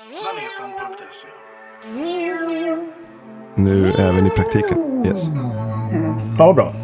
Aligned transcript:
Planeten.se 0.00 1.28
Nu 3.54 3.90
även 3.90 4.26
i 4.26 4.30
praktiken. 4.30 5.06
Yes. 5.06 5.22
Ja, 6.38 6.46
vad 6.46 6.54
bra. 6.54 6.74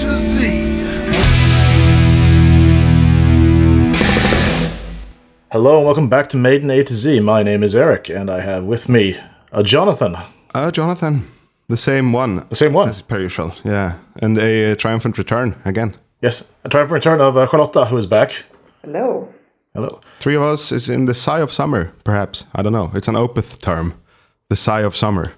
To 0.00 0.16
Z. 0.16 0.70
Hello 5.52 5.76
and 5.78 5.84
welcome 5.84 6.08
back 6.08 6.28
to 6.28 6.36
Maiden 6.36 6.70
A 6.70 6.82
to 6.84 6.94
Z. 6.94 7.20
My 7.20 7.42
name 7.42 7.62
is 7.62 7.74
Eric, 7.76 8.08
and 8.08 8.30
I 8.30 8.40
have 8.40 8.64
with 8.64 8.88
me 8.88 9.16
a 9.52 9.62
Jonathan, 9.62 10.16
Uh, 10.54 10.70
Jonathan, 10.70 11.26
the 11.68 11.76
same 11.76 12.12
one 12.12 12.46
the 12.48 12.56
same 12.56 12.72
one. 12.72 12.88
as 12.88 13.02
per 13.02 13.20
usual. 13.20 13.52
Yeah, 13.64 13.94
and 14.22 14.38
a 14.38 14.72
uh, 14.72 14.74
triumphant 14.76 15.18
return 15.18 15.54
again. 15.64 15.96
Yes, 16.22 16.48
a 16.64 16.68
triumphant 16.68 16.94
return 17.04 17.20
of 17.20 17.36
uh, 17.36 17.46
Charlotta, 17.46 17.86
who 17.86 17.96
is 17.98 18.06
back. 18.06 18.44
Hello. 18.82 19.28
Hello. 19.74 20.00
Three 20.18 20.34
of 20.36 20.42
us 20.42 20.72
is 20.72 20.88
in 20.88 21.06
the 21.06 21.14
sigh 21.14 21.40
of 21.40 21.52
summer, 21.52 21.92
perhaps. 22.04 22.44
I 22.54 22.62
don't 22.62 22.72
know. 22.72 22.90
It's 22.94 23.08
an 23.08 23.14
Opeth 23.16 23.58
term. 23.60 23.94
The 24.48 24.56
sigh 24.56 24.80
of 24.82 24.96
summer. 24.96 25.32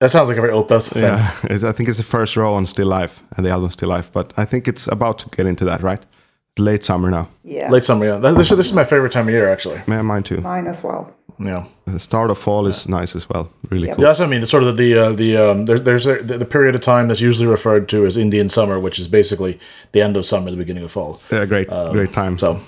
That 0.00 0.10
sounds 0.10 0.28
like 0.28 0.38
a 0.38 0.40
very 0.40 0.52
Opeth 0.52 0.88
thing. 0.92 1.02
Yeah, 1.02 1.34
it's, 1.44 1.64
I 1.64 1.72
think 1.72 1.88
it's 1.88 1.98
the 1.98 2.04
first 2.04 2.36
row 2.36 2.54
on 2.54 2.66
Still 2.66 2.88
Life, 2.88 3.22
and 3.36 3.46
the 3.46 3.50
album 3.50 3.70
Still 3.70 3.88
Life. 3.88 4.10
But 4.12 4.32
I 4.36 4.44
think 4.44 4.68
it's 4.68 4.86
about 4.88 5.18
to 5.20 5.28
get 5.30 5.46
into 5.46 5.64
that, 5.64 5.82
right? 5.82 6.02
It's 6.02 6.60
late 6.60 6.84
summer 6.84 7.10
now. 7.10 7.28
Yeah. 7.44 7.70
Late 7.70 7.84
summer, 7.84 8.06
yeah. 8.06 8.18
This, 8.18 8.50
this 8.50 8.66
is 8.66 8.72
my 8.72 8.84
favorite 8.84 9.12
time 9.12 9.28
of 9.28 9.34
year, 9.34 9.48
actually. 9.48 9.80
Yeah, 9.88 10.02
mine 10.02 10.22
too. 10.22 10.40
Mine 10.40 10.66
as 10.66 10.82
well. 10.82 11.12
Yeah. 11.38 11.64
The 11.86 11.98
start 11.98 12.30
of 12.30 12.38
fall 12.38 12.66
is 12.68 12.88
nice 12.88 13.16
as 13.16 13.28
well. 13.28 13.50
Really 13.70 13.88
Yeah. 13.88 13.94
cool. 13.94 14.04
That's 14.04 14.20
what 14.20 14.26
I 14.26 14.30
mean. 14.30 14.42
It's 14.42 14.50
sort 14.52 14.62
of 14.62 14.76
the 14.76 14.94
uh, 14.96 15.12
the 15.12 15.36
um, 15.36 15.64
there, 15.66 15.78
there's 15.80 16.06
a, 16.06 16.22
the, 16.22 16.38
the 16.38 16.44
period 16.44 16.74
of 16.76 16.80
time 16.80 17.08
that's 17.08 17.20
usually 17.20 17.48
referred 17.48 17.88
to 17.88 18.06
as 18.06 18.16
Indian 18.16 18.48
summer, 18.48 18.78
which 18.78 18.98
is 19.00 19.08
basically 19.08 19.58
the 19.92 20.00
end 20.00 20.16
of 20.16 20.24
summer, 20.26 20.50
the 20.50 20.56
beginning 20.56 20.84
of 20.84 20.92
fall. 20.92 21.20
Yeah, 21.32 21.44
great, 21.46 21.68
great 21.68 22.12
time. 22.12 22.32
Um, 22.34 22.38
So, 22.38 22.60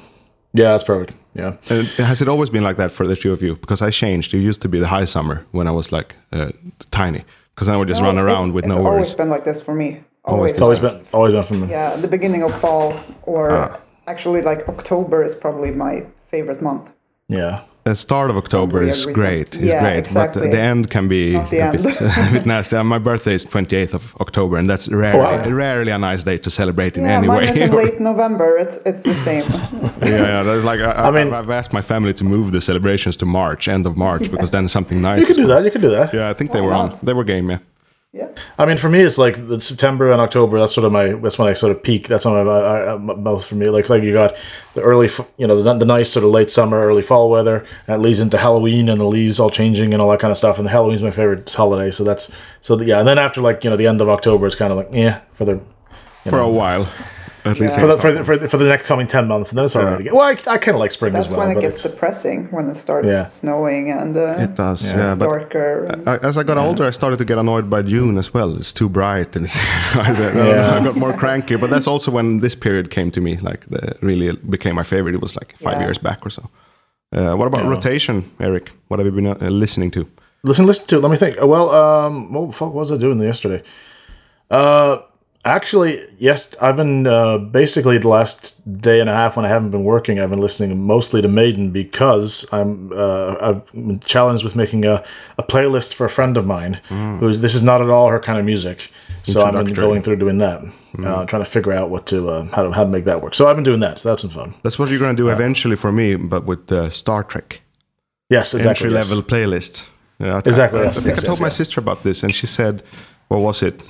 yeah, 0.57 0.73
that's 0.73 0.85
perfect. 0.85 1.13
Yeah. 1.35 1.53
And 1.71 1.87
has 2.11 2.21
it 2.23 2.29
always 2.29 2.51
been 2.51 2.65
like 2.69 2.77
that 2.79 2.91
for 2.93 3.07
the 3.07 3.17
two 3.17 3.33
of 3.33 3.43
you? 3.43 3.57
Because 3.57 3.83
I 3.83 3.91
changed. 3.91 4.35
It 4.35 4.39
used 4.51 4.63
to 4.63 4.69
be 4.69 4.79
the 4.81 4.87
high 4.97 5.05
summer 5.07 5.45
when 5.53 5.67
I 5.69 5.71
was 5.71 5.93
like 5.93 6.15
uh, 6.33 6.51
tiny. 6.91 7.25
Because 7.55 7.67
then 7.69 7.75
I 7.77 7.79
would 7.79 7.89
just 7.89 8.01
No, 8.01 8.09
run 8.09 8.19
around 8.19 8.47
it's, 8.47 8.55
with 8.57 8.65
it's 8.65 8.75
no 8.75 8.79
always 8.87 9.09
worries. 9.09 9.15
been 9.15 9.31
like 9.35 9.45
this 9.45 9.61
for 9.63 9.75
me. 9.75 9.89
Always 9.89 10.03
Always. 10.25 10.53
It's 10.53 10.61
always 10.63 10.81
been 10.81 10.97
always 11.13 11.33
been 11.33 11.43
from 11.43 11.61
me. 11.63 11.69
Yeah, 11.71 11.97
the 11.97 12.09
beginning 12.09 12.43
of 12.43 12.53
fall 12.61 12.95
or 13.23 13.51
Ah. 13.51 13.79
actually 14.07 14.43
like 14.43 14.61
October 14.69 15.23
is 15.29 15.35
probably 15.35 15.71
my 15.71 16.05
favorite 16.31 16.61
month. 16.63 16.91
Yeah. 17.29 17.61
The 17.87 17.95
start 17.95 18.31
of 18.31 18.37
October 18.37 18.83
is 18.83 18.89
reason. 19.07 19.13
great. 19.13 19.55
Is 19.57 19.63
Yeah, 19.63 19.81
great, 19.85 19.99
exactly. 19.99 20.43
but 20.43 20.51
the 20.51 20.61
end 20.61 20.91
can 20.91 21.07
be 21.07 21.35
Not 21.35 21.51
the 21.51 21.61
a 21.69 21.73
bit, 21.73 21.85
a 22.01 22.33
bit 22.33 22.45
nasty. 22.47 22.75
Uh, 22.77 22.83
My 22.83 22.99
birthday 22.99 23.35
is 23.35 23.47
28th 23.47 23.95
of 23.95 24.05
October, 24.21 24.57
and 24.57 24.69
that's 24.69 24.89
rarely, 24.89 25.21
wow. 25.21 25.49
rarely 25.65 25.93
a 25.93 25.99
nice 25.99 26.25
day 26.25 26.37
to 26.39 26.51
celebrate 26.51 26.97
in 26.99 27.05
Yeah, 27.05 27.19
any 27.19 27.29
mine 27.29 27.39
way. 27.39 27.49
is 27.51 27.57
in 27.57 27.71
late 27.83 28.01
November. 28.01 28.49
It's 28.65 28.77
it's 28.85 29.03
the 29.03 29.15
same. 29.27 29.45
yeah, 30.03 30.27
yeah. 30.33 30.43
That's 30.43 30.65
like 30.71 30.81
I, 30.83 30.93
I, 31.09 31.11
mean- 31.13 31.33
I've 31.33 31.51
asked 31.61 31.73
my 31.73 31.83
family 31.93 32.13
to 32.15 32.25
move 32.25 32.47
the 32.51 32.61
celebrations 32.61 33.17
to 33.19 33.27
March, 33.27 33.69
end 33.69 33.87
of 33.87 33.97
March, 33.97 34.25
because 34.33 34.51
then 34.51 34.69
something 34.69 35.01
nice. 35.01 35.21
You 35.21 35.27
could 35.31 35.37
do 35.45 35.47
that. 35.53 35.65
You 35.65 35.71
could 35.71 35.83
do 35.89 35.91
that. 35.99 36.13
Yeah, 36.13 36.29
I 36.33 36.35
think 36.35 36.51
they 36.51 36.61
Why 36.61 36.67
were 36.67 36.75
on. 36.83 36.99
They 37.07 37.13
were 37.15 37.25
game. 37.25 37.51
Yeah. 37.51 37.59
Yeah. 38.17 38.29
I 38.57 38.65
mean, 38.65 38.79
for 38.79 38.89
me, 38.89 39.01
it's 39.01 39.19
like 39.19 39.47
the 39.47 39.61
September 39.61 40.11
and 40.11 40.23
October. 40.23 40.59
That's 40.59 40.75
sort 40.75 40.87
of 40.87 40.93
my. 40.93 41.09
That's 41.09 41.39
when 41.39 41.49
I 41.49 41.53
sort 41.53 41.77
of 41.77 41.83
peak. 41.83 42.09
That's 42.09 42.25
when 42.25 42.35
I 42.35 42.97
both 42.97 43.45
for 43.45 43.57
me. 43.57 43.69
Like 43.69 43.91
like 43.91 44.03
you 44.03 44.15
got 44.15 44.35
the 44.73 44.81
early, 44.81 45.11
you 45.37 45.47
know, 45.47 45.63
the, 45.63 45.75
the 45.75 45.85
nice 45.85 46.11
sort 46.11 46.25
of 46.25 46.31
late 46.31 46.51
summer, 46.51 46.81
early 46.81 47.03
fall 47.03 47.31
weather, 47.31 47.67
That 47.87 48.01
leads 48.01 48.21
into 48.21 48.39
Halloween 48.39 48.89
and 48.89 48.99
the 48.99 49.05
leaves 49.05 49.39
all 49.39 49.51
changing 49.51 49.93
and 49.93 50.01
all 50.01 50.11
that 50.13 50.21
kind 50.21 50.31
of 50.31 50.39
stuff. 50.39 50.59
And 50.59 50.67
Halloween's 50.67 51.03
my 51.03 51.11
favorite 51.11 51.53
holiday. 51.53 51.91
So 51.91 52.05
that's 52.05 52.33
so 52.63 52.81
yeah. 52.81 53.01
And 53.01 53.07
then 53.07 53.19
after 53.19 53.43
like 53.43 53.63
you 53.65 53.69
know 53.69 53.77
the 53.77 53.87
end 53.87 54.01
of 54.01 54.09
October, 54.09 54.47
it's 54.47 54.57
kind 54.57 54.73
of 54.73 54.79
like 54.79 54.89
yeah 54.93 55.21
for 55.33 55.45
the 55.45 55.61
For 56.25 56.41
a 56.41 56.49
while, 56.49 56.89
at 57.47 57.61
least. 57.61 57.77
Yeah. 57.77 57.81
for 57.81 57.87
the, 57.87 57.97
for 57.99 58.13
the, 58.13 58.25
for 58.25 58.37
the, 58.39 58.49
for 58.49 58.57
the 58.57 58.65
next 58.67 58.87
coming 58.87 59.07
ten 59.07 59.27
months, 59.29 59.51
and 59.51 59.57
then 59.59 59.65
it's 59.67 59.77
alright 59.77 60.01
again. 60.01 60.15
Well, 60.15 60.23
I, 60.23 60.33
I 60.55 60.59
kind 60.59 60.75
of 60.77 60.81
like 60.85 60.91
spring 60.93 61.13
That's 61.13 61.27
as 61.27 61.33
well. 61.33 61.41
when 61.41 61.51
it 61.51 61.55
but 61.55 61.61
gets 61.63 61.77
it's- 61.79 61.93
depressing 61.93 62.49
when 62.51 62.69
it 62.69 62.75
starts 62.77 63.09
Yeah. 63.09 63.27
snowing 63.27 63.91
and 63.91 64.17
uh, 64.17 64.37
It 64.47 64.55
does. 64.55 64.81
Yeah, 64.93 65.15
but 65.15 65.27
darker. 65.29 65.85
and- 65.85 66.09
I, 66.09 66.17
as 66.19 66.37
I 66.37 66.43
got 66.43 66.59
older, 66.59 66.85
I 66.85 66.91
started 66.91 67.19
to 67.19 67.25
get 67.25 67.39
annoyed 67.39 67.69
by 67.71 67.83
June 67.83 68.19
as 68.19 68.33
well. 68.35 68.57
It's 68.57 68.73
too 68.73 68.89
bright, 68.89 69.37
and 69.37 69.45
it's, 69.47 69.57
I, 69.95 70.13
Yeah. 70.35 70.75
I 70.81 70.85
got 70.85 70.97
more 70.97 71.13
cranky. 71.13 71.57
But 71.57 71.71
that's 71.71 71.87
also 71.87 72.11
when 72.11 72.41
this 72.41 72.55
period 72.55 72.91
came 72.91 73.11
to 73.13 73.21
me. 73.21 73.37
Like, 73.37 73.67
the, 73.71 73.97
really 74.03 74.33
became 74.37 74.75
my 74.75 74.85
favorite. 74.85 75.15
It 75.15 75.21
was 75.23 75.37
like 75.37 75.57
five 75.59 75.75
Yeah. 75.79 75.87
years 75.87 75.99
back 75.99 76.27
or 76.27 76.31
so. 76.31 76.43
Uh, 77.13 77.35
what 77.37 77.47
about 77.47 77.65
rotation, 77.67 78.25
Eric? 78.41 78.71
What 78.89 78.99
have 78.99 79.07
you 79.07 79.13
been 79.13 79.29
uh, 79.29 79.49
listening 79.51 79.91
to? 79.93 80.07
Listen, 80.43 80.67
listen 80.67 80.87
to. 80.89 80.99
Let 80.99 81.11
me 81.11 81.17
think. 81.17 81.41
Uh, 81.41 81.47
Well, 81.47 81.71
um, 81.71 82.33
what 82.33 82.47
the 82.51 82.53
fuck 82.53 82.75
was 82.75 82.91
I 82.91 82.97
doing 82.99 83.21
yesterday? 83.21 83.63
Uh, 84.51 84.99
actually, 85.47 86.01
yes, 86.19 86.55
I've 86.61 86.77
been 86.77 87.07
uh, 87.07 87.39
basically 87.39 87.99
the 87.99 88.09
last 88.09 88.41
day 88.83 89.01
and 89.01 89.09
a 89.09 89.13
half 89.13 89.37
when 89.37 89.45
I 89.47 89.49
haven't 89.49 89.71
been 89.71 89.85
working. 89.85 90.19
I've 90.21 90.31
been 90.31 90.41
listening 90.41 90.87
mostly 90.87 91.23
to 91.23 91.29
Maiden 91.29 91.71
because 91.71 92.45
I'm 92.53 92.93
uh, 92.93 93.37
I've 93.41 93.73
been 93.73 94.01
challenged 94.01 94.45
with 94.45 94.57
making 94.57 94.85
a, 94.85 95.03
a 95.39 95.43
playlist 95.43 95.95
for 95.95 96.05
a 96.07 96.11
friend 96.11 96.37
of 96.37 96.47
mine 96.47 96.81
who's 97.21 97.41
this 97.41 97.55
is 97.55 97.63
not 97.63 97.81
at 97.81 97.89
all 97.91 98.09
her 98.09 98.21
kind 98.21 98.39
of 98.39 98.45
music. 98.45 98.91
So 99.25 99.43
I've 99.45 99.55
been 99.55 99.75
going 99.75 100.03
through 100.03 100.17
doing 100.17 100.39
that, 100.39 100.61
uh, 101.05 101.25
trying 101.27 101.43
to 101.45 101.51
figure 101.51 101.73
out 101.73 101.91
what 101.91 102.07
to 102.07 102.29
uh, 102.29 102.45
how 102.55 102.63
to 102.65 102.71
how 102.73 102.85
to 102.85 102.91
make 102.91 103.05
that 103.07 103.23
work. 103.23 103.35
So 103.35 103.49
I've 103.49 103.57
been 103.57 103.65
doing 103.65 103.81
that. 103.81 103.99
So 103.99 104.09
that's 104.11 104.23
been 104.23 104.31
fun. 104.31 104.55
That's 104.63 104.79
what 104.79 104.89
you're 104.91 104.99
going 105.01 105.17
to 105.17 105.23
do 105.23 105.29
eventually 105.31 105.77
for 105.77 105.91
me, 105.93 106.17
but 106.17 106.45
with 106.45 106.71
uh, 106.71 106.91
Star 106.91 107.25
Trek 107.25 107.63
Yes, 108.31 108.55
exactly. 108.55 108.69
entry 108.87 108.91
yes. 108.99 109.11
level 109.11 109.23
playlist. 109.23 109.87
Yeah, 110.19 110.35
I- 110.37 110.43
Exactly, 110.45 110.81
I, 110.81 110.85
yes, 110.85 110.99
I 110.99 111.01
think 111.03 111.17
yes, 111.17 111.25
I 111.25 111.27
told 111.27 111.39
yes, 111.39 111.41
my 111.43 111.47
yes. 111.49 111.57
sister 111.57 111.81
about 111.81 112.03
this, 112.03 112.23
and 112.23 112.35
she 112.35 112.47
said, 112.47 112.83
"What 113.29 113.41
was 113.41 113.63
it? 113.63 113.85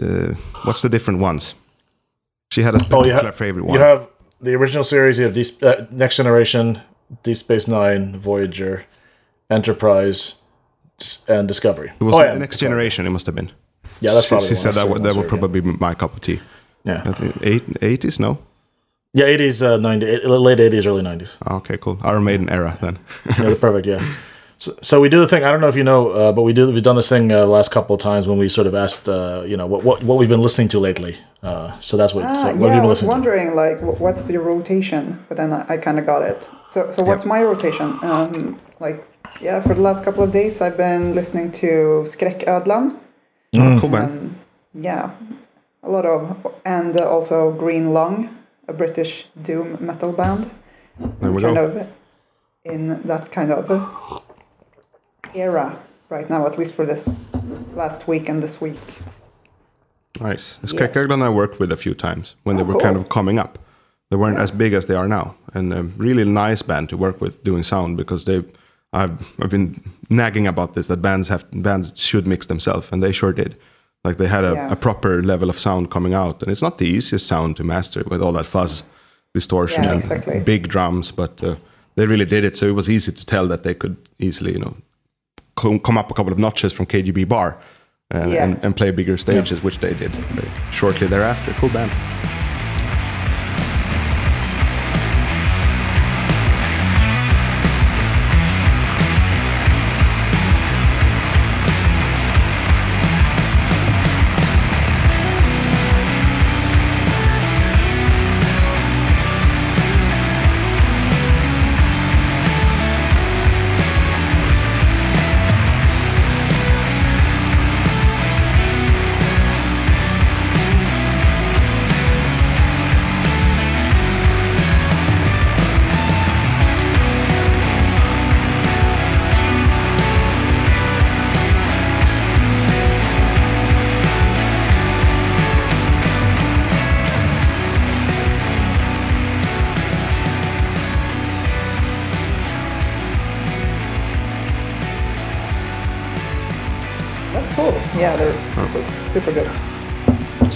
Uh, 0.00 0.34
what's 0.64 0.82
the 0.82 0.88
different 0.88 1.20
ones?" 1.20 1.54
She 2.52 2.62
had 2.62 2.74
a 2.74 2.78
Oh, 2.90 3.04
have, 3.04 3.34
favorite 3.36 3.64
one. 3.64 3.74
you 3.74 3.80
have 3.80 4.08
the 4.40 4.54
original 4.54 4.84
series. 4.84 5.18
You 5.18 5.24
have 5.26 5.34
Deep, 5.34 5.46
uh, 5.62 5.86
Next 5.90 6.16
Generation, 6.16 6.80
Deep 7.22 7.36
Space 7.36 7.68
Nine, 7.68 8.18
Voyager, 8.18 8.84
Enterprise, 9.48 10.42
and 11.28 11.46
Discovery. 11.46 11.92
It 12.00 12.04
was 12.04 12.14
oh, 12.14 12.18
the 12.18 12.24
yeah, 12.24 12.34
next 12.38 12.56
Discovery. 12.56 12.70
generation. 12.70 13.06
It 13.06 13.10
must 13.10 13.26
have 13.26 13.34
been. 13.36 13.50
Yeah, 14.00 14.14
that's 14.14 14.26
she, 14.26 14.30
probably. 14.30 14.48
she 14.48 14.54
said 14.56 14.74
that 14.74 15.02
that 15.02 15.14
would 15.14 15.28
probably 15.28 15.60
be 15.60 15.72
my 15.78 15.94
cup 15.94 16.14
of 16.14 16.20
tea. 16.20 16.40
Yeah, 16.84 17.02
I 17.04 17.12
think 17.12 17.36
eight, 17.42 17.66
80s, 17.80 18.18
no? 18.18 18.38
yeah, 19.12 19.26
eighties, 19.26 19.62
uh, 19.62 19.76
ninety, 19.76 20.06
late 20.26 20.60
eighties, 20.60 20.86
early 20.86 21.02
nineties. 21.02 21.36
Oh, 21.46 21.56
okay, 21.56 21.76
cool. 21.76 21.98
Iron 22.02 22.24
Maiden 22.24 22.48
era 22.48 22.78
then. 22.80 22.98
Yeah, 23.38 23.54
perfect. 23.60 23.86
Yeah. 23.86 24.02
So, 24.60 24.76
so 24.82 25.00
we 25.00 25.08
do 25.08 25.20
the 25.20 25.26
thing. 25.26 25.42
I 25.42 25.50
don't 25.50 25.62
know 25.62 25.68
if 25.68 25.76
you 25.76 25.84
know, 25.84 26.10
uh, 26.10 26.32
but 26.32 26.42
we 26.42 26.52
do. 26.52 26.70
We've 26.70 26.82
done 26.82 26.96
this 26.96 27.08
thing 27.08 27.32
uh, 27.32 27.46
last 27.46 27.70
couple 27.70 27.94
of 27.94 28.00
times 28.02 28.28
when 28.28 28.36
we 28.36 28.46
sort 28.50 28.66
of 28.66 28.74
asked, 28.74 29.08
uh, 29.08 29.42
you 29.46 29.56
know, 29.56 29.66
what, 29.66 29.84
what 29.84 30.02
what 30.02 30.18
we've 30.18 30.28
been 30.28 30.42
listening 30.42 30.68
to 30.68 30.78
lately. 30.78 31.16
Uh, 31.42 31.80
so 31.80 31.96
that's 31.96 32.12
what. 32.12 32.26
Ah, 32.26 32.34
so 32.34 32.44
what 32.44 32.52
have 32.52 32.60
yeah, 32.60 32.74
you 32.74 32.82
I 32.82 32.86
was 32.86 33.02
listening 33.02 33.08
to? 33.08 33.14
wondering 33.14 33.54
like 33.56 33.80
what's 34.00 34.24
the 34.24 34.36
rotation, 34.36 35.24
but 35.28 35.38
then 35.38 35.50
I, 35.50 35.64
I 35.66 35.76
kind 35.78 35.98
of 35.98 36.04
got 36.04 36.22
it. 36.22 36.50
So 36.68 36.90
so 36.90 37.02
what's 37.02 37.24
my 37.24 37.42
rotation? 37.42 37.98
Um, 38.02 38.58
like 38.80 39.02
yeah, 39.40 39.62
for 39.62 39.72
the 39.72 39.80
last 39.80 40.04
couple 40.04 40.22
of 40.22 40.30
days 40.30 40.60
I've 40.60 40.76
been 40.76 41.14
listening 41.14 41.52
to 41.52 42.04
Skräcködlan. 42.04 42.98
Oh, 43.56 43.78
cool, 43.80 43.88
man. 43.88 44.04
Um, 44.04 44.36
yeah, 44.74 45.10
a 45.82 45.90
lot 45.90 46.04
of, 46.04 46.36
and 46.66 46.96
uh, 47.00 47.08
also 47.08 47.50
Green 47.50 47.94
Lung, 47.94 48.28
a 48.68 48.74
British 48.74 49.26
doom 49.42 49.78
metal 49.80 50.12
band. 50.12 50.50
There 51.20 51.32
we 51.32 51.40
kind 51.40 51.56
go. 51.56 51.64
of 51.64 51.86
in 52.64 53.02
that 53.08 53.32
kind 53.32 53.50
of 53.50 54.22
era 55.34 55.76
right 56.08 56.28
now, 56.30 56.46
at 56.46 56.58
least 56.58 56.74
for 56.74 56.86
this 56.86 57.14
last 57.74 58.08
week 58.08 58.28
and 58.28 58.42
this 58.42 58.60
week. 58.60 58.78
Nice. 60.20 60.58
it's 60.62 60.72
Skräcködlan 60.72 61.22
I 61.22 61.28
worked 61.30 61.58
with 61.60 61.72
a 61.72 61.76
few 61.76 61.94
times 61.94 62.34
when 62.44 62.56
they 62.56 62.62
Oh, 62.62 62.66
were 62.66 62.80
kind 62.80 62.96
of 62.96 63.08
coming 63.08 63.38
up. 63.38 63.58
They 64.10 64.16
weren't 64.16 64.38
as 64.40 64.50
big 64.50 64.72
as 64.72 64.86
they 64.86 64.94
are 64.96 65.06
now, 65.08 65.36
and 65.54 65.72
a 65.72 65.82
really 65.96 66.24
nice 66.24 66.62
band 66.62 66.88
to 66.88 66.96
work 66.96 67.20
with 67.20 67.42
doing 67.44 67.62
sound 67.64 67.96
because 67.96 68.24
they. 68.24 68.42
I've 68.92 69.36
I've 69.40 69.50
been 69.50 69.80
nagging 70.10 70.48
about 70.48 70.74
this 70.74 70.86
that 70.88 71.00
bands 71.00 71.28
have 71.28 71.44
bands 71.52 71.92
should 71.96 72.26
mix 72.26 72.46
themselves, 72.46 72.90
and 72.92 73.00
they 73.02 73.12
sure 73.12 73.32
did. 73.32 73.56
Like 74.02 74.16
they 74.16 74.26
had 74.26 74.44
a, 74.44 74.52
Yeah. 74.54 74.72
a 74.72 74.76
proper 74.76 75.22
level 75.22 75.48
of 75.48 75.58
sound 75.60 75.90
coming 75.90 76.12
out, 76.14 76.42
and 76.42 76.50
it's 76.50 76.62
not 76.62 76.78
the 76.78 76.86
easiest 76.86 77.26
sound 77.26 77.56
to 77.56 77.64
master 77.64 78.02
with 78.10 78.20
all 78.20 78.32
that 78.32 78.46
fuzz, 78.46 78.82
distortion, 79.32 79.84
Yeah, 79.84 79.92
and 79.92 80.02
exactly. 80.02 80.40
big 80.40 80.66
drums. 80.68 81.12
But 81.12 81.40
uh, 81.42 81.54
they 81.94 82.06
really 82.06 82.24
did 82.24 82.42
it, 82.44 82.56
so 82.56 82.66
it 82.66 82.74
was 82.74 82.88
easy 82.88 83.12
to 83.12 83.24
tell 83.24 83.46
that 83.48 83.62
they 83.62 83.74
could 83.74 83.96
easily, 84.18 84.52
you 84.54 84.58
know, 84.58 84.74
come, 85.60 85.98
up 85.98 86.10
a 86.10 86.14
couple 86.14 86.32
of 86.32 86.38
notches 86.38 86.72
from 86.72 86.86
KGB 86.86 87.28
Bar 87.28 87.56
and, 88.10 88.32
Yeah. 88.32 88.44
and, 88.44 88.64
and 88.64 88.76
play 88.76 88.90
bigger 88.90 89.16
stages, 89.16 89.62
which 89.62 89.78
they 89.78 89.94
did 89.94 90.16
shortly 90.72 91.06
thereafter. 91.06 91.52
Cool 91.60 91.70
band. 91.70 91.90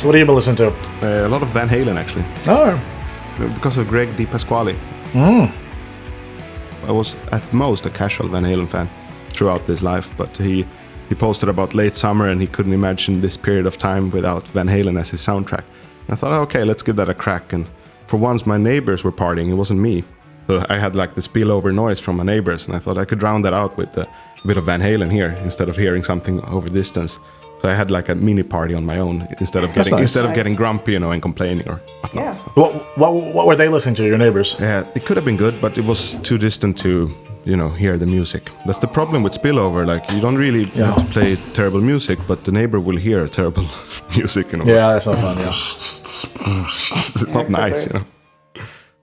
So 0.05 0.09
what 0.09 0.17
have 0.17 0.21
you 0.21 0.27
been 0.27 0.35
listening 0.35 0.57
to? 0.57 0.67
Uh, 1.01 1.27
a 1.27 1.31
lot 1.31 1.41
of 1.41 1.49
Van 1.49 1.67
Halen 1.67 1.97
actually, 1.97 2.27
Oh, 2.47 2.79
because 3.55 3.79
of 3.79 3.89
Greg 3.89 4.11
DiPasquale. 4.19 4.77
I 6.87 6.93
was 6.93 7.17
at 7.33 7.43
most 7.55 7.87
a 7.87 7.91
casual 7.91 8.29
Van 8.29 8.43
Halen 8.43 8.69
fan 8.69 8.91
throughout 9.31 9.63
his 9.63 9.83
life, 9.83 10.15
but 10.19 10.37
he 10.37 10.67
he 11.09 11.15
posted 11.15 11.49
about 11.49 11.75
late 11.75 11.97
summer 11.97 12.29
and 12.29 12.39
he 12.39 12.47
couldn't 12.47 12.75
imagine 12.75 13.23
this 13.23 13.39
period 13.39 13.65
of 13.65 13.79
time 13.79 14.11
without 14.11 14.47
Van 14.49 14.69
Halen 14.69 15.01
as 15.01 15.09
his 15.09 15.23
soundtrack. 15.23 15.65
And 16.07 16.11
I 16.11 16.17
thought, 16.17 16.39
okay, 16.49 16.65
let's 16.65 16.83
give 16.83 16.97
that 16.97 17.09
a 17.09 17.15
crack. 17.15 17.55
And 17.55 17.67
for 18.07 18.19
once, 18.19 18.45
my 18.45 18.59
neighbors 18.59 19.05
were 19.05 19.13
partying; 19.13 19.49
it 19.49 19.55
wasn't 19.55 19.81
me. 19.81 20.05
So 20.47 20.67
I 20.69 20.77
had 20.77 20.95
like 20.95 21.15
the 21.15 21.23
spillover 21.23 21.73
noise 21.73 21.99
from 21.99 22.17
my 22.19 22.25
neighbors, 22.25 22.67
and 22.67 22.77
I 22.77 22.79
thought 22.79 22.99
I 22.99 23.07
could 23.07 23.21
drown 23.21 23.41
that 23.43 23.55
out 23.55 23.79
with 23.79 23.97
a 23.97 24.07
bit 24.45 24.59
of 24.59 24.65
Van 24.67 24.83
Halen 24.83 25.11
here 25.11 25.31
instead 25.45 25.71
of 25.71 25.79
hearing 25.79 26.05
something 26.05 26.45
over 26.45 26.69
distance. 26.69 27.19
So 27.65 27.71
I 27.71 27.75
had 27.75 27.91
like 27.91 28.11
a 28.11 28.15
mini 28.15 28.43
party 28.43 28.75
on 28.75 28.85
my 28.85 28.99
own 28.99 29.27
instead 29.41 29.65
of 29.65 29.71
That's 29.75 29.89
getting 29.89 29.93
nice. 30.01 30.03
instead 30.03 30.25
of 30.25 30.31
Nice. 30.33 30.37
getting 30.37 30.55
grumpy, 30.55 30.93
you 30.93 30.99
know, 30.99 31.13
and 31.13 31.23
complaining 31.23 31.67
or 31.67 31.81
whatnot. 32.03 32.25
Yeah. 32.25 32.35
what, 32.61 32.73
what 32.99 33.13
what 33.37 33.47
were 33.47 33.57
they 33.57 33.69
listening 33.69 33.95
to? 33.97 34.03
Your 34.05 34.19
neighbors? 34.19 34.57
Yeah, 34.61 34.85
it 34.95 35.07
could 35.07 35.17
have 35.17 35.25
been 35.25 35.39
good, 35.39 35.55
but 35.63 35.79
it 35.79 35.85
was 35.87 36.15
too 36.23 36.37
distant 36.37 36.77
to, 36.83 36.91
you 37.47 37.57
know, 37.57 37.71
hear 37.71 37.97
the 37.99 38.05
music. 38.07 38.51
That's 38.67 38.81
the 38.81 38.87
problem 38.87 39.23
with 39.23 39.33
spillover. 39.33 39.87
Like 39.87 40.05
you 40.13 40.21
don't 40.21 40.37
really 40.37 40.65
have 40.85 40.97
to 40.97 41.05
play 41.13 41.37
terrible 41.55 41.81
music, 41.81 42.19
but 42.29 42.45
the 42.45 42.53
neighbor 42.53 42.79
will 42.81 42.99
hear 42.99 43.27
terrible 43.29 43.65
music. 44.17 44.53
You 44.53 44.59
know, 44.59 44.67
Yeah, 44.67 44.93
that's 44.93 45.07
not 45.07 45.17
fun. 45.19 45.39
Yeah, 45.39 45.49
it's 47.23 47.35
not 47.35 47.49
nice. 47.49 47.87
You 47.87 47.93
know. 47.95 48.05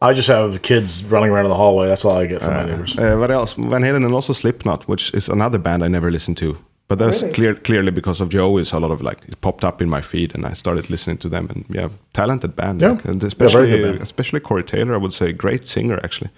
I 0.10 0.13
just 0.13 0.28
have 0.28 0.62
kids 0.62 1.04
running 1.12 1.31
around 1.31 1.46
in 1.46 1.50
the 1.52 1.58
hallway. 1.63 1.88
That's 1.88 2.06
all 2.06 2.18
I 2.24 2.28
get 2.28 2.42
from 2.44 2.54
my 2.54 2.66
neighbors. 2.66 2.96
Uh, 2.98 3.16
what 3.18 3.31
else? 3.31 3.54
Van 3.58 3.81
Halen 3.81 4.04
and 4.06 4.13
also 4.13 4.34
Slipknot, 4.34 4.88
which 4.88 5.13
is 5.13 5.30
another 5.30 5.58
band 5.60 5.84
I 5.84 5.88
never 5.88 6.12
listened 6.12 6.38
to. 6.38 6.56
But 6.92 7.00
that's 7.00 7.22
Really? 7.22 7.34
clear, 7.34 7.56
clearly 7.56 7.92
because 7.92 8.20
of 8.24 8.28
Joe. 8.30 8.42
Joey's. 8.58 8.74
A 8.74 8.80
lot 8.80 8.92
of 8.92 9.02
like 9.02 9.20
it 9.28 9.40
popped 9.40 9.64
up 9.64 9.82
in 9.82 9.90
my 9.90 10.02
feed, 10.02 10.36
and 10.36 10.46
I 10.46 10.54
started 10.56 10.90
listening 10.90 11.20
to 11.20 11.30
them. 11.30 11.48
And 11.50 11.64
yeah, 11.70 11.90
talented 12.14 12.54
band. 12.56 12.82
Yeah. 12.82 12.92
like, 12.92 13.06
and 13.06 13.24
especially 13.24 13.82
band. 13.82 14.02
especially 14.02 14.42
Corey 14.42 14.64
Taylor, 14.64 14.94
I 14.94 14.98
would 14.98 15.14
say, 15.14 15.32
great 15.34 15.68
singer 15.68 16.00
actually. 16.04 16.30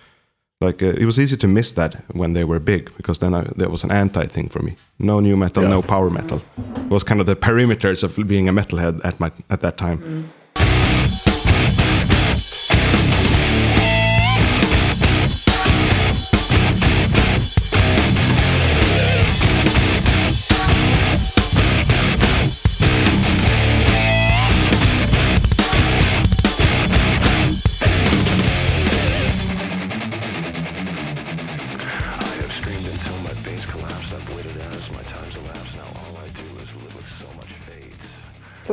Like 0.61 0.83
uh, 0.85 1.01
it 1.01 1.05
was 1.05 1.17
easy 1.17 1.37
to 1.37 1.47
miss 1.47 1.71
that 1.73 1.95
when 2.15 2.33
they 2.33 2.43
were 2.43 2.59
big 2.59 2.91
because 2.97 3.17
then 3.19 3.33
I, 3.33 3.41
there 3.59 3.69
was 3.69 3.83
an 3.83 3.91
anti 3.91 4.27
thing 4.27 4.49
for 4.49 4.61
me. 4.61 4.75
No 4.99 5.19
nu 5.19 5.35
metal, 5.35 5.63
Yeah. 5.63 5.69
no 5.69 5.81
power 5.81 6.09
metal. 6.11 6.39
It 6.85 6.89
was 6.91 7.03
kind 7.03 7.19
of 7.21 7.25
the 7.25 7.35
perimeters 7.35 8.03
of 8.03 8.15
being 8.27 8.47
a 8.49 8.53
metalhead 8.53 8.99
at 9.03 9.19
my 9.19 9.31
at 9.49 9.59
that 9.61 9.77
time. 9.77 9.97
I 9.99 10.42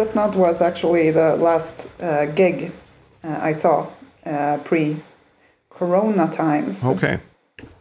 Slipknot 0.00 0.34
was 0.34 0.62
actually 0.62 1.10
the 1.10 1.36
last 1.36 1.86
uh, 2.00 2.24
gig 2.24 2.72
uh, 3.22 3.38
I 3.38 3.52
saw 3.52 3.86
uh, 4.24 4.56
pre-Corona 4.64 6.26
times. 6.26 6.82
Okay, 6.86 7.20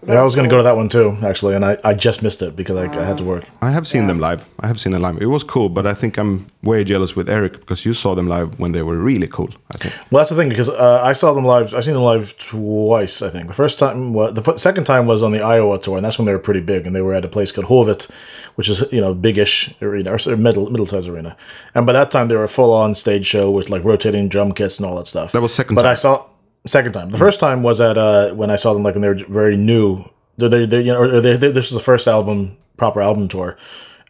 Yeah, 0.07 0.21
I 0.21 0.23
was 0.23 0.33
going 0.33 0.47
to 0.47 0.53
go 0.53 0.57
to 0.57 0.63
that 0.63 0.77
one 0.77 0.87
too, 0.87 1.17
actually, 1.21 1.55
and 1.55 1.65
I, 1.65 1.77
I 1.83 1.93
just 1.93 2.23
missed 2.23 2.41
it 2.41 2.55
because 2.55 2.77
I, 2.77 2.85
I 2.85 3.05
had 3.05 3.17
to 3.17 3.23
work. 3.25 3.43
I 3.61 3.71
have 3.71 3.85
seen 3.85 4.07
them 4.07 4.17
live. 4.19 4.45
I 4.61 4.67
have 4.67 4.79
seen 4.79 4.93
them 4.93 5.01
live. 5.01 5.21
It 5.21 5.25
was 5.25 5.43
cool, 5.43 5.67
but 5.67 5.85
I 5.85 5.93
think 5.93 6.17
I'm 6.17 6.47
way 6.63 6.85
jealous 6.85 7.17
with 7.17 7.29
Eric 7.29 7.53
because 7.59 7.85
you 7.85 7.93
saw 7.93 8.15
them 8.15 8.27
live 8.27 8.57
when 8.59 8.71
they 8.71 8.81
were 8.81 8.97
really 8.97 9.27
cool. 9.27 9.49
I 9.71 9.77
think. 9.77 9.93
Well, 10.09 10.21
that's 10.21 10.29
the 10.29 10.37
thing 10.37 10.47
because 10.47 10.69
uh, 10.69 11.01
I 11.03 11.11
saw 11.11 11.33
them 11.33 11.43
live. 11.45 11.75
I've 11.75 11.83
seen 11.83 11.95
them 11.95 12.03
live 12.03 12.37
twice. 12.37 13.21
I 13.21 13.29
think 13.29 13.47
the 13.49 13.53
first 13.53 13.77
time, 13.77 14.13
was, 14.13 14.33
the 14.35 14.51
f- 14.51 14.57
second 14.57 14.85
time 14.85 15.05
was 15.05 15.21
on 15.21 15.33
the 15.33 15.41
Iowa 15.41 15.77
tour, 15.79 15.97
and 15.97 16.05
that's 16.05 16.17
when 16.17 16.25
they 16.25 16.33
were 16.33 16.39
pretty 16.39 16.61
big, 16.61 16.87
and 16.87 16.95
they 16.95 17.01
were 17.01 17.13
at 17.13 17.25
a 17.25 17.29
place 17.29 17.51
called 17.51 17.67
Hovet, 17.67 18.09
which 18.55 18.69
is 18.69 18.85
you 18.93 19.01
know 19.01 19.13
big-ish 19.13 19.75
arena 19.81 20.13
or 20.13 20.37
middle 20.37 20.69
middle-sized 20.69 21.09
arena. 21.09 21.35
And 21.75 21.85
by 21.85 21.91
that 21.93 22.09
time, 22.09 22.29
they 22.29 22.35
were 22.35 22.45
a 22.45 22.49
full-on 22.49 22.95
stage 22.95 23.25
show 23.25 23.51
with 23.51 23.69
like 23.69 23.83
rotating 23.83 24.29
drum 24.29 24.53
kits 24.53 24.79
and 24.79 24.85
all 24.87 24.95
that 24.95 25.07
stuff. 25.07 25.33
That 25.33 25.41
was 25.41 25.53
second 25.53 25.75
But 25.75 25.83
time. 25.83 25.91
I 25.91 25.95
saw 25.95 26.25
second 26.67 26.93
time. 26.93 27.09
The 27.11 27.17
first 27.17 27.39
time 27.39 27.63
was 27.63 27.79
at 27.81 27.97
uh, 27.97 28.31
when 28.33 28.49
I 28.49 28.55
saw 28.57 28.73
them 28.73 28.83
like 28.83 28.95
when 28.95 29.01
they 29.01 29.07
were 29.09 29.15
very 29.29 29.57
new. 29.57 30.03
They, 30.37 30.47
they, 30.47 30.65
they 30.65 30.81
you 30.81 30.93
know, 30.93 31.01
or 31.01 31.21
they, 31.21 31.35
this 31.37 31.71
was 31.71 31.71
the 31.71 31.79
first 31.91 32.07
album, 32.07 32.57
proper 32.77 33.01
album 33.01 33.27
tour, 33.27 33.57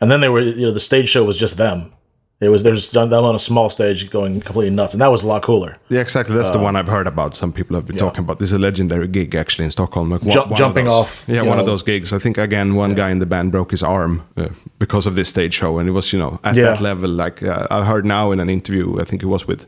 and 0.02 0.12
then 0.12 0.22
they 0.22 0.30
were 0.30 0.42
you 0.42 0.68
know 0.68 0.72
the 0.72 0.80
stage 0.80 1.10
show 1.10 1.24
was 1.26 1.38
just 1.38 1.58
them. 1.58 1.92
It 2.42 2.48
was 2.50 2.64
they're 2.64 2.76
just 2.76 2.94
them 2.94 3.12
on 3.12 3.36
a 3.36 3.40
small 3.40 3.70
stage 3.70 4.10
going 4.10 4.40
completely 4.40 4.74
nuts, 4.74 4.94
and 4.94 5.02
that 5.02 5.10
was 5.12 5.24
a 5.24 5.28
lot 5.28 5.42
cooler. 5.42 5.76
Yeah, 5.90 6.00
exactly. 6.02 6.36
That's 6.36 6.50
Uh, 6.50 6.54
the 6.54 6.60
one 6.60 6.76
I've 6.78 6.88
heard 6.88 7.08
about. 7.08 7.36
Some 7.36 7.52
people 7.52 7.76
have 7.76 7.86
been 7.86 7.98
talking 7.98 8.24
about. 8.24 8.40
This 8.40 8.50
is 8.50 8.54
a 8.56 8.60
legendary 8.60 9.08
gig 9.10 9.36
actually 9.36 9.66
in 9.66 9.72
Stockholm. 9.72 10.10
Like 10.10 10.22
one, 10.22 10.32
Ju- 10.32 10.40
one 10.42 10.52
of 10.52 10.58
jumping 10.58 10.86
those- 10.86 10.94
off, 10.94 11.26
Yeah, 11.28 11.42
one 11.42 11.60
of 11.60 11.66
those 11.66 11.84
gigs. 11.84 12.14
I 12.14 12.20
think 12.20 12.38
again, 12.38 12.76
one 12.76 12.94
guy 12.96 13.10
in 13.12 13.20
the 13.20 13.26
band 13.26 13.52
broke 13.52 13.72
his 13.72 13.84
arm 13.84 14.22
uh, 14.38 14.48
because 14.78 15.06
of 15.10 15.16
this 15.16 15.28
stage 15.30 15.54
show, 15.54 15.80
and 15.80 15.90
it 15.90 15.92
was 15.94 16.14
you 16.14 16.20
know 16.20 16.40
at 16.44 16.56
Yeah. 16.56 16.66
that 16.66 16.80
level. 16.82 17.10
Like 17.10 17.44
uh, 17.44 17.68
I 17.72 17.84
heard 17.84 18.06
now 18.06 18.32
in 18.32 18.40
an 18.40 18.50
interview, 18.50 19.02
I 19.02 19.04
think 19.04 19.22
it 19.24 19.28
was 19.28 19.48
with 19.48 19.66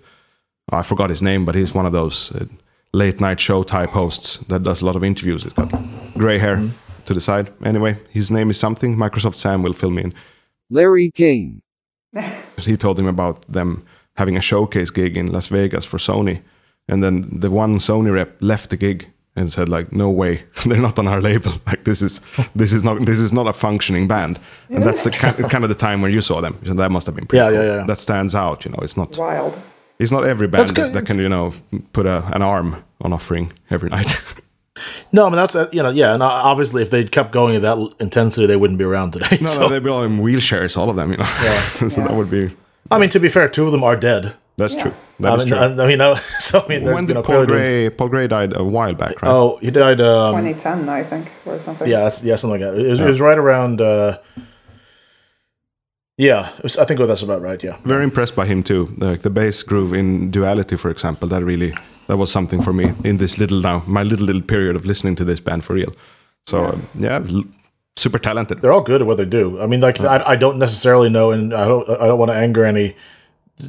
I 0.71 0.83
forgot 0.83 1.09
his 1.09 1.21
name, 1.21 1.43
but 1.45 1.55
he's 1.55 1.73
one 1.75 1.85
of 1.87 1.91
those 1.91 2.31
uh, 2.35 2.45
late 2.93 3.19
night 3.21 3.39
show 3.39 3.63
type 3.63 3.89
hosts 3.89 4.37
that 4.47 4.63
does 4.63 4.81
a 4.81 4.85
lot 4.85 4.95
of 4.95 5.03
interviews. 5.03 5.43
He's 5.43 5.53
got 5.53 5.71
gray 6.17 6.37
hair 6.39 6.57
Mm-hmm. 6.57 7.03
to 7.05 7.13
the 7.13 7.21
side. 7.21 7.51
Anyway, 7.63 7.95
his 8.09 8.29
name 8.31 8.49
is 8.49 8.59
something. 8.59 8.95
Microsoft 8.97 9.35
Sam 9.35 9.61
will 9.63 9.73
fill 9.73 9.91
me 9.91 10.03
in. 10.03 10.13
Larry 10.69 11.11
King. 11.11 11.61
he 12.57 12.77
told 12.77 12.99
him 12.99 13.07
about 13.07 13.45
them 13.51 13.83
having 14.17 14.37
a 14.37 14.41
showcase 14.41 14.91
gig 14.91 15.17
in 15.17 15.31
Las 15.31 15.47
Vegas 15.47 15.85
for 15.85 15.97
Sony, 15.97 16.41
and 16.87 17.01
then 17.03 17.39
the 17.39 17.49
one 17.49 17.79
Sony 17.79 18.11
rep 18.13 18.35
left 18.41 18.69
the 18.69 18.77
gig 18.77 19.07
and 19.35 19.51
said 19.51 19.69
like, 19.69 19.91
"No 19.93 20.09
way, 20.09 20.43
they're 20.65 20.81
not 20.81 20.99
on 20.99 21.07
our 21.07 21.21
label. 21.21 21.53
Like 21.67 21.83
this 21.85 22.01
is 22.01 22.19
this 22.55 22.73
is 22.73 22.83
not 22.83 23.05
this 23.05 23.19
is 23.19 23.31
not 23.31 23.47
a 23.47 23.53
functioning 23.53 24.07
band." 24.07 24.39
And 24.69 24.83
that's 24.83 25.03
the 25.03 25.11
kind, 25.11 25.35
kind 25.49 25.63
of 25.63 25.69
the 25.69 25.75
time 25.87 26.01
where 26.01 26.11
you 26.11 26.21
saw 26.21 26.41
them. 26.41 26.57
So 26.65 26.73
that 26.73 26.91
must 26.91 27.05
have 27.05 27.15
been 27.15 27.25
pretty 27.25 27.41
Yeah, 27.43 27.49
cool. 27.51 27.65
yeah, 27.65 27.75
yeah. 27.77 27.85
That 27.87 27.99
stands 27.99 28.35
out. 28.35 28.65
You 28.65 28.71
know, 28.71 28.79
it's 28.83 28.97
not 28.97 29.17
Wild. 29.17 29.57
It's 30.01 30.11
not 30.11 30.25
every 30.25 30.47
band 30.47 30.69
that, 30.69 30.93
that 30.93 31.05
can 31.05 31.19
you 31.19 31.29
know 31.29 31.53
put 31.93 32.05
a, 32.05 32.23
an 32.33 32.41
arm 32.41 32.83
on 33.01 33.13
offering 33.13 33.51
every 33.69 33.89
night. 33.89 34.07
No, 35.11 35.25
I 35.25 35.29
mean 35.29 35.35
that's 35.35 35.55
uh, 35.55 35.69
you 35.71 35.83
know 35.83 35.89
yeah, 35.91 36.13
and 36.13 36.23
uh, 36.23 36.27
obviously 36.27 36.81
if 36.81 36.89
they'd 36.89 37.11
kept 37.11 37.31
going 37.33 37.55
at 37.55 37.61
that 37.61 37.77
l- 37.77 37.93
intensity, 37.99 38.47
they 38.47 38.55
wouldn't 38.55 38.79
be 38.79 38.85
around 38.85 39.11
today. 39.11 39.37
no, 39.41 39.47
so, 39.47 39.61
no, 39.61 39.69
they'd 39.69 39.83
be 39.83 39.89
all 39.89 40.03
in 40.03 40.19
wheelchairs, 40.19 40.77
all 40.77 40.89
of 40.89 40.95
them. 40.95 41.11
You 41.11 41.17
know, 41.17 41.29
yeah. 41.43 41.59
so 41.89 42.01
that 42.01 42.13
would 42.13 42.29
be 42.31 42.55
I 42.89 42.97
mean, 42.97 43.09
to 43.09 43.19
be 43.19 43.29
fair, 43.29 43.47
two 43.49 43.65
of 43.65 43.73
them 43.73 43.83
are 43.83 43.97
dead. 43.97 44.33
that's 44.57 44.75
Yeah. 44.75 44.83
true. 44.83 44.93
That 45.19 45.33
I 45.33 45.37
mean, 45.37 45.47
true. 45.49 45.57
I, 45.57 45.65
I 45.83 45.87
mean, 45.87 45.97
no, 45.99 46.15
so 46.39 46.61
I 46.63 46.67
mean, 46.69 46.83
when 46.85 47.05
did 47.05 47.13
know, 47.15 47.21
Paul 47.21 47.45
clearly 47.45 47.47
doing- 47.47 47.61
Gray? 47.61 47.89
Paul 47.89 48.07
Gray 48.09 48.27
died 48.27 48.53
a 48.55 48.63
while 48.63 48.95
back, 48.95 49.21
right? 49.21 49.29
Oh, 49.29 49.59
he 49.61 49.69
died. 49.71 49.99
Um, 50.01 50.33
2010, 50.41 50.87
I 50.89 51.03
think, 51.03 51.31
or 51.45 51.59
something. 51.59 51.87
yeah, 51.87 51.99
that's, 51.99 52.23
yeah, 52.23 52.35
something 52.37 52.61
like 52.61 52.73
that. 52.73 52.79
It 52.83 52.89
was, 52.89 52.99
it 53.01 53.05
was 53.05 53.21
right 53.21 53.37
around. 53.37 53.81
Uh, 53.81 54.17
yeah, 56.17 56.49
was, 56.61 56.77
I 56.77 56.85
think 56.85 56.99
that's 56.99 57.23
about 57.23 57.41
right. 57.41 57.61
Yeah, 57.63 57.77
very 57.83 58.03
impressed 58.03 58.35
by 58.35 58.45
him 58.45 58.63
too. 58.63 58.93
Like 58.97 59.21
the 59.21 59.29
bass 59.29 59.63
groove 59.63 59.93
in 59.93 60.31
Duality, 60.31 60.77
for 60.77 60.89
example, 60.89 61.27
that 61.29 61.43
really 61.43 61.73
that 62.07 62.17
was 62.17 62.31
something 62.31 62.61
for 62.61 62.73
me 62.73 62.93
in 63.03 63.17
this 63.17 63.37
little 63.37 63.61
now 63.61 63.83
my 63.87 64.03
little 64.03 64.25
little 64.25 64.41
period 64.41 64.75
of 64.75 64.85
listening 64.85 65.15
to 65.17 65.25
this 65.25 65.39
band 65.39 65.63
for 65.63 65.73
real. 65.73 65.93
So 66.47 66.65
um, 66.65 66.89
yeah, 66.95 67.23
l- 67.29 67.45
super 67.95 68.19
talented. 68.19 68.61
they're 68.61 68.73
all 68.73 68.81
good 68.81 69.01
at 69.01 69.07
what 69.07 69.17
they 69.17 69.25
do. 69.25 69.61
I 69.61 69.67
mean, 69.67 69.79
like 69.81 69.99
I, 69.99 70.23
I 70.25 70.35
don't 70.35 70.57
necessarily 70.59 71.09
know, 71.09 71.31
and 71.31 71.53
I 71.53 71.67
don't 71.67 71.89
I 71.89 72.07
don't 72.07 72.19
want 72.19 72.31
to 72.31 72.37
anger 72.37 72.65
any 72.65 72.95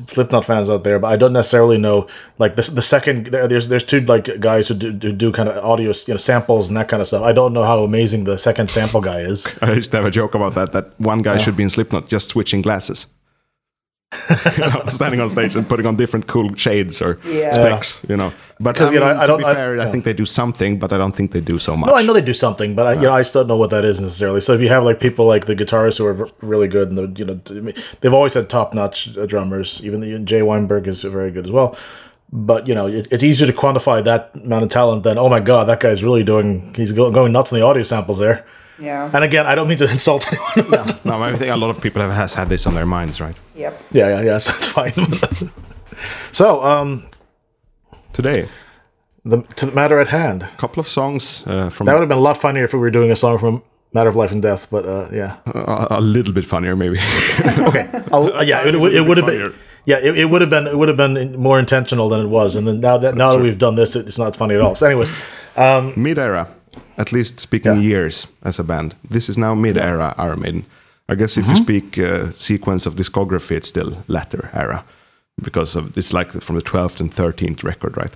Slipknot 0.07 0.45
fans 0.45 0.71
out 0.71 0.85
there, 0.85 0.99
but 0.99 1.09
I 1.09 1.17
don't 1.17 1.33
necessarily 1.33 1.79
know 1.79 2.07
like 2.39 2.57
the 2.57 2.63
the 2.71 2.83
second 2.83 3.27
there's 3.27 3.69
there's 3.69 3.85
two 3.85 4.01
like 4.01 4.41
guys 4.41 4.69
who 4.69 4.75
do, 4.75 4.93
do, 4.93 5.13
do 5.13 5.33
kind 5.33 5.49
of 5.49 5.65
audio 5.65 5.93
you 6.07 6.15
know 6.15 6.19
samples 6.19 6.69
and 6.69 6.77
that 6.77 6.89
kind 6.89 7.01
of 7.01 7.07
stuff. 7.07 7.23
I 7.23 7.33
don't 7.33 7.53
know 7.53 7.65
how 7.65 7.83
amazing 7.83 8.25
the 8.25 8.39
second 8.39 8.71
sample 8.71 9.01
guy 9.01 9.21
is. 9.21 9.49
I 9.63 9.73
used 9.73 9.91
to 9.91 9.97
have 9.97 10.07
a 10.07 10.11
joke 10.11 10.35
about 10.35 10.55
that. 10.55 10.73
That 10.73 10.99
one 11.01 11.23
guy 11.23 11.39
should 11.39 11.57
be 11.57 11.63
in 11.63 11.71
Slipknot 11.71 12.09
just 12.09 12.31
switching 12.31 12.63
glasses. 12.63 13.07
You 14.59 14.65
know, 14.71 14.83
standing 14.89 15.21
on 15.21 15.31
stage 15.31 15.55
and 15.57 15.67
putting 15.69 15.87
on 15.87 15.97
different 15.97 16.27
cool 16.27 16.55
shades 16.55 17.01
or 17.01 17.19
Yeah. 17.25 17.51
specs, 17.51 18.01
you 18.09 18.17
know. 18.17 18.33
But 18.61 18.75
Because, 18.75 18.91
I 18.91 18.93
you 18.95 19.03
um, 19.03 19.09
know, 19.09 19.13
mean, 19.15 19.17
I 19.23 19.25
to 19.25 19.27
don't- 19.33 19.39
be 19.39 19.45
I- 19.47 19.55
fair, 19.55 19.81
I, 19.81 19.85
yeah. 19.85 19.91
think 19.91 20.05
they 20.05 20.13
do 20.13 20.27
something, 20.27 20.79
but 20.79 20.93
I 20.93 20.99
don't 20.99 21.17
think 21.17 21.33
they 21.33 21.41
do 21.41 21.59
so 21.59 21.77
much. 21.77 21.89
No, 21.89 21.97
I 21.97 22.03
know 22.03 22.13
they 22.13 22.21
do 22.21 22.35
something, 22.35 22.75
but 22.75 22.87
I, 22.87 22.93
you 22.95 23.03
know, 23.09 23.13
I 23.13 23.23
still 23.23 23.43
don't 23.43 23.49
know 23.49 23.57
what 23.57 23.71
that 23.71 23.85
is 23.85 24.01
necessarily. 24.01 24.41
So 24.41 24.53
if 24.55 24.61
you 24.61 24.69
have 24.69 24.85
like 24.85 25.01
people 25.01 25.27
like 25.27 25.47
the 25.47 25.57
guitarists 25.57 25.99
who 25.99 26.07
are 26.07 26.15
v- 26.15 26.33
really 26.43 26.69
good, 26.69 26.89
and 26.91 26.99
the 26.99 27.07
you 27.19 27.25
know, 27.25 27.41
I 27.51 27.53
mean, 27.55 27.75
they've 28.01 28.13
always 28.13 28.35
had 28.35 28.49
top 28.49 28.75
notch 28.75 29.17
uh, 29.17 29.27
drummers. 29.27 29.81
Even 29.85 30.01
the, 30.01 30.19
Jay 30.21 30.43
Weinberg 30.43 30.87
is 30.87 31.03
very 31.03 31.31
good 31.31 31.45
as 31.47 31.53
well. 31.53 31.77
But 32.33 32.69
you 32.69 32.75
know, 32.75 32.87
it, 32.87 33.09
it's 33.13 33.23
easier 33.25 33.47
to 33.47 33.53
quantify 33.53 34.03
that 34.05 34.31
amount 34.35 34.63
of 34.65 34.69
talent 34.71 35.03
than 35.05 35.19
oh 35.19 35.29
my 35.29 35.41
god, 35.41 35.65
that 35.69 35.81
guy's 35.81 36.03
really 36.05 36.23
doing. 36.25 36.73
He's 36.77 36.93
go, 36.93 37.11
going 37.11 37.33
nuts 37.33 37.53
on 37.53 37.59
the 37.59 37.65
audio 37.65 37.83
samples 37.83 38.19
there. 38.21 38.45
Yeah. 38.83 39.11
And 39.15 39.25
again, 39.25 39.47
I 39.47 39.55
don't 39.55 39.69
mean 39.69 39.79
to 39.79 39.91
insult 39.97 40.27
anyone. 40.57 40.89
No, 41.05 41.23
I 41.23 41.37
think 41.37 41.51
a 41.53 41.57
lot 41.57 41.71
of 41.71 41.81
people 41.81 42.03
have 42.03 42.13
has 42.15 42.35
had 42.35 42.49
this 42.49 42.67
on 42.67 42.75
their 42.75 42.87
minds, 42.87 43.21
right? 43.21 43.37
Yep. 43.55 43.73
yeah, 43.93 44.09
yeah, 44.09 44.23
yeah. 44.25 44.39
So 44.45 44.53
it's 44.59 44.69
fine. 44.69 44.93
so, 46.33 46.63
um, 46.63 47.03
Today, 48.13 48.47
the 49.25 49.43
to 49.57 49.67
the 49.67 49.73
matter 49.73 49.99
at 50.01 50.09
hand. 50.09 50.43
a 50.43 50.57
couple 50.59 50.81
of 50.81 50.89
songs 50.89 51.43
uh, 51.47 51.71
from 51.71 51.87
That 51.87 51.95
would 51.95 52.01
have 52.03 52.09
been 52.09 52.19
a 52.19 52.29
lot 52.29 52.37
funnier 52.37 52.65
if 52.65 52.73
we 52.75 52.79
were 52.81 52.91
doing 52.91 53.11
a 53.11 53.17
song 53.17 53.39
from 53.39 53.63
matter 53.95 54.11
of 54.11 54.17
life 54.17 54.33
and 54.33 54.43
death. 54.43 54.67
But 54.71 54.85
uh, 54.85 55.09
yeah, 55.13 55.37
a, 55.47 55.87
a 55.99 56.01
little 56.01 56.35
bit 56.35 56.45
funnier, 56.45 56.77
maybe. 56.77 56.99
okay, 57.69 57.89
I'll, 58.13 58.31
uh, 58.37 58.43
yeah, 58.43 58.67
it, 58.69 58.79
would- 58.81 58.95
it 58.95 59.07
would 59.07 59.17
have 59.17 59.27
been. 59.27 59.55
Yeah, 59.87 59.99
it, 60.03 60.19
it 60.19 60.25
would 60.31 60.41
have 60.43 60.51
been 60.51 60.67
it 60.67 60.77
would 60.77 60.89
have 60.89 60.97
been 60.99 61.37
more 61.39 61.59
intentional 61.59 62.09
than 62.11 62.21
it 62.21 62.29
was, 62.29 62.55
and 62.57 62.67
then 62.67 62.81
now 62.81 62.99
that 62.99 63.15
now 63.17 63.33
that 63.33 63.43
we've 63.43 63.59
done 63.59 63.77
this, 63.77 63.97
it's 63.97 64.19
not 64.19 64.37
funny 64.37 64.55
at 64.55 64.61
all. 64.61 64.75
So, 64.77 64.87
anyways, 64.87 65.11
mid 65.97 66.19
era, 66.19 66.47
at 66.97 67.13
least 67.13 67.39
speaking 67.41 67.75
Yeah. 67.75 67.81
years 67.89 68.29
as 68.43 68.59
a 68.59 68.63
band. 68.65 68.95
This 69.11 69.29
is 69.29 69.37
now 69.37 69.55
mid 69.55 69.77
era 69.77 70.15
Iron 70.19 70.41
Maiden. 70.41 70.65
I 71.09 71.15
guess 71.15 71.37
if 71.37 71.47
you 71.47 71.55
Mm-hmm. 71.55 71.63
speak 71.65 71.99
uh, 71.99 72.31
sequence 72.33 72.87
of 72.89 72.95
discography, 72.95 73.57
it's 73.57 73.69
still 73.69 73.97
latter 74.09 74.49
era 74.53 74.85
because 75.43 75.79
of 75.79 75.97
it's 75.97 76.13
like 76.13 76.31
from 76.43 76.57
the 76.57 76.63
12th 76.63 77.01
and 77.01 77.11
13th 77.15 77.63
record, 77.65 77.97
right? 77.97 78.15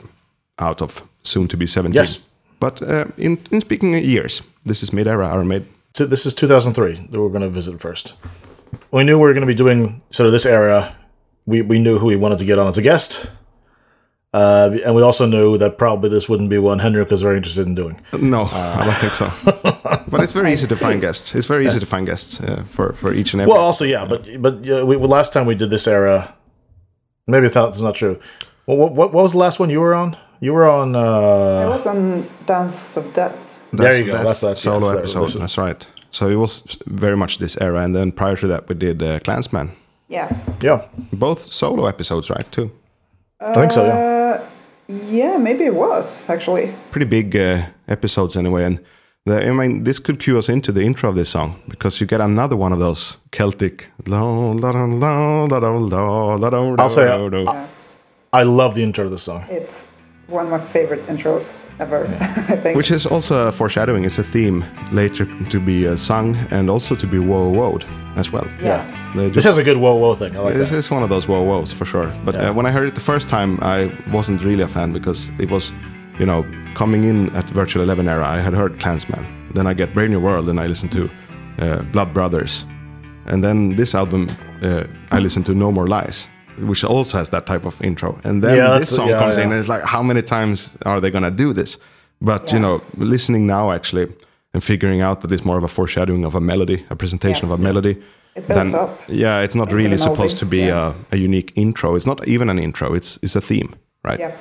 Out 0.58 0.82
of 0.82 1.02
soon 1.22 1.48
to 1.48 1.56
be 1.56 1.66
17. 1.66 1.94
Yes. 1.94 2.18
But 2.60 2.80
uh, 2.82 3.04
in, 3.16 3.38
in 3.50 3.60
speaking 3.60 3.92
years, 3.94 4.42
this 4.64 4.82
is 4.82 4.92
mid 4.92 5.06
era 5.06 5.28
Iron 5.28 5.46
Maiden. 5.48 5.66
so 5.94 6.06
this 6.06 6.26
is 6.26 6.34
2003 6.34 7.08
that 7.10 7.20
we're 7.20 7.28
going 7.32 7.42
to 7.42 7.54
visit 7.54 7.80
first. 7.80 8.14
We 8.90 9.02
knew 9.04 9.16
we 9.18 9.22
were 9.24 9.34
going 9.34 9.46
to 9.48 9.54
be 9.54 9.62
doing 9.64 10.00
sort 10.10 10.26
of 10.26 10.32
this 10.32 10.46
era. 10.46 10.94
We 11.46 11.62
we 11.62 11.78
knew 11.78 11.98
who 11.98 12.06
we 12.06 12.16
wanted 12.16 12.38
to 12.38 12.44
get 12.44 12.58
on 12.58 12.66
as 12.68 12.78
a 12.78 12.82
guest, 12.82 13.30
uh, 14.36 14.76
and 14.84 14.94
we 14.94 15.00
also 15.02 15.24
knew 15.24 15.56
that 15.56 15.78
probably 15.78 16.10
this 16.10 16.28
wouldn't 16.28 16.50
be 16.50 16.58
one 16.58 16.78
Henrik 16.78 17.10
was 17.10 17.22
very 17.22 17.38
interested 17.38 17.66
in 17.66 17.74
doing. 17.74 17.98
No, 18.12 18.42
I 18.52 18.84
don't 18.84 19.00
think 19.04 19.14
so. 19.14 19.28
but 20.10 20.22
it's 20.22 20.32
very 20.32 20.52
easy 20.52 20.66
to 20.66 20.76
find 20.76 21.00
guests. 21.00 21.34
It's 21.34 21.46
very 21.46 21.66
easy 21.66 21.80
to 21.80 21.86
find 21.86 22.06
guests 22.06 22.38
uh, 22.40 22.64
for, 22.68 22.92
for 22.92 23.14
each 23.14 23.32
and 23.32 23.40
every. 23.40 23.52
Well, 23.52 23.62
also 23.62 23.86
yeah, 23.86 24.04
but 24.04 24.28
but 24.42 24.54
uh, 24.68 24.84
we, 24.84 24.96
last 24.96 25.32
time 25.32 25.46
we 25.46 25.54
did 25.54 25.70
this 25.70 25.86
era, 25.86 26.34
maybe 27.26 27.46
I 27.46 27.48
thought 27.48 27.68
it's 27.68 27.80
not 27.80 27.94
true. 27.94 28.18
Well, 28.66 28.76
what, 28.76 28.92
what 28.92 29.12
what 29.14 29.22
was 29.22 29.32
the 29.32 29.38
last 29.38 29.58
one 29.58 29.70
you 29.70 29.80
were 29.80 29.94
on? 29.94 30.16
You 30.40 30.52
were 30.52 30.68
on. 30.68 30.94
I 30.94 30.98
Uh, 30.98 31.68
was 31.70 31.86
on 31.86 32.28
Dance 32.44 32.98
of 32.98 33.04
Death. 33.14 33.34
there 33.72 33.98
you 33.98 34.04
go. 34.04 34.22
That's 34.22 34.40
that 34.42 34.58
solo 34.58 34.88
yes, 34.88 34.98
episode. 34.98 35.26
this 35.26 35.34
That's 35.34 35.56
right. 35.58 35.86
So 36.10 36.28
it 36.28 36.36
was 36.36 36.78
very 36.86 37.16
much 37.16 37.38
this 37.38 37.56
era, 37.60 37.80
and 37.84 37.94
then 37.94 38.12
prior 38.12 38.36
to 38.36 38.46
that, 38.48 38.68
we 38.68 38.74
did 38.74 39.02
uh, 39.02 39.18
Clansman. 39.20 39.70
Yeah. 40.08 40.28
yeah, 40.62 40.86
Both 41.12 41.52
solo 41.52 41.86
episodes, 41.86 42.28
right? 42.30 42.52
Too 42.52 42.70
I 43.40 43.54
think 43.54 43.72
so. 43.72 43.84
Yeah. 43.86 44.15
Yeah, 44.88 45.36
maybe 45.36 45.64
it 45.64 45.74
was 45.74 46.28
actually. 46.28 46.74
pretty 46.90 47.06
big 47.06 47.36
uh, 47.36 47.66
episodes 47.88 48.36
anyway. 48.36 48.64
And 48.64 48.80
the, 49.24 49.44
I 49.46 49.50
mean, 49.50 49.84
this 49.84 49.98
could 49.98 50.20
cue 50.20 50.38
us 50.38 50.48
into 50.48 50.70
the 50.72 50.82
intro 50.82 51.08
of 51.08 51.16
this 51.16 51.28
song 51.28 51.60
because 51.68 52.00
you 52.00 52.06
get 52.06 52.20
another 52.20 52.56
one 52.56 52.72
of 52.72 52.78
those 52.78 53.16
Celtic. 53.32 53.88
I'll 54.10 54.60
I'll 56.78 56.90
say, 56.90 57.08
uh, 57.08 57.66
I 58.32 58.42
love 58.44 58.74
the 58.74 58.82
intro 58.82 59.04
to 59.04 59.10
this 59.10 59.22
song. 59.22 59.44
It's 59.48 59.86
one 60.28 60.44
of 60.46 60.50
my 60.50 60.58
favorite 60.72 61.02
intros 61.06 61.64
ever. 61.78 62.06
I 62.20 62.56
think. 62.56 62.76
Which 62.76 62.90
is 62.90 63.06
also 63.06 63.48
a 63.48 63.52
foreshadowing. 63.52 64.04
It's 64.04 64.18
a 64.18 64.24
theme 64.24 64.64
later 64.92 65.26
to 65.50 65.60
be 65.60 65.86
uh, 65.88 65.96
sung 65.96 66.36
and 66.50 66.68
also 66.70 66.94
to 66.94 67.06
be 67.06 67.18
whoa 67.18 67.48
whoa 67.50 67.78
as 68.16 68.32
well. 68.32 68.46
yeah. 68.60 68.82
They 69.14 69.24
This 69.28 69.44
just- 69.44 69.46
has 69.46 69.58
a 69.58 69.62
good 69.62 69.76
whoa 69.76 69.94
whoa 69.94 70.14
thing. 70.14 70.36
I 70.36 70.40
like 70.40 70.54
This 70.54 70.70
that. 70.70 70.78
is 70.78 70.90
one 70.90 71.02
of 71.02 71.08
those 71.10 71.28
whoa 71.28 71.44
whoas 71.44 71.72
for 71.72 71.84
sure. 71.84 72.12
But 72.24 72.34
Yeah. 72.34 72.50
uh, 72.50 72.54
when 72.54 72.66
I 72.66 72.70
heard 72.70 72.88
it 72.88 72.94
the 72.94 73.00
first 73.12 73.28
time, 73.28 73.58
I 73.62 73.90
wasn't 74.12 74.42
really 74.42 74.62
a 74.62 74.68
fan 74.68 74.92
because 74.92 75.28
it 75.38 75.50
was, 75.50 75.72
you 76.18 76.26
know, 76.26 76.44
coming 76.74 77.04
in 77.04 77.34
at 77.36 77.48
Virtual 77.50 77.82
Eleven 77.82 78.08
era. 78.08 78.26
I 78.26 78.40
had 78.40 78.54
heard 78.54 78.80
Clansman. 78.80 79.24
Then 79.54 79.66
I 79.66 79.74
get 79.74 79.94
Brave 79.94 80.10
New 80.10 80.20
World, 80.20 80.48
and 80.48 80.58
I 80.60 80.66
listen 80.66 80.88
to 80.90 81.08
uh, 81.58 81.82
Blood 81.92 82.12
Brothers, 82.12 82.64
and 83.26 83.42
then 83.44 83.76
this 83.76 83.94
album, 83.94 84.28
uh, 84.62 84.84
I 85.10 85.18
listened 85.20 85.46
to 85.46 85.54
No 85.54 85.70
More 85.72 85.86
Lies, 85.86 86.28
which 86.58 86.84
also 86.84 87.18
has 87.18 87.28
that 87.30 87.46
type 87.46 87.64
of 87.66 87.80
intro. 87.82 88.18
And 88.24 88.42
then 88.42 88.56
Yeah, 88.56 88.78
this 88.78 88.94
song 88.94 89.08
yeah, 89.08 89.18
comes 89.18 89.36
in, 89.36 89.44
and 89.50 89.54
it's 89.54 89.68
like, 89.68 89.84
how 89.84 90.02
many 90.02 90.22
times 90.22 90.70
are 90.84 91.00
they 91.00 91.10
gonna 91.10 91.30
do 91.30 91.52
this? 91.52 91.78
But 92.20 92.52
you 92.52 92.58
know, 92.58 92.80
listening 92.96 93.46
now 93.46 93.70
actually 93.72 94.06
and 94.54 94.62
figuring 94.64 95.02
out 95.02 95.20
that 95.20 95.32
it's 95.32 95.44
more 95.44 95.58
of 95.58 95.64
a 95.64 95.68
foreshadowing 95.68 96.24
of 96.24 96.34
a 96.34 96.40
melody, 96.40 96.84
a 96.90 96.96
presentation 96.96 97.46
Yeah. 97.48 97.54
of 97.54 97.60
a 97.60 97.62
melody. 97.62 97.96
It 98.34 98.46
builds 98.48 98.70
then- 98.72 98.80
up 98.80 99.00
Yeah, 99.08 99.40
it's 99.44 99.54
not 99.54 99.72
really 99.72 99.98
supposed 99.98 100.36
to 100.38 100.46
be 100.46 100.58
yeah. 100.66 100.92
a, 101.12 101.16
a 101.16 101.18
unique 101.18 101.52
intro. 101.54 101.96
It's 101.96 102.06
not 102.06 102.26
even 102.26 102.48
an 102.50 102.58
intro. 102.58 102.94
It's 102.94 103.18
it's 103.22 103.36
a 103.36 103.40
theme, 103.40 103.68
right? 104.04 104.20
Yeah. 104.20 104.32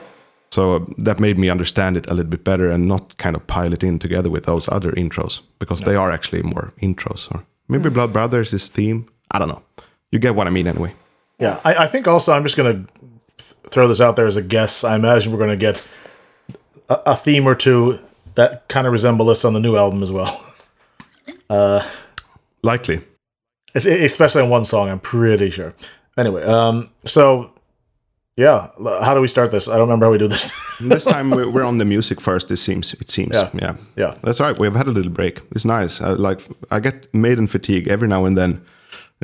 So 0.52 0.76
uh, 0.76 0.80
that 1.06 1.20
made 1.20 1.38
me 1.38 1.50
understand 1.52 1.98
it 1.98 2.08
a 2.10 2.14
little 2.14 2.30
bit 2.30 2.44
better 2.44 2.72
and 2.72 2.88
not 2.88 3.18
kind 3.18 3.36
of 3.36 3.42
pile 3.48 3.74
it 3.74 3.84
in 3.84 4.00
together 4.00 4.30
with 4.30 4.46
those 4.46 4.70
other 4.72 4.92
intros 4.94 5.42
because 5.60 5.84
they 5.84 5.96
are 5.96 6.12
actually 6.14 6.44
more 6.44 6.72
intros. 6.82 7.28
Or 7.32 7.44
maybe 7.68 7.90
Blood 7.90 8.12
Brothers 8.14 8.54
is 8.54 8.70
theme. 8.70 9.04
I 9.32 9.40
don't 9.40 9.50
know. 9.50 9.62
You 10.12 10.20
get 10.20 10.36
what 10.36 10.48
I 10.48 10.50
mean 10.52 10.68
anyway. 10.68 10.94
Yeah, 11.40 11.60
I, 11.64 11.76
I 11.84 11.88
think 11.88 12.08
also 12.08 12.34
I'm 12.34 12.44
just 12.44 12.56
gonna 12.58 12.86
th- 13.38 13.54
throw 13.70 13.88
this 13.88 14.00
out 14.02 14.16
there 14.16 14.26
as 14.28 14.38
a 14.38 14.42
guess. 14.42 14.84
I 14.84 14.96
imagine 14.96 15.32
we're 15.34 15.40
gonna 15.40 15.56
get 15.58 15.84
a, 16.90 17.00
a 17.12 17.16
theme 17.16 17.46
or 17.48 17.56
two 17.56 18.00
that 18.36 18.68
kind 18.70 18.88
of 18.88 18.94
resemble 18.94 19.26
this 19.26 19.44
on 19.46 19.54
the 19.54 19.60
new 19.60 19.76
album 19.76 20.02
as 20.04 20.12
well. 20.12 20.46
uh, 21.50 21.88
Likely. 22.64 23.02
It's, 23.74 23.86
especially 23.86 24.42
on 24.44 24.50
one 24.50 24.64
song, 24.66 24.90
I'm 24.90 25.00
pretty 25.00 25.50
sure. 25.50 25.74
Anyway, 26.18 26.44
um, 26.44 26.90
so 27.06 27.52
yeah, 28.38 28.70
how 29.02 29.14
do 29.14 29.22
we 29.22 29.28
start 29.28 29.52
this? 29.52 29.68
I 29.68 29.74
don't 29.74 29.82
remember 29.82 30.06
how 30.08 30.12
we 30.14 30.18
do 30.18 30.28
this. 30.30 30.52
this 30.80 31.04
time 31.06 31.30
we- 31.36 31.46
we're 31.46 31.64
on 31.66 31.78
the 31.78 31.86
music 31.86 32.22
first. 32.22 32.50
It 32.52 32.58
seems. 32.58 32.94
It 32.94 33.10
seems. 33.10 33.34
Yeah. 33.34 33.50
Yeah. 33.54 33.76
Yeah. 33.98 34.16
That's 34.24 34.40
right. 34.40 34.58
We've 34.58 34.74
had 34.76 34.88
a 34.88 34.92
little 34.92 35.12
break. 35.12 35.42
It's 35.52 35.66
nice. 35.66 36.00
I 36.02 36.12
like. 36.12 36.40
I 36.72 36.80
get 36.80 37.14
maiden 37.14 37.48
fatigue 37.48 37.88
every 37.90 38.08
now 38.08 38.26
and 38.26 38.38
then. 38.38 38.62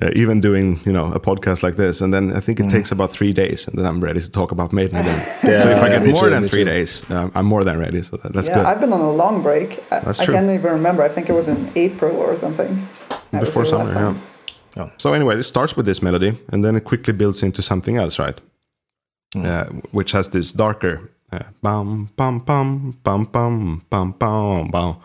Uh, 0.01 0.09
even 0.15 0.39
doing 0.39 0.79
you 0.85 0.93
know 0.93 1.11
a 1.13 1.19
podcast 1.19 1.63
like 1.63 1.75
this, 1.75 1.99
and 2.01 2.13
then 2.13 2.31
I 2.31 2.39
think 2.39 2.59
it 2.61 2.69
takes 2.69 2.91
about 2.91 3.11
three 3.11 3.33
days, 3.33 3.67
and 3.67 3.77
then 3.77 3.85
I'm 3.85 3.99
ready 4.01 4.21
to 4.21 4.31
talk 4.31 4.51
about 4.53 4.71
Maiden 4.71 4.95
again. 4.95 5.19
Yeah, 5.43 5.63
so 5.63 5.69
if 5.69 5.83
I 5.83 5.89
get 5.89 6.01
me 6.03 6.13
more 6.13 6.23
too, 6.23 6.29
than 6.29 6.47
three 6.47 6.63
too. 6.63 6.71
days, 6.71 7.03
um, 7.11 7.29
I'm 7.35 7.45
more 7.45 7.65
than 7.65 7.77
ready. 7.77 8.01
So 8.01 8.15
that, 8.17 8.31
that's 8.31 8.47
Yeah, 8.47 8.55
good. 8.55 8.65
I've 8.67 8.79
been 8.79 8.93
on 8.93 9.01
a 9.01 9.11
long 9.11 9.43
break. 9.43 9.83
I, 9.91 9.99
That's 9.99 10.21
I 10.21 10.25
can't 10.27 10.49
even 10.49 10.71
remember. 10.71 11.03
I 11.03 11.09
think 11.09 11.29
it 11.29 11.33
was 11.33 11.47
in 11.49 11.69
April 11.75 12.15
or 12.15 12.37
something. 12.37 12.87
I 13.33 13.39
Before 13.39 13.65
summer, 13.65 13.85
yeah. 13.87 13.93
time. 13.93 14.21
Yeah. 14.77 14.89
So 14.97 15.11
anyway, 15.13 15.37
it 15.39 15.43
starts 15.43 15.75
with 15.75 15.85
this 15.85 16.01
melody, 16.01 16.37
and 16.53 16.63
then 16.63 16.75
it 16.77 16.85
quickly 16.85 17.13
builds 17.13 17.43
into 17.43 17.61
something 17.61 17.97
else, 17.97 18.17
right? 18.17 18.39
Hmm. 19.33 19.45
Uh, 19.45 19.63
which 19.91 20.13
has 20.13 20.29
this 20.29 20.53
darker 20.53 21.11
uh, 21.33 21.39
bum 21.61 22.09
bum 22.15 22.39
bum 22.39 22.97
bum 23.03 23.25
bum 23.25 23.85
bum 23.89 24.11
bum 24.19 24.67
bum 24.71 24.97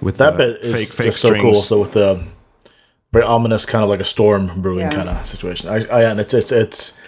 with 0.00 0.16
that 0.18 0.36
bit 0.36 0.56
is 0.62 0.72
fake 0.90 0.96
fake 0.96 1.04
just 1.06 1.20
so 1.20 1.34
cool. 1.40 1.60
So 1.62 1.80
with 1.80 1.92
the 1.92 2.22
very 3.12 3.24
ominous 3.26 3.66
kind 3.66 3.84
of 3.84 3.90
like 3.90 4.00
a 4.00 4.04
storm 4.04 4.50
brewing 4.62 4.80
Yeah. 4.80 4.94
kind 4.94 5.08
of 5.08 5.26
situation. 5.26 5.68
I, 5.70 5.76
I 5.98 6.10
and 6.10 6.20
it's 6.20 6.34
it's 6.34 6.50
it's 6.52 6.98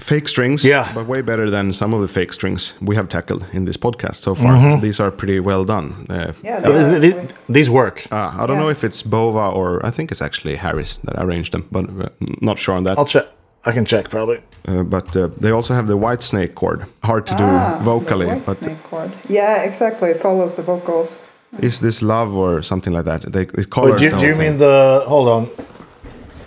fake 0.00 0.28
strings, 0.28 0.64
Yeah. 0.64 0.90
but 0.94 1.06
way 1.06 1.22
better 1.22 1.50
than 1.50 1.72
some 1.72 1.94
of 1.94 2.00
the 2.00 2.08
fake 2.08 2.32
strings 2.32 2.72
we 2.80 2.96
have 2.96 3.08
tackled 3.08 3.44
in 3.52 3.64
this 3.66 3.76
podcast 3.76 4.16
so 4.16 4.34
far. 4.34 4.54
Mm-hmm. 4.56 4.80
These 4.80 5.00
are 5.00 5.10
pretty 5.10 5.40
well 5.40 5.64
done. 5.64 6.06
Uh, 6.10 6.32
Yeah, 6.42 6.60
these, 6.60 7.00
these, 7.00 7.14
these, 7.14 7.30
these 7.48 7.70
work. 7.70 8.06
uh, 8.10 8.30
I 8.42 8.46
don't 8.46 8.56
know 8.58 8.70
if 8.70 8.82
it's 8.84 9.02
Bova 9.02 9.48
or 9.54 9.84
I 9.86 9.90
think 9.90 10.10
it's 10.12 10.22
actually 10.22 10.56
Harris 10.56 10.98
that 11.04 11.16
arranged 11.24 11.52
them, 11.52 11.66
but 11.70 11.84
uh, 11.84 12.08
not 12.40 12.58
sure 12.58 12.74
on 12.76 12.84
that. 12.84 12.98
I'll 12.98 13.04
check. 13.06 13.26
I 13.64 13.70
can 13.72 13.84
check 13.84 14.08
probably. 14.10 14.38
Uh, 14.68 14.82
but 14.82 15.16
uh, 15.16 15.28
they 15.40 15.50
also 15.52 15.74
have 15.74 15.86
the 15.86 15.96
Whitesnake 15.98 16.54
chord, 16.54 16.84
hard 17.04 17.26
to 17.26 17.34
Ah, 17.34 17.78
do 17.78 17.84
vocally, 17.84 18.26
the 18.26 18.32
white 18.34 18.46
but 18.46 18.58
snake 18.58 18.82
chord. 18.90 19.10
Yeah, 19.28 19.62
exactly. 19.62 20.10
It 20.10 20.20
follows 20.20 20.54
the 20.54 20.62
vocals. 20.62 21.16
Is 21.60 21.80
this 21.80 22.02
love 22.02 22.34
or 22.34 22.62
something 22.62 22.92
like 22.92 23.04
that? 23.04 23.22
They, 23.32 23.42
it 23.42 23.56
Wait, 23.56 23.98
do, 23.98 24.04
you- 24.04 24.10
the 24.10 24.18
do 24.18 24.26
you 24.26 24.34
whole 24.34 24.42
mean 24.42 24.58
the? 24.58 25.04
Hold 25.06 25.28
on. 25.28 25.48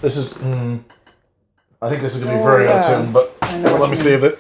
This 0.02 0.18
is. 0.18 0.30
Mm, 0.34 0.84
I 1.82 1.90
think 1.90 2.02
this 2.02 2.16
is 2.16 2.24
gonna 2.24 2.36
be 2.36 2.42
Oh, 2.42 2.44
very 2.44 2.68
out 2.68 2.86
of 2.86 3.04
tune, 3.04 3.12
but 3.12 3.36
well, 3.64 3.80
let 3.80 3.90
me 3.90 3.96
see 3.96 4.14
if 4.14 4.24
it. 4.24 4.40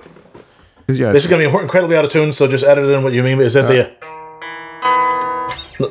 Yeah, 0.87 1.11
This 1.11 1.25
is 1.25 1.29
gonna 1.29 1.47
be 1.49 1.57
incredibly 1.57 1.97
out 1.97 2.05
of 2.05 2.11
tune, 2.11 2.31
so 2.31 2.47
just 2.47 2.63
edit 2.63 2.89
in 2.89 3.03
what 3.03 3.13
you 3.13 3.23
mean. 3.23 3.39
Is 3.41 3.55
it 3.55 3.67
the 3.67 3.91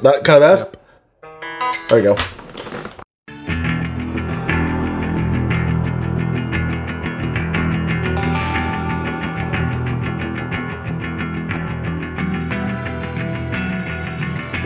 that 0.03 0.23
kind 0.25 0.43
of 0.43 0.71
that? 0.71 0.81
There 1.89 1.99
you 1.99 2.15
go. 2.15 2.34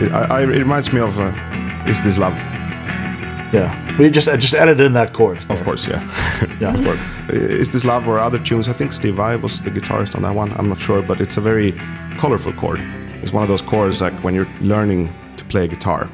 It, 0.01 0.11
I, 0.11 0.39
I, 0.39 0.41
it 0.43 0.47
reminds 0.47 0.91
me 0.93 0.99
of 1.01 1.19
uh, 1.19 1.31
"Is 1.87 2.01
This 2.01 2.17
Love?" 2.17 2.35
Yeah, 3.51 3.97
we 3.97 4.09
just 4.11 4.27
just 4.39 4.53
edit 4.53 4.79
in 4.79 4.93
that 4.93 5.13
chord. 5.13 5.39
Of 5.49 5.63
course, 5.63 5.87
yeah. 5.87 6.01
Yeah, 6.61 6.73
of 6.77 6.83
course. 6.83 6.99
"Is 7.29 7.71
This 7.71 7.83
Love?" 7.85 8.07
or 8.07 8.19
other 8.19 8.39
tunes. 8.39 8.67
I 8.67 8.73
think 8.73 8.93
Steve 8.93 9.15
Vai 9.15 9.35
was 9.37 9.59
the 9.61 9.71
guitarist 9.71 10.15
on 10.15 10.21
that 10.21 10.35
one. 10.35 10.51
I'm 10.57 10.69
not 10.69 10.79
sure, 10.79 11.01
but 11.01 11.19
it's 11.21 11.37
a 11.37 11.41
very 11.41 11.71
colorful 12.17 12.53
chord. 12.53 12.79
It's 13.23 13.33
one 13.33 13.43
of 13.43 13.49
those 13.49 13.61
chords 13.61 14.01
like 14.01 14.13
when 14.23 14.35
you're 14.35 14.47
learning 14.61 15.09
to 15.37 15.43
play 15.45 15.67
guitar, 15.67 16.09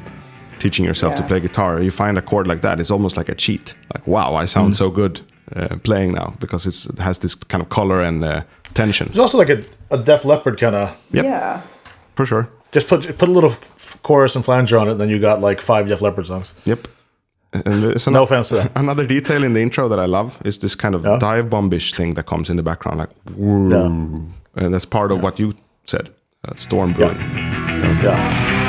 teaching 0.59 0.85
yourself 0.85 1.15
to 1.15 1.23
play 1.23 1.39
guitar. 1.39 1.81
You 1.81 1.91
find 1.91 2.17
a 2.17 2.21
chord 2.21 2.47
like 2.47 2.61
that. 2.61 2.79
It's 2.79 2.91
almost 2.91 3.17
like 3.17 3.29
a 3.29 3.35
cheat. 3.35 3.75
Like, 3.93 4.07
wow, 4.07 4.33
I 4.35 4.45
sound 4.45 4.75
so 4.75 4.89
good 4.89 5.21
uh, 5.55 5.75
playing 5.83 6.13
now 6.13 6.33
because 6.39 6.65
it's, 6.65 6.85
it 6.87 6.99
has 6.99 7.19
this 7.19 7.35
kind 7.35 7.61
of 7.61 7.69
color 7.69 8.01
and 8.01 8.23
uh, 8.23 8.41
tension. 8.73 9.07
It's 9.07 9.19
also 9.19 9.37
like 9.37 9.49
a, 9.49 9.63
a 9.91 9.97
Def 9.97 10.25
Leppard 10.25 10.57
kind 10.59 10.75
of. 10.75 10.97
Yep. 11.11 11.25
Yeah. 11.25 11.61
For 12.15 12.25
sure. 12.25 12.49
Just 12.75 12.87
put 12.89 13.17
put 13.17 13.29
a 13.29 13.31
little 13.31 13.53
chorus 14.03 14.35
and 14.35 14.43
flanger 14.43 14.77
on 14.77 14.87
it, 14.87 14.91
and 14.91 14.99
then 14.99 15.09
you 15.09 15.19
got 15.19 15.39
like 15.49 15.61
five 15.61 15.87
Def 15.87 16.01
Leppard 16.01 16.25
songs. 16.27 16.53
Yep. 16.65 16.87
And 17.53 17.83
there's 17.83 18.07
No 18.11 18.23
offense 18.23 18.49
to 18.49 18.55
that. 18.55 18.71
Another 18.75 19.07
detail 19.07 19.43
in 19.43 19.53
the 19.53 19.61
intro 19.61 19.87
that 19.87 19.99
I 19.99 20.05
love 20.07 20.37
is 20.43 20.57
this 20.59 20.75
kind 20.75 20.93
of 20.95 21.05
Yeah. 21.05 21.17
dive 21.19 21.45
bombish 21.49 21.95
thing 21.95 22.15
that 22.15 22.25
comes 22.25 22.49
in 22.49 22.57
the 22.57 22.63
background, 22.63 22.97
like. 22.99 23.09
Yeah. 23.37 24.63
and 24.65 24.73
that's 24.73 24.85
part 24.85 25.11
of 25.11 25.23
what 25.23 25.39
you 25.39 25.53
said, 25.87 26.09
uh, 26.47 26.55
storm 26.55 26.91
brewing. 26.93 27.17
Yeah. 28.03 28.64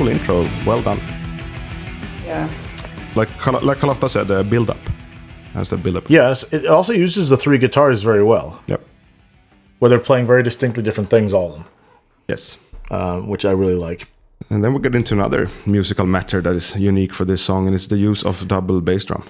Cool 0.00 0.08
intro. 0.08 0.48
Well 0.64 0.80
done. 0.80 0.98
Yeah. 2.24 2.48
Like 3.14 3.28
Carl- 3.36 3.60
like 3.62 3.80
Carlotta 3.80 4.08
said, 4.08 4.28
the 4.28 4.42
build 4.42 4.70
up. 4.70 4.78
Has 5.52 5.68
the 5.68 5.76
build 5.76 5.96
up. 5.98 6.08
Yes, 6.08 6.42
it 6.54 6.64
also 6.64 6.94
uses 6.94 7.28
the 7.28 7.36
three 7.36 7.58
guitars 7.58 8.02
very 8.02 8.22
well, 8.22 8.62
Yep. 8.66 8.80
where 9.78 9.90
they're 9.90 9.98
playing 9.98 10.26
very 10.26 10.42
distinctly 10.42 10.82
different 10.82 11.10
things, 11.10 11.34
all 11.34 11.48
of 11.48 11.52
them, 11.52 11.64
Yes. 12.28 12.56
um, 12.90 13.28
which 13.28 13.44
I 13.44 13.50
really 13.50 13.74
like. 13.74 14.08
And 14.48 14.64
then 14.64 14.72
we 14.72 14.80
get 14.80 14.94
into 14.94 15.12
another 15.12 15.48
musical 15.66 16.06
matter 16.06 16.40
that 16.40 16.54
is 16.54 16.74
unique 16.76 17.12
for 17.12 17.26
this 17.26 17.42
song, 17.42 17.66
and 17.66 17.74
it's 17.74 17.88
the 17.88 17.98
use 17.98 18.22
of 18.24 18.48
double 18.48 18.80
bass 18.80 19.04
drum. 19.04 19.24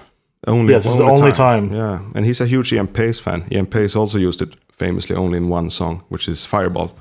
Only, 0.47 0.73
Yes, 0.73 0.83
this 0.83 0.93
is 0.93 0.99
the 0.99 1.03
only 1.03 1.33
time. 1.33 1.73
Yeah, 1.73 1.99
and 2.15 2.25
he's 2.25 2.39
a 2.39 2.45
huge 2.47 2.71
Ian 2.71 2.87
Paice 2.87 3.19
fan. 3.19 3.43
Ian 3.51 3.65
Paice 3.65 3.97
also 3.97 4.17
used 4.17 4.41
it 4.41 4.55
famously 4.71 5.17
only 5.17 5.37
in 5.37 5.49
one 5.49 5.69
song, 5.69 6.03
which 6.07 6.29
is 6.29 6.45
Fireball. 6.45 6.91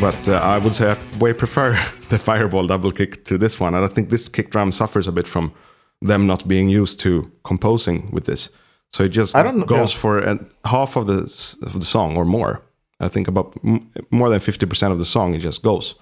But 0.00 0.28
uh, 0.28 0.36
I 0.36 0.58
would 0.58 0.74
say 0.74 0.90
I 0.92 0.96
way 1.18 1.32
prefer 1.32 1.72
the 2.08 2.18
Fireball 2.18 2.66
double 2.66 2.92
kick 2.92 3.24
to 3.24 3.36
this 3.38 3.60
one, 3.60 3.74
and 3.74 3.84
I 3.84 3.88
think 3.88 4.08
this 4.08 4.28
kick 4.28 4.50
drum 4.50 4.72
suffers 4.72 5.06
a 5.06 5.12
bit 5.12 5.26
from 5.28 5.52
them 6.00 6.26
not 6.26 6.48
being 6.48 6.68
used 6.70 7.00
to 7.00 7.30
composing 7.44 8.10
with 8.10 8.24
this. 8.24 8.50
So 8.92 9.04
it 9.04 9.10
just 9.10 9.34
I 9.36 9.42
don't 9.42 9.58
know- 9.58 9.66
goes 9.66 9.92
yeah. 9.94 10.00
for 10.00 10.18
an, 10.18 10.50
half 10.64 10.96
of 10.96 11.06
the 11.06 11.18
of 11.66 11.72
the 11.74 11.84
song 11.84 12.16
or 12.16 12.24
more. 12.24 12.62
I 13.00 13.08
think 13.08 13.28
about 13.28 13.54
m- 13.64 13.90
more 14.10 14.30
than 14.30 14.40
fifty 14.40 14.66
percent 14.66 14.92
of 14.92 14.98
the 14.98 15.04
song. 15.04 15.34
It 15.34 15.40
just 15.44 15.62
goes. 15.62 15.94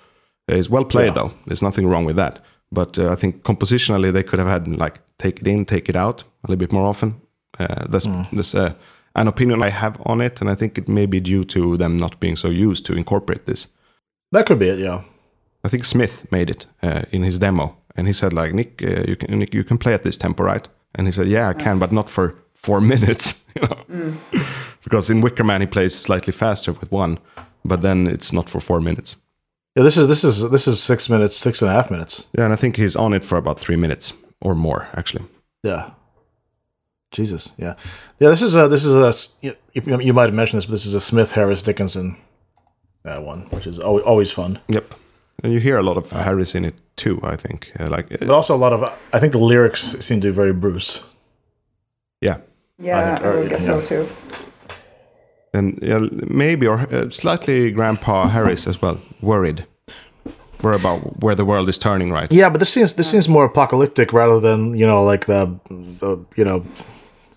It's 0.47 0.71
well 0.71 0.85
played 0.85 1.07
Yeah. 1.09 1.14
though. 1.14 1.33
There's 1.47 1.62
nothing 1.62 1.88
wrong 1.88 2.07
with 2.07 2.17
that. 2.17 2.38
But 2.71 2.99
uh, 2.99 3.12
I 3.12 3.17
think 3.17 3.43
compositionally 3.43 4.12
they 4.12 4.23
could 4.23 4.38
have 4.38 4.49
had 4.49 4.67
like 4.69 5.00
take 5.19 5.40
it 5.40 5.47
in, 5.49 5.64
take 5.64 5.88
it 5.88 5.97
out 5.97 6.23
a 6.45 6.49
little 6.49 6.59
bit 6.67 6.73
more 6.73 6.87
often. 6.88 7.21
Uh, 7.59 7.85
that's 7.93 8.07
Hmm. 8.07 8.23
that's 8.37 8.55
uh, 8.55 8.73
an 9.14 9.29
opinion 9.29 9.62
I 9.62 9.70
have 9.70 10.01
on 10.07 10.20
it, 10.20 10.40
and 10.40 10.51
I 10.51 10.55
think 10.57 10.79
it 10.79 10.88
may 10.88 11.07
be 11.07 11.20
due 11.20 11.44
to 11.44 11.77
them 11.77 11.96
not 11.96 12.20
being 12.20 12.37
so 12.37 12.49
used 12.49 12.87
to 12.87 12.92
incorporate 12.94 13.44
this. 13.46 13.68
That 14.33 14.47
could 14.47 14.59
be 14.59 14.69
it, 14.69 14.79
yeah. 14.79 15.03
I 15.64 15.69
think 15.69 15.85
Smith 15.85 16.31
made 16.31 16.51
it 16.51 16.67
uh, 16.83 17.03
in 17.11 17.23
his 17.23 17.38
demo, 17.38 17.77
and 17.97 18.07
he 18.07 18.12
said 18.12 18.33
like 18.33 18.55
Nick, 18.55 18.83
uh, 18.83 19.05
you 19.09 19.17
can 19.17 19.38
Nick, 19.38 19.55
you 19.55 19.64
can 19.64 19.79
play 19.79 19.95
at 19.95 20.03
this 20.03 20.17
tempo, 20.17 20.45
right? 20.45 20.69
And 20.95 21.07
he 21.07 21.12
said, 21.12 21.29
yeah, 21.29 21.49
I 21.49 21.55
can, 21.55 21.79
but 21.79 21.93
not 21.93 22.09
for 22.09 22.35
four 22.55 22.81
minutes, 22.93 23.45
you 23.55 23.62
know, 23.62 24.14
because 24.85 25.11
in 25.11 25.21
Wicker 25.21 25.45
Man 25.45 25.61
he 25.61 25.67
plays 25.67 25.95
slightly 25.95 26.33
faster 26.33 26.73
with 26.73 26.91
one, 26.93 27.19
but 27.64 27.83
then 27.83 28.07
it's 28.07 28.33
not 28.33 28.49
for 28.49 28.61
four 28.61 28.81
minutes. 28.81 29.17
Yeah, 29.77 29.83
this 29.85 29.97
is 29.97 30.09
this 30.09 30.25
is 30.25 30.51
this 30.51 30.67
is 30.67 30.83
six 30.83 31.09
minutes, 31.09 31.37
six 31.37 31.62
and 31.62 31.71
a 31.71 31.75
half 31.75 31.91
minutes. 31.91 32.27
Yeah, 32.37 32.45
and 32.45 32.53
I 32.53 32.57
think 32.57 32.77
he's 32.77 32.97
on 32.97 33.12
it 33.12 33.25
for 33.25 33.38
about 33.38 33.61
three 33.61 33.77
minutes 33.77 34.12
or 34.41 34.55
more, 34.55 34.88
actually. 34.95 35.25
Yeah. 35.62 35.91
Jesus, 37.11 37.53
yeah, 37.57 37.75
yeah. 38.19 38.29
This 38.29 38.43
is 38.43 38.55
a 38.55 38.69
this 38.69 38.85
is 38.85 38.95
a 38.95 39.12
you, 39.41 39.55
you 39.73 40.01
you 40.01 40.12
might 40.12 40.27
have 40.27 40.35
mentioned 40.35 40.59
this, 40.59 40.67
but 40.67 40.73
this 40.73 40.85
is 40.85 40.93
a 40.95 41.01
Smith 41.01 41.33
Harris 41.33 41.62
Dickinson 41.62 42.19
uh, 43.04 43.20
one, 43.20 43.46
which 43.50 43.66
is 43.66 43.78
always, 43.78 44.04
always 44.04 44.32
fun. 44.32 44.58
Yep, 44.68 44.84
and 45.42 45.52
you 45.52 45.61
hear 45.61 45.78
a 45.78 45.82
lot 45.82 45.96
of 45.96 46.11
Harris 46.11 46.54
in 46.54 46.64
it 46.64 46.74
too. 46.96 47.18
I 47.22 47.37
think, 47.37 47.72
uh, 47.80 47.88
like, 47.88 48.12
uh, 48.12 48.16
But 48.20 48.30
also 48.30 48.54
a 48.54 48.58
lot 48.58 48.72
of 48.72 48.82
I 49.12 49.18
think 49.20 49.32
the 49.32 49.38
lyrics 49.38 49.96
seem 50.00 50.20
to 50.20 50.28
be 50.28 50.32
very 50.34 50.52
Bruce. 50.52 51.02
yeah, 52.20 52.38
Yeah, 52.78 53.16
think- 53.16 53.26
I, 53.26 53.34
would 53.37 53.48
guess 53.50 53.66
yeah. 53.66 53.80
so 53.80 53.87
too. 53.87 54.08
and 55.54 55.78
yeah, 55.82 56.00
maybe 56.28 56.66
or 56.66 56.78
uh, 56.92 57.11
slightly 57.11 57.70
Grandpa 57.72 58.28
Harris 58.34 58.66
as 58.66 58.82
well. 58.82 58.98
Worried, 59.22 59.64
worried 60.62 60.80
about 60.80 61.22
where 61.22 61.34
the 61.34 61.44
world 61.44 61.68
is 61.68 61.78
turning, 61.78 62.12
right? 62.12 62.30
Yeah, 62.32 62.50
but 62.50 62.58
this 62.58 62.72
seems 62.72 62.94
this 62.94 63.11
seems 63.11 63.28
more 63.28 63.44
apocalyptic 63.44 64.12
rather 64.12 64.40
than 64.40 64.74
you 64.78 64.87
know 64.87 65.02
like 65.04 65.26
the, 65.26 65.58
the 66.00 66.18
you 66.37 66.44
know 66.44 66.62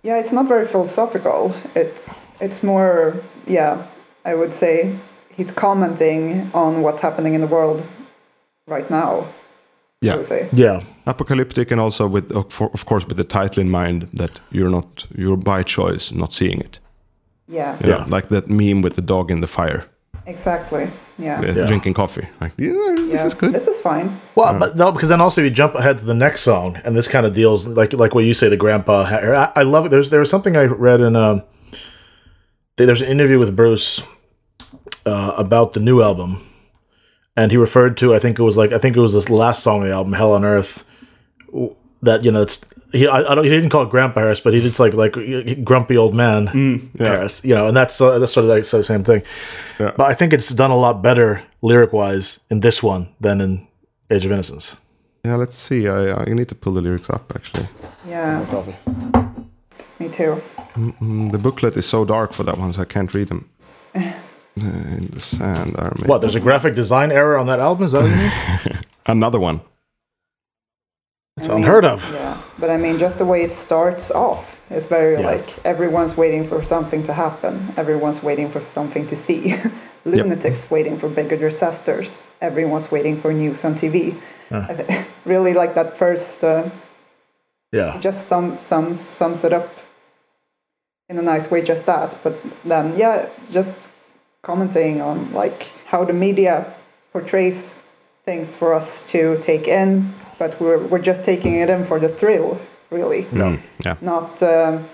Yeah, 0.03 0.19
it's 0.19 0.31
not 0.31 0.47
very 0.47 0.65
philosophical. 0.67 1.53
It's 1.75 2.25
it's 2.39 2.61
more 2.63 3.13
yeah, 3.47 3.85
I 4.25 4.33
would 4.35 4.53
say 4.53 4.95
he's 5.35 5.51
commenting 5.51 6.49
on 6.53 6.81
what's 6.81 6.99
happening 7.01 7.33
in 7.33 7.41
the 7.41 7.47
world 7.47 7.83
right 8.67 8.89
now. 8.89 9.27
Yeah. 10.03 10.19
say. 10.23 10.49
yeah 10.51 10.81
apocalyptic 11.05 11.69
and 11.69 11.79
also 11.79 12.07
with 12.07 12.31
of 12.31 12.85
course 12.85 13.05
with 13.05 13.17
the 13.17 13.23
title 13.23 13.61
in 13.61 13.69
mind 13.69 14.09
that 14.13 14.39
you're 14.51 14.71
not 14.71 15.05
you're 15.15 15.37
by 15.37 15.61
choice 15.61 16.11
not 16.11 16.33
seeing 16.33 16.59
it 16.59 16.79
Yeah, 17.47 17.77
You 17.79 17.91
know, 17.91 17.97
Yeah. 17.97 18.05
like 18.15 18.29
that 18.29 18.47
meme 18.49 18.81
with 18.81 18.95
the 18.95 19.03
dog 19.03 19.29
in 19.29 19.41
the 19.41 19.47
fire 19.47 19.85
exactly. 20.25 20.89
Yeah. 21.19 21.41
Yeah. 21.41 21.67
drinking 21.67 21.93
coffee 21.93 22.27
like 22.41 22.53
yeah, 22.57 22.95
this 22.97 23.21
yeah. 23.21 23.25
is 23.27 23.35
good 23.35 23.53
This 23.53 23.67
is 23.67 23.79
fine. 23.79 24.19
Well, 24.33 24.57
but 24.57 24.75
no, 24.75 24.91
because 24.91 25.09
then 25.09 25.21
also 25.21 25.39
you 25.43 25.51
jump 25.51 25.75
ahead 25.75 25.99
to 25.99 26.05
the 26.05 26.15
next 26.25 26.41
song, 26.41 26.77
and 26.83 26.95
this 26.95 27.07
kind 27.07 27.25
of 27.27 27.33
deals 27.35 27.67
like 27.67 27.93
like 27.93 28.15
what 28.15 28.25
you 28.25 28.33
say, 28.33 28.49
the 28.49 28.57
grandpa. 28.57 29.03
I, 29.03 29.61
I 29.61 29.63
love 29.63 29.85
it. 29.85 29.89
There's 29.89 30.09
there 30.09 30.19
was 30.19 30.29
something 30.31 30.57
I 30.57 30.63
read 30.63 31.01
in 31.01 31.15
um, 31.15 31.43
there's 32.77 33.01
an 33.03 33.09
interview 33.09 33.37
with 33.39 33.55
Bruce 33.55 34.01
uh, 35.05 35.33
about 35.37 35.73
the 35.73 35.79
new 35.79 36.01
album, 36.01 36.37
and 37.35 37.51
he 37.51 37.57
referred 37.57 37.97
to 37.97 38.13
I 38.15 38.19
think 38.19 38.39
it 38.39 38.43
was 38.43 38.57
like 38.57 38.71
I 38.71 38.77
think 38.77 38.95
it 38.97 38.99
was 39.01 39.13
this 39.13 39.29
last 39.29 39.63
song 39.63 39.81
of 39.81 39.87
the 39.87 39.93
album, 39.93 40.13
Hell 40.13 40.33
on 40.33 40.43
Earth, 40.45 40.83
that 42.01 42.23
you 42.23 42.31
know 42.31 42.41
it's 42.41 42.65
he 42.91 43.07
I, 43.07 43.19
I 43.31 43.35
don't 43.35 43.43
he 43.43 43.49
didn't 43.49 43.69
call 43.69 43.83
it 43.83 43.89
Grandpa 43.89 44.21
Harris, 44.21 44.41
but 44.41 44.53
he 44.53 44.61
did 44.61 44.77
like 44.79 44.93
like 44.93 45.63
grumpy 45.63 45.97
old 45.97 46.13
man 46.13 46.47
Harris, 46.99 47.43
you 47.43 47.55
know, 47.55 47.67
and 47.67 47.75
that's 47.77 47.99
uh, 48.01 48.19
that's 48.19 48.33
sort 48.33 48.45
of 48.45 48.49
like 48.49 48.65
so 48.65 48.77
the 48.77 48.83
same 48.83 49.03
thing. 49.03 49.23
Yeah. 49.79 49.93
But 49.97 50.07
I 50.11 50.13
think 50.13 50.33
it's 50.33 50.49
done 50.49 50.71
a 50.71 50.77
lot 50.77 51.01
better 51.01 51.43
lyric 51.61 51.93
wise 51.93 52.39
in 52.49 52.59
this 52.61 52.81
one 52.83 53.07
than 53.19 53.39
in 53.41 53.67
Age 54.09 54.25
of 54.25 54.31
Innocence. 54.31 54.77
yeah 55.23 55.35
let's 55.37 55.55
see 55.55 55.87
I, 55.87 56.23
I 56.23 56.25
need 56.33 56.47
to 56.49 56.55
pull 56.55 56.73
the 56.73 56.81
lyrics 56.81 57.09
up 57.09 57.31
actually 57.35 57.67
Yeah, 58.09 58.43
Coffee. 58.49 58.75
me 59.99 60.09
too. 60.09 60.41
Mm, 60.75 61.31
the 61.31 61.37
booklet 61.37 61.77
is 61.77 61.85
so 61.85 62.03
dark 62.05 62.33
for 62.33 62.43
that 62.43 62.57
one 62.57 62.73
so 62.73 62.81
I 62.81 62.85
can't 62.85 63.13
read 63.13 63.27
them 63.27 63.49
in 64.55 65.07
the 65.11 65.19
sand 65.19 65.75
army 65.77 66.03
What? 66.05 66.21
There's 66.21 66.35
a 66.35 66.39
graphic 66.39 66.75
design 66.75 67.11
error 67.11 67.37
on 67.37 67.47
that 67.47 67.59
album. 67.59 67.85
Is 67.85 67.91
that 67.93 68.01
what 68.03 68.09
you 68.11 68.17
mean? 68.73 68.83
another 69.05 69.39
one 69.39 69.61
It's 71.37 71.47
unheard 71.47 71.85
of. 71.85 72.11
Yeah, 72.13 72.37
but 72.59 72.69
I 72.69 72.77
mean, 72.77 72.99
just 72.99 73.17
the 73.17 73.25
way 73.25 73.41
it 73.43 73.51
starts 73.51 74.11
off 74.11 74.59
is 74.69 74.85
very 74.87 75.15
Yeah. 75.19 75.31
like 75.31 75.65
everyone's 75.65 76.15
waiting 76.17 76.47
for 76.47 76.63
something 76.63 77.03
to 77.03 77.13
happen. 77.13 77.73
Everyone's 77.77 78.21
waiting 78.21 78.49
for 78.51 78.61
something 78.61 79.07
to 79.07 79.15
see. 79.15 79.55
Lunatics 80.05 80.69
waiting 80.71 80.97
for 80.97 81.07
bigger 81.09 81.37
disasters. 81.37 82.27
Everyone's 82.41 82.89
waiting 82.91 83.21
for 83.21 83.31
news 83.33 83.63
on 83.63 83.75
TV. 83.75 84.15
I 84.51 84.73
thi- 84.73 85.05
really 85.25 85.53
like 85.53 85.73
that 85.75 85.95
first. 85.97 86.43
Uh, 86.43 86.69
Yeah. 87.71 87.97
just 88.01 88.27
sum, 88.27 88.57
sums 88.57 88.99
sums 88.99 89.43
it 89.45 89.53
up 89.53 89.69
in 91.09 91.17
a 91.17 91.21
nice 91.21 91.49
way. 91.51 91.61
Just 91.61 91.85
that, 91.85 92.17
but 92.23 92.33
then 92.65 92.95
yeah, 92.97 93.29
just 93.51 93.75
commenting 94.43 95.01
on 95.01 95.31
like 95.33 95.71
how 95.85 96.03
the 96.05 96.13
media 96.13 96.73
portrays 97.11 97.75
things 98.25 98.55
for 98.55 98.73
us 98.73 99.01
to 99.03 99.37
take 99.37 99.67
in, 99.67 100.13
but 100.39 100.59
we're 100.61 100.77
we're 100.87 101.01
just 101.01 101.23
taking 101.23 101.55
it 101.55 101.69
in 101.69 101.83
for 101.83 101.99
the 101.99 102.09
thrill, 102.09 102.59
really. 102.89 103.27
no 103.31 103.57
yeah 103.85 103.95
Not 104.01 104.41
um, 104.43 104.87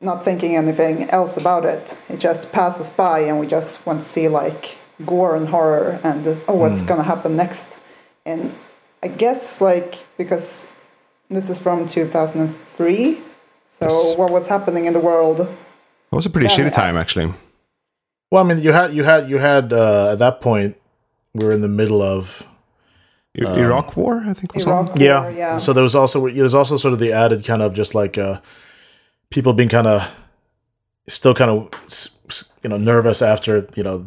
not 0.00 0.24
thinking 0.24 0.56
anything 0.56 1.08
else 1.10 1.36
about 1.36 1.64
it. 1.64 1.96
It 2.08 2.18
just 2.18 2.52
passes 2.52 2.90
by, 2.90 3.20
and 3.20 3.38
we 3.40 3.46
just 3.46 3.84
want 3.86 4.00
to 4.00 4.06
see 4.06 4.28
like 4.28 4.76
gore 5.06 5.34
and 5.36 5.48
horror 5.48 5.98
and 6.04 6.26
oh, 6.48 6.54
what's 6.54 6.82
gonna 6.82 7.02
happen 7.02 7.36
next. 7.36 7.78
And 8.26 8.54
I 9.02 9.08
guess 9.08 9.60
like 9.60 10.04
because 10.18 10.68
this 11.30 11.48
is 11.50 11.58
from 11.58 11.86
2003, 11.88 13.20
so 13.66 13.86
Yes. 13.86 14.16
what 14.18 14.30
was 14.30 14.46
happening 14.46 14.84
in 14.86 14.92
the 14.92 15.00
world? 15.00 15.40
it 15.40 15.48
was 16.16 16.26
a 16.26 16.30
pretty 16.30 16.46
Yeah, 16.48 16.56
shitty 16.68 16.72
time 16.74 16.96
actually 16.96 17.32
Well, 18.34 18.44
I 18.44 18.48
mean, 18.48 18.58
you 18.64 18.72
had 18.72 18.92
you 18.92 19.04
had 19.04 19.30
you 19.30 19.38
had 19.38 19.72
uh, 19.72 20.10
at 20.10 20.18
that 20.18 20.40
point 20.40 20.76
we 21.34 21.44
were 21.44 21.52
in 21.52 21.60
the 21.60 21.68
middle 21.68 22.02
of 22.02 22.42
I- 23.40 23.60
Iraq 23.60 23.96
War 23.96 24.24
I 24.26 24.34
think 24.34 24.56
was 24.56 24.66
on 24.66 24.86
Iraq 24.86 24.98
War, 24.98 25.06
yeah. 25.06 25.28
yeah. 25.28 25.58
So 25.58 25.72
there 25.72 25.84
was 25.84 25.94
also 25.94 26.28
there's 26.28 26.52
also 26.52 26.76
sort 26.76 26.94
of 26.94 26.98
the 26.98 27.12
added 27.12 27.44
kind 27.44 27.62
of 27.62 27.74
just 27.74 27.94
like 27.94 28.18
uh, 28.18 28.40
people 29.30 29.52
being 29.52 29.68
kind 29.68 29.86
of 29.86 30.10
still 31.06 31.32
kind 31.32 31.48
of 31.48 31.70
s- 31.86 32.10
s- 32.28 32.52
you 32.64 32.70
know 32.70 32.76
nervous 32.76 33.22
after 33.22 33.68
you 33.76 33.84
know 33.84 34.04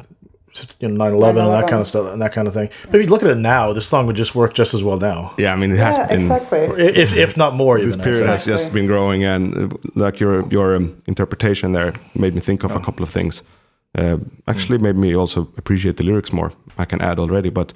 you 0.82 0.90
know 0.90 1.06
9/11 1.06 1.30
and 1.30 1.54
that 1.54 1.70
kind 1.70 1.80
of 1.80 1.88
stuff 1.88 2.12
and 2.12 2.22
that 2.22 2.34
kind 2.34 2.50
of 2.50 2.54
thing. 2.54 2.70
But 2.92 2.96
if 2.96 3.06
you 3.06 3.10
look 3.10 3.24
at 3.24 3.30
it 3.30 3.38
now, 3.38 3.72
this 3.72 3.88
song 3.88 4.08
would 4.08 4.18
just 4.18 4.36
work 4.36 4.54
just 4.54 4.74
as 4.74 4.84
well 4.84 4.98
now, 4.98 5.36
yeah 5.38 5.54
I 5.54 5.56
mean 5.56 5.72
it 5.72 5.78
has 5.78 5.98
yeah, 5.98 6.08
been 6.08 6.18
exactly. 6.18 6.60
If 7.04 7.16
if 7.16 7.38
not 7.38 7.56
more 7.56 7.80
this 7.80 7.96
even. 7.96 8.02
Period 8.02 8.18
say. 8.18 8.28
has 8.28 8.46
just 8.46 8.74
been 8.74 8.88
growing 8.88 9.24
and 9.24 9.44
uh, 9.56 9.78
like 9.96 10.20
your 10.20 10.46
your 10.50 10.76
um, 10.76 11.02
interpretation 11.08 11.72
there 11.72 11.94
made 12.14 12.34
me 12.36 12.42
think 12.42 12.66
of 12.66 12.72
a 12.72 12.82
couple 12.82 13.04
of 13.04 13.10
things 13.10 13.42
uh, 13.98 14.18
actually 14.46 14.78
made 14.78 14.96
me 14.96 15.16
also 15.16 15.42
appreciate 15.58 15.98
the 15.98 16.04
lyrics 16.04 16.32
more. 16.32 16.52
I 16.78 16.86
can 16.86 17.02
add 17.02 17.20
already 17.20 17.50
but 17.50 17.74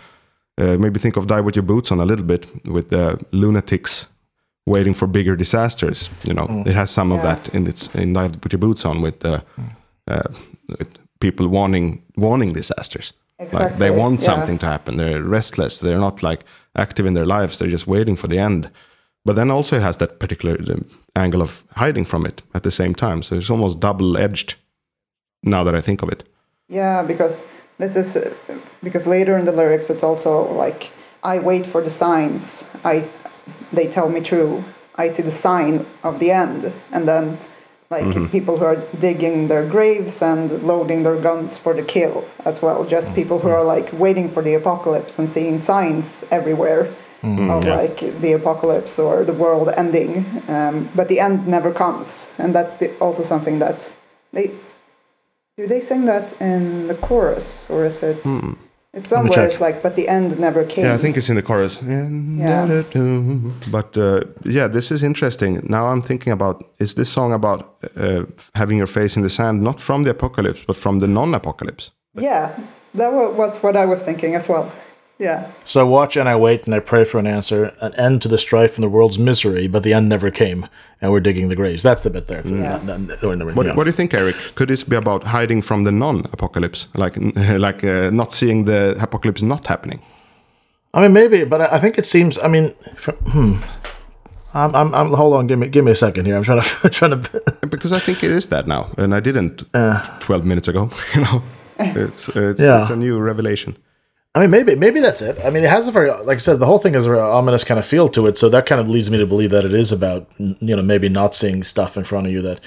uh, 0.57 0.77
made 0.77 0.93
me 0.93 0.99
think 0.99 1.17
of 1.17 1.27
die 1.27 1.41
with 1.41 1.55
your 1.55 1.65
boots 1.65 1.91
on 1.91 1.99
a 1.99 2.05
little 2.05 2.25
bit 2.25 2.47
with 2.65 2.89
the 2.89 3.17
lunatics 3.31 4.07
waiting 4.65 4.93
for 4.93 5.07
bigger 5.07 5.35
disasters 5.35 6.09
you 6.23 6.33
know? 6.33 6.63
It 6.65 6.75
has 6.75 6.91
some 6.91 7.11
of 7.11 7.21
that 7.23 7.49
in 7.55 7.67
its 7.67 7.95
in 7.95 8.13
die 8.13 8.27
with 8.27 8.53
your 8.53 8.59
boots 8.59 8.85
on 8.85 9.01
with 9.01 9.25
uh, 9.25 9.41
uh, 10.07 10.29
with 10.79 10.97
people 11.19 11.47
warning 11.47 12.01
warning 12.17 12.53
disasters. 12.53 13.13
Like 13.39 13.51
they 13.51 13.57
Exactly, 13.57 13.89
want 13.91 14.19
yeah. 14.19 14.25
something 14.25 14.59
to 14.59 14.65
happen. 14.65 14.97
They're 14.97 15.23
restless. 15.23 15.79
They're 15.79 15.99
not 15.99 16.21
like 16.21 16.43
active 16.75 17.07
in 17.07 17.13
their 17.13 17.25
lives. 17.25 17.57
They're 17.57 17.71
just 17.71 17.87
waiting 17.87 18.17
for 18.17 18.27
the 18.27 18.39
end. 18.39 18.69
But 19.25 19.35
then 19.35 19.51
also 19.51 19.77
it 19.77 19.81
has 19.81 19.97
that 19.97 20.19
particular 20.19 20.57
um, 20.71 20.85
angle 21.15 21.41
of 21.41 21.63
hiding 21.75 22.05
from 22.05 22.25
it 22.25 22.41
at 22.53 22.63
the 22.63 22.71
same 22.71 22.93
time. 22.93 23.23
So 23.23 23.35
it's 23.35 23.49
almost 23.49 23.79
double 23.79 24.17
edged. 24.17 24.55
Now 25.43 25.63
that 25.63 25.75
I 25.75 25.81
think 25.81 26.03
of 26.03 26.09
it, 26.09 26.23
Yeah, 26.69 27.03
because 27.03 27.43
this 27.77 27.95
is 27.95 28.15
uh, 28.15 28.33
because 28.83 29.07
later 29.07 29.37
in 29.37 29.45
the 29.45 29.51
lyrics 29.51 29.89
it's 29.89 30.03
also 30.03 30.53
like 30.53 30.91
I 31.23 31.39
wait 31.39 31.65
for 31.65 31.81
the 31.81 31.89
signs. 31.89 32.63
I 32.83 33.09
they 33.73 33.87
tell 33.87 34.09
me 34.09 34.21
true. 34.21 34.63
I 34.95 35.09
see 35.09 35.23
the 35.23 35.31
sign 35.31 35.85
of 36.03 36.19
the 36.19 36.31
end, 36.31 36.71
and 36.91 37.07
then 37.07 37.37
like 37.89 38.31
people 38.31 38.57
who 38.57 38.65
are 38.65 38.77
digging 38.99 39.47
their 39.47 39.67
graves 39.67 40.21
and 40.21 40.49
loading 40.63 41.03
their 41.03 41.17
guns 41.17 41.57
for 41.57 41.73
the 41.73 41.83
kill 41.83 42.25
as 42.45 42.61
well. 42.61 42.85
Just 42.85 43.13
people 43.15 43.37
who 43.39 43.49
are 43.49 43.63
like 43.63 43.91
waiting 43.93 44.29
for 44.29 44.41
the 44.41 44.53
apocalypse 44.53 45.19
and 45.19 45.27
seeing 45.27 45.59
signs 45.59 46.23
everywhere 46.31 46.93
of 47.23 47.63
like 47.65 47.99
the 48.21 48.31
apocalypse 48.33 48.97
or 48.97 49.23
the 49.25 49.33
world 49.33 49.69
ending. 49.75 50.25
Um, 50.47 50.89
but 50.95 51.07
the 51.07 51.19
end 51.19 51.47
never 51.47 51.71
comes, 51.73 52.29
and 52.37 52.55
that's 52.55 52.77
the, 52.77 52.97
also 52.99 53.23
something 53.23 53.59
that 53.59 53.93
they 54.33 54.51
do 55.61 55.67
they 55.67 55.81
sing 55.81 56.05
that 56.05 56.33
in 56.41 56.87
the 56.87 56.95
chorus 56.95 57.69
or 57.69 57.85
is 57.85 58.01
it? 58.01 58.17
It's 58.93 59.07
somewhere. 59.07 59.45
It's 59.45 59.61
like, 59.61 59.81
but 59.81 59.95
the 59.95 60.07
end 60.07 60.37
never 60.37 60.65
came. 60.65 60.85
yeah, 60.85 60.95
I 60.95 60.97
think 60.97 61.15
it's 61.15 61.29
in 61.29 61.35
the 61.35 61.41
chorus. 61.41 61.79
Yeah. 61.81 62.83
But 63.71 63.95
uh, 63.97 64.21
yeah, 64.43 64.67
this 64.67 64.91
is 64.91 65.01
interesting. 65.03 65.61
Now 65.63 65.87
I'm 65.87 66.01
thinking 66.01 66.33
about: 66.33 66.63
is 66.79 66.95
this 66.95 67.09
song 67.09 67.31
about 67.31 67.59
uh, 67.95 68.23
having 68.53 68.77
your 68.77 68.87
face 68.87 69.15
in 69.15 69.23
the 69.23 69.29
sand, 69.29 69.61
not 69.61 69.79
from 69.79 70.03
the 70.03 70.09
apocalypse, 70.09 70.65
but 70.65 70.75
from 70.75 70.99
the 70.99 71.07
non-apocalypse? 71.07 71.91
Yeah, 72.15 72.49
that 72.95 73.13
was 73.13 73.57
what 73.63 73.75
I 73.75 73.85
was 73.85 74.01
thinking 74.01 74.35
as 74.35 74.49
well. 74.49 74.65
Yeah, 75.21 75.51
So 75.65 75.81
I 75.81 75.83
watch 75.83 76.17
and 76.17 76.27
I 76.27 76.35
wait 76.35 76.65
and 76.65 76.73
I 76.73 76.79
pray 76.79 77.03
for 77.05 77.19
an 77.19 77.27
answer, 77.27 77.71
an 77.79 77.93
end 77.95 78.21
to 78.23 78.27
the 78.27 78.37
strife 78.37 78.73
and 78.75 78.83
the 78.83 78.89
world's 78.89 79.19
misery, 79.19 79.67
but 79.67 79.83
the 79.83 79.93
end 79.93 80.09
never 80.09 80.31
came, 80.31 80.65
and 80.99 81.11
we're 81.11 81.19
digging 81.23 81.49
the 81.49 81.55
graves. 81.55 81.83
That's 81.83 82.01
the 82.01 82.09
bit 82.09 82.27
there. 82.27 82.43
Never- 82.43 83.53
What, 83.53 83.65
yeah. 83.67 83.75
what 83.75 83.83
do 83.83 83.89
you 83.89 83.95
think, 83.95 84.13
Eric? 84.13 84.35
Could 84.55 84.69
this 84.69 84.83
be 84.83 84.95
about 84.95 85.23
hiding 85.23 85.61
from 85.61 85.83
the 85.83 85.91
non-apocalypse, 85.91 86.87
like 86.95 87.15
like 87.67 87.83
uh, 87.83 88.09
not 88.11 88.33
seeing 88.33 88.65
the 88.65 88.95
apocalypse 88.99 89.43
not 89.43 89.67
happening? 89.67 89.99
I 90.93 91.01
mean, 91.01 91.13
maybe, 91.13 91.45
but 91.45 91.61
I 91.61 91.75
I 91.75 91.79
think 91.79 91.97
it 91.97 92.07
seems. 92.07 92.37
I 92.37 92.47
mean, 92.47 92.73
f- 92.97 93.19
hmm. 93.33 93.53
I'm, 94.53 94.75
I'm, 94.75 94.93
I'm. 94.93 95.13
Hold 95.13 95.33
on, 95.35 95.47
give 95.47 95.59
me, 95.59 95.67
give 95.69 95.85
me 95.85 95.91
a 95.91 95.95
second 95.95 96.25
here. 96.25 96.35
I'm 96.37 96.43
trying 96.43 96.61
to, 96.81 96.89
trying 96.89 97.21
to. 97.23 97.67
Because 97.67 97.93
I 97.97 97.99
think 97.99 98.23
it 98.23 98.31
is 98.31 98.47
that 98.47 98.65
now, 98.67 98.89
and 98.97 99.13
I 99.13 99.19
didn't 99.21 99.63
12 100.19 100.45
minutes 100.45 100.67
ago. 100.67 100.89
You 101.15 101.21
know, 101.21 101.41
it's 101.79 102.27
it's, 102.35 102.59
Yeah. 102.59 102.81
it's 102.81 102.89
a 102.91 102.95
new 102.95 103.19
revelation. 103.25 103.75
I 104.33 104.39
mean, 104.39 104.49
maybe, 104.51 104.75
maybe 104.75 105.01
that's 105.01 105.21
it. 105.21 105.37
I 105.43 105.49
mean, 105.49 105.65
it 105.65 105.69
has 105.69 105.89
a 105.89 105.91
very, 105.91 106.09
like 106.09 106.35
I 106.35 106.39
said, 106.39 106.59
the 106.59 106.65
whole 106.65 106.77
thing 106.79 106.93
has 106.93 107.05
a 107.05 107.09
very 107.09 107.19
ominous 107.19 107.65
kind 107.65 107.77
of 107.77 107.85
feel 107.85 108.07
to 108.09 108.27
it. 108.27 108.37
So 108.37 108.47
that 108.49 108.65
kind 108.65 108.79
of 108.79 108.87
leads 108.87 109.11
me 109.11 109.17
to 109.17 109.25
believe 109.25 109.49
that 109.49 109.65
it 109.65 109.73
is 109.73 109.91
about, 109.91 110.25
you 110.37 110.75
know, 110.77 110.81
maybe 110.81 111.09
not 111.09 111.35
seeing 111.35 111.63
stuff 111.63 111.97
in 111.97 112.05
front 112.05 112.27
of 112.27 112.31
you 112.31 112.41
that, 112.43 112.61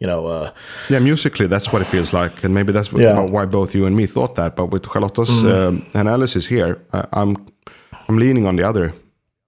you 0.00 0.08
know, 0.08 0.26
uh, 0.26 0.50
Yeah, 0.90 0.98
musically, 0.98 1.46
that's 1.46 1.72
what 1.72 1.82
it 1.82 1.86
feels 1.86 2.12
like, 2.12 2.42
and 2.42 2.52
maybe 2.52 2.72
that's 2.72 2.92
what, 2.92 3.00
Yeah. 3.02 3.14
Mm-hmm. 3.16 3.32
why 3.32 3.44
both 3.46 3.74
you 3.76 3.86
and 3.86 3.94
me 3.94 4.06
thought 4.06 4.34
that. 4.34 4.56
But 4.56 4.72
with 4.72 4.84
Charlotta's 4.90 5.30
um, 5.30 5.86
analysis 5.94 6.46
here, 6.46 6.78
I, 6.92 7.04
I'm 7.12 7.36
I'm 8.08 8.18
leaning 8.18 8.46
on 8.46 8.56
the 8.56 8.64
other 8.68 8.92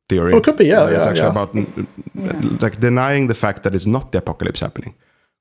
theory. 0.08 0.32
Oh, 0.34 0.38
it 0.38 0.44
could 0.44 0.56
be, 0.56 0.66
yeah, 0.66 0.82
Uh, 0.84 0.94
it's 0.94 1.04
actually 1.06 1.34
yeah. 1.34 1.42
about 1.42 1.52
mm, 1.52 2.62
like 2.62 2.78
denying 2.80 3.26
the 3.28 3.34
fact 3.34 3.62
that 3.64 3.74
it's 3.74 3.86
not 3.86 4.12
the 4.12 4.18
apocalypse 4.18 4.60
happening, 4.60 4.94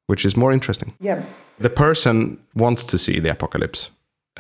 which 0.08 0.26
is 0.26 0.36
more 0.36 0.52
interesting. 0.54 0.94
yeah, 1.00 1.22
The 1.60 1.70
person 1.70 2.40
wants 2.56 2.84
to 2.86 2.98
see 2.98 3.20
the 3.22 3.30
apocalypse, 3.30 3.92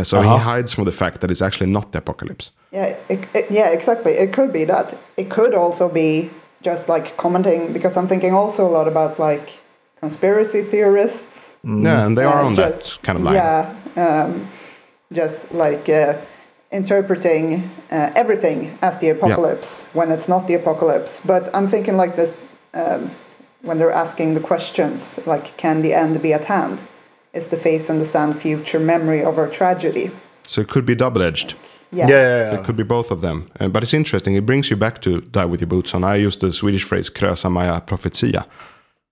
so 0.04 0.18
Uh-huh. 0.20 0.34
he 0.38 0.40
hides 0.44 0.74
from 0.74 0.86
the 0.86 0.92
fact 0.92 1.22
that 1.22 1.30
it's 1.32 1.42
actually 1.42 1.72
not 1.72 1.92
the 1.92 1.98
apocalypse. 2.00 2.52
yeah, 2.72 2.96
it, 3.10 3.20
it- 3.34 3.50
yeah. 3.52 3.70
Exactly. 3.74 4.12
It 4.14 4.34
could 4.34 4.52
be 4.52 4.66
that. 4.66 4.94
It 5.18 5.30
could 5.30 5.54
also 5.54 5.88
be 5.90 6.30
just 6.62 6.90
like 6.90 7.16
commenting 7.18 7.74
because 7.74 7.96
I'm 8.00 8.08
thinking 8.08 8.34
also 8.34 8.66
a 8.66 8.72
lot 8.78 8.88
about 8.88 9.20
like 9.20 9.60
conspiracy 10.02 10.62
theorists. 10.64 11.58
Yeah, 11.64 12.06
and 12.06 12.16
they 12.18 12.26
are 12.26 12.42
uh, 12.44 12.48
on 12.48 12.56
just- 12.56 12.86
that 12.96 13.02
kind 13.06 13.18
of 13.18 13.24
line. 13.24 13.36
Yeah, 13.36 13.74
um, 14.06 14.48
just 15.12 15.52
like 15.54 15.88
uh, 15.90 16.14
interpreting 16.72 17.70
uh, 17.92 18.12
everything 18.16 18.78
as 18.82 19.00
the 19.00 19.10
apocalypse 19.10 19.86
when 19.94 20.12
it's 20.12 20.28
not 20.28 20.48
the 20.48 20.56
apocalypse. 20.56 21.22
But 21.26 21.50
I'm 21.56 21.68
thinking 21.68 21.98
like 21.98 22.16
this 22.16 22.48
um, 22.74 23.12
when 23.62 23.78
they're 23.78 23.92
asking 24.04 24.34
the 24.36 24.42
questions 24.42 25.20
like, 25.26 25.56
can 25.58 25.82
the 25.82 25.94
end 25.94 26.22
be 26.22 26.34
at 26.34 26.46
hand? 26.46 26.82
Is 27.36 27.50
the 27.50 27.58
face 27.58 27.90
in 27.90 28.00
the 28.00 28.06
sand 28.06 28.36
future 28.42 28.80
memory 28.80 29.22
of 29.24 29.38
our 29.38 29.48
tragedy? 29.48 30.10
So 30.48 30.62
it 30.62 30.68
could 30.70 30.86
be 30.86 30.96
double-edged. 30.96 31.54
yeah, 31.92 32.08
yeah, 32.08 32.52
yeah. 32.52 32.56
It 32.60 32.64
could 32.66 32.76
be 32.78 32.84
both 32.84 33.12
of 33.12 33.20
them. 33.22 33.50
Uh, 33.60 33.68
but 33.68 33.84
it's 33.84 33.94
interesting. 33.94 34.36
It 34.36 34.46
brings 34.46 34.70
you 34.70 34.78
back 34.78 35.02
to 35.02 35.22
Die 35.22 35.46
With 35.46 35.62
Your 35.62 35.68
Boots 35.68 35.94
On. 35.94 36.04
I 36.04 36.16
use 36.16 36.38
the 36.38 36.52
Swedish 36.54 36.84
phrase 36.84 37.10
krösa 37.10 37.50
maja 37.52 37.80
profetia, 37.82 38.46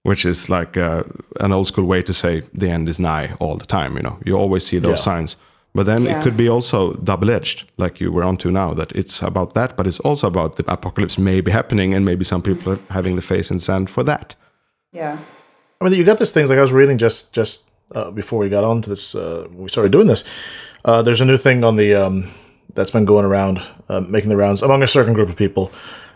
which 0.03 0.25
is 0.25 0.49
like 0.49 0.77
uh, 0.77 1.03
an 1.39 1.51
old 1.51 1.67
school 1.67 1.85
way 1.85 2.01
to 2.03 2.13
say 2.13 2.41
the 2.53 2.69
end 2.69 2.87
is 2.89 2.99
nigh 2.99 3.33
all 3.39 3.57
the 3.57 3.65
time. 3.65 3.95
You 3.97 4.03
know, 4.03 4.17
you 4.25 4.37
always 4.37 4.65
see 4.65 4.79
those 4.79 4.99
Yeah. 4.99 5.13
signs. 5.15 5.35
But 5.75 5.85
then 5.85 6.03
Yeah. 6.03 6.19
it 6.19 6.23
could 6.23 6.37
be 6.37 6.47
also 6.49 6.93
double-edged, 7.03 7.63
like 7.77 7.99
you 8.03 8.11
were 8.13 8.23
onto 8.23 8.49
now, 8.51 8.73
that 8.75 8.91
it's 8.95 9.21
about 9.23 9.53
that, 9.55 9.75
but 9.75 9.87
it's 9.87 9.99
also 9.99 10.27
about 10.27 10.55
the 10.55 10.63
apocalypse 10.67 11.17
maybe 11.17 11.51
happening, 11.51 11.93
and 11.95 12.05
maybe 12.05 12.23
some 12.23 12.41
people 12.41 12.73
are 12.73 12.79
having 12.89 13.15
the 13.15 13.21
face 13.23 13.49
in 13.53 13.59
sand 13.59 13.89
for 13.89 14.03
that. 14.03 14.35
Yeah. 14.91 15.17
I 15.81 15.83
mean, 15.83 15.93
you 15.99 16.05
got 16.05 16.19
these 16.19 16.31
things 16.31 16.49
like 16.49 16.59
I 16.59 16.61
was 16.61 16.71
reading 16.71 16.97
just 16.99 17.33
just 17.35 17.69
uh, 17.91 18.11
before 18.11 18.39
we 18.39 18.49
got 18.49 18.63
on 18.63 18.81
to 18.81 18.89
this. 18.89 19.15
Uh, 19.15 19.47
we 19.51 19.69
started 19.69 19.91
doing 19.91 20.07
this. 20.07 20.23
Uh, 20.85 21.01
there's 21.01 21.21
a 21.21 21.25
new 21.25 21.37
thing 21.37 21.63
on 21.63 21.75
the 21.75 21.93
um, 21.93 22.29
that's 22.73 22.91
been 22.91 23.05
going 23.05 23.25
around, 23.25 23.61
uh, 23.89 24.01
making 24.01 24.29
the 24.29 24.37
rounds 24.37 24.61
among 24.61 24.83
a 24.83 24.87
certain 24.87 25.13
group 25.13 25.29
of 25.29 25.35
people 25.35 25.71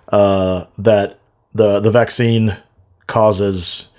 uh, 0.10 0.66
that 0.78 1.20
the 1.54 1.80
the 1.80 1.92
vaccine 1.92 2.56
causes. 3.08 3.92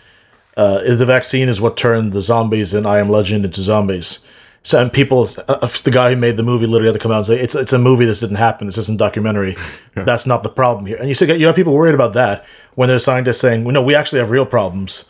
Uh, 0.57 0.95
the 0.97 1.07
vaccine 1.07 1.49
is 1.49 1.61
what 1.61 1.77
turned 1.77 2.13
the 2.13 2.21
zombies 2.21 2.75
in 2.75 2.85
I 2.85 2.99
Am 2.99 3.09
Legend 3.09 3.45
into 3.45 3.63
zombies. 3.63 4.19
So 4.65 4.83
and 4.83 4.93
people, 4.93 5.29
uh, 5.47 5.67
the 5.85 5.91
guy 5.93 6.11
who 6.11 6.17
made 6.17 6.37
the 6.37 6.43
movie 6.43 6.67
literally 6.67 6.93
had 6.93 6.99
to 6.99 7.03
come 7.03 7.13
out 7.13 7.19
and 7.19 7.27
say 7.27 7.39
it's 7.39 7.55
it's 7.55 7.73
a 7.73 7.79
movie. 7.79 8.05
This 8.05 8.21
didn't 8.21 8.37
happen. 8.37 8.67
This 8.67 8.77
isn't 8.79 8.97
a 8.97 8.99
documentary. 8.99 9.57
That's 9.95 10.27
not 10.27 10.43
the 10.43 10.49
problem 10.49 10.87
here. 10.87 10.97
And 10.97 11.09
you 11.09 11.15
see, 11.15 11.33
you 11.33 11.47
have 11.47 11.57
people 11.57 11.75
worried 11.75 11.95
about 11.95 12.13
that 12.15 12.45
when 12.75 12.89
there's 12.89 13.05
scientists 13.05 13.41
saying, 13.41 13.65
"No, 13.65 13.83
we 13.83 13.95
actually 13.95 14.19
have 14.19 14.31
real 14.31 14.47
problems." 14.47 15.05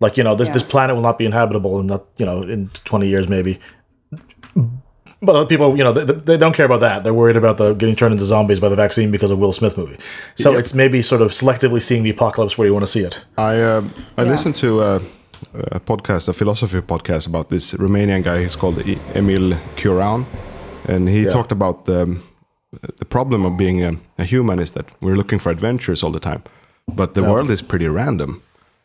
Like 0.00 0.16
you 0.16 0.24
know, 0.24 0.34
this 0.34 0.48
this 0.48 0.62
planet 0.62 0.96
will 0.96 1.02
not 1.02 1.18
be 1.18 1.26
inhabitable 1.26 1.78
in 1.80 1.86
not 1.86 2.04
you 2.16 2.26
know 2.26 2.42
in 2.42 2.68
twenty 2.84 3.08
years 3.08 3.28
maybe. 3.28 3.58
But 5.22 5.50
people, 5.50 5.76
you 5.76 5.84
know, 5.84 5.92
they, 5.92 6.04
they 6.14 6.38
don't 6.38 6.54
care 6.54 6.64
about 6.64 6.80
that. 6.80 7.04
They're 7.04 7.12
worried 7.12 7.36
about 7.36 7.58
the 7.58 7.74
getting 7.74 7.94
turned 7.94 8.12
into 8.12 8.24
zombies 8.24 8.58
by 8.58 8.70
the 8.70 8.76
vaccine 8.76 9.10
because 9.10 9.30
of 9.30 9.38
Will 9.38 9.52
Smith 9.52 9.76
movie. 9.76 9.98
So 10.34 10.56
it's 10.56 10.72
maybe 10.72 11.02
sort 11.02 11.20
of 11.20 11.30
selectively 11.30 11.82
seeing 11.82 12.02
the 12.04 12.10
apocalypse 12.10 12.56
where 12.56 12.66
you 12.66 12.72
want 12.72 12.84
to 12.84 12.90
see 12.90 13.04
it. 13.04 13.26
I 13.36 13.60
uh, 13.60 13.82
I 14.16 14.22
Yeah. 14.22 14.30
listened 14.30 14.56
to 14.56 14.80
a, 14.82 15.00
a 15.72 15.80
podcast, 15.80 16.28
a 16.28 16.32
philosophy 16.32 16.80
podcast 16.80 17.26
about 17.26 17.50
this 17.50 17.74
Romanian 17.74 18.22
guy. 18.22 18.40
He's 18.42 18.56
called 18.56 18.78
E- 18.86 18.98
Emil 19.14 19.58
Cioran, 19.76 20.24
and 20.88 21.06
he 21.08 21.24
talked 21.26 21.52
about 21.52 21.84
the 21.84 22.16
the 22.98 23.04
problem 23.04 23.44
of 23.44 23.56
being 23.58 23.84
a, 23.84 23.92
a 24.18 24.24
human 24.24 24.58
is 24.58 24.70
that 24.70 24.86
we're 25.02 25.16
looking 25.16 25.38
for 25.40 25.50
adventures 25.52 26.02
all 26.02 26.12
the 26.12 26.20
time, 26.20 26.42
but 26.88 27.12
the 27.14 27.22
world 27.22 27.50
is 27.50 27.62
pretty 27.62 27.88
random. 27.88 28.42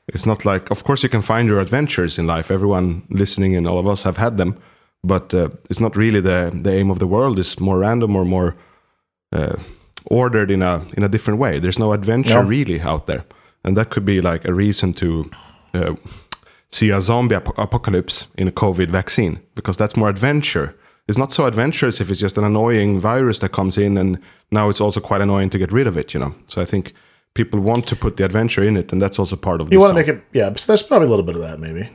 It's 0.07 0.25
not 0.25 0.45
like, 0.45 0.69
of 0.71 0.83
course, 0.83 1.03
you 1.03 1.09
can 1.09 1.21
find 1.21 1.47
your 1.49 1.59
adventures 1.59 2.17
in 2.19 2.27
life. 2.27 2.51
Everyone 2.53 3.01
listening 3.09 3.55
and 3.55 3.67
all 3.67 3.79
of 3.79 3.87
us 3.87 4.03
have 4.03 4.17
had 4.17 4.37
them, 4.37 4.55
but 5.03 5.33
uh, 5.33 5.49
it's 5.69 5.79
not 5.79 5.95
really 5.95 6.21
the 6.21 6.51
the 6.63 6.71
aim 6.73 6.91
of 6.91 6.97
the 6.99 7.07
world. 7.07 7.39
Is 7.39 7.59
more 7.59 7.79
random 7.79 8.15
or 8.15 8.25
more 8.25 8.55
uh, 9.31 9.55
ordered 10.05 10.51
in 10.51 10.61
a 10.61 10.81
in 10.97 11.03
a 11.03 11.07
different 11.09 11.39
way. 11.39 11.59
There's 11.59 11.79
no 11.79 11.91
adventure 11.93 12.41
No. 12.43 12.49
really 12.49 12.79
out 12.81 13.05
there, 13.07 13.23
and 13.63 13.75
that 13.77 13.89
could 13.89 14.05
be 14.05 14.21
like 14.21 14.47
a 14.49 14.53
reason 14.53 14.93
to 14.93 15.29
uh, 15.73 15.95
see 16.69 16.91
a 16.93 17.01
zombie 17.01 17.35
ap- 17.35 17.57
apocalypse 17.57 18.27
in 18.37 18.47
a 18.47 18.51
COVID 18.51 18.91
vaccine 18.91 19.39
because 19.55 19.77
that's 19.77 19.95
more 19.97 20.09
adventure. 20.09 20.75
It's 21.07 21.17
not 21.19 21.31
so 21.31 21.45
adventurous 21.45 21.99
if 22.01 22.09
it's 22.09 22.19
just 22.21 22.37
an 22.37 22.43
annoying 22.43 22.99
virus 23.01 23.39
that 23.39 23.51
comes 23.51 23.77
in, 23.77 23.97
and 23.97 24.17
now 24.51 24.69
it's 24.69 24.81
also 24.81 24.99
quite 24.99 25.21
annoying 25.23 25.49
to 25.51 25.57
get 25.57 25.71
rid 25.73 25.87
of 25.87 25.97
it. 25.97 26.13
You 26.13 26.19
know, 26.19 26.33
so 26.47 26.61
I 26.61 26.65
think 26.65 26.93
people 27.35 27.59
want 27.59 27.85
to 27.87 27.95
put 27.95 28.17
the 28.17 28.25
adventure 28.25 28.63
in 28.63 28.75
it, 28.77 28.91
and 28.91 28.99
that's 29.01 29.19
also 29.19 29.35
part 29.35 29.61
of 29.61 29.71
You 29.71 29.79
want 29.79 29.91
to 29.91 29.99
make 30.01 30.07
it, 30.07 30.23
yeah. 30.33 30.51
So 30.55 30.65
there's 30.67 30.81
probably 30.83 31.07
a 31.07 31.09
little 31.11 31.25
bit 31.25 31.35
of 31.35 31.41
that, 31.43 31.59
maybe. 31.59 31.89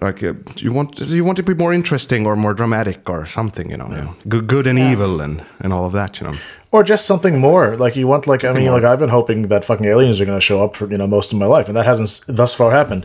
like 0.00 0.22
uh, 0.22 0.32
you 0.56 0.72
want 0.72 0.98
you 1.00 1.22
want 1.24 1.36
to 1.36 1.42
be 1.42 1.54
more 1.54 1.74
interesting 1.74 2.26
or 2.26 2.34
more 2.36 2.54
dramatic 2.54 3.10
or 3.10 3.26
something. 3.26 3.70
You 3.70 3.76
know, 3.76 3.88
you 3.90 3.96
know, 3.96 4.14
good, 4.26 4.46
good 4.46 4.66
and 4.66 4.78
evil 4.78 5.20
and 5.20 5.44
and 5.60 5.72
all 5.74 5.84
of 5.84 5.92
that. 5.92 6.18
You 6.20 6.28
know. 6.28 6.36
Or 6.70 6.82
just 6.82 7.04
something 7.04 7.38
more. 7.38 7.76
Like 7.76 7.94
you 7.96 8.06
want, 8.08 8.26
like 8.26 8.44
I 8.44 8.52
mean, 8.52 8.70
like 8.72 8.84
I've 8.84 8.98
been 8.98 9.10
hoping 9.10 9.48
that 9.48 9.62
fucking 9.64 9.84
aliens 9.86 10.18
are 10.20 10.24
going 10.24 10.38
to 10.38 10.46
show 10.50 10.64
up 10.64 10.76
for 10.76 10.90
you 10.90 10.96
know 10.96 11.06
most 11.06 11.32
of 11.32 11.38
my 11.38 11.44
life, 11.56 11.68
and 11.68 11.76
that 11.76 11.84
hasn't 11.84 12.24
thus 12.36 12.54
far 12.54 12.70
happened. 12.70 13.04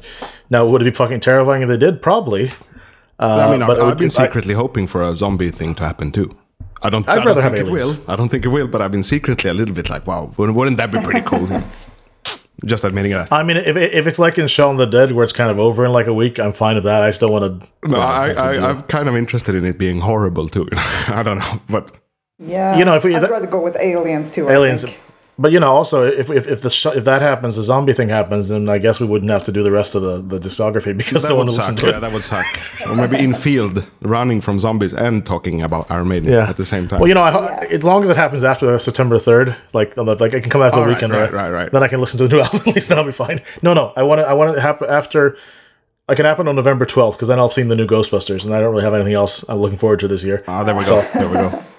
Now, 0.49 0.65
would 0.69 0.81
it 0.81 0.85
be 0.85 0.91
fucking 0.95 1.19
terrifying 1.19 1.61
if 1.63 1.67
they 1.69 1.77
did? 1.77 2.01
Probably. 2.01 2.51
I 3.19 3.51
mean, 3.51 3.61
Uh, 3.63 3.67
but 3.67 3.79
I, 3.79 3.83
would 3.83 3.91
I've 3.93 3.97
been 3.97 4.07
be- 4.09 4.15
I- 4.23 4.25
secretly 4.25 4.53
hoping 4.53 4.87
for 4.87 5.01
a 5.03 5.13
zombie 5.15 5.51
thing 5.51 5.75
to 5.75 5.83
happen 5.83 6.11
too. 6.11 6.29
I 6.87 6.89
don't. 6.89 7.07
I'd 7.07 7.11
I 7.11 7.15
don't 7.15 7.25
rather 7.27 7.41
think 7.41 7.55
have 7.57 7.67
it 7.67 7.71
will. 7.71 7.89
aliens. 7.89 8.01
I 8.07 8.15
don't 8.15 8.29
think 8.29 8.43
it 8.45 8.51
will, 8.57 8.67
but 8.73 8.81
I've 8.81 8.91
been 8.97 9.03
secretly 9.03 9.49
a 9.49 9.53
little 9.53 9.75
bit 9.75 9.89
like, 9.89 10.07
wow, 10.07 10.31
wouldn't 10.37 10.57
wouldn't 10.57 10.77
that 10.77 10.91
be 10.91 10.99
pretty 11.07 11.21
cool? 11.21 11.47
Just 12.65 12.83
admitting 12.83 13.11
that. 13.11 13.31
I 13.31 13.43
mean, 13.43 13.57
if 13.57 13.77
if 13.77 14.07
it's 14.07 14.17
like 14.25 14.37
in 14.39 14.47
Shaun 14.47 14.77
the 14.77 14.85
Dead, 14.87 15.11
where 15.11 15.23
it's 15.23 15.33
kind 15.41 15.51
of 15.51 15.59
over 15.59 15.85
in 15.85 15.91
like 15.91 16.07
a 16.07 16.13
week, 16.13 16.39
I'm 16.39 16.53
fine 16.53 16.75
with 16.75 16.85
that. 16.85 17.03
I 17.03 17.11
still 17.11 17.31
want 17.31 17.43
to. 17.61 17.87
No, 17.87 17.99
I, 17.99 18.31
I, 18.31 18.69
I'm 18.69 18.81
kind 18.83 19.07
of 19.07 19.15
interested 19.15 19.53
in 19.53 19.63
it 19.65 19.77
being 19.77 19.99
horrible 19.99 20.47
too. 20.47 20.67
I 21.19 21.21
don't 21.23 21.37
know, 21.37 21.61
but 21.69 21.91
Yeah. 22.39 22.77
You 22.77 22.85
know, 22.85 22.95
if 22.95 23.03
we- 23.03 23.15
I'd 23.15 23.21
that- 23.23 23.31
rather 23.31 23.47
go 23.47 23.61
with 23.61 23.77
aliens 23.79 24.31
too. 24.31 24.47
I 24.49 24.53
aliens. 24.53 24.85
But 25.39 25.51
you 25.51 25.59
know, 25.59 25.71
also 25.71 26.03
if 26.03 26.29
if 26.31 26.47
if 26.47 26.61
the 26.61 26.69
sh- 26.69 26.87
if 26.95 27.03
that 27.05 27.21
happens, 27.21 27.55
the 27.55 27.61
zombie 27.63 27.93
thing 27.93 28.09
happens, 28.09 28.47
then 28.49 28.67
I 28.69 28.77
guess 28.79 28.99
we 28.99 29.05
wouldn't 29.05 29.29
have 29.31 29.43
to 29.45 29.51
do 29.51 29.61
the 29.63 29.71
rest 29.71 29.93
of 29.95 30.01
the, 30.01 30.21
the 30.21 30.39
discography 30.39 30.97
because 31.01 31.23
That 31.23 31.29
no 31.29 31.35
one 31.35 31.45
would 31.47 31.53
suck. 31.55 31.61
listen 31.69 31.75
to 31.77 31.85
Yeah, 31.91 31.97
it. 31.97 31.99
that 32.01 32.11
would 32.13 32.23
suck. 32.23 32.45
or 32.87 32.95
maybe 32.95 33.17
in 33.19 33.33
field, 33.33 33.85
running 34.01 34.41
from 34.41 34.59
zombies 34.59 34.93
and 34.93 35.25
talking 35.25 35.61
about 35.61 35.89
Iron 35.91 36.07
Maiden 36.07 36.31
Yeah. 36.31 36.49
at 36.49 36.57
the 36.57 36.65
same 36.65 36.87
time. 36.87 36.99
Well, 36.99 37.07
you 37.07 37.13
know, 37.13 37.21
I, 37.21 37.65
as 37.65 37.83
long 37.83 38.01
as 38.03 38.09
it 38.09 38.17
happens 38.17 38.43
after 38.43 38.79
September 38.79 39.19
third, 39.19 39.55
like 39.73 39.95
like 39.97 40.33
I 40.33 40.39
can 40.39 40.49
come 40.49 40.61
after 40.63 40.79
the 40.79 40.85
right, 40.87 40.95
weekend, 40.95 41.13
right, 41.13 41.29
there, 41.31 41.31
right, 41.31 41.51
right. 41.51 41.71
Then 41.71 41.83
I 41.83 41.87
can 41.87 41.99
listen 41.99 42.17
to 42.19 42.27
the 42.27 42.35
new 42.35 42.41
album. 42.45 42.61
At 42.65 42.75
least 42.75 42.89
then 42.89 42.97
I'll 42.97 43.05
be 43.05 43.11
fine. 43.11 43.41
No, 43.61 43.73
no, 43.73 43.93
I 43.95 44.03
want 44.03 44.19
to 44.21 44.27
I 44.27 44.33
want 44.33 44.55
to 44.55 44.61
happen 44.61 44.89
after. 44.89 45.37
I 46.09 46.15
can 46.15 46.23
happen 46.25 46.47
on 46.47 46.55
November 46.55 46.85
twelfth 46.85 47.17
because 47.17 47.27
then 47.27 47.37
I'll 47.37 47.49
have 47.49 47.53
seen 47.53 47.67
the 47.67 47.75
new 47.75 47.85
Ghostbusters, 47.85 48.45
and 48.45 48.53
I 48.55 48.59
don't 48.61 48.71
really 48.71 48.83
have 48.85 48.93
anything 48.93 49.13
else 49.13 49.43
I'm 49.49 49.57
looking 49.57 49.77
forward 49.77 49.99
to 49.99 50.07
this 50.07 50.23
year. 50.23 50.41
Ah, 50.47 50.63
there 50.63 50.73
we 50.73 50.85
go. 50.85 51.01
There 51.13 51.27
we 51.27 51.35
go. 51.35 51.63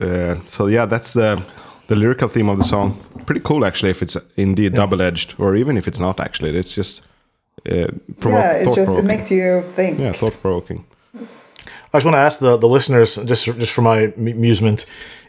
Uh, 0.00 0.34
so 0.48 0.66
yeah, 0.66 0.84
that's 0.86 1.12
the 1.12 1.40
the 1.88 1.96
lyrical 1.96 2.28
theme 2.28 2.48
of 2.48 2.58
the 2.58 2.64
song. 2.64 2.98
Pretty 3.26 3.40
cool, 3.40 3.64
actually. 3.64 3.90
If 3.90 4.02
it's 4.02 4.16
indeed 4.36 4.74
double 4.74 5.00
edged, 5.02 5.34
or 5.38 5.56
even 5.56 5.76
if 5.76 5.86
it's 5.88 5.98
not, 5.98 6.20
actually, 6.20 6.56
it's 6.56 6.74
just 6.74 7.00
uh, 7.70 7.88
provo- 8.20 8.38
yeah, 8.38 8.52
it's 8.52 8.74
just 8.74 8.92
it 8.92 9.04
makes 9.04 9.30
you 9.30 9.64
think. 9.76 9.98
yeah, 10.00 10.12
thought 10.12 10.36
provoking. 10.40 10.84
I 11.14 11.98
just 11.98 12.04
want 12.04 12.14
to 12.16 12.20
ask 12.20 12.38
the, 12.40 12.56
the 12.56 12.68
listeners, 12.68 13.16
just 13.16 13.44
just 13.44 13.72
for 13.72 13.82
my 13.82 14.12
amusement, 14.16 14.86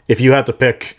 if 0.08 0.20
you 0.20 0.32
had 0.32 0.46
to 0.46 0.52
pick 0.52 0.96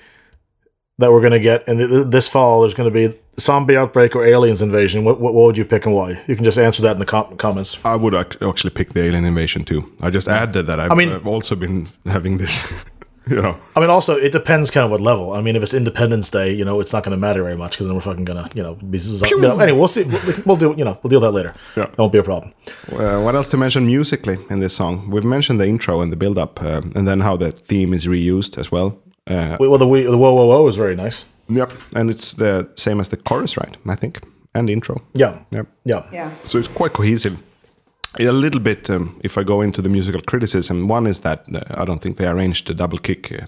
that 1.00 1.12
we're 1.12 1.22
going 1.22 1.34
to 1.34 1.40
get, 1.40 1.68
and 1.68 1.78
th- 1.78 1.90
th- 1.90 2.08
this 2.08 2.28
fall 2.28 2.62
there's 2.62 2.74
going 2.74 2.92
to 2.92 3.10
be 3.10 3.16
zombie 3.40 3.78
outbreak 3.78 4.16
or 4.16 4.26
aliens 4.26 4.62
invasion, 4.64 5.04
what, 5.04 5.20
what, 5.20 5.34
what 5.36 5.46
would 5.46 5.58
you 5.58 5.66
pick 5.66 5.86
and 5.86 5.94
why? 5.94 6.20
You 6.28 6.36
can 6.36 6.44
just 6.44 6.58
answer 6.58 6.82
that 6.84 6.94
in 6.94 7.00
the 7.00 7.06
com- 7.06 7.36
comments. 7.38 7.78
I 7.86 7.96
would 7.96 8.16
actually 8.16 8.72
pick 8.72 8.94
the 8.94 9.04
alien 9.04 9.24
invasion 9.26 9.64
too. 9.64 9.92
I 10.02 10.10
just 10.10 10.28
added 10.28 10.66
that 10.68 10.80
I've, 10.80 10.92
I 10.92 10.96
mean- 10.96 11.12
I've 11.12 11.28
also 11.28 11.56
been 11.56 11.88
having 12.06 12.38
this. 12.38 12.74
You 13.30 13.42
know, 13.42 13.58
I 13.76 13.80
mean, 13.80 13.90
also 13.90 14.16
it 14.16 14.32
depends 14.32 14.72
kind 14.72 14.86
of 14.86 14.92
what 14.92 15.02
level. 15.02 15.34
I 15.34 15.42
mean, 15.42 15.56
if 15.56 15.64
it's 15.64 15.74
Independence 15.74 16.30
Day, 16.30 16.52
you 16.54 16.66
know, 16.66 16.80
it's 16.80 16.94
not 16.94 17.04
going 17.04 17.16
to 17.16 17.20
matter 17.20 17.44
very 17.44 17.58
much 17.58 17.72
because 17.72 17.88
then 17.88 17.96
we're 17.96 18.02
fucking 18.02 18.26
gonna, 18.26 18.48
you 18.54 18.64
know, 18.64 18.76
be. 18.76 18.98
You 18.98 19.40
know, 19.42 19.60
anyway, 19.60 19.78
we'll 19.78 19.88
see. 19.88 20.04
We'll, 20.04 20.22
we'll 20.46 20.58
do, 20.58 20.76
you 20.78 20.86
know, 20.86 20.98
we'll 21.02 21.10
deal 21.10 21.20
with 21.22 21.28
that 21.28 21.32
later. 21.32 21.54
Yeah. 21.76 21.86
That 21.86 21.98
won't 21.98 22.12
be 22.14 22.20
a 22.20 22.24
problem. 22.24 22.54
Uh, 22.92 23.22
what 23.22 23.36
else 23.36 23.50
to 23.50 23.58
mention 23.58 23.86
musically 23.88 24.38
in 24.50 24.60
this 24.60 24.76
song? 24.76 25.10
We've 25.10 25.24
mentioned 25.24 25.60
the 25.60 25.68
intro 25.68 26.02
and 26.02 26.12
the 26.12 26.16
build 26.18 26.38
up, 26.38 26.62
uh, 26.62 26.82
and 26.96 27.08
then 27.08 27.20
how 27.22 27.38
the 27.38 27.52
theme 27.52 27.94
is 27.94 28.06
reused 28.08 28.58
as 28.58 28.72
well. 28.72 28.98
Uh, 29.28 29.58
Well, 29.60 29.78
the, 29.78 29.86
the 29.86 30.18
whoa 30.18 30.34
whoa 30.34 30.46
whoa 30.48 30.68
is 30.68 30.76
very 30.78 30.96
nice. 30.96 31.28
yep, 31.50 31.72
and 31.96 32.10
it's 32.10 32.34
the 32.34 32.70
same 32.76 33.00
as 33.00 33.10
the 33.10 33.18
chorus, 33.18 33.58
right? 33.58 33.76
I 33.88 33.96
think, 33.96 34.20
and 34.54 34.68
the 34.68 34.74
intro. 34.74 35.02
Yeah, 35.14 35.40
Yep. 35.52 35.68
yeah, 35.86 36.04
Yeah. 36.12 36.32
So 36.44 36.58
it's 36.60 36.68
quite 36.70 36.94
cohesive. 36.94 37.38
A 38.20 38.32
little 38.32 38.60
bit, 38.62 38.90
um, 38.90 39.20
if 39.24 39.38
I 39.38 39.44
go 39.44 39.62
into 39.62 39.82
the 39.82 39.90
musical 39.90 40.22
criticism, 40.22 40.88
one 40.88 41.08
is 41.10 41.20
that 41.20 41.46
uh, 41.54 41.60
I 41.82 41.86
don't 41.86 42.02
think 42.02 42.18
they 42.18 42.28
arranged 42.28 42.68
the 42.68 42.74
double 42.74 42.98
kick 42.98 43.32
uh, 43.32 43.46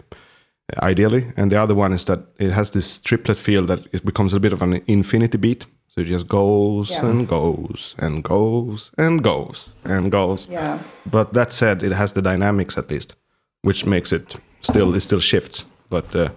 ideally, 0.84 1.26
and 1.38 1.52
the 1.52 1.60
other 1.62 1.76
one 1.76 1.94
is 1.96 2.04
that 2.06 2.20
it 2.40 2.52
has 2.52 2.72
this 2.72 3.00
triplet 3.00 3.38
feel 3.40 3.66
that 3.66 3.80
it 3.92 4.06
becomes 4.06 4.34
a 4.34 4.40
bit 4.40 4.54
of 4.54 4.62
an 4.62 4.82
infinity 4.88 5.38
beat. 5.38 5.66
So 5.88 6.02
it 6.02 6.06
just 6.08 6.28
goes 6.28 6.92
Yeah. 6.92 7.10
and 7.10 7.28
goes 7.28 7.96
and 7.98 8.24
goes 8.24 8.92
and 8.98 9.24
goes 9.24 9.74
and 9.84 10.12
goes. 10.12 10.48
Yeah. 10.52 10.78
But 11.12 11.34
that 11.34 11.52
said, 11.52 11.82
it 11.84 11.92
has 11.94 12.14
the 12.14 12.22
dynamics 12.22 12.78
at 12.78 12.92
least, 12.92 13.16
which 13.64 13.86
makes 13.86 14.12
it 14.14 14.38
still 14.62 14.94
it 14.96 15.02
still 15.02 15.20
shifts. 15.22 15.66
But 15.90 16.16
uh, 16.16 16.30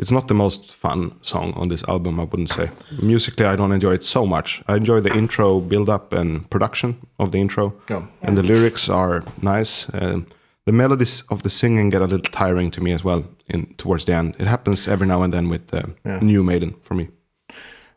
it's 0.00 0.10
not 0.10 0.26
the 0.28 0.34
most 0.34 0.70
fun 0.72 1.10
song 1.22 1.52
on 1.56 1.68
this 1.68 1.84
album, 1.88 2.18
I 2.20 2.24
wouldn't 2.24 2.50
say. 2.50 2.70
Musically, 3.02 3.46
I 3.46 3.56
don't 3.56 3.72
enjoy 3.72 3.94
it 3.94 4.04
so 4.04 4.24
much. 4.26 4.62
I 4.68 4.76
enjoy 4.76 5.00
the 5.00 5.12
intro 5.14 5.60
build 5.60 5.88
up 5.88 6.12
and 6.12 6.48
production 6.50 6.94
of 7.18 7.30
the 7.30 7.38
intro, 7.38 7.72
Yeah. 7.90 8.02
and 8.22 8.36
the 8.36 8.42
lyrics 8.42 8.88
are 8.88 9.22
nice. 9.42 9.86
Um, 9.92 10.26
the 10.66 10.72
melodies 10.72 11.24
of 11.28 11.42
the 11.42 11.50
singing 11.50 11.90
get 11.90 12.00
a 12.02 12.06
little 12.06 12.30
tiring 12.32 12.70
to 12.72 12.80
me 12.80 12.92
as 12.94 13.04
well. 13.04 13.24
In 13.48 13.66
towards 13.76 14.04
the 14.04 14.14
end, 14.14 14.34
it 14.38 14.46
happens 14.46 14.88
every 14.88 15.06
now 15.06 15.22
and 15.22 15.32
then 15.32 15.48
with 15.50 15.74
uh, 15.74 15.82
New 16.20 16.42
Maiden 16.44 16.74
for 16.82 16.94
me. 16.94 17.08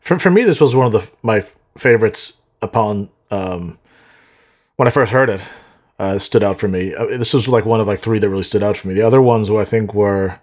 For, 0.00 0.18
for 0.18 0.30
me, 0.30 0.44
this 0.44 0.60
was 0.60 0.74
one 0.74 0.86
of 0.86 0.92
the 0.92 1.10
my 1.22 1.42
favorites 1.78 2.42
upon 2.60 3.08
um, 3.30 3.78
when 4.76 4.88
I 4.88 4.90
first 4.90 5.12
heard 5.12 5.30
it. 5.30 5.40
Uh, 5.98 6.18
stood 6.18 6.42
out 6.42 6.58
for 6.58 6.66
me. 6.68 6.92
Uh, 6.92 7.18
this 7.18 7.32
was 7.32 7.46
like 7.48 7.64
one 7.68 7.80
of 7.80 7.86
like 7.86 8.00
three 8.00 8.18
that 8.18 8.28
really 8.28 8.42
stood 8.42 8.62
out 8.64 8.76
for 8.76 8.88
me. 8.88 8.94
The 8.94 9.06
other 9.06 9.22
ones, 9.22 9.48
who 9.48 9.60
I 9.60 9.64
think 9.64 9.94
were 9.94 10.40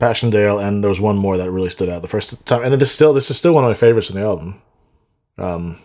Passchendaele, 0.00 0.58
and 0.66 0.82
there 0.82 0.88
was 0.88 1.00
one 1.00 1.16
more 1.18 1.36
that 1.36 1.50
really 1.50 1.70
stood 1.70 1.88
out 1.88 2.02
the 2.02 2.08
first 2.08 2.44
time. 2.46 2.62
And 2.64 2.80
this 2.80 2.92
still 2.92 3.12
this 3.14 3.30
is 3.30 3.36
still 3.36 3.52
one 3.54 3.64
of 3.64 3.70
my 3.70 3.74
favorites 3.86 4.10
in 4.10 4.16
the 4.16 4.26
album. 4.26 4.54
Um, 5.38 5.76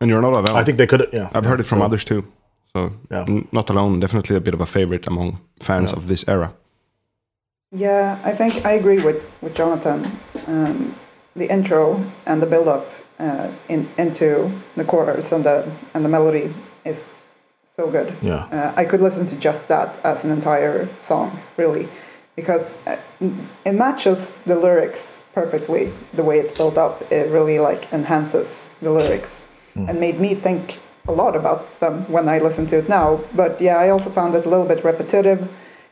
And 0.00 0.10
you're 0.10 0.20
not 0.22 0.32
alone. 0.32 0.60
I 0.60 0.64
think 0.64 0.76
they 0.78 0.86
could. 0.86 1.08
Yeah, 1.12 1.28
I've 1.34 1.46
heard 1.48 1.60
it 1.60 1.66
from 1.66 1.82
others 1.82 2.04
too. 2.04 2.22
So 2.74 2.90
Yeah. 3.10 3.24
n- 3.28 3.48
not 3.52 3.70
alone. 3.70 4.00
Definitely 4.00 4.36
a 4.36 4.40
bit 4.40 4.54
of 4.54 4.60
a 4.60 4.66
favorite 4.66 5.06
among 5.06 5.38
fans 5.60 5.92
of 5.92 6.06
this 6.06 6.24
era. 6.28 6.48
Yeah, 7.72 8.18
I 8.24 8.32
think 8.36 8.64
I 8.64 8.72
agree 8.72 9.00
with, 9.04 9.22
with 9.42 9.54
Jonathan. 9.58 10.04
Um, 10.46 10.94
the 11.34 11.46
intro 11.50 12.00
and 12.26 12.40
the 12.42 12.46
build 12.46 12.68
up 12.68 12.84
uh, 13.18 13.48
in, 13.68 13.88
into 13.98 14.50
the 14.76 14.84
chorus 14.84 15.32
and 15.32 15.44
the 15.44 15.64
and 15.94 16.04
the 16.04 16.08
melody 16.08 16.54
is 16.84 17.08
so 17.76 17.90
good. 17.90 18.12
Yeah. 18.22 18.46
Uh, 18.52 18.80
I 18.80 18.84
could 18.84 19.00
listen 19.02 19.26
to 19.26 19.34
just 19.48 19.68
that 19.68 19.98
as 20.04 20.24
an 20.24 20.30
entire 20.30 20.88
song, 21.00 21.38
really, 21.58 21.88
because 22.36 22.80
uh, 22.86 22.96
it 23.64 23.72
matches 23.72 24.38
the 24.46 24.54
lyrics 24.54 25.22
perfectly. 25.34 25.92
The 26.14 26.22
way 26.22 26.38
it's 26.38 26.52
built 26.52 26.76
up, 26.78 27.10
it 27.10 27.30
really 27.30 27.58
like 27.58 27.92
enhances 27.92 28.70
the 28.82 28.90
lyrics 28.90 29.48
and 29.74 30.00
made 30.00 30.18
me 30.18 30.34
think 30.34 30.78
a 31.06 31.12
lot 31.12 31.36
about 31.36 31.80
them 31.80 32.10
when 32.10 32.28
I 32.30 32.38
listen 32.38 32.66
to 32.68 32.78
it 32.78 32.88
now. 32.88 33.20
But 33.34 33.60
yeah, 33.60 33.76
I 33.76 33.90
also 33.90 34.08
found 34.08 34.34
it 34.34 34.46
a 34.46 34.48
little 34.48 34.64
bit 34.64 34.82
repetitive, 34.84 35.46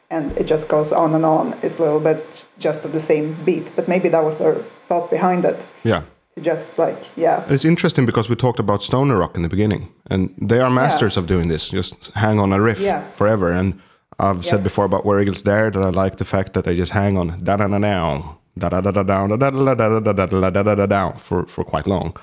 and 0.09 0.33
it 0.39 0.45
just 0.45 0.69
goes 0.69 0.91
on 0.91 1.15
and 1.15 1.25
on. 1.27 1.55
It's 1.63 1.79
a 1.79 1.83
little 1.83 2.01
bit 2.01 2.25
just 2.59 2.87
of 2.87 2.93
the 2.93 3.01
same 3.01 3.37
beat, 3.45 3.71
but 3.77 3.87
maybe 3.87 4.09
that 4.09 4.25
was 4.25 4.39
their 4.39 4.55
thought 4.89 5.11
behind 5.11 5.45
it. 5.45 5.67
Yeah. 5.83 6.03
Just 6.41 6.79
like 6.79 7.05
yeah, 7.17 7.45
It's 7.49 7.65
interesting 7.65 8.07
because 8.07 8.29
we 8.31 8.37
talked 8.37 8.59
about 8.59 8.83
stoner 8.83 9.19
rock 9.19 9.37
in 9.37 9.43
the 9.43 9.49
beginning, 9.51 9.93
and 10.11 10.35
they 10.41 10.61
are 10.61 10.71
masters 10.71 11.17
of 11.17 11.27
doing 11.27 11.49
this. 11.49 11.69
Just 11.69 12.11
hang 12.15 12.39
on 12.41 12.53
a 12.53 12.61
riff 12.61 12.81
Yeah. 12.81 13.03
forever. 13.13 13.53
And 13.53 13.75
I've 14.19 14.45
said 14.45 14.63
before 14.63 14.85
about 14.85 15.05
Where 15.05 15.21
Eagles 15.21 15.43
Dare 15.43 15.71
that 15.71 15.85
I 15.85 15.91
like 15.91 16.17
the 16.17 16.25
fact 16.25 16.53
that 16.53 16.65
they 16.65 16.77
just 16.77 16.93
hang 16.93 17.17
on 17.17 17.43
da 17.43 17.57
da 17.57 17.67
da 17.67 17.79
down 17.79 18.37
da 18.57 18.69
da 18.69 18.81
da 18.81 18.91
da 18.91 19.03
down 19.03 19.31
da 19.31 19.37
da 19.37 19.51
da 19.51 19.75
da 19.75 20.01
da 20.01 20.13
da 20.13 20.27
da 20.27 20.51
da 20.51 20.63
da 20.63 20.75
da 20.75 20.87
down 20.87 21.17
for 21.19 21.47
for 21.47 21.65
quite 21.65 21.87
long. 21.87 22.17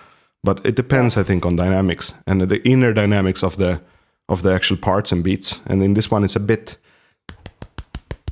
But 0.44 0.66
it 0.66 0.76
depends, 0.76 1.18
I 1.18 1.24
think, 1.24 1.46
on 1.46 1.56
dynamics 1.56 2.14
and 2.26 2.42
the 2.42 2.68
inner 2.68 2.94
dynamics 2.94 3.44
of 3.44 3.58
the 3.58 3.82
of 4.28 4.42
the 4.42 4.54
actual 4.54 4.78
parts 4.78 5.12
and 5.12 5.24
beats. 5.24 5.60
And 5.68 5.84
in 5.84 5.94
this 5.94 6.10
one, 6.10 6.24
it's 6.24 6.36
a 6.36 6.40
bit, 6.40 6.78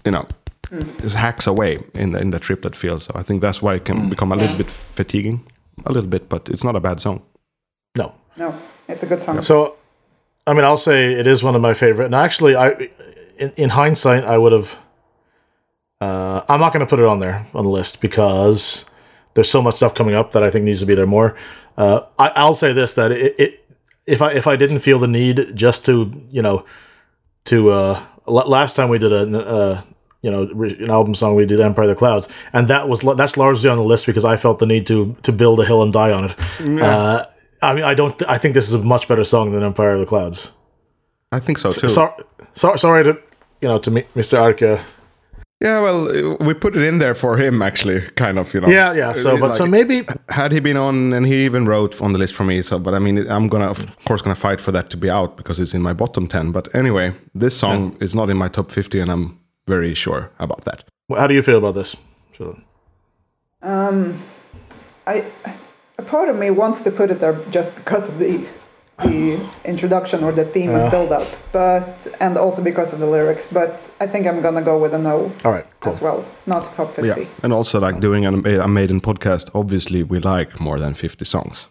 you 0.06 0.12
know, 0.12 0.26
it 0.72 1.14
hacks 1.14 1.46
away 1.46 1.80
in 1.94 2.12
the 2.14 2.20
in 2.20 2.32
the 2.32 2.40
triplet 2.40 2.76
feel. 2.76 3.00
So 3.00 3.12
I 3.16 3.24
think 3.24 3.42
that's 3.42 3.62
why 3.62 3.76
it 3.76 3.86
can 3.86 4.10
become 4.10 4.32
a 4.32 4.36
little 4.36 4.58
bit 4.58 4.72
fatiguing, 4.72 5.44
a 5.86 5.92
little 5.92 6.10
bit. 6.10 6.30
But 6.30 6.50
it's 6.50 6.64
not 6.64 6.76
a 6.76 6.80
bad 6.80 7.00
song. 7.00 7.22
No. 7.96 8.14
no, 8.38 8.56
it's 8.88 9.04
a 9.04 9.08
good 9.08 9.22
song. 9.22 9.42
So, 9.42 9.76
I 10.48 10.54
mean, 10.54 10.64
I'll 10.64 10.78
say 10.78 11.14
it 11.14 11.28
is 11.28 11.44
one 11.44 11.56
of 11.56 11.62
my 11.62 11.74
favorite. 11.74 12.06
And 12.06 12.16
actually, 12.16 12.56
I, 12.56 12.90
in, 13.40 13.52
in 13.58 13.70
hindsight, 13.70 14.24
I 14.24 14.38
would 14.38 14.52
have. 14.52 14.78
Uh, 16.02 16.44
I'm 16.48 16.60
not 16.60 16.72
going 16.72 16.86
to 16.86 16.90
put 16.90 17.00
it 17.00 17.06
on 17.06 17.20
there 17.20 17.46
on 17.54 17.66
the 17.66 17.70
list 17.70 18.00
because 18.00 18.90
there's 19.34 19.50
so 19.50 19.62
much 19.62 19.78
stuff 19.78 19.94
coming 19.96 20.16
up 20.16 20.32
that 20.32 20.44
I 20.44 20.50
think 20.50 20.66
needs 20.66 20.80
to 20.80 20.86
be 20.86 20.96
there 20.96 21.08
more. 21.08 21.36
Uh, 21.78 22.02
I, 22.18 22.32
I'll 22.36 22.56
say 22.56 22.74
this: 22.74 22.94
that 22.94 23.12
it, 23.12 23.40
it, 23.40 23.66
if 24.08 24.22
I 24.22 24.32
if 24.32 24.48
I 24.48 24.56
didn't 24.56 24.80
feel 24.80 25.00
the 25.00 25.08
need 25.08 25.56
just 25.56 25.86
to 25.86 26.12
you 26.30 26.42
know 26.42 26.66
to 27.46 27.70
uh, 27.72 28.02
last 28.28 28.76
time 28.76 28.90
we 28.90 28.98
did 28.98 29.12
a 29.12 29.40
uh, 29.40 29.82
you 30.22 30.32
know 30.32 30.44
an 30.44 30.90
album 30.90 31.16
song 31.16 31.36
we 31.36 31.46
did 31.46 31.60
Empire 31.60 31.84
of 31.84 31.90
the 31.90 31.96
Clouds, 31.96 32.30
and 32.54 32.68
that 32.68 32.88
was 32.88 33.02
that's 33.18 33.38
largely 33.38 33.70
on 33.70 33.78
the 33.78 33.84
list 33.84 34.06
because 34.06 34.26
I 34.26 34.38
felt 34.38 34.60
the 34.60 34.66
need 34.66 34.88
to 34.88 35.16
to 35.24 35.32
build 35.32 35.60
a 35.60 35.66
hill 35.66 35.82
and 35.82 35.94
die 35.94 36.12
on 36.12 36.26
it. 36.26 36.36
Uh, 36.82 37.26
I 37.62 37.74
mean, 37.74 37.84
I 37.84 37.94
don't. 37.94 38.22
I 38.28 38.38
think 38.38 38.54
this 38.54 38.68
is 38.68 38.74
a 38.74 38.82
much 38.82 39.08
better 39.08 39.24
song 39.24 39.52
than 39.52 39.64
Empire 39.64 39.94
of 39.94 40.00
the 40.00 40.06
Clouds. 40.06 40.52
I 41.32 41.40
think 41.40 41.60
so 41.60 41.72
too. 41.72 41.90
Sorry, 41.90 42.14
so, 42.54 42.76
sorry 42.76 43.04
to 43.04 43.22
you 43.62 43.68
know 43.68 43.80
to 43.80 43.92
me, 43.92 44.04
Mr. 44.16 44.40
Arca. 44.42 44.80
yeah, 45.62 45.82
well, 45.82 46.38
we 46.40 46.54
put 46.54 46.76
it 46.76 46.84
in 46.84 47.00
there 47.00 47.16
for 47.16 47.38
him 47.38 47.62
actually, 47.62 48.02
kind 48.16 48.40
of, 48.40 48.54
you 48.54 48.62
know. 48.62 48.70
Yeah, 48.70 48.94
yeah. 48.94 49.14
So, 49.14 49.38
but 49.38 49.56
so 49.56 49.66
maybe 49.66 50.06
had 50.30 50.52
he 50.52 50.60
been 50.60 50.78
on, 50.78 51.14
and 51.14 51.26
he 51.26 51.46
even 51.46 51.66
wrote 51.66 52.02
on 52.02 52.14
the 52.14 52.20
list 52.20 52.34
for 52.34 52.44
me. 52.44 52.62
So, 52.62 52.80
but 52.80 52.94
I 52.94 53.00
mean, 53.00 53.30
I'm 53.30 53.48
gonna, 53.50 53.70
of 53.70 54.06
course, 54.06 54.22
gonna 54.22 54.36
fight 54.36 54.62
for 54.62 54.72
that 54.72 54.90
to 54.92 54.98
be 54.98 55.10
out 55.10 55.38
because 55.38 55.60
it's 55.60 55.74
in 55.74 55.82
my 55.82 55.94
bottom 55.94 56.28
ten. 56.28 56.52
But 56.52 56.74
anyway, 56.74 57.14
this 57.36 57.58
song 57.58 57.98
is 58.00 58.16
not 58.16 58.30
in 58.30 58.38
my 58.38 58.48
top 58.48 58.72
fifty, 58.72 59.00
and 59.00 59.12
I'm 59.12 59.40
very 59.68 59.94
sure 59.94 60.32
about 60.40 60.66
that. 60.66 60.84
how 61.10 61.28
do 61.28 61.34
you 61.34 61.42
feel 61.42 61.58
about 61.58 61.76
this? 61.76 61.96
Sure. 62.32 62.58
Um, 63.62 64.22
I 65.06 65.26
a 65.98 66.02
part 66.02 66.30
of 66.30 66.38
me 66.38 66.50
wants 66.50 66.82
to 66.82 66.92
put 66.92 67.12
it 67.12 67.20
there 67.20 67.34
just 67.52 67.76
because 67.76 68.08
of 68.08 68.20
the 68.20 68.46
the 69.02 69.40
introduction 69.66 70.24
or 70.24 70.32
the 70.32 70.46
theme 70.46 70.72
and 70.72 70.84
uh. 70.84 70.90
build 70.90 71.12
up, 71.12 71.28
but 71.52 72.08
and 72.20 72.38
also 72.38 72.62
because 72.64 72.94
of 72.94 73.00
the 73.00 73.06
lyrics. 73.06 73.48
But 73.48 73.90
I 74.00 74.08
think 74.08 74.28
I'm 74.28 74.42
gonna 74.42 74.62
go 74.62 74.78
with 74.78 74.94
a 74.94 75.00
no 75.00 75.32
All 75.44 75.52
right, 75.52 75.66
cool. 75.80 75.94
as 75.94 76.02
well, 76.02 76.26
not 76.46 76.66
top 76.66 76.96
fifty. 76.96 77.22
Yeah, 77.22 77.30
and 77.44 77.54
also 77.54 77.80
like 77.80 78.00
doing 78.00 78.26
an, 78.26 78.46
a 78.46 78.68
Maiden 78.68 79.02
podcast. 79.02 79.50
Obviously, 79.54 80.04
we 80.04 80.20
like 80.20 80.60
more 80.60 80.80
than 80.80 80.94
fifty 80.94 81.26
songs. 81.26 81.68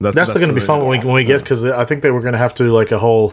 That's, 0.00 0.14
that's, 0.14 0.28
not 0.30 0.36
going 0.36 0.48
to 0.48 0.54
be 0.54 0.60
fun 0.60 0.80
when 0.80 0.90
we 0.90 0.98
when 1.04 1.14
we 1.14 1.24
get 1.24 1.40
because 1.40 1.64
I 1.64 1.84
think 1.84 2.02
they 2.02 2.12
were 2.12 2.20
going 2.20 2.32
to 2.32 2.38
have 2.38 2.54
to 2.54 2.64
like 2.72 2.92
a 2.92 2.98
whole 2.98 3.32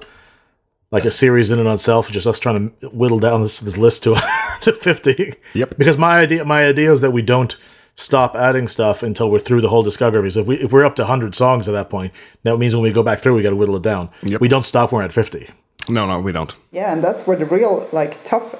like 0.91 1.05
a 1.05 1.12
series 1.12 1.51
in 1.51 1.60
and 1.60 1.67
on 1.67 1.75
itself, 1.75 2.10
just 2.10 2.25
us 2.25 2.39
trying 2.39 2.71
to 2.79 2.89
whittle 2.89 3.19
down 3.19 3.41
this 3.41 3.60
this 3.60 3.77
list 3.77 4.03
to 4.03 4.15
to 4.62 4.73
fifty. 4.73 5.34
Yep. 5.53 5.77
Because 5.77 5.97
my 5.97 6.19
idea 6.19 6.43
my 6.45 6.65
idea 6.65 6.91
is 6.91 7.01
that 7.01 7.12
we 7.12 7.21
don't 7.21 7.55
stop 7.97 8.36
adding 8.36 8.67
stuff 8.67 9.03
until 9.03 9.29
we're 9.31 9.39
through 9.39 9.62
the 9.62 9.69
whole 9.69 9.84
discography. 9.84 10.31
So 10.31 10.41
if 10.41 10.47
we 10.47 10.55
if 10.58 10.71
we're 10.73 10.86
up 10.86 10.95
to 10.95 11.03
100 11.03 11.36
songs 11.36 11.67
at 11.69 11.73
that 11.73 11.89
point, 11.89 12.13
that 12.43 12.58
means 12.58 12.73
when 12.75 12.84
we 12.84 12.91
go 12.91 13.03
back 13.03 13.19
through, 13.19 13.36
we 13.36 13.41
got 13.43 13.51
to 13.51 13.55
whittle 13.55 13.75
it 13.77 13.84
down. 13.84 14.10
Yep. 14.23 14.41
We 14.41 14.47
don't 14.47 14.63
stop 14.65 14.91
when 14.91 14.99
we're 14.99 15.05
at 15.05 15.13
50. 15.13 15.49
No, 15.88 16.05
no, 16.08 16.19
we 16.19 16.31
don't. 16.31 16.53
Yeah, 16.71 16.91
and 16.93 17.03
that's 17.03 17.25
where 17.27 17.38
the 17.38 17.45
real 17.45 17.88
like 17.91 18.23
tough 18.23 18.55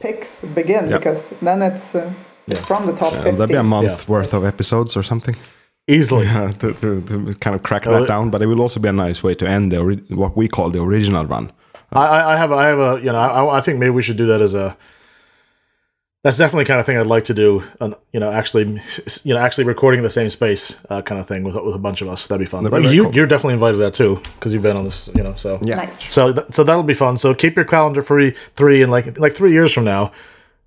picks 0.00 0.42
begin 0.54 0.88
Yep. 0.90 1.00
because 1.00 1.30
then 1.42 1.62
it's, 1.62 1.94
uh, 1.94 2.12
it's 2.46 2.66
from 2.66 2.86
the 2.86 2.92
top 2.92 3.12
50. 3.12 3.30
that'd 3.32 3.48
be 3.48 3.54
a 3.54 3.62
month 3.62 3.88
Yeah. 3.88 4.12
worth 4.14 4.34
of 4.34 4.44
episodes 4.44 4.96
or 4.96 5.02
something 5.02 5.36
Easily. 5.88 6.26
uh, 6.28 6.52
to, 6.52 6.72
to, 6.74 7.00
to 7.02 7.34
kind 7.40 7.56
of 7.56 7.62
crack 7.62 7.86
Oh, 7.86 7.92
that 7.92 8.02
it- 8.04 8.08
down. 8.08 8.30
But 8.30 8.42
it 8.42 8.46
will 8.46 8.60
also 8.60 8.78
be 8.80 8.88
a 8.88 8.92
nice 8.92 9.22
way 9.22 9.34
to 9.34 9.48
end 9.48 9.72
the 9.72 9.78
ori- 9.78 10.04
what 10.10 10.36
we 10.36 10.48
call 10.48 10.70
the 10.70 10.80
original 10.82 11.24
run. 11.26 11.50
I, 11.92 12.06
I 12.06 12.34
I 12.34 12.36
have 12.36 12.52
I 12.52 12.66
have 12.68 12.78
a 12.78 12.98
you 13.04 13.10
know 13.12 13.18
I, 13.18 13.58
I 13.58 13.60
think 13.60 13.78
maybe 13.80 13.90
we 13.90 14.02
should 14.02 14.16
do 14.16 14.26
that 14.26 14.40
as 14.40 14.54
a 14.54 14.76
that's 16.22 16.36
definitely 16.36 16.64
the 16.64 16.68
kind 16.68 16.80
of 16.80 16.86
thing 16.86 16.98
I'd 16.98 17.06
like 17.06 17.24
to 17.24 17.34
do 17.34 17.62
and 17.80 17.94
you 18.12 18.20
know 18.20 18.30
actually 18.30 18.80
you 19.24 19.34
know 19.34 19.40
actually 19.40 19.64
recording 19.64 19.98
in 20.00 20.04
the 20.04 20.10
same 20.10 20.28
space 20.28 20.78
uh, 20.90 21.00
kind 21.02 21.20
of 21.20 21.26
thing 21.26 21.44
with 21.44 21.54
with 21.56 21.74
a 21.74 21.78
bunch 21.78 22.02
of 22.02 22.08
us 22.08 22.26
that'd 22.26 22.40
be 22.40 22.46
fun 22.46 22.64
That'd 22.64 22.78
be 22.82 22.86
Like, 22.88 22.94
you 22.94 23.04
cool. 23.04 23.14
you're 23.14 23.26
definitely 23.26 23.54
invited 23.54 23.78
to 23.78 23.82
that 23.84 23.94
too 23.94 24.20
because 24.34 24.52
you've 24.52 24.62
been 24.62 24.76
on 24.76 24.84
this 24.84 25.08
you 25.14 25.22
know 25.22 25.34
so 25.36 25.58
Yeah. 25.62 25.76
Nice. 25.76 26.12
so 26.12 26.32
th- 26.32 26.46
so 26.52 26.62
that'll 26.64 26.82
be 26.82 26.94
fun 26.94 27.16
so 27.18 27.34
keep 27.34 27.56
your 27.56 27.64
calendar 27.64 28.02
free 28.02 28.30
three 28.56 28.82
and 28.82 28.90
like 28.92 29.18
like 29.18 29.34
three 29.34 29.52
years 29.52 29.72
from 29.72 29.84
now 29.84 30.12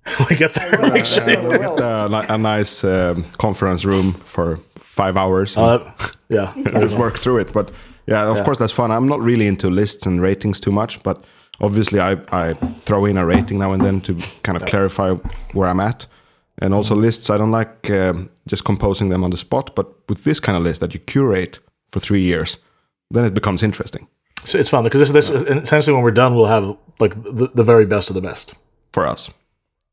we 0.28 0.36
get 0.36 0.54
there 0.54 0.78
make 0.92 1.04
sure 1.04 1.28
Yeah, 1.28 1.40
we 1.48 1.56
will. 1.58 1.82
Uh, 1.82 2.08
li- 2.08 2.26
a 2.28 2.36
nice 2.36 2.84
um, 2.84 3.24
conference 3.38 3.84
room 3.86 4.12
for 4.12 4.58
five 4.82 5.16
hours. 5.16 5.56
and 5.56 5.64
uh, 5.66 5.90
yeah 6.28 6.52
just 6.80 6.94
work 6.96 7.18
through 7.18 7.38
it. 7.38 7.52
But 7.52 7.70
yeah, 8.06 8.26
of 8.26 8.44
course 8.44 8.58
that's 8.58 8.72
fun. 8.72 8.90
I'm 8.90 9.08
not 9.08 9.20
really 9.20 9.46
into 9.46 9.70
lists 9.70 10.04
and 10.06 10.20
ratings 10.20 10.60
too 10.60 10.70
much, 10.72 11.02
but 11.02 11.24
obviously 11.60 12.00
I, 12.00 12.16
I 12.32 12.54
throw 12.84 13.04
in 13.04 13.16
a 13.16 13.26
rating 13.26 13.58
now 13.58 13.72
and 13.72 13.82
then 13.84 14.00
to 14.02 14.14
kind 14.42 14.56
of 14.56 14.66
clarify 14.66 15.14
where 15.52 15.68
I'm 15.68 15.80
at. 15.80 16.06
And 16.58 16.72
also 16.72 16.94
lists, 16.94 17.30
I 17.30 17.36
don't 17.36 17.50
like 17.50 17.90
um, 17.90 18.30
just 18.46 18.64
composing 18.64 19.08
them 19.08 19.24
on 19.24 19.30
the 19.30 19.36
spot, 19.36 19.74
but 19.74 19.86
with 20.08 20.22
this 20.22 20.38
kind 20.38 20.56
of 20.56 20.62
list 20.62 20.80
that 20.80 20.94
you 20.94 21.00
curate 21.00 21.58
for 21.90 22.00
three 22.00 22.22
years, 22.22 22.58
then 23.10 23.24
it 23.24 23.34
becomes 23.34 23.62
interesting. 23.62 24.06
So 24.44 24.58
it's 24.58 24.70
fun 24.70 24.84
because 24.84 25.00
this 25.00 25.10
this 25.10 25.30
essentially 25.30 25.94
when 25.94 26.02
we're 26.04 26.10
done 26.10 26.34
we'll 26.36 26.46
have 26.46 26.76
like 27.00 27.14
the, 27.22 27.50
the 27.54 27.64
very 27.64 27.86
best 27.86 28.10
of 28.10 28.14
the 28.14 28.20
best. 28.20 28.54
For 28.92 29.06
us. 29.06 29.30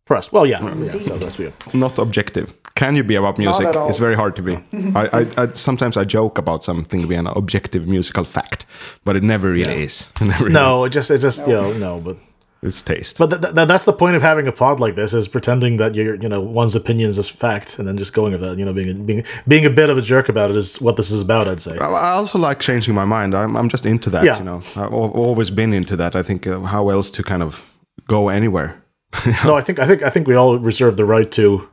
for 0.06 0.16
us. 0.18 0.32
Well 0.32 0.46
yeah, 0.46 0.62
yeah. 0.76 0.90
So 0.90 1.18
that's 1.18 1.38
good 1.38 1.54
Not 1.74 1.98
objective. 1.98 2.54
Can 2.82 2.96
you 2.96 3.04
be 3.04 3.18
about 3.18 3.38
music? 3.38 3.68
It's 3.90 4.00
very 4.00 4.16
hard 4.16 4.36
to 4.36 4.42
be. 4.42 4.54
I, 5.02 5.04
I, 5.20 5.22
I 5.44 5.54
sometimes 5.54 5.96
I 5.98 6.04
joke 6.18 6.38
about 6.44 6.66
something 6.66 7.08
being 7.08 7.28
an 7.28 7.34
objective 7.42 7.88
musical 7.88 8.24
fact, 8.26 8.66
but 9.06 9.16
it 9.16 9.24
never 9.24 9.52
really 9.52 9.84
is. 9.84 10.10
It 10.22 10.26
never 10.26 10.46
really 10.46 10.54
no 10.54 10.86
it 10.86 10.94
just 10.98 11.12
it 11.12 11.22
just 11.22 11.48
you 11.48 11.54
know 11.54 11.74
no 11.74 12.00
but 12.00 12.18
it's 12.64 12.82
taste. 12.84 13.18
But 13.18 13.30
th- 13.32 13.42
th- 13.56 13.68
that's 13.68 13.86
the 13.86 13.94
point 13.94 14.16
of 14.16 14.22
having 14.22 14.48
a 14.48 14.52
pod 14.52 14.80
like 14.80 14.96
this 14.96 15.14
is 15.14 15.28
pretending 15.28 15.78
that 15.78 15.96
you're, 15.96 16.16
you 16.24 16.30
know, 16.30 16.42
one's 16.42 16.76
opinions 16.76 17.18
is 17.18 17.28
fact, 17.28 17.80
and 17.80 17.88
then 17.88 17.98
just 17.98 18.14
going 18.14 18.32
with 18.34 18.42
that. 18.42 18.58
You 18.60 18.66
know, 18.66 18.74
being 18.74 19.06
being 19.06 19.24
being 19.48 19.66
a 19.66 19.70
bit 19.70 19.90
of 19.90 19.98
a 19.98 20.02
jerk 20.02 20.30
about 20.30 20.50
it 20.52 20.56
is 20.56 20.80
what 20.82 20.96
this 20.96 21.12
is 21.12 21.22
about. 21.22 21.48
I'd 21.48 21.62
say. 21.62 21.76
I 21.78 21.86
I 21.86 22.12
also 22.12 22.38
like 22.48 22.60
changing 22.60 22.96
my 22.96 23.06
mind. 23.06 23.34
I'm, 23.34 23.56
I'm 23.58 23.70
just 23.70 23.86
into 23.86 24.10
that, 24.12 24.24
Yeah. 24.24 24.38
you 24.40 24.46
know. 24.46 24.62
I've 24.76 24.94
always 24.94 25.50
been 25.52 25.74
into 25.74 25.96
that. 25.98 26.16
I 26.16 26.24
think 26.24 26.46
uh, 26.48 26.60
how 26.60 26.90
else 26.90 27.12
to 27.12 27.24
kind 27.24 27.42
of 27.44 27.62
go 28.08 28.30
anywhere. 28.30 28.70
No, 29.46 29.58
I 29.60 29.62
think 29.66 29.80
I 29.80 29.86
think 29.88 30.02
I 30.04 30.10
think 30.14 30.28
we 30.28 30.36
all 30.38 30.60
reserve 30.60 30.96
the 30.96 31.06
right 31.06 31.32
to 31.32 31.68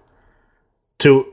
to 0.99 1.33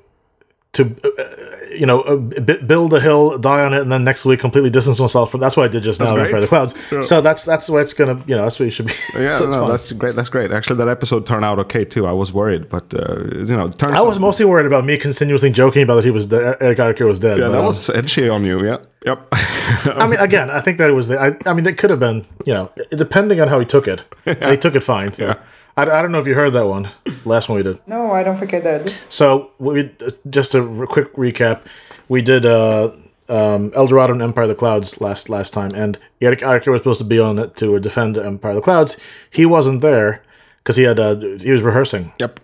to 0.76 0.96
uh, 1.04 1.74
you 1.74 1.86
know 1.86 2.02
uh, 2.02 2.18
b- 2.18 2.62
build 2.66 2.94
a 2.94 3.00
hill, 3.00 3.38
die 3.38 3.64
on 3.64 3.74
it, 3.74 3.82
and 3.82 3.92
then 3.92 4.04
next 4.04 4.26
week 4.26 4.40
completely 4.40 4.70
distance 4.70 5.00
ourselves 5.00 5.32
from. 5.32 5.40
That's 5.40 5.56
what 5.58 5.64
I 5.64 5.68
did 5.70 5.84
just 5.84 6.00
now. 6.00 6.12
great. 6.14 6.26
Empire 6.26 6.36
of 6.36 6.42
the 6.42 6.48
Clouds. 6.48 7.08
So 7.08 7.22
that's 7.22 7.46
that's 7.46 7.70
what 7.70 7.82
it's 7.82 7.94
gonna. 7.94 8.22
You 8.28 8.36
know, 8.36 8.44
that's 8.44 8.60
what 8.60 8.66
you 8.66 8.72
should 8.72 8.88
be. 8.88 8.94
Yeah, 9.18 9.34
so 9.40 9.50
no, 9.50 9.70
that's 9.70 9.92
great. 9.94 10.16
That's 10.16 10.30
great. 10.30 10.52
Actually, 10.52 10.78
that 10.78 10.90
episode 10.90 11.26
turned 11.26 11.46
out 11.46 11.60
okay 11.60 11.86
too. 11.86 12.06
I 12.06 12.12
was 12.12 12.34
worried, 12.34 12.70
but 12.70 12.94
uh, 12.94 13.24
you 13.36 13.56
know, 13.56 13.68
it 13.68 13.80
turns 13.80 13.94
I 13.94 14.02
was 14.02 14.20
mostly 14.20 14.46
worried 14.46 14.68
about 14.68 14.86
me 14.86 14.98
continuously 14.98 15.50
joking 15.50 15.84
about 15.84 15.96
that 15.96 16.06
he 16.06 16.12
was 16.12 16.26
dead. 16.26 16.58
Eric 16.60 16.80
Archer 16.80 17.06
was 17.06 17.20
dead. 17.20 17.40
Yeah, 17.40 17.46
but, 17.46 17.52
that 17.52 17.60
um, 17.60 17.66
was 17.66 17.90
edgy 17.90 18.30
on 18.30 18.44
you. 18.44 18.64
Yeah. 18.66 18.78
Yep. 19.06 19.28
I 19.32 20.08
mean, 20.08 20.20
again, 20.20 20.50
I 20.50 20.62
think 20.62 20.80
that 20.80 20.90
it 20.90 20.94
was 20.94 21.08
the. 21.08 21.20
I, 21.20 21.38
I 21.46 21.54
mean, 21.54 21.64
that 21.66 21.78
could 21.78 21.92
have 21.92 22.00
been, 22.00 22.26
you 22.46 22.54
know, 22.54 22.72
depending 22.90 23.40
on 23.40 23.48
how 23.48 23.60
he 23.60 23.66
took 23.66 23.88
it. 23.88 24.06
And 24.26 24.52
he 24.52 24.58
took 24.58 24.76
it 24.76 24.82
fine. 24.82 25.14
So. 25.14 25.28
Yeah. 25.28 25.36
I, 25.78 25.84
I 25.84 26.02
don't 26.02 26.12
know 26.12 26.20
if 26.20 26.28
you 26.28 26.36
heard 26.36 26.54
that 26.54 26.68
one, 26.68 26.90
last 27.26 27.50
one 27.50 27.58
we 27.58 27.64
did. 27.64 27.80
No, 27.88 28.12
I 28.12 28.24
don't 28.24 28.38
think 28.38 28.54
I 28.54 28.60
did. 28.60 28.96
So 29.10 29.52
we 29.60 29.92
just 30.30 30.56
a 30.56 30.62
quick 30.90 31.14
recap. 31.14 31.66
We 32.08 32.22
did 32.22 32.46
uh, 32.46 32.92
um, 33.28 33.72
El 33.76 33.88
Dorado 33.88 34.14
and 34.14 34.22
Empire 34.22 34.44
of 34.44 34.50
the 34.50 34.56
Clouds 34.56 35.02
last 35.02 35.30
last 35.30 35.54
time, 35.54 35.72
and 35.76 35.98
Eric 36.22 36.44
Archer 36.44 36.72
was 36.72 36.80
supposed 36.82 37.00
to 37.00 37.06
be 37.06 37.20
on 37.20 37.40
it 37.40 37.56
to 37.58 37.80
defend 37.80 38.18
Empire 38.18 38.52
of 38.52 38.56
the 38.58 38.62
Clouds. 38.62 38.98
He 39.30 39.46
wasn't 39.46 39.82
there 39.82 40.24
because 40.60 40.76
he 40.76 40.84
had 40.84 41.00
uh, 41.00 41.16
he 41.16 41.52
was 41.52 41.64
rehearsing. 41.64 42.14
yep. 42.20 42.40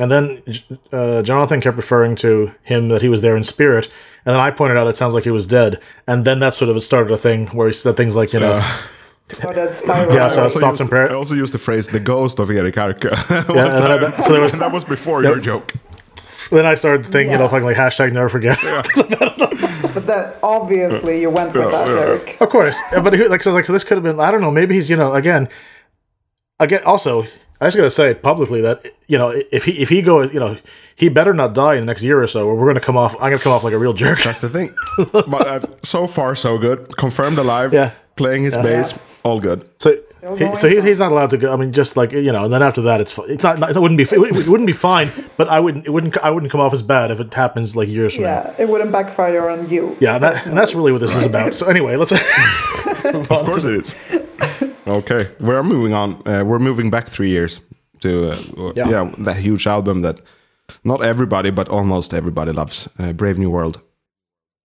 And 0.00 0.12
then 0.12 0.42
uh, 0.92 1.22
Jonathan 1.22 1.60
kept 1.60 1.76
referring 1.76 2.14
to 2.16 2.54
him 2.62 2.88
that 2.88 3.02
he 3.02 3.08
was 3.08 3.20
there 3.20 3.36
in 3.36 3.42
spirit, 3.42 3.86
and 4.24 4.32
then 4.32 4.40
I 4.40 4.52
pointed 4.52 4.76
out 4.76 4.86
it 4.86 4.96
sounds 4.96 5.12
like 5.14 5.24
he 5.24 5.30
was 5.30 5.46
dead. 5.46 5.80
And 6.06 6.24
then 6.24 6.38
that 6.38 6.54
sort 6.54 6.74
of 6.74 6.80
started 6.84 7.12
a 7.12 7.18
thing 7.18 7.48
where 7.48 7.66
he 7.66 7.72
said 7.72 7.96
things 7.96 8.14
like, 8.14 8.32
you 8.32 8.38
know, 8.38 8.60
Oh, 9.44 9.52
that 9.52 9.74
spiral. 9.74 10.14
Yeah, 10.18 10.28
so- 10.28 10.40
I 10.40 10.44
also 10.44 10.60
thoughts 10.60 10.72
used- 10.72 10.80
and 10.82 10.90
prayer- 10.90 11.10
I 11.10 11.14
also 11.14 11.34
used 11.34 11.52
the 11.54 11.58
phrase 11.58 11.88
"the 11.88 12.00
ghost 12.00 12.38
of 12.38 12.50
Eric 12.50 12.76
Archer." 12.78 13.10
Yeah, 13.30 13.76
and 13.94 14.02
then 14.02 14.22
so 14.22 14.32
there 14.32 14.42
was- 14.42 14.52
and 14.54 14.62
that 14.64 14.72
was 14.72 14.84
before 14.84 15.22
your 15.22 15.38
joke. 15.40 15.74
then 16.50 16.64
I 16.66 16.74
started 16.76 17.04
thinking, 17.06 17.32
you 17.32 17.38
know, 17.38 17.44
Yeah. 17.44 17.50
fucking 17.50 17.66
like 17.66 17.76
hashtag 17.76 18.12
never 18.12 18.28
forget. 18.30 18.56
but 19.94 20.06
that 20.06 20.38
obviously 20.42 21.20
you 21.20 21.30
went 21.30 21.52
with 21.52 21.64
Yeah, 21.64 21.70
that, 21.70 21.86
yeah. 21.88 22.00
Eric. 22.00 22.36
of 22.40 22.48
course, 22.48 22.78
but 23.02 23.12
he, 23.12 23.28
like 23.28 23.42
so, 23.42 23.52
like 23.52 23.64
so, 23.66 23.72
this 23.72 23.84
could 23.84 23.96
have 23.96 24.04
been. 24.04 24.18
I 24.20 24.30
don't 24.30 24.40
know. 24.40 24.50
Maybe 24.50 24.74
he's, 24.74 24.88
you 24.90 24.96
know, 24.96 25.14
again, 25.14 25.48
again. 26.58 26.80
Also, 26.84 27.24
I 27.60 27.64
was 27.66 27.76
gonna 27.76 27.90
say 27.90 28.14
publicly 28.14 28.60
that 28.62 28.86
you 29.08 29.18
know, 29.18 29.28
if 29.52 29.64
he 29.64 29.72
if 29.82 29.88
he 29.88 30.00
goes, 30.02 30.32
you 30.32 30.40
know, 30.40 30.56
he 30.96 31.08
better 31.08 31.34
not 31.34 31.54
die 31.54 31.74
in 31.74 31.80
the 31.80 31.86
next 31.86 32.02
year 32.02 32.22
or 32.22 32.26
so, 32.26 32.46
or 32.48 32.54
we're 32.56 32.66
gonna 32.68 32.80
come 32.80 32.96
off. 32.96 33.14
I'm 33.16 33.30
gonna 33.30 33.38
come 33.38 33.52
off 33.52 33.64
like 33.64 33.74
a 33.74 33.78
real 33.78 33.92
jerk. 33.92 34.22
That's 34.22 34.40
the 34.40 34.48
thing. 34.48 34.74
but 35.12 35.46
uh, 35.46 35.60
so 35.82 36.06
far, 36.06 36.34
so 36.36 36.56
good. 36.58 36.96
Confirmed 36.96 37.38
alive. 37.38 37.72
Yeah. 37.74 37.90
Playing 38.18 38.42
his 38.42 38.56
bass, 38.56 38.98
all 39.22 39.40
good. 39.40 39.68
So, 39.78 39.94
he, 40.36 40.54
so 40.56 40.68
he's, 40.68 40.82
he's 40.82 40.98
not 40.98 41.12
allowed 41.12 41.30
to 41.30 41.38
go. 41.38 41.52
I 41.52 41.56
mean, 41.56 41.72
just 41.72 41.96
like 41.96 42.12
you 42.12 42.32
know, 42.32 42.44
and 42.44 42.52
then 42.52 42.62
after 42.62 42.82
that, 42.82 43.00
it's. 43.00 43.16
It's 43.18 43.44
not. 43.44 43.70
It 43.76 43.78
wouldn't 43.80 43.96
be. 43.98 44.02
It 44.04 44.18
wouldn't, 44.18 44.36
it 44.40 44.48
wouldn't 44.48 44.66
be 44.66 44.72
fine. 44.72 45.10
But 45.36 45.48
I 45.48 45.60
wouldn't. 45.60 45.86
It 45.86 45.90
wouldn't. 45.90 46.18
I 46.18 46.30
wouldn't 46.30 46.50
come 46.50 46.60
off 46.60 46.72
as 46.72 46.82
bad 46.82 47.10
if 47.10 47.20
it 47.20 47.32
happens 47.32 47.76
like 47.76 47.88
years 47.88 48.16
from 48.16 48.24
now. 48.24 48.30
Yeah, 48.30 48.54
it 48.58 48.68
wouldn't 48.68 48.90
backfire 48.92 49.48
on 49.48 49.70
you. 49.70 49.96
Yeah, 50.00 50.18
that, 50.18 50.46
and 50.46 50.56
that's 50.58 50.74
really 50.74 50.92
what 50.92 51.00
this 51.00 51.14
is 51.14 51.24
about. 51.24 51.54
So 51.54 51.66
anyway, 51.66 51.96
let's. 51.96 52.12
Of 53.08 53.28
course 53.28 53.64
it 53.64 53.74
is. 53.74 53.94
Okay, 54.86 55.28
we're 55.40 55.62
moving 55.62 55.94
on. 55.94 56.20
Uh, 56.26 56.44
we're 56.44 56.58
moving 56.58 56.90
back 56.90 57.08
three 57.08 57.30
years 57.30 57.60
to 58.00 58.32
uh, 58.32 58.72
Yeah. 58.74 58.88
yeah. 58.90 59.12
that 59.18 59.36
huge 59.36 59.66
album 59.66 60.02
that 60.02 60.20
not 60.84 61.02
everybody, 61.04 61.50
but 61.50 61.68
almost 61.68 62.12
everybody 62.12 62.52
loves. 62.52 62.88
Uh, 62.98 63.12
Brave 63.12 63.38
New 63.38 63.50
World. 63.50 63.80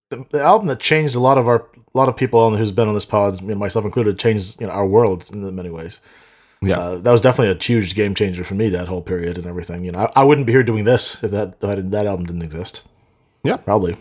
The, 0.09 0.25
the 0.31 0.41
album 0.41 0.67
that 0.67 0.79
changed 0.79 1.15
a 1.15 1.19
lot 1.19 1.37
of 1.37 1.47
our, 1.47 1.65
a 1.93 1.97
lot 1.97 2.09
of 2.09 2.15
people 2.15 2.39
on 2.39 2.55
who's 2.57 2.71
been 2.71 2.87
on 2.87 2.93
this 2.93 3.05
pod, 3.05 3.41
you 3.41 3.47
know, 3.47 3.55
myself 3.55 3.85
included, 3.85 4.19
changed 4.19 4.59
you 4.61 4.67
know 4.67 4.73
our 4.73 4.85
world 4.85 5.29
in 5.33 5.55
many 5.55 5.69
ways. 5.69 5.99
Yeah, 6.61 6.79
Uh, 6.79 6.95
that 6.99 7.11
was 7.11 7.19
definitely 7.21 7.53
a 7.53 7.61
huge 7.61 7.93
game 7.93 8.15
changer 8.15 8.43
for 8.45 8.55
me. 8.55 8.69
That 8.69 8.87
whole 8.87 9.01
period 9.01 9.37
and 9.37 9.45
everything. 9.45 9.83
You 9.83 9.91
know, 9.91 9.99
I, 10.15 10.21
I 10.21 10.23
wouldn't 10.23 10.47
be 10.47 10.53
here 10.53 10.63
doing 10.63 10.85
this 10.85 11.21
if 11.23 11.31
that 11.31 11.55
if 11.61 11.69
I 11.69 11.75
didn't- 11.75 11.91
that 11.91 12.05
album 12.05 12.25
didn't 12.25 12.43
exist. 12.43 12.83
yeah, 13.43 13.57
Probably. 13.57 13.95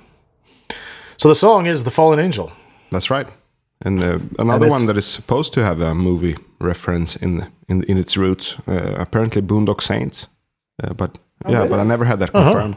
So 1.16 1.28
the 1.28 1.34
song 1.34 1.66
is 1.66 1.82
"The 1.84 1.90
Fallen 1.90 2.18
Angel." 2.20 2.50
that's 2.90 3.11
right. 3.11 3.36
And 3.84 3.98
uh, 4.00 4.18
another 4.38 4.66
it's- 4.66 4.70
one 4.80 4.86
that 4.86 4.96
is 4.96 5.07
supposed 5.07 5.53
to 5.55 5.61
have 5.64 5.80
a 5.80 5.94
movie 5.94 6.36
reference 6.61 7.16
in 7.16 7.46
in, 7.68 7.82
in 7.84 7.96
its 7.98 8.16
roots. 8.16 8.57
Uh, 8.68 8.94
apparently, 8.98 9.42
Boondock 9.42 9.80
Saints. 9.80 10.28
Uh, 10.82 10.94
but 10.94 11.18
yeah, 11.48 11.66
but 11.66 11.78
I 11.80 11.84
never 11.84 12.05
had 12.05 12.18
that 12.20 12.30
confirmed. 12.32 12.76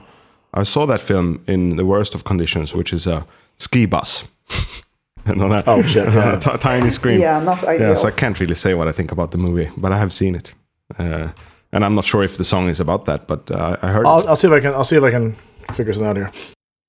I 0.55 0.63
saw 0.63 0.85
that 0.87 1.01
film 1.01 1.43
in 1.47 1.75
the 1.75 1.85
worst 1.85 2.15
of 2.15 2.23
conditions, 2.23 2.73
which 2.73 2.93
is 2.93 3.07
a 3.07 3.25
ski 3.57 3.85
bus. 3.85 4.27
and 5.25 5.41
on 5.41 5.51
a, 5.51 5.63
Oh, 5.67 5.81
shit, 5.81 6.05
yeah. 6.13 6.27
on 6.31 6.35
a 6.35 6.39
t- 6.39 6.57
tiny 6.59 6.89
screen. 6.89 7.19
Yeah, 7.19 7.39
not 7.43 7.63
ideal. 7.63 7.89
Yeah, 7.89 7.95
so 7.95 8.07
I 8.07 8.11
can't 8.11 8.39
really 8.39 8.55
say 8.55 8.73
what 8.73 8.87
I 8.87 8.91
think 8.91 9.11
about 9.11 9.31
the 9.31 9.37
movie, 9.37 9.69
but 9.77 9.91
I 9.91 9.97
have 9.97 10.11
seen 10.13 10.35
it, 10.35 10.53
uh, 10.99 11.29
and 11.71 11.83
I'm 11.83 11.95
not 11.95 12.05
sure 12.05 12.23
if 12.23 12.37
the 12.37 12.43
song 12.45 12.69
is 12.69 12.79
about 12.79 13.05
that, 13.05 13.27
but 13.27 13.49
uh, 13.51 13.75
I 13.81 13.87
heard 13.87 14.05
I'll, 14.05 14.19
it. 14.21 14.27
I'll 14.27 14.35
see 14.35 14.47
if 14.47 14.53
I 14.53 14.59
can. 14.59 14.73
I'll 14.73 14.83
see 14.85 14.95
if 14.97 15.03
I 15.03 15.11
can 15.11 15.33
figure 15.73 15.93
something 15.93 16.09
out 16.09 16.15
here. 16.15 16.31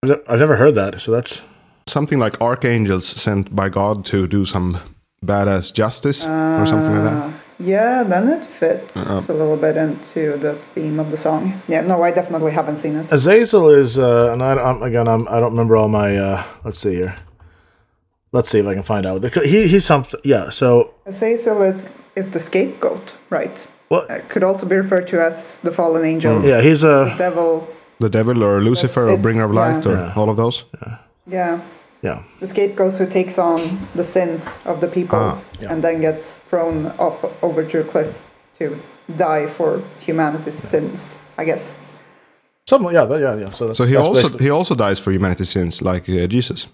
I've 0.03 0.11
ne- 0.11 0.25
I've 0.29 0.41
never 0.41 0.57
heard 0.57 0.75
that, 0.75 1.01
so 1.01 1.11
that's 1.12 1.43
something 1.89 2.19
like 2.19 2.41
archangels 2.41 3.07
sent 3.07 3.55
by 3.55 3.69
God 3.69 4.05
to 4.07 4.27
do 4.27 4.45
some 4.45 4.79
badass 5.25 5.73
justice 5.75 6.25
or 6.25 6.67
something 6.67 6.95
like 6.95 7.05
that. 7.05 7.33
Yeah, 7.59 8.03
then 8.03 8.29
it 8.29 8.45
fits 8.45 9.29
a 9.29 9.33
little 9.33 9.57
bit 9.57 9.77
into 9.77 10.37
the 10.37 10.59
theme 10.75 11.01
of 11.01 11.11
the 11.11 11.17
song. 11.17 11.61
Yeah, 11.69 11.81
no, 11.81 12.03
I 12.03 12.11
definitely 12.11 12.53
haven't 12.53 12.77
seen 12.77 12.97
it. 12.97 13.11
Azazel 13.11 13.71
is, 13.71 13.99
uh, 13.99 14.31
and 14.33 14.43
I, 14.43 14.53
I'm, 14.53 14.83
again, 14.83 15.09
I'm, 15.09 15.27
I 15.29 15.41
don't 15.41 15.53
remember 15.53 15.77
all 15.77 15.89
my. 15.89 16.17
Uh, 16.17 16.43
let's 16.65 16.79
see 16.79 16.95
here. 16.95 17.15
Let's 18.33 18.51
see 18.51 18.59
if 18.59 18.67
I 18.67 18.75
can 18.75 18.83
find 18.83 19.07
out. 19.07 19.25
He, 19.45 19.67
he's 19.69 19.87
something. 19.87 20.21
Yeah. 20.25 20.51
So 20.51 20.95
Azazel 21.07 21.63
is 21.63 21.89
is 22.15 22.29
the 22.31 22.41
scapegoat, 22.41 23.15
right? 23.31 23.67
Well, 23.89 24.05
Uh, 24.11 24.19
could 24.29 24.43
also 24.45 24.67
be 24.67 24.77
referred 24.77 25.07
to 25.09 25.21
as 25.25 25.59
the 25.63 25.71
fallen 25.71 26.05
angel, 26.05 26.43
Yeah, 26.45 26.61
he's 26.61 26.83
a. 26.85 27.15
devil. 27.19 27.67
The 28.01 28.09
devil 28.11 28.43
or 28.43 28.61
Lucifer 28.61 29.07
That's 29.07 29.19
or 29.19 29.23
Bringer 29.23 29.45
of 29.45 29.53
Light 29.53 29.85
yeah. 29.87 29.93
or 29.93 29.95
Yeah. 29.97 30.13
all 30.17 30.29
of 30.29 30.37
those. 30.37 30.65
Yeah, 30.83 30.97
Yeah. 31.27 31.61
The 32.41 32.47
scapegoat 32.47 32.95
who 32.99 33.07
takes 33.07 33.39
on 33.39 33.59
the 33.95 34.05
sins 34.05 34.59
of 34.65 34.81
the 34.81 34.87
people 34.89 35.19
Ah, 35.19 35.39
yeah. 35.61 35.73
and 35.73 35.83
then 35.83 36.01
gets 36.01 36.37
thrown 36.49 36.87
off 36.99 37.25
over 37.43 37.65
to 37.71 37.81
a 37.81 37.85
cliff 37.85 38.11
to 38.59 38.65
die 39.17 39.47
for 39.49 39.81
humanity's 40.07 40.59
sins. 40.71 41.19
I 41.39 41.45
guess. 41.45 41.75
Something, 42.69 42.95
yeah, 42.95 43.07
yeah, 43.19 43.37
yeah. 43.43 43.51
So 43.53 43.67
that's 43.67 43.79
So 43.79 43.85
he 43.85 43.95
that's 43.95 44.09
also 44.09 44.21
basically- 44.23 44.45
he 44.47 44.51
also 44.51 44.75
dies 44.75 44.99
for 45.01 45.13
humanity's 45.13 45.51
sins, 45.51 45.83
like 45.83 46.09
uh, 46.09 46.27
Jesus. 46.27 46.67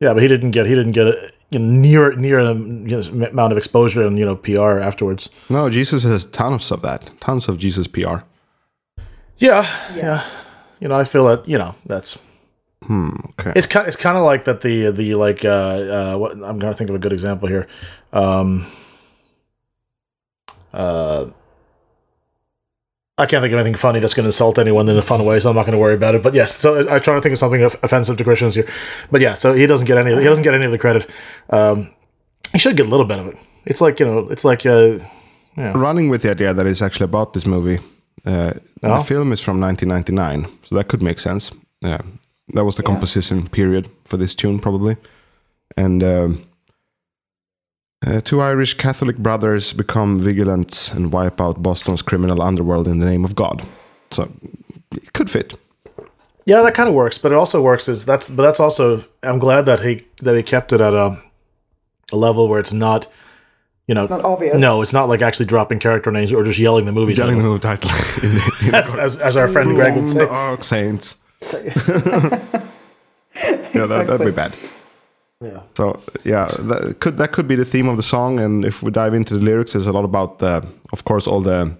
yeah, 0.00 0.12
but 0.14 0.22
he 0.22 0.28
didn't 0.28 0.50
get 0.52 0.66
he 0.66 0.74
didn't 0.74 0.92
get 0.94 1.06
a, 1.06 1.14
you 1.50 1.58
know, 1.58 1.80
near 1.80 2.16
near 2.16 2.44
the 2.44 2.54
you 2.54 2.96
know, 2.96 3.26
amount 3.30 3.52
of 3.52 3.58
exposure 3.58 4.06
and 4.06 4.18
you 4.18 4.24
know 4.26 4.36
PR 4.36 4.80
afterwards. 4.88 5.30
No, 5.48 5.70
Jesus 5.70 6.02
has 6.04 6.26
tons 6.26 6.70
of 6.72 6.80
that, 6.82 7.10
tons 7.20 7.48
of 7.48 7.56
Jesus 7.58 7.86
PR. 7.88 8.18
Yeah, 9.38 9.64
yeah. 9.96 10.20
You 10.80 10.88
know, 10.88 11.00
I 11.00 11.04
feel 11.04 11.24
that 11.28 11.48
you 11.48 11.58
know 11.58 11.74
that's 11.86 12.18
Okay. 13.38 13.52
it's 13.56 13.66
kind 13.66 13.86
it's 13.86 13.96
kind 13.96 14.16
of 14.16 14.24
like 14.24 14.44
that 14.44 14.60
the 14.60 14.90
the 14.90 15.14
like 15.14 15.44
uh 15.44 15.48
uh 15.48 16.16
what 16.16 16.32
I'm 16.32 16.58
gonna 16.58 16.74
think 16.74 16.90
of 16.90 16.96
a 16.96 16.98
good 16.98 17.12
example 17.12 17.48
here. 17.48 17.66
Um. 18.12 18.66
Uh. 20.72 21.26
I 23.18 23.26
can't 23.26 23.42
think 23.42 23.52
of 23.52 23.60
anything 23.60 23.74
funny 23.74 24.00
that's 24.00 24.14
going 24.14 24.24
to 24.24 24.28
insult 24.28 24.58
anyone 24.58 24.88
in 24.88 24.96
a 24.96 25.02
fun 25.02 25.24
way, 25.24 25.38
so 25.38 25.50
I'm 25.50 25.54
not 25.54 25.66
going 25.66 25.74
to 25.74 25.78
worry 25.78 25.94
about 25.94 26.14
it. 26.14 26.22
But 26.22 26.32
yes, 26.34 26.56
so 26.56 26.80
I 26.90 26.98
try 26.98 27.14
to 27.14 27.20
think 27.20 27.34
of 27.34 27.38
something 27.38 27.62
offensive 27.62 28.16
to 28.16 28.24
Christians 28.24 28.54
here. 28.54 28.66
But 29.10 29.20
yeah, 29.20 29.34
so 29.34 29.52
he 29.52 29.66
doesn't 29.66 29.86
get 29.86 29.98
any. 29.98 30.16
He 30.16 30.24
doesn't 30.24 30.42
get 30.42 30.54
any 30.54 30.64
of 30.64 30.70
the 30.72 30.78
credit. 30.78 31.08
Um, 31.50 31.90
he 32.52 32.58
should 32.58 32.76
get 32.76 32.86
a 32.86 32.88
little 32.88 33.04
bit 33.06 33.18
of 33.18 33.26
it. 33.28 33.36
It's 33.66 33.80
like 33.82 34.00
you 34.00 34.06
know, 34.06 34.28
it's 34.30 34.44
like 34.44 34.64
uh, 34.66 34.98
yeah. 35.56 35.72
Running 35.76 36.08
with 36.08 36.22
the 36.22 36.30
idea 36.30 36.54
that 36.54 36.66
it's 36.66 36.80
actually 36.82 37.04
about 37.04 37.34
this 37.34 37.46
movie. 37.46 37.78
Uh, 38.24 38.54
Oh. 38.84 38.98
The 38.98 39.04
film 39.04 39.32
is 39.32 39.40
from 39.40 39.60
1999, 39.60 40.58
so 40.64 40.74
that 40.74 40.88
could 40.88 41.02
make 41.02 41.20
sense. 41.20 41.52
Yeah, 41.82 42.00
that 42.52 42.64
was 42.64 42.76
the 42.76 42.82
composition 42.82 43.48
period 43.48 43.88
for 44.04 44.16
this 44.16 44.34
tune, 44.34 44.58
probably. 44.58 44.96
And 45.76 46.02
um, 46.02 46.46
uh, 48.06 48.20
two 48.20 48.40
Irish 48.40 48.74
Catholic 48.74 49.16
brothers 49.16 49.72
become 49.72 50.20
vigilant 50.20 50.90
and 50.94 51.12
wipe 51.12 51.40
out 51.40 51.62
Boston's 51.62 52.02
criminal 52.02 52.42
underworld 52.42 52.88
in 52.88 52.98
the 52.98 53.06
name 53.06 53.24
of 53.24 53.34
God. 53.34 53.64
So 54.10 54.30
it 54.94 55.12
could 55.12 55.30
fit. 55.30 55.56
Yeah, 56.44 56.62
that 56.62 56.74
kind 56.74 56.88
of 56.88 56.94
works, 56.94 57.18
but 57.18 57.30
it 57.32 57.36
also 57.36 57.62
works 57.62 57.88
is 57.88 58.04
that's 58.04 58.28
but 58.28 58.42
that's 58.42 58.58
also 58.58 59.04
I'm 59.22 59.38
glad 59.38 59.62
that 59.66 59.80
he 59.80 60.04
that 60.22 60.34
he 60.36 60.42
kept 60.42 60.72
it 60.72 60.80
at 60.80 60.92
a 60.92 61.16
a 62.12 62.16
level 62.16 62.48
where 62.48 62.58
it's 62.58 62.72
not 62.72 63.06
you 63.86 63.94
know 63.94 64.06
Not 64.06 64.24
obvious. 64.24 64.60
no, 64.60 64.82
it's 64.82 64.92
not 64.92 65.08
like 65.08 65.22
actually 65.22 65.46
dropping 65.46 65.78
character 65.78 66.10
names 66.10 66.32
or 66.32 66.42
just 66.42 66.58
yelling 66.58 66.84
the 66.84 66.92
movie 66.92 67.14
Yelling 67.14 67.38
the 67.38 67.58
title. 67.60 67.88
movie 67.90 67.92
title 67.92 68.28
in 68.28 68.34
the, 68.34 68.66
in 68.68 68.74
as, 68.74 68.94
as, 68.94 69.16
as 69.18 69.36
our 69.36 69.46
friend 69.48 69.74
Greg 69.76 69.94
would 69.94 70.08
say. 70.08 70.26
Dark 71.42 71.64
Saints. 71.64 71.88
yeah, 73.74 73.86
that, 73.86 74.06
that'd 74.06 74.26
be 74.26 74.30
bad. 74.30 74.54
Yeah. 75.40 75.62
So 75.76 76.00
yeah, 76.24 76.46
that 76.46 77.00
could 77.00 77.16
that 77.16 77.32
could 77.32 77.48
be 77.48 77.56
the 77.56 77.64
theme 77.64 77.88
of 77.88 77.96
the 77.96 78.02
song. 78.02 78.38
And 78.38 78.64
if 78.64 78.82
we 78.82 78.90
dive 78.90 79.14
into 79.14 79.36
the 79.38 79.44
lyrics, 79.44 79.72
there's 79.72 79.86
a 79.88 79.92
lot 79.92 80.04
about 80.04 80.38
the, 80.38 80.66
of 80.92 81.04
course, 81.04 81.26
all 81.26 81.40
the 81.40 81.76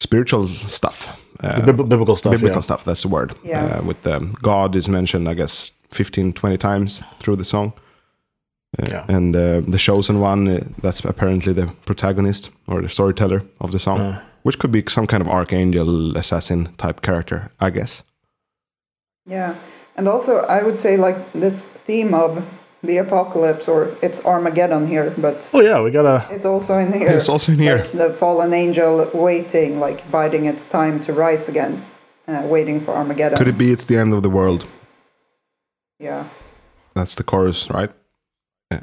spiritual 0.00 0.46
stuff, 0.48 1.20
uh, 1.40 1.60
Bib- 1.64 1.88
biblical 1.88 2.16
stuff. 2.16 2.32
biblical 2.32 2.58
yeah. 2.58 2.62
stuff. 2.62 2.84
That's 2.84 3.02
the 3.02 3.08
word. 3.08 3.34
Yeah. 3.44 3.64
Uh, 3.64 3.82
with 3.82 4.02
the 4.02 4.20
God 4.42 4.76
is 4.76 4.88
mentioned, 4.88 5.28
I 5.28 5.34
guess, 5.34 5.72
15, 5.90 6.32
20 6.34 6.56
times 6.56 7.02
through 7.18 7.36
the 7.36 7.44
song. 7.44 7.72
Uh, 8.78 8.86
Yeah. 8.90 9.04
And 9.08 9.34
uh, 9.36 9.60
the 9.70 9.78
chosen 9.78 10.20
one, 10.20 10.48
uh, 10.48 10.60
that's 10.82 11.00
apparently 11.04 11.52
the 11.52 11.66
protagonist 11.86 12.50
or 12.66 12.82
the 12.82 12.88
storyteller 12.88 13.42
of 13.60 13.70
the 13.72 13.78
song, 13.78 14.18
which 14.42 14.58
could 14.58 14.70
be 14.72 14.82
some 14.88 15.06
kind 15.06 15.20
of 15.20 15.28
archangel, 15.28 16.16
assassin 16.16 16.68
type 16.76 17.00
character, 17.02 17.50
I 17.60 17.70
guess. 17.70 18.02
Yeah, 19.26 19.54
and 19.96 20.08
also 20.08 20.38
I 20.38 20.62
would 20.62 20.76
say 20.76 20.96
like 20.96 21.32
this 21.32 21.64
theme 21.86 22.14
of 22.14 22.44
the 22.82 22.98
apocalypse, 22.98 23.68
or 23.68 23.96
it's 24.02 24.20
Armageddon 24.24 24.86
here, 24.86 25.14
but 25.16 25.48
Oh 25.54 25.60
yeah, 25.60 25.80
we 25.80 25.90
gotta. 25.90 26.26
it's 26.30 26.44
also 26.44 26.78
in 26.78 26.92
here. 26.92 27.08
It's 27.08 27.28
also 27.28 27.52
in 27.52 27.58
here. 27.58 27.78
Like 27.78 27.92
the 27.92 28.12
fallen 28.12 28.52
angel 28.52 29.10
waiting, 29.14 29.80
like 29.80 30.08
biding 30.10 30.44
its 30.46 30.68
time 30.68 31.00
to 31.00 31.12
rise 31.12 31.48
again, 31.48 31.84
uh, 32.28 32.42
waiting 32.44 32.80
for 32.80 32.94
Armageddon. 32.94 33.38
Could 33.38 33.48
it 33.48 33.56
be 33.58 33.72
it's 33.72 33.86
the 33.86 33.96
end 33.96 34.12
of 34.12 34.22
the 34.22 34.30
world? 34.30 34.66
Yeah. 35.98 36.28
That's 36.94 37.14
the 37.14 37.24
chorus, 37.24 37.70
right? 37.70 37.90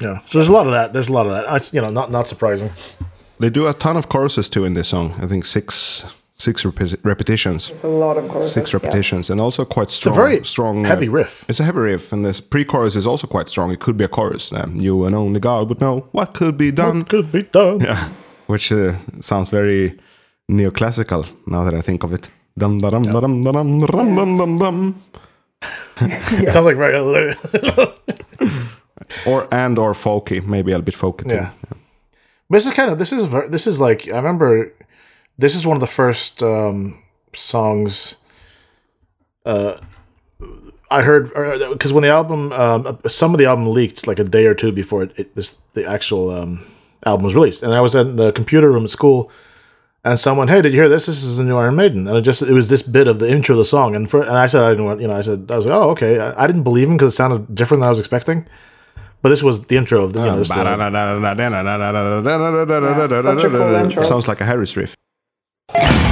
Yeah. 0.00 0.20
So 0.26 0.38
there's 0.38 0.48
a 0.48 0.52
lot 0.52 0.66
of 0.66 0.72
that. 0.72 0.92
There's 0.92 1.08
a 1.08 1.12
lot 1.12 1.26
of 1.26 1.32
that. 1.32 1.44
It's 1.56 1.72
you 1.72 1.80
know 1.80 1.90
not 1.90 2.10
not 2.10 2.26
surprising. 2.26 2.70
They 3.38 3.50
do 3.50 3.66
a 3.68 3.74
ton 3.74 3.96
of 3.96 4.08
choruses 4.08 4.48
too 4.48 4.64
in 4.64 4.74
this 4.74 4.88
song. 4.88 5.14
I 5.20 5.26
think 5.26 5.44
six 5.44 6.04
six 6.42 6.64
repi- 6.64 6.98
repetitions, 7.04 7.70
It's 7.70 7.84
a 7.84 7.88
lot 8.04 8.16
of 8.18 8.24
choruses. 8.28 8.52
six 8.52 8.70
yeah. 8.72 8.78
repetitions, 8.78 9.30
and 9.30 9.40
also 9.40 9.64
quite 9.64 9.90
strong. 9.90 10.12
It's 10.12 10.18
a 10.18 10.22
very 10.22 10.44
strong, 10.44 10.84
uh, 10.84 10.88
heavy 10.88 11.08
riff. 11.08 11.44
It's 11.48 11.60
a 11.60 11.64
heavy 11.64 11.80
riff, 11.80 12.12
and 12.12 12.24
this 12.24 12.40
pre-chorus 12.40 12.96
is 12.96 13.06
also 13.06 13.26
quite 13.26 13.48
strong. 13.48 13.72
It 13.72 13.78
could 13.80 13.96
be 13.96 14.04
a 14.04 14.08
chorus. 14.08 14.52
Um, 14.52 14.76
you 14.84 15.04
and 15.06 15.14
only 15.14 15.40
God 15.40 15.68
would 15.68 15.80
know 15.80 16.08
what 16.12 16.34
could 16.34 16.56
be 16.56 16.70
done. 16.72 16.98
What 16.98 17.08
could 17.08 17.30
be 17.32 17.42
done? 17.42 17.80
Yeah, 17.80 18.08
which 18.46 18.72
uh, 18.72 18.94
sounds 19.20 19.50
very 19.50 19.98
neoclassical 20.50 21.24
now 21.46 21.64
that 21.64 21.74
I 21.74 21.82
think 21.82 22.04
of 22.04 22.12
it. 22.12 22.28
Dum 22.58 22.78
da 22.78 22.90
dum 22.90 23.02
dum 23.04 23.42
dum 23.42 23.80
dum 23.86 24.14
dum 24.16 24.36
dum 24.38 24.58
dum. 24.58 25.02
It 26.44 26.52
sounds 26.52 26.66
like 26.66 26.76
right. 26.76 26.94
Or 29.26 29.46
and 29.52 29.78
or 29.78 29.92
folky, 29.94 30.40
maybe 30.44 30.72
a 30.72 30.78
bit 30.80 30.94
folky 30.94 31.24
too. 31.28 31.34
Yeah. 31.34 31.50
But 32.48 32.56
this 32.58 32.66
is 32.66 32.72
kind 32.74 32.90
of 32.90 32.98
this 32.98 33.12
is 33.12 33.30
this 33.50 33.66
is 33.66 33.80
like 33.80 34.08
I 34.12 34.16
remember 34.16 34.72
this 35.38 35.54
is 35.56 35.66
one 35.66 35.76
of 35.76 35.80
the 35.80 35.86
first 35.86 36.42
um, 36.42 37.02
songs 37.32 38.16
uh, 39.44 39.74
I 40.90 41.02
heard 41.02 41.32
because 41.72 41.92
when 41.92 42.02
the 42.02 42.10
album 42.10 42.52
um, 42.52 42.98
some 43.06 43.32
of 43.32 43.38
the 43.38 43.46
album 43.46 43.66
leaked 43.66 44.06
like 44.06 44.18
a 44.18 44.24
day 44.24 44.46
or 44.46 44.54
two 44.54 44.72
before 44.72 45.02
it, 45.04 45.18
it 45.18 45.34
this 45.34 45.52
the 45.72 45.86
actual 45.86 46.30
um, 46.30 46.64
album 47.06 47.24
was 47.24 47.34
released 47.34 47.62
and 47.62 47.74
I 47.74 47.80
was 47.80 47.94
in 47.94 48.16
the 48.16 48.32
computer 48.32 48.70
room 48.70 48.84
at 48.84 48.90
school 48.90 49.30
and 50.04 50.18
someone 50.18 50.48
hey 50.48 50.60
did 50.60 50.74
you 50.74 50.80
hear 50.80 50.88
this 50.88 51.06
this 51.06 51.22
is 51.24 51.38
a 51.38 51.44
new 51.44 51.56
Iron 51.56 51.76
Maiden 51.76 52.06
and 52.06 52.16
it 52.16 52.22
just 52.22 52.42
it 52.42 52.52
was 52.52 52.68
this 52.68 52.82
bit 52.82 53.08
of 53.08 53.20
the 53.20 53.30
intro 53.30 53.54
of 53.54 53.58
the 53.58 53.64
song 53.64 53.96
and 53.96 54.08
for 54.08 54.22
and 54.22 54.36
I 54.36 54.46
said 54.46 54.64
I 54.64 54.70
didn't 54.70 54.84
want 54.84 55.00
you 55.00 55.08
know 55.08 55.16
I 55.16 55.22
said 55.22 55.50
I 55.50 55.56
was 55.56 55.66
like 55.66 55.74
oh 55.74 55.90
okay 55.90 56.18
I, 56.18 56.44
I 56.44 56.46
didn't 56.46 56.64
believe 56.64 56.88
him 56.88 56.96
because 56.96 57.14
it 57.14 57.16
sounded 57.16 57.54
different 57.54 57.80
than 57.80 57.86
I 57.86 57.90
was 57.90 57.98
expecting 57.98 58.46
but 59.22 59.28
this 59.28 59.42
was 59.42 59.64
the 59.64 59.76
intro 59.76 60.04
of 60.04 60.12
the 60.12 60.20
you 60.20 60.26
know, 60.26 60.36
cool 63.50 63.74
intro. 63.76 64.02
Sounds 64.02 64.26
like 64.26 64.40
a 64.40 64.44
Harris 64.44 64.76
riff 64.76 64.96
you. 65.74 66.11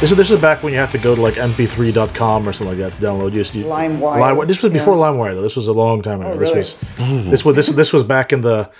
This 0.00 0.10
is 0.10 0.16
this 0.18 0.30
is 0.30 0.38
back 0.40 0.62
when 0.62 0.74
you 0.74 0.78
had 0.78 0.90
to 0.90 0.98
go 0.98 1.14
to 1.14 1.20
like 1.22 1.34
mp3.com 1.34 2.46
or 2.46 2.52
something 2.52 2.78
like 2.78 2.90
that 2.92 3.00
to 3.00 3.06
download. 3.06 3.30
You 3.32 3.38
used 3.38 3.54
to, 3.54 3.64
LimeWire. 3.64 3.98
LimeWire. 4.20 4.46
This 4.46 4.62
was 4.62 4.70
before 4.70 4.94
Yeah. 4.94 5.04
LimeWire 5.04 5.34
though. 5.34 5.42
This 5.42 5.56
was 5.56 5.68
a 5.68 5.72
long 5.72 6.02
time 6.02 6.20
ago. 6.20 6.32
Oh, 6.32 6.36
This 6.36 6.50
really? 6.50 6.58
was 6.58 7.30
this 7.30 7.44
was 7.46 7.56
this 7.56 7.68
this 7.68 7.92
was 7.94 8.04
back 8.04 8.30
in 8.32 8.42
the 8.42 8.70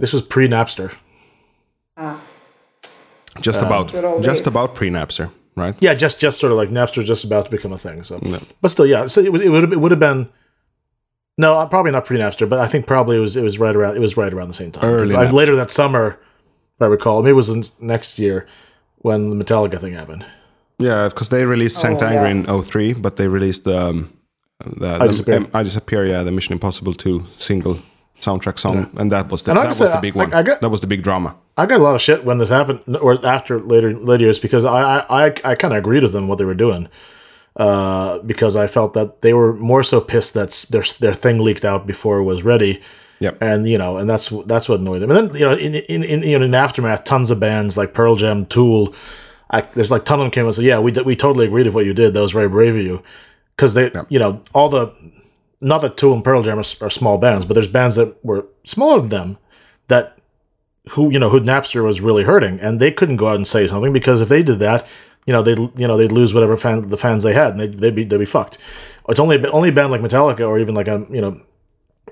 this 0.00 0.12
was 0.12 0.20
pre 0.20 0.48
Napster. 0.48 0.94
Ah, 1.96 2.20
Just 3.40 3.62
about, 3.62 3.88
just 3.88 4.44
days. 4.44 4.46
about 4.46 4.74
pre-Napster, 4.74 5.30
right? 5.56 5.74
Yeah, 5.80 5.94
just 5.94 6.20
just 6.20 6.38
sort 6.38 6.52
of 6.52 6.58
like 6.58 6.68
Napster 6.68 6.98
was 6.98 7.06
just 7.06 7.24
about 7.24 7.46
to 7.46 7.50
become 7.50 7.72
a 7.72 7.78
thing. 7.78 8.02
So, 8.04 8.20
but 8.60 8.68
still, 8.70 8.84
yeah. 8.86 9.06
So 9.06 9.22
it, 9.22 9.32
would- 9.32 9.40
it 9.40 9.48
would 9.48 9.62
have 9.62 9.72
it 9.72 9.80
would 9.80 9.92
have 9.92 10.00
been. 10.00 10.28
No, 11.38 11.58
uh, 11.58 11.66
probably 11.66 11.92
not 11.92 12.04
pre 12.04 12.18
Napster, 12.18 12.46
but 12.48 12.58
I 12.60 12.66
think 12.66 12.86
probably 12.86 13.16
it 13.16 13.20
was 13.20 13.34
it 13.34 13.42
was 13.42 13.58
right 13.58 13.74
around 13.74 13.96
it 13.96 14.00
was 14.00 14.18
right 14.18 14.32
around 14.32 14.48
the 14.48 14.54
same 14.54 14.72
time. 14.72 14.84
Early 14.84 15.14
I- 15.14 15.30
later 15.30 15.56
that 15.56 15.70
summer, 15.70 16.18
if 16.76 16.82
I 16.82 16.86
recall, 16.86 17.22
maybe 17.22 17.30
it 17.30 17.34
was 17.34 17.48
the 17.48 17.66
next 17.80 18.18
year 18.18 18.46
when 18.98 19.30
the 19.30 19.42
Metallica 19.42 19.80
thing 19.80 19.94
happened. 19.94 20.26
Yeah, 20.78 21.08
because 21.08 21.28
they 21.30 21.44
released 21.44 21.76
Saint 21.80 22.02
Oh, 22.02 22.06
Anger 22.06 22.26
yeah. 22.50 22.54
in 22.54 22.62
03, 22.62 22.94
but 22.94 23.16
they 23.16 23.28
released 23.28 23.66
um, 23.66 24.12
the, 24.64 24.98
I 25.00 25.06
Disappear. 25.06 25.36
um, 25.36 25.48
I 25.54 25.62
Disappear, 25.62 26.06
yeah, 26.06 26.22
the 26.22 26.30
Mission 26.32 26.52
Impossible 26.52 26.92
2 26.92 27.24
single 27.38 27.78
soundtrack 28.20 28.58
song, 28.58 28.90
and 28.96 29.10
that 29.12 29.30
was 29.30 29.42
the, 29.42 29.50
And 29.52 29.60
that 29.60 29.68
was 29.68 29.78
say, 29.78 29.90
the 29.90 29.98
big 30.00 30.14
one. 30.14 30.32
I 30.34 30.42
get- 30.42 30.60
that 30.60 30.68
was 30.70 30.80
the 30.80 30.86
big 30.86 31.02
drama. 31.02 31.34
I 31.56 31.64
got 31.66 31.80
a 31.80 31.82
lot 31.82 31.94
of 31.94 32.02
shit 32.02 32.24
when 32.24 32.38
this 32.38 32.50
happened, 32.50 32.80
or 33.00 33.24
after 33.26 33.58
later 33.60 33.94
later 33.96 34.24
years, 34.24 34.38
because 34.38 34.64
I 34.66 34.98
I, 34.98 35.26
I, 35.26 35.34
I 35.44 35.54
kind 35.54 35.72
of 35.72 35.78
agreed 35.78 36.02
with 36.02 36.12
them 36.12 36.28
what 36.28 36.36
they 36.38 36.44
were 36.44 36.54
doing, 36.54 36.88
uh, 37.56 38.18
because 38.20 38.56
I 38.56 38.66
felt 38.66 38.92
that 38.94 39.22
they 39.22 39.32
were 39.32 39.54
more 39.54 39.82
so 39.82 40.00
pissed 40.00 40.34
that 40.34 40.66
their 40.70 40.82
their 41.00 41.14
thing 41.14 41.38
leaked 41.42 41.64
out 41.64 41.86
before 41.86 42.18
it 42.18 42.24
was 42.24 42.42
ready, 42.44 42.80
Yep. 43.20 43.38
and 43.40 43.66
you 43.68 43.78
know, 43.78 43.96
and 43.96 44.08
that's 44.10 44.28
that's 44.46 44.68
what 44.68 44.80
annoyed 44.80 45.00
them. 45.00 45.10
And 45.10 45.30
then 45.30 45.36
you 45.40 45.46
know, 45.46 45.54
in 45.54 45.74
in 45.74 46.02
in, 46.04 46.22
you 46.22 46.38
know, 46.38 46.44
in 46.44 46.54
aftermath, 46.54 47.04
tons 47.04 47.30
of 47.30 47.40
bands 47.40 47.76
like 47.78 47.94
Pearl 47.94 48.16
Jam, 48.16 48.44
Tool, 48.46 48.94
I, 49.50 49.60
there's 49.60 49.90
like 49.90 50.04
ton 50.04 50.18
of 50.18 50.24
them 50.24 50.30
came 50.30 50.46
and 50.46 50.54
said, 50.54 50.64
yeah, 50.64 50.78
we 50.78 50.92
we 50.92 51.16
totally 51.16 51.46
agreed 51.46 51.66
with 51.66 51.74
what 51.74 51.86
you 51.86 51.94
did. 51.94 52.14
That 52.14 52.20
was 52.20 52.32
very 52.32 52.48
brave 52.48 52.76
of 52.76 52.82
you, 52.82 53.02
because 53.56 53.74
they 53.74 53.90
you 54.08 54.18
know 54.18 54.42
all 54.54 54.68
the 54.68 54.92
not 55.60 55.80
that 55.82 55.96
Tool 55.96 56.14
and 56.14 56.24
Pearl 56.24 56.42
Jam 56.42 56.58
are, 56.58 56.64
are 56.80 56.90
small 56.90 57.18
bands, 57.18 57.44
but 57.44 57.54
there's 57.54 57.68
bands 57.68 57.96
that 57.96 58.22
were 58.24 58.46
smaller 58.64 59.00
than 59.00 59.08
them 59.08 59.38
that 59.88 60.18
who 60.90 61.10
you 61.10 61.18
know 61.18 61.28
who 61.28 61.40
Napster 61.40 61.82
was 61.84 62.00
really 62.00 62.24
hurting, 62.24 62.60
and 62.60 62.80
they 62.80 62.90
couldn't 62.90 63.16
go 63.16 63.28
out 63.28 63.36
and 63.36 63.46
say 63.46 63.66
something 63.66 63.92
because 63.92 64.20
if 64.20 64.28
they 64.28 64.42
did 64.42 64.58
that, 64.58 64.86
you 65.26 65.32
know 65.32 65.42
they 65.42 65.52
you 65.52 65.86
know 65.86 65.96
they'd 65.96 66.12
lose 66.12 66.34
whatever 66.34 66.56
fan 66.56 66.82
the 66.82 66.98
fans 66.98 67.22
they 67.22 67.32
had, 67.32 67.52
and 67.52 67.60
they'd, 67.60 67.78
they'd 67.78 67.94
be 67.94 68.04
they'd 68.04 68.18
be 68.18 68.24
fucked. 68.24 68.58
It's 69.08 69.20
only 69.20 69.44
only 69.46 69.68
a 69.70 69.72
band 69.72 69.90
like 69.90 70.00
Metallica 70.00 70.46
or 70.46 70.58
even 70.58 70.74
like 70.74 70.88
a 70.88 71.06
you 71.10 71.20
know 71.20 71.40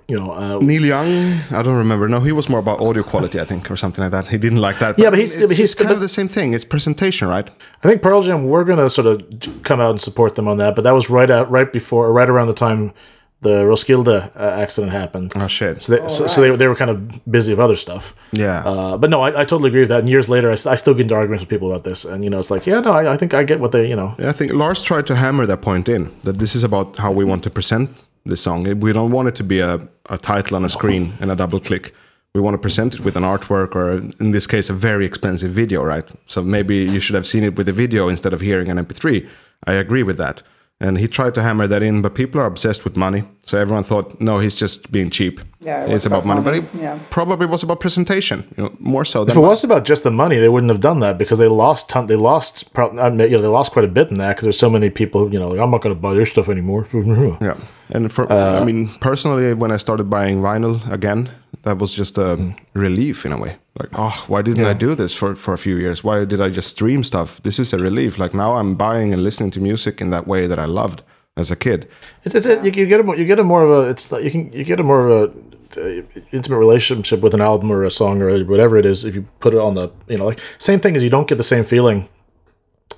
you 0.09 0.17
know, 0.19 0.33
uh, 0.33 0.59
Neil 0.61 0.85
Young, 0.85 1.09
I 1.51 1.63
don't 1.63 1.77
remember. 1.77 2.09
No, 2.09 2.21
he 2.21 2.33
was 2.33 2.49
more 2.49 2.61
about 2.61 2.81
audio 2.81 3.03
quality, 3.03 3.41
I 3.41 3.45
think, 3.45 3.71
or 3.71 3.77
something 3.77 4.03
like 4.03 4.13
that. 4.13 4.29
He 4.29 4.39
didn't 4.39 4.61
like 4.61 4.79
that. 4.79 4.99
Yeah, 4.99 5.11
but 5.11 5.19
he's- 5.19 5.37
it's, 5.37 5.47
but 5.49 5.57
he's- 5.57 5.75
kind 5.75 5.89
but- 5.89 5.95
of 5.95 6.01
the 6.01 6.09
same 6.09 6.29
thing. 6.29 6.53
It's 6.55 6.65
presentation, 6.65 7.29
right? 7.29 7.49
I 7.83 7.89
think 7.89 8.03
Pearl 8.03 8.23
Jam 8.23 8.45
were 8.45 8.65
gonna 8.65 8.91
sort 8.91 9.07
of 9.07 9.23
come 9.63 9.81
out 9.81 9.91
and 9.91 10.01
support 10.01 10.35
them 10.35 10.47
on 10.49 10.57
that, 10.59 10.75
but 10.75 10.83
that 10.85 10.93
was 10.95 11.09
right 11.09 11.31
out 11.31 11.51
right 11.51 11.73
before, 11.73 12.13
right 12.13 12.29
around 12.29 12.49
the 12.49 12.55
time 12.55 12.93
the 13.41 13.67
Roskilde 13.67 14.09
uh, 14.09 14.31
accident 14.37 14.91
happened. 14.93 15.33
Oh 15.37 15.47
shit. 15.49 15.83
So, 15.83 15.97
they, 15.97 16.09
so, 16.09 16.27
so 16.27 16.41
they, 16.41 16.51
were- 16.51 16.57
they 16.57 16.67
were 16.69 16.75
kind 16.77 16.91
of 16.91 16.97
busy 17.31 17.53
with 17.53 17.61
other 17.61 17.77
stuff. 17.77 18.15
yeah. 18.33 18.61
Uh, 18.65 18.97
but 18.97 19.11
no, 19.11 19.21
I, 19.21 19.29
I 19.41 19.45
totally 19.45 19.69
agree 19.69 19.81
with 19.81 19.91
that. 19.91 20.01
And 20.01 20.09
years 20.09 20.29
later, 20.31 20.51
I 20.51 20.55
still 20.55 20.95
get 20.95 21.03
into 21.03 21.15
arguments 21.15 21.43
with 21.43 21.51
people 21.51 21.69
about 21.71 21.85
this, 21.85 22.05
and 22.07 22.25
you 22.25 22.31
know, 22.31 22.39
it's 22.39 22.51
like, 22.51 22.67
yeah, 22.67 22.81
no, 22.81 22.93
I, 22.93 23.13
I 23.15 23.17
think 23.19 23.35
I 23.35 23.43
get 23.45 23.61
what 23.61 23.73
they, 23.73 23.87
you 23.89 23.97
know, 23.97 24.15
Yeah, 24.19 24.31
I 24.31 24.33
think 24.33 24.53
Lars 24.53 24.83
tried 24.83 25.07
to 25.09 25.15
hammer 25.15 25.45
that 25.47 25.61
point 25.63 25.89
in 25.89 26.11
that 26.23 26.39
this 26.39 26.55
is 26.57 26.63
about 26.65 26.97
how 26.97 27.13
we 27.13 27.25
want 27.25 27.43
to 27.45 27.51
present 27.51 28.05
the 28.25 28.37
song. 28.37 28.81
We 28.81 28.93
don't 28.93 29.11
want 29.11 29.29
it 29.29 29.35
to 29.37 29.45
be 29.45 29.61
a, 29.61 29.87
a 30.09 30.19
title 30.19 30.57
on 30.57 30.65
a 30.65 30.69
screen 30.69 31.13
and 31.21 31.31
a 31.31 31.37
double 31.37 31.61
click. 31.61 31.95
We 32.35 32.41
want 32.41 32.55
to 32.55 32.59
present 32.59 32.95
it 32.95 33.01
with 33.01 33.17
an 33.17 33.23
artwork 33.23 33.77
or, 33.77 33.99
in 34.21 34.33
this 34.33 34.47
case, 34.47 34.69
a 34.71 34.73
very 34.73 35.07
expensive 35.07 35.53
video, 35.53 35.85
right? 35.85 36.09
So 36.27 36.43
maybe 36.43 36.77
you 36.77 37.01
should 37.01 37.15
have 37.15 37.27
seen 37.27 37.45
it 37.45 37.57
with 37.57 37.69
a 37.69 37.73
video 37.73 38.09
instead 38.09 38.33
of 38.33 38.41
hearing 38.41 38.71
an 38.71 38.79
MP3. 38.79 39.29
I 39.67 39.75
agree 39.75 40.03
with 40.03 40.19
that. 40.19 40.43
And 40.81 40.99
he 40.99 41.07
tried 41.07 41.35
to 41.35 41.43
hammer 41.43 41.67
that 41.69 41.83
in, 41.83 42.03
but 42.03 42.15
people 42.15 42.41
are 42.41 42.47
obsessed 42.47 42.83
with 42.83 42.97
money. 42.97 43.23
So 43.47 43.59
everyone 43.59 43.85
thought, 43.85 44.21
no, 44.21 44.39
he's 44.39 44.59
just 44.59 44.91
being 44.91 45.11
cheap. 45.11 45.41
Yeah, 45.61 45.85
it 45.85 45.91
it's 45.93 46.07
about, 46.07 46.25
about 46.25 46.27
money. 46.27 46.41
money, 46.43 46.61
But 46.61 46.75
it 46.75 46.83
yeah. 46.83 46.99
probably 47.11 47.47
was 47.47 47.63
about 47.63 47.81
presentation, 47.81 48.45
you 48.57 48.65
know, 48.65 48.73
more 48.79 49.05
so 49.05 49.19
Than 49.25 49.29
if 49.31 49.35
than 49.35 49.45
it 49.45 49.47
was 49.49 49.65
about 49.65 49.85
just 49.85 50.03
the 50.03 50.11
money, 50.11 50.39
they 50.39 50.49
wouldn't 50.49 50.71
have 50.71 50.81
done 50.81 51.01
that 51.01 51.19
because 51.19 51.39
they 51.39 51.49
lost 51.49 51.91
ton, 51.91 52.07
they 52.07 52.17
lost, 52.17 52.73
prob- 52.75 52.99
I 52.99 53.11
mean, 53.11 53.21
you 53.31 53.37
know, 53.37 53.43
they 53.43 53.49
lost 53.49 53.73
quite 53.73 53.85
a 53.85 53.89
bit 53.89 54.11
in 54.11 54.17
that 54.19 54.29
because 54.31 54.45
there's 54.45 54.59
so 54.59 54.71
many 54.71 54.89
people, 54.91 55.27
who, 55.27 55.33
you 55.33 55.39
know, 55.39 55.49
like, 55.49 55.61
I'm 55.61 55.71
not 55.71 55.83
going 55.83 55.95
to 55.95 56.01
buy 56.01 56.15
their 56.15 56.27
stuff 56.27 56.49
anymore. 56.49 56.87
Yeah, 57.41 57.57
and 57.91 58.11
for 58.11 58.31
Uh, 58.33 58.61
I 58.61 58.65
mean 58.65 58.89
personally, 59.01 59.53
when 59.55 59.71
I 59.73 59.79
started 59.79 60.05
buying 60.09 60.41
vinyl 60.43 60.81
again, 60.91 61.29
that 61.65 61.79
was 61.79 61.95
just 61.95 62.19
a 62.19 62.37
Mm. 62.37 62.55
relief 62.75 63.25
in 63.27 63.33
a 63.33 63.39
way. 63.39 63.57
Like, 63.81 63.91
oh, 63.95 64.25
why 64.29 64.43
didn't 64.43 64.65
I 64.67 64.73
do 64.87 64.95
this 64.95 65.13
for 65.15 65.35
for 65.35 65.53
a 65.55 65.59
few 65.59 65.77
years? 65.77 66.03
Why 66.05 66.25
did 66.25 66.41
I 66.41 66.49
just 66.55 66.69
stream 66.71 67.05
stuff? 67.05 67.41
This 67.43 67.59
is 67.59 67.73
a 67.75 67.79
relief. 67.79 68.19
Like 68.19 68.37
now, 68.37 68.57
I'm 68.61 68.75
buying 68.77 69.13
and 69.13 69.23
listening 69.23 69.53
to 69.53 69.61
music 69.61 70.01
in 70.01 70.11
that 70.11 70.27
way 70.27 70.47
that 70.49 70.59
I 70.59 70.67
loved 70.67 71.03
as 71.37 71.51
a 71.51 71.57
kid. 71.57 71.89
It's, 72.25 72.35
it's, 72.35 72.47
you, 72.47 72.83
you 72.83 72.87
get 72.87 73.01
a 73.01 73.19
you 73.19 73.25
get 73.25 73.39
a 73.39 73.45
more 73.45 73.63
of 73.63 73.71
a 73.71 73.91
it's 73.91 74.11
you 74.11 74.31
can 74.31 74.53
you 74.53 74.65
get 74.65 74.81
a 74.81 74.83
more 74.83 75.09
of 75.09 75.11
a 75.11 75.45
uh, 75.81 76.03
intimate 76.31 76.59
relationship 76.59 77.21
with 77.21 77.35
an 77.35 77.41
album 77.41 77.71
or 77.71 77.83
a 77.83 77.91
song 77.91 78.23
or 78.23 78.45
whatever 78.45 78.77
it 78.77 78.87
is 78.87 79.05
if 79.05 79.15
you 79.15 79.27
put 79.41 79.53
it 79.53 79.59
on 79.59 79.75
the 79.75 79.91
you 80.09 80.17
know 80.17 80.27
like 80.27 80.41
same 80.59 80.79
thing 80.79 80.95
as 80.95 81.03
you 81.03 81.11
don't 81.11 81.29
get 81.29 81.37
the 81.37 81.45
same 81.45 81.65
feeling 81.65 82.09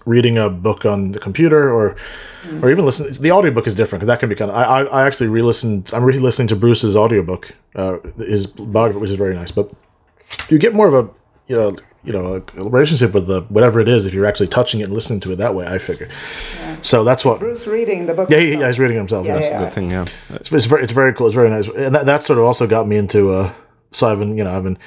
reading 0.05 0.37
a 0.37 0.51
book 0.51 0.85
on 0.85 1.13
the 1.13 1.19
computer 1.19 1.73
or 1.73 1.97
or 2.61 2.71
even 2.71 2.85
listen 2.85 3.11
the 3.23 3.33
audiobook 3.33 3.67
is 3.67 3.75
different 3.75 4.01
because 4.01 4.09
that 4.09 4.21
can 4.21 4.29
be 4.29 4.35
kind 4.35 4.51
of 4.51 4.57
I, 4.57 4.63
I 4.63 4.83
I 4.85 5.07
actually 5.07 5.29
re-listened 5.29 5.91
I'm 5.95 6.05
re-listening 6.05 6.49
to 6.49 6.57
Bruce's 6.57 6.95
audiobook 6.95 7.53
uh 7.75 7.97
his 8.19 8.47
biography 8.47 9.01
which 9.01 9.11
is 9.11 9.17
very 9.17 9.35
nice 9.35 9.51
but 9.51 9.73
you 10.51 10.59
get 10.59 10.75
more 10.75 10.87
of 10.87 10.95
a 10.95 11.09
you 11.47 11.57
know 11.57 11.77
you 12.05 12.13
know 12.13 12.43
a 12.57 12.63
relationship 12.63 13.13
with 13.13 13.27
the 13.27 13.43
whatever 13.43 13.81
it 13.81 13.89
is 13.89 14.07
if 14.07 14.15
you're 14.15 14.27
actually 14.27 14.49
touching 14.49 14.81
it 14.81 14.85
and 14.85 14.93
listening 14.93 15.21
to 15.21 15.33
it 15.33 15.37
that 15.37 15.55
way 15.55 15.67
I 15.67 15.79
figure 15.79 16.09
so 16.83 17.05
that's 17.05 17.25
what 17.25 17.41
Bruce 17.41 17.67
reading 17.67 18.07
the 18.07 18.15
book. 18.15 18.31
yeah, 18.31 18.39
he, 18.39 18.53
yeah, 18.53 18.67
he's 18.69 18.79
reading 18.79 18.97
himself. 18.97 19.27
Yeah, 19.27 19.39
yes. 19.39 19.51
yeah. 19.51 19.59
Good 19.65 19.73
thing, 19.73 19.91
yeah. 19.91 20.07
It's, 20.31 20.53
it's 20.53 20.67
very, 20.67 20.85
it's 20.85 20.93
very 20.93 21.13
cool. 21.13 21.27
It's 21.27 21.35
very 21.35 21.51
nice, 21.51 21.69
and 21.69 21.95
that, 21.95 22.07
that 22.07 22.25
sort 22.25 22.39
of 22.39 22.45
also 22.45 22.67
got 22.67 22.87
me 22.87 22.97
into. 22.97 23.33
Uh, 23.33 23.53
so 23.93 24.09
I've 24.09 24.19
been, 24.19 24.37
you 24.37 24.45
know, 24.45 24.57
I've 24.57 24.63
been 24.63 24.79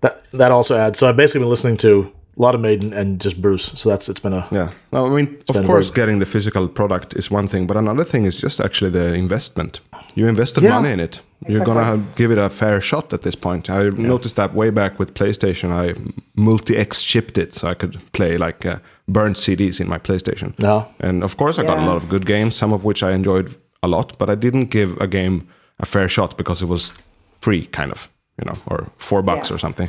that 0.00 0.30
that 0.32 0.52
also 0.52 0.76
adds. 0.76 0.98
So 0.98 1.08
I've 1.08 1.16
basically 1.16 1.40
been 1.40 1.50
listening 1.50 1.76
to 1.78 2.12
a 2.40 2.42
lot 2.42 2.54
of 2.54 2.60
Maiden 2.60 2.92
and 2.92 3.20
just 3.20 3.40
Bruce. 3.42 3.72
So 3.74 3.90
that's 3.90 4.08
it's 4.08 4.20
been 4.20 4.32
a 4.32 4.46
Yeah. 4.50 4.70
No, 4.92 5.06
I 5.06 5.10
mean, 5.16 5.36
of 5.48 5.66
course, 5.66 5.90
getting 5.90 6.20
the 6.20 6.26
physical 6.26 6.68
product 6.68 7.14
is 7.16 7.30
one 7.30 7.48
thing, 7.48 7.66
but 7.66 7.76
another 7.76 8.04
thing 8.04 8.24
is 8.26 8.40
just 8.40 8.60
actually 8.60 8.90
the 8.90 9.12
investment. 9.14 9.80
You 10.14 10.28
invested 10.28 10.62
Yeah. 10.64 10.76
money 10.76 10.90
in 10.92 11.00
it. 11.00 11.20
You're 11.48 11.64
gonna 11.64 11.84
have, 11.84 12.00
give 12.16 12.30
it 12.32 12.38
a 12.38 12.48
fair 12.48 12.80
shot 12.80 13.12
at 13.12 13.20
this 13.22 13.34
point. 13.36 13.68
I 13.68 13.90
noticed 13.90 14.36
that 14.36 14.54
way 14.54 14.70
back 14.70 14.98
with 14.98 15.12
PlayStation. 15.14 15.70
I 15.70 15.94
multi-X 16.34 17.02
chipped 17.02 17.36
it 17.38 17.54
so 17.54 17.68
I 17.68 17.74
could 17.74 17.98
play 18.12 18.38
like 18.38 18.64
uh, 18.66 18.78
burnt 19.08 19.36
CDs 19.36 19.80
in 19.80 19.88
my 19.88 19.98
PlayStation. 19.98 20.52
No. 20.58 20.86
And 21.00 21.22
of 21.24 21.36
course, 21.36 21.58
I 21.58 21.64
got 21.66 21.78
a 21.78 21.86
lot 21.86 21.96
of 21.96 22.08
good 22.08 22.24
games, 22.26 22.54
some 22.56 22.72
of 22.74 22.84
which 22.84 23.02
I 23.02 23.12
enjoyed 23.12 23.54
a 23.82 23.88
lot, 23.88 24.18
but 24.18 24.28
I 24.30 24.34
didn't 24.34 24.70
give 24.70 24.96
a 25.00 25.06
game 25.06 25.42
a 25.78 25.86
fair 25.86 26.08
shot 26.08 26.36
because 26.36 26.62
it 26.64 26.68
was 26.68 26.94
free, 27.40 27.66
kind 27.66 27.90
of, 27.92 28.08
you 28.38 28.44
know, 28.50 28.58
or 28.66 28.86
four 28.98 29.22
bucks 29.22 29.48
Yeah. 29.50 29.56
or 29.56 29.58
something. 29.58 29.88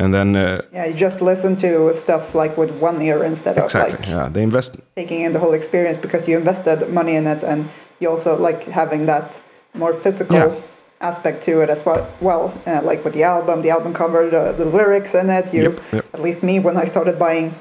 And 0.00 0.12
then 0.14 0.34
uh, 0.36 0.62
Yeah, 0.72 0.86
you 0.86 0.94
just 0.94 1.20
listen 1.20 1.56
to 1.56 1.92
stuff 1.94 2.34
like 2.34 2.56
with 2.60 2.70
one 2.82 3.02
ear 3.02 3.22
instead 3.24 3.58
of 3.58 3.74
like 3.74 4.06
yeah, 4.08 4.28
they 4.32 4.42
invest 4.42 4.70
taking 4.96 5.20
in 5.26 5.32
the 5.32 5.38
whole 5.38 5.52
experience 5.54 5.98
because 5.98 6.26
you 6.28 6.38
invested 6.38 6.88
money 6.88 7.14
in 7.16 7.26
it 7.26 7.42
and 7.44 7.68
you 8.00 8.08
also 8.10 8.36
like 8.48 8.60
having 8.80 9.06
that 9.06 9.40
more 9.74 9.92
physical 9.92 10.36
Yeah. 10.36 10.54
aspect 11.00 11.42
to 11.46 11.60
it 11.62 11.70
as 11.70 11.84
well. 11.86 12.06
Well, 12.20 12.44
uh, 12.66 12.80
like 12.90 13.04
with 13.04 13.14
the 13.14 13.24
album, 13.24 13.62
the 13.62 13.70
album 13.70 13.92
cover, 13.92 14.30
the, 14.30 14.52
the 14.52 14.64
lyrics 14.64 15.14
in 15.14 15.28
it. 15.30 15.52
You, 15.54 15.62
Yep, 15.62 15.80
yep. 15.92 16.04
at 16.14 16.20
least 16.22 16.42
me, 16.42 16.58
when 16.60 16.76
I 16.76 16.86
started 16.86 17.18
buying, 17.18 17.54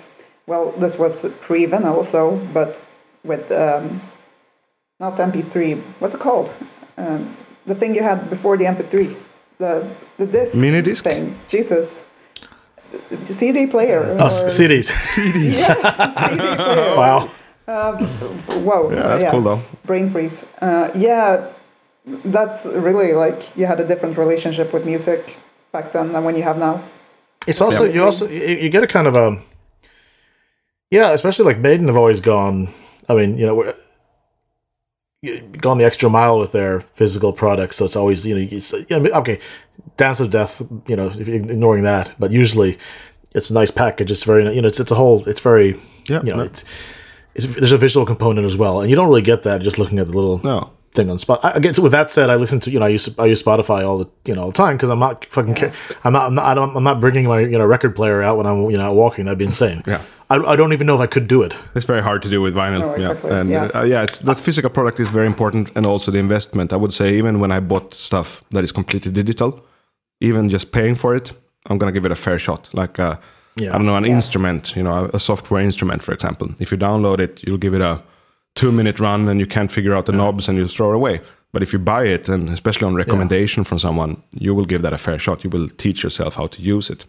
well, 0.48 0.72
this 0.80 0.98
was 0.98 1.26
pre-vinyl 1.42 1.96
also, 1.96 2.38
but 2.54 2.70
with 3.24 3.52
um, 3.52 4.02
not 5.00 5.18
MP3. 5.18 5.82
What's 6.00 6.14
it 6.14 6.20
called? 6.22 6.50
Um, 6.98 7.36
the 7.66 7.76
thing 7.76 7.96
you 7.96 8.04
had 8.04 8.30
before 8.30 8.58
the 8.58 8.66
MP3, 8.66 9.16
the 9.58 9.72
the 10.18 10.26
disc 10.26 10.56
Mini 10.56 10.82
disc? 10.82 11.04
thing. 11.04 11.36
Jesus. 11.50 12.06
The 13.10 13.34
CD 13.34 13.68
player. 13.68 14.18
oh, 14.20 14.28
CDs. 14.30 14.90
CDs. 15.14 15.60
Yeah, 15.60 16.28
CD 16.30 16.38
player. 16.38 16.96
wow. 16.96 17.30
Whoa. 17.68 18.90
Yeah, 18.92 19.18
that's 19.18 19.32
cool 19.32 19.42
though. 19.42 19.62
Brain 19.86 20.10
freeze. 20.10 20.44
Uh, 20.62 20.90
yeah, 20.96 21.50
that's 22.26 22.66
really 22.66 23.14
like 23.14 23.56
you 23.56 23.66
had 23.68 23.80
a 23.80 23.86
different 23.88 24.18
relationship 24.18 24.74
with 24.74 24.86
music 24.86 25.38
back 25.72 25.92
then 25.92 26.12
than 26.14 26.24
when 26.24 26.36
you 26.36 26.42
have 26.44 26.58
now. 26.58 26.82
It's 27.48 27.62
also 27.62 27.84
you 27.86 28.04
also 28.04 28.28
you, 28.28 28.42
you 28.64 28.70
get 28.70 28.84
a 28.84 28.88
kind 28.88 29.08
of 29.08 29.16
a 29.16 29.42
yeah, 30.92 31.12
especially 31.12 31.46
like 31.46 31.60
Maiden 31.60 31.88
have 31.88 31.98
always 31.98 32.20
gone. 32.22 32.70
I 33.08 33.14
mean, 33.16 33.38
you 33.38 33.46
know, 33.46 33.56
we're- 33.56 33.74
gone 35.62 35.78
the 35.78 35.84
extra 35.84 36.10
mile 36.10 36.40
with 36.40 36.54
their 36.54 36.80
physical 36.80 37.34
products. 37.34 37.76
So 37.76 37.86
it's 37.86 37.96
always 37.98 38.26
you 38.26 38.36
know, 38.36 38.48
it's, 38.50 38.74
yeah, 38.90 38.98
okay, 38.98 39.40
Dance 40.00 40.20
of 40.20 40.32
Death. 40.32 40.62
You 40.88 40.96
know, 40.96 41.10
ignoring 41.10 41.84
that, 41.84 42.14
but 42.18 42.32
usually 42.32 42.78
it's 43.36 43.50
a 43.52 43.54
nice 43.54 43.70
package. 43.72 44.10
It's 44.10 44.24
very 44.24 44.44
you 44.56 44.62
know, 44.64 44.68
it's 44.68 44.80
it's 44.80 44.92
a 44.92 44.96
whole. 44.96 45.24
It's 45.30 45.40
very 45.42 45.80
Yeah, 46.10 46.22
you 46.24 46.32
know, 46.32 46.38
no. 46.38 46.44
it's, 46.44 46.64
it's 47.36 47.46
there's 47.46 47.72
a 47.72 47.78
visual 47.78 48.06
component 48.06 48.46
as 48.48 48.58
well, 48.58 48.82
and 48.82 48.90
you 48.90 48.96
don't 48.96 49.10
really 49.10 49.22
get 49.22 49.44
that 49.44 49.62
just 49.62 49.78
looking 49.78 50.00
at 50.00 50.08
the 50.08 50.14
little 50.14 50.40
No. 50.44 50.72
thing 50.96 51.10
on 51.12 51.20
spot. 51.20 51.40
I, 51.44 51.52
again, 51.52 51.74
so 51.76 51.84
with 51.84 51.92
that 51.92 52.10
said, 52.12 52.30
I 52.30 52.36
listen 52.38 52.60
to 52.62 52.72
you 52.72 52.80
know 52.80 52.86
I 52.86 52.90
use 52.98 53.06
I 53.20 53.26
use 53.34 53.44
Spotify 53.44 53.84
all 53.84 53.98
the 54.00 54.08
you 54.26 54.34
know 54.36 54.42
all 54.44 54.52
the 54.52 54.58
time 54.66 54.76
because 54.78 54.90
I'm 54.90 55.00
not 55.00 55.26
fucking 55.26 55.56
ca- 55.56 55.72
I'm 56.04 56.14
not 56.14 56.24
I'm 56.28 56.36
not 56.36 56.46
I 56.46 56.54
don't, 56.56 56.76
I'm 56.78 56.84
not 56.84 57.00
bringing 57.00 57.26
my 57.28 57.40
you 57.54 57.58
know 57.60 57.66
record 57.66 57.94
player 57.96 58.24
out 58.24 58.38
when 58.38 58.48
I'm 58.48 58.70
you 58.74 58.78
know 58.78 58.92
walking. 58.94 59.26
That'd 59.26 59.38
be 59.38 59.46
insane. 59.46 59.84
Yeah. 59.86 60.02
I, 60.32 60.36
I 60.54 60.56
don't 60.56 60.74
even 60.74 60.86
know 60.88 60.96
if 60.96 61.02
I 61.02 61.08
could 61.08 61.28
do 61.28 61.42
it. 61.44 61.54
It's 61.76 61.86
very 61.88 62.02
hard 62.04 62.22
to 62.22 62.30
do 62.30 62.40
with 62.42 62.54
vinyl. 62.56 62.80
No, 62.82 62.94
exactly, 62.94 63.30
Yeah, 63.32 63.40
and 63.42 63.50
yeah. 63.50 63.72
Uh, 63.80 63.84
yeah, 63.94 64.04
it's, 64.04 64.20
that 64.20 64.38
physical 64.38 64.70
product 64.70 65.00
is 65.00 65.08
very 65.08 65.26
important, 65.26 65.72
and 65.76 65.86
also 65.88 66.12
the 66.12 66.20
investment. 66.20 66.72
I 66.72 66.76
would 66.76 66.94
say 66.94 67.18
even 67.18 67.40
when 67.40 67.52
I 67.52 67.60
bought 67.60 67.94
stuff 67.96 68.44
that 68.52 68.64
is 68.64 68.72
completely 68.72 69.12
digital, 69.12 69.50
even 70.22 70.50
just 70.50 70.72
paying 70.72 70.96
for 70.96 71.16
it, 71.16 71.32
I'm 71.68 71.78
gonna 71.78 71.92
give 71.92 72.06
it 72.06 72.12
a 72.12 72.16
fair 72.16 72.40
shot. 72.40 72.70
Like 72.74 73.00
uh, 73.00 73.16
Yeah. 73.56 73.74
I 73.74 73.78
don't 73.78 73.86
know, 73.86 73.98
an 73.98 74.06
instrument, 74.06 74.76
you 74.76 74.84
know, 74.84 75.10
a 75.14 75.20
software 75.20 75.62
instrument, 75.64 76.04
for 76.04 76.14
example. 76.14 76.48
If 76.60 76.72
you 76.72 76.78
download 76.78 77.20
it, 77.20 77.42
you'll 77.46 77.58
give 77.60 77.74
it 77.76 77.82
a 77.82 78.02
two-minute 78.56 79.00
run, 79.00 79.28
and 79.30 79.40
you 79.40 79.48
can't 79.48 79.72
figure 79.72 79.94
out 79.98 80.06
the 80.06 80.12
knobs, 80.12 80.48
and 80.50 80.58
you 80.58 80.68
throw 80.68 80.92
it 80.92 80.96
away. 80.96 81.20
But 81.52 81.62
if 81.64 81.74
you 81.74 81.80
buy 81.80 82.06
it, 82.06 82.30
and 82.30 82.50
especially 82.50 82.88
on 82.88 82.96
recommendation 82.96 83.64
from 83.66 83.80
someone, 83.80 84.22
you 84.32 84.56
will 84.56 84.66
give 84.66 84.82
that 84.82 84.94
a 84.94 84.98
fair 84.98 85.20
shot. 85.20 85.44
You 85.44 85.50
will 85.50 85.68
teach 85.78 86.04
yourself 86.04 86.36
how 86.36 86.48
to 86.48 86.62
use 86.62 86.90
it. 86.94 87.06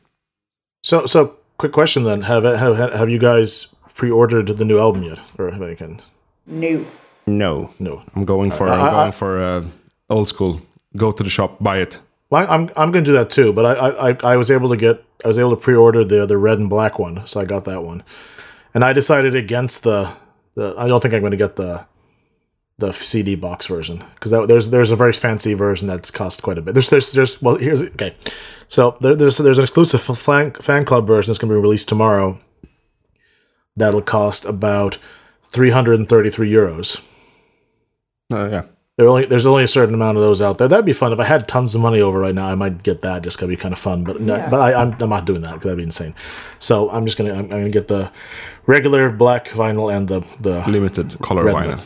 So 0.83 1.07
so 1.07 1.35
quick 1.57 1.73
question 1.73 2.05
then: 2.05 2.23
Have 2.23 2.45
have 2.45 2.93
have 2.93 3.11
you 3.11 3.19
guys 3.19 3.69
pre-ordered 3.95 4.47
the 4.57 4.65
new 4.65 4.79
album 4.79 5.03
yet, 5.03 5.19
or 5.39 5.51
have 5.51 5.63
any 5.63 5.77
kind? 5.77 6.03
New. 6.47 6.85
No, 7.27 7.71
No. 7.79 8.03
I'm 8.17 8.25
going 8.25 8.51
for 8.51 8.67
I- 8.69 8.75
I'm 8.81 8.87
I- 8.89 8.91
going 8.91 9.13
for 9.13 9.39
uh, 9.43 9.63
old 10.09 10.27
school. 10.29 10.61
Go 10.97 11.13
to 11.13 11.23
the 11.23 11.31
shop, 11.31 11.51
buy 11.61 11.79
it. 11.83 12.01
Well, 12.31 12.47
I'm 12.49 12.71
I'm 12.77 12.93
going 12.93 13.05
to 13.05 13.11
do 13.11 13.13
that 13.15 13.31
too, 13.31 13.53
but 13.53 13.65
I, 13.67 14.11
I 14.11 14.33
I- 14.33 14.37
was 14.37 14.51
able 14.51 14.69
to 14.71 14.77
get 14.77 15.05
I 15.25 15.29
was 15.29 15.39
able 15.39 15.51
to 15.51 15.57
pre-order 15.57 16.05
the 16.05 16.27
the 16.27 16.39
red 16.39 16.59
and 16.59 16.71
black 16.71 16.99
one, 16.99 17.27
so 17.27 17.41
I 17.41 17.45
got 17.45 17.65
that 17.65 17.83
one, 17.83 18.03
and 18.73 18.85
I 18.85 18.93
decided 18.93 19.35
against 19.35 19.83
the 19.83 20.13
the 20.55 20.75
I 20.79 20.87
don't 20.89 21.01
think 21.01 21.13
I'm 21.13 21.21
going 21.21 21.33
to 21.33 21.37
get 21.37 21.57
the 21.57 21.87
the 22.79 22.93
CD 22.93 23.35
box 23.35 23.67
version 23.67 23.99
because 24.15 24.31
there's 24.47 24.71
there's 24.71 24.91
a 24.91 24.97
very 24.97 25.13
fancy 25.13 25.55
version 25.55 25.87
that's 25.89 26.11
cost 26.11 26.43
quite 26.43 26.57
a 26.57 26.63
bit. 26.63 26.75
There's 26.75 26.89
there's 26.89 27.13
there's 27.13 27.43
well 27.43 27.57
here's 27.57 27.83
okay, 27.83 28.15
so 28.69 28.97
there, 29.01 29.17
there's 29.17 29.39
there's 29.39 29.59
an 29.59 29.65
exclusive 29.65 30.01
fan 30.01 30.53
fan 30.53 30.85
club 30.85 31.07
version 31.07 31.31
that's 31.31 31.39
going 31.39 31.51
to 31.51 31.57
be 31.57 31.61
released 31.61 31.89
tomorrow. 31.89 32.39
That'll 33.77 34.03
cost 34.03 34.45
about 34.45 34.99
three 35.53 35.71
hundred 35.71 35.99
and 35.99 36.09
thirty 36.09 36.31
three 36.31 36.51
euros. 36.51 37.03
Uh, 38.33 38.49
yeah. 38.53 38.63
There 39.01 39.09
only 39.09 39.25
there's 39.25 39.47
only 39.47 39.65
a 39.65 39.67
certain 39.69 39.95
amount 39.95 40.19
of 40.19 40.23
those 40.23 40.43
out 40.43 40.59
there. 40.59 40.69
That'd 40.69 40.85
be 40.85 40.93
fun 40.93 41.11
if 41.15 41.19
I 41.19 41.25
had 41.25 41.49
tons 41.49 41.75
of 41.75 41.81
money 41.81 42.03
over 42.03 42.19
right 42.21 42.35
now. 42.35 42.47
I 42.49 42.55
might 42.55 42.83
get 42.83 43.01
that 43.01 43.23
just 43.23 43.39
gonna 43.39 43.49
be 43.49 43.57
kind 43.57 43.73
of 43.73 43.79
fun. 43.79 44.05
But 44.05 44.21
no, 44.21 44.37
Yeah. 44.37 44.51
but 44.51 44.61
I, 44.61 44.75
I'm 44.83 44.95
I'm 45.01 45.09
not 45.09 45.25
doing 45.25 45.41
that 45.41 45.53
because 45.53 45.65
that'd 45.65 45.79
be 45.79 45.85
insane. 45.85 46.15
So 46.59 46.91
I'm 46.91 47.07
just 47.07 47.17
gonna 47.17 47.33
I'm, 47.33 47.45
I'm 47.45 47.49
gonna 47.49 47.71
get 47.71 47.89
the 47.89 48.11
regular 48.67 49.09
black 49.11 49.49
vinyl 49.49 49.89
and 49.91 50.07
the 50.07 50.21
the 50.39 50.63
limited 50.69 51.19
color 51.23 51.45
vinyl. 51.47 51.79
one. 51.79 51.81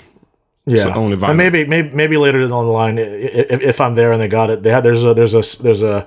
Yeah, 0.67 0.85
So 0.87 0.95
only 0.95 1.17
vinyl. 1.17 1.29
and 1.29 1.39
maybe 1.39 1.65
maybe 1.67 1.95
maybe 1.95 2.17
later 2.17 2.41
down 2.41 2.51
the 2.51 2.73
line, 2.83 2.99
i- 2.99 3.03
i- 3.03 3.47
if, 3.55 3.61
if 3.61 3.81
I'm 3.81 3.95
there 3.95 4.11
and 4.11 4.21
they 4.21 4.27
got 4.27 4.51
it, 4.51 4.65
they 4.65 4.71
had 4.71 4.83
there's 4.83 5.05
a 5.05 5.15
there's 5.15 5.35
a 5.35 5.63
there's 5.63 5.83
a 5.85 6.05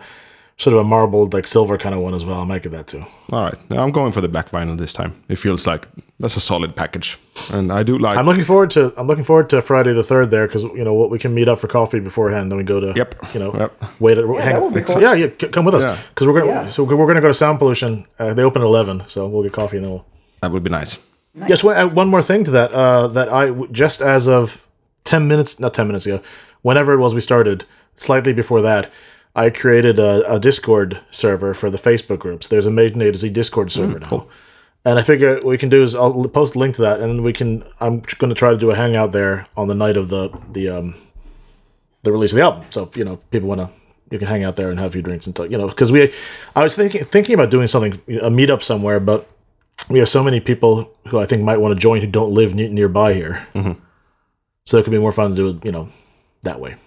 sort 0.60 0.74
of 0.74 0.80
a 0.80 0.84
marbled 0.84 1.34
like 1.34 1.46
silver 1.46 1.78
kind 1.78 1.94
of 1.94 2.02
one 2.02 2.14
as 2.16 2.26
well. 2.26 2.42
I 2.42 2.46
might 2.46 2.64
get 2.64 2.72
that 2.72 2.88
too. 2.88 3.06
All 3.32 3.44
right, 3.46 3.70
now 3.70 3.84
I'm 3.84 3.92
going 3.92 4.12
for 4.12 4.22
the 4.22 4.28
black 4.28 4.50
vinyl 4.50 4.78
this 4.78 4.94
time. 4.94 5.14
It 5.30 5.36
feels 5.38 5.68
like 5.68 5.88
that's 6.20 6.36
a 6.36 6.40
solid 6.40 6.76
package, 6.76 7.18
and 7.52 7.72
I 7.72 7.84
do 7.84 7.98
like. 8.00 8.18
I'm 8.18 8.26
looking 8.26 8.44
forward 8.44 8.72
to 8.72 8.92
I'm 8.98 9.06
looking 9.08 9.24
forward 9.24 9.50
to 9.52 9.62
Friday 9.62 9.94
the 9.94 10.04
third 10.04 10.32
there 10.32 10.48
because 10.48 10.64
you 10.64 10.84
know 10.84 10.94
what 10.96 11.10
we 11.12 11.20
can 11.20 11.34
meet 11.36 11.48
up 11.48 11.60
for 11.60 11.68
coffee 11.68 12.00
beforehand. 12.00 12.52
Then 12.52 12.58
we 12.58 12.64
go 12.64 12.80
to 12.80 12.94
Yep. 12.96 13.16
you 13.34 13.40
know 13.40 13.54
Yep. 13.54 13.84
wait 14.00 14.18
at, 14.18 14.26
hang 14.26 14.36
that 14.54 14.62
would 14.62 14.74
be 14.74 14.82
cool. 14.82 15.00
yeah 15.02 15.14
yeah 15.14 15.28
come 15.28 15.66
with 15.66 15.76
us 15.76 15.84
Yeah. 15.84 15.98
because 16.10 16.26
we're 16.28 16.40
gonna 16.40 16.52
Yeah. 16.52 16.70
so 16.70 16.84
we're 16.84 17.08
gonna 17.08 17.22
go 17.22 17.28
to 17.28 17.34
Sound 17.34 17.60
Pollution. 17.60 18.06
Uh, 18.18 18.34
they 18.34 18.44
open 18.44 18.62
at 18.62 18.66
eleven, 18.66 19.04
so 19.08 19.28
we'll 19.28 19.44
get 19.44 19.54
coffee 19.54 19.78
and 19.78 19.86
then 19.86 19.92
we'll. 19.94 20.06
that 20.42 20.52
would 20.52 20.64
be 20.64 20.70
nice. 20.72 20.98
Yes, 21.48 21.64
one, 21.64 21.78
uh, 21.78 21.88
one 21.88 22.08
more 22.08 22.24
thing 22.24 22.44
to 22.46 22.52
that. 22.52 22.72
Uh, 22.74 23.06
that 23.10 23.32
I 23.32 23.52
just 23.72 24.02
as 24.02 24.28
of 24.28 24.66
ten 25.04 25.28
minutes, 25.28 25.60
not 25.60 25.72
ten 25.76 25.86
minutes 25.86 26.08
ago, 26.08 26.20
whenever 26.64 26.94
it 26.94 26.98
was 26.98 27.14
we 27.14 27.22
started, 27.22 27.64
slightly 27.96 28.34
before 28.34 28.60
that, 28.64 28.90
I 29.38 29.52
created 29.52 30.00
a, 30.00 30.34
a 30.34 30.40
Discord 30.40 31.00
server 31.12 31.54
for 31.54 31.70
the 31.70 31.78
Facebook 31.78 32.18
groups. 32.18 32.48
There's 32.48 32.66
a 32.66 32.72
Maiden 32.72 33.02
A 33.02 33.12
to 33.12 33.18
Z 33.18 33.30
Discord 33.30 33.72
server 33.72 34.00
now, 34.00 34.28
and 34.84 34.98
I 34.98 35.04
figure 35.04 35.36
what 35.36 35.46
we 35.46 35.58
can 35.60 35.70
do 35.70 35.84
is 35.84 35.94
I'll 35.94 36.28
post 36.28 36.56
a 36.56 36.60
link 36.60 36.76
to 36.76 36.82
that, 36.82 37.00
and 37.00 37.10
then 37.10 37.24
we 37.24 37.34
can. 37.34 37.64
I'm 37.80 38.00
going 38.18 38.30
to 38.30 38.36
try 38.36 38.50
to 38.50 38.58
do 38.58 38.72
a 38.72 38.76
hangout 38.76 39.12
there 39.12 39.46
on 39.56 39.68
the 39.68 39.76
night 39.76 39.96
of 39.96 40.10
the 40.10 40.30
the 40.52 40.70
um 40.70 40.96
the 42.02 42.12
release 42.12 42.32
of 42.32 42.38
the 42.38 42.42
album. 42.44 42.66
So 42.72 42.90
you 42.96 43.06
know, 43.06 43.18
people 43.32 43.48
want 43.48 43.62
to. 43.62 43.70
You 44.10 44.18
can 44.18 44.28
hang 44.28 44.44
out 44.44 44.56
there 44.56 44.72
and 44.72 44.80
have 44.80 44.90
a 44.90 44.94
few 44.94 45.02
drinks 45.02 45.28
and 45.28 45.36
talk, 45.36 45.52
you 45.52 45.58
know, 45.58 45.68
because 45.68 45.92
we, 45.92 46.14
I 46.56 46.64
was 46.64 46.76
thinking 46.76 47.04
thinking 47.04 47.36
about 47.36 47.52
doing 47.52 47.68
something, 47.68 47.94
a 48.22 48.30
meetup 48.32 48.64
somewhere, 48.64 49.00
but 49.02 49.30
we 49.90 50.00
have 50.00 50.08
so 50.10 50.24
many 50.24 50.40
people 50.40 50.90
who 51.10 51.20
I 51.20 51.26
think 51.26 51.44
might 51.44 51.58
want 51.58 51.74
to 51.76 51.80
join 51.80 52.00
who 52.02 52.08
don't 52.08 52.34
live 52.34 52.56
ne- 52.56 52.70
nearby 52.70 53.14
here. 53.14 53.46
So 54.64 54.78
it 54.78 54.84
could 54.84 54.92
be 54.92 54.98
more 55.00 55.12
fun 55.12 55.32
to 55.32 55.36
do 55.36 55.50
it, 55.50 55.66
you 55.66 55.72
know, 55.74 55.90
that 56.44 56.60
way. 56.60 56.78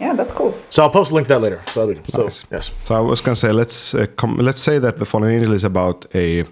Yeah, 0.00 0.14
that's 0.14 0.32
cool. 0.32 0.54
So 0.70 0.82
I'll 0.82 0.90
post 0.90 1.10
a 1.10 1.14
link 1.14 1.26
to 1.28 1.34
that 1.34 1.40
later. 1.40 1.60
So, 1.66 1.86
that'll 1.86 2.02
be- 2.02 2.12
so 2.12 2.22
Nice. 2.24 2.44
yes, 2.52 2.70
So 2.84 2.94
I 2.94 3.00
was 3.00 3.20
gonna 3.20 3.36
say 3.36 3.52
let's 3.52 3.94
uh, 3.94 4.06
com- 4.16 4.36
let's 4.38 4.60
say 4.60 4.78
that 4.80 4.98
the 4.98 5.04
fallen 5.04 5.30
angel 5.30 5.52
is 5.54 5.64
about 5.64 6.06
a 6.14 6.44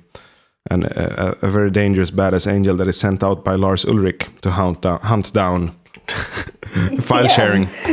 an, 0.70 0.82
a, 0.84 1.34
a 1.42 1.48
very 1.48 1.70
dangerous 1.70 2.10
badass 2.10 2.46
angel 2.46 2.76
that 2.76 2.88
is 2.88 2.98
sent 2.98 3.22
out 3.22 3.44
by 3.44 3.54
Lars 3.56 3.84
Ulrich 3.84 4.26
to 4.42 4.50
hunt 4.50 4.80
down, 4.82 4.98
hunt 5.00 5.32
down 5.32 5.70
file 7.00 7.28
sharing. 7.28 7.68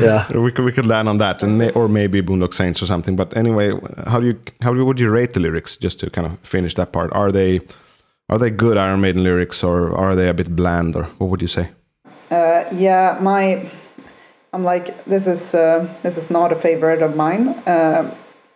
yeah. 0.00 0.26
We 0.36 0.50
could 0.50 0.64
we 0.64 0.72
could 0.72 0.86
land 0.86 1.08
on 1.08 1.18
that, 1.18 1.42
and 1.42 1.58
may, 1.58 1.70
or 1.70 1.88
maybe 1.88 2.20
Boondock 2.22 2.54
Saints 2.54 2.82
or 2.82 2.86
something. 2.86 3.16
But 3.16 3.36
anyway, 3.36 3.72
how 4.06 4.20
do 4.20 4.26
you 4.26 4.38
how 4.60 4.72
would 4.84 4.98
you 5.00 5.10
rate 5.10 5.32
the 5.34 5.40
lyrics? 5.40 5.76
Just 5.76 6.00
to 6.00 6.10
kind 6.10 6.26
of 6.26 6.38
finish 6.40 6.74
that 6.74 6.92
part, 6.92 7.12
are 7.12 7.30
they 7.30 7.60
are 8.28 8.38
they 8.38 8.50
good 8.50 8.76
Iron 8.76 9.00
Maiden 9.00 9.22
lyrics, 9.22 9.62
or 9.64 9.94
are 9.96 10.16
they 10.16 10.28
a 10.28 10.34
bit 10.34 10.56
bland, 10.56 10.96
or 10.96 11.04
what 11.18 11.30
would 11.30 11.42
you 11.42 11.48
say? 11.48 11.68
Yeah, 12.72 13.18
my 13.20 13.60
I'm 14.52 14.64
like 14.64 15.04
this 15.06 15.26
is 15.26 15.54
uh, 15.54 15.86
this 16.02 16.16
is 16.18 16.30
not 16.30 16.52
a 16.52 16.56
favorite 16.56 17.02
of 17.02 17.16
mine. 17.16 17.48
Um, 17.66 18.12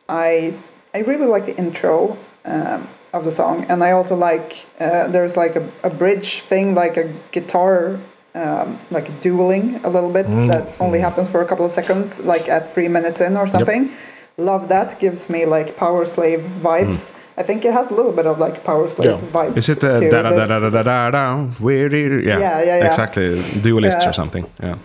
I 0.09 0.55
I 0.95 0.99
really 1.01 1.27
like 1.27 1.47
the 1.47 1.57
intro 1.57 2.17
um, 2.45 2.87
of 3.13 3.25
the 3.25 3.33
song, 3.33 3.65
and 3.71 3.83
I 3.83 3.93
also 3.93 4.15
like 4.15 4.67
uh, 4.81 5.09
there's 5.09 5.37
like 5.37 5.57
a, 5.57 5.65
a 5.83 5.91
bridge 5.91 6.43
thing, 6.49 6.75
like 6.75 6.97
a 6.97 7.13
guitar. 7.33 7.99
Um, 8.35 8.79
like 8.91 9.23
dueling 9.23 9.81
a 9.83 9.89
little 9.89 10.11
bit 10.11 10.27
that 10.53 10.69
only 10.79 10.99
happens 11.01 11.27
for 11.27 11.41
a 11.41 11.47
couple 11.47 11.65
of 11.65 11.73
seconds, 11.73 12.21
like 12.21 12.51
at 12.51 12.75
three 12.75 12.87
minutes 12.87 13.23
in 13.23 13.35
or 13.35 13.49
something. 13.49 13.91
Love 14.37 14.69
that. 14.69 15.01
Gives 15.01 15.31
me 15.31 15.47
like 15.47 15.75
Powerslave 15.79 16.43
vibes. 16.61 17.15
I 17.39 17.43
think 17.43 17.65
it 17.65 17.73
has 17.73 17.91
a 17.91 17.95
little 17.95 18.13
bit 18.13 18.27
of 18.27 18.39
like 18.39 18.63
Powerslave 18.63 19.07
Yeah. 19.07 19.21
vibes. 19.33 19.57
Is 19.57 19.69
it 19.71 19.81
the 19.81 20.01
da 20.11 20.21
da 20.23 20.31
da 20.37 20.47
da 20.61 20.69
da 20.69 20.83
da 20.83 21.11
da? 21.11 21.47
Where 21.65 21.89
yeah 21.97 22.39
Yeah, 22.39 22.39
yeah, 22.39 22.77
yeah. 22.77 22.87
exactly 22.87 23.41
duelists 23.63 24.05
Yeah. 24.05 24.11
or 24.11 24.13
something? 24.13 24.45
Yeah. 24.63 24.77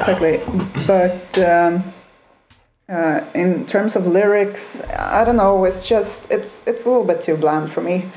Exactly. 0.00 0.40
But 0.86 1.38
um, 1.38 1.92
uh, 2.88 3.24
in 3.34 3.66
terms 3.66 3.96
of 3.96 4.06
lyrics, 4.06 4.82
I 4.82 5.24
don't 5.24 5.36
know. 5.36 5.64
It's 5.64 5.86
just 5.86 6.30
it's 6.30 6.62
it's 6.66 6.86
a 6.86 6.90
little 6.90 7.04
bit 7.04 7.20
too 7.20 7.36
bland 7.36 7.70
for 7.70 7.80
me. 7.80 8.10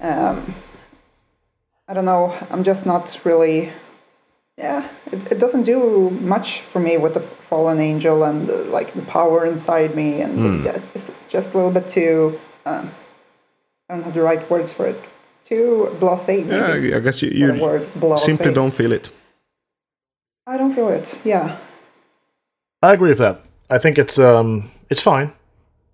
Um, 0.00 0.54
I 1.88 1.94
don't 1.94 2.04
know. 2.04 2.36
I'm 2.50 2.64
just 2.64 2.86
not 2.86 3.18
really. 3.24 3.72
Yeah, 4.58 4.88
it, 5.12 5.32
it 5.32 5.38
doesn't 5.38 5.64
do 5.64 6.08
much 6.10 6.62
for 6.62 6.80
me 6.80 6.96
with 6.96 7.12
the 7.12 7.20
fallen 7.20 7.78
angel 7.78 8.24
and 8.24 8.48
uh, 8.48 8.64
like 8.64 8.94
the 8.94 9.02
power 9.02 9.44
inside 9.44 9.94
me, 9.94 10.22
and 10.22 10.64
yeah, 10.64 10.80
it's 10.94 11.10
just 11.28 11.52
a 11.52 11.58
little 11.58 11.72
bit 11.72 11.88
too. 11.90 12.40
Um, 12.64 12.90
I 13.88 13.94
don't 13.94 14.02
have 14.02 14.14
the 14.14 14.22
right 14.22 14.48
words 14.50 14.72
for 14.72 14.86
it. 14.86 15.04
Too 15.44 15.94
blasé. 16.00 16.44
Yeah, 16.48 16.96
I 16.96 17.00
guess 17.00 17.22
you, 17.22 17.30
you 17.30 17.62
word, 17.62 17.86
simply 18.18 18.52
don't 18.52 18.72
feel 18.72 18.92
it. 18.92 19.12
I 20.46 20.56
don't 20.56 20.74
feel 20.74 20.88
it. 20.88 21.20
Yeah. 21.24 21.58
I 22.82 22.92
agree 22.92 23.08
with 23.08 23.18
that. 23.18 23.42
I 23.70 23.78
think 23.78 23.98
it's 23.98 24.18
um 24.18 24.70
it's 24.90 25.02
fine. 25.02 25.32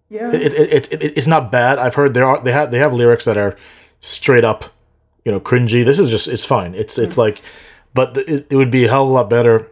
Yeah. 0.09 0.31
It, 0.33 0.53
it, 0.53 0.73
it, 0.73 0.93
it 0.93 1.17
it's 1.17 1.27
not 1.27 1.51
bad. 1.51 1.79
I've 1.79 1.95
heard 1.95 2.13
there 2.15 2.27
are 2.27 2.43
they 2.43 2.53
have 2.53 2.71
they 2.71 2.79
have 2.79 2.93
lyrics 2.93 3.25
that 3.25 3.37
are 3.39 3.57
straight 4.01 4.45
up, 4.45 4.65
you 5.25 5.33
know, 5.33 5.41
cringy. 5.41 5.85
This 5.85 5.99
is 5.99 6.11
just 6.11 6.29
it's 6.29 6.45
fine. 6.45 6.75
It's 6.75 6.99
it's 6.99 7.17
like, 7.17 7.41
but 7.95 8.17
it, 8.19 8.47
it 8.51 8.57
would 8.57 8.71
be 8.71 8.85
a 8.85 8.89
hell 8.89 9.05
of 9.05 9.09
a 9.11 9.13
lot 9.13 9.31
better 9.31 9.69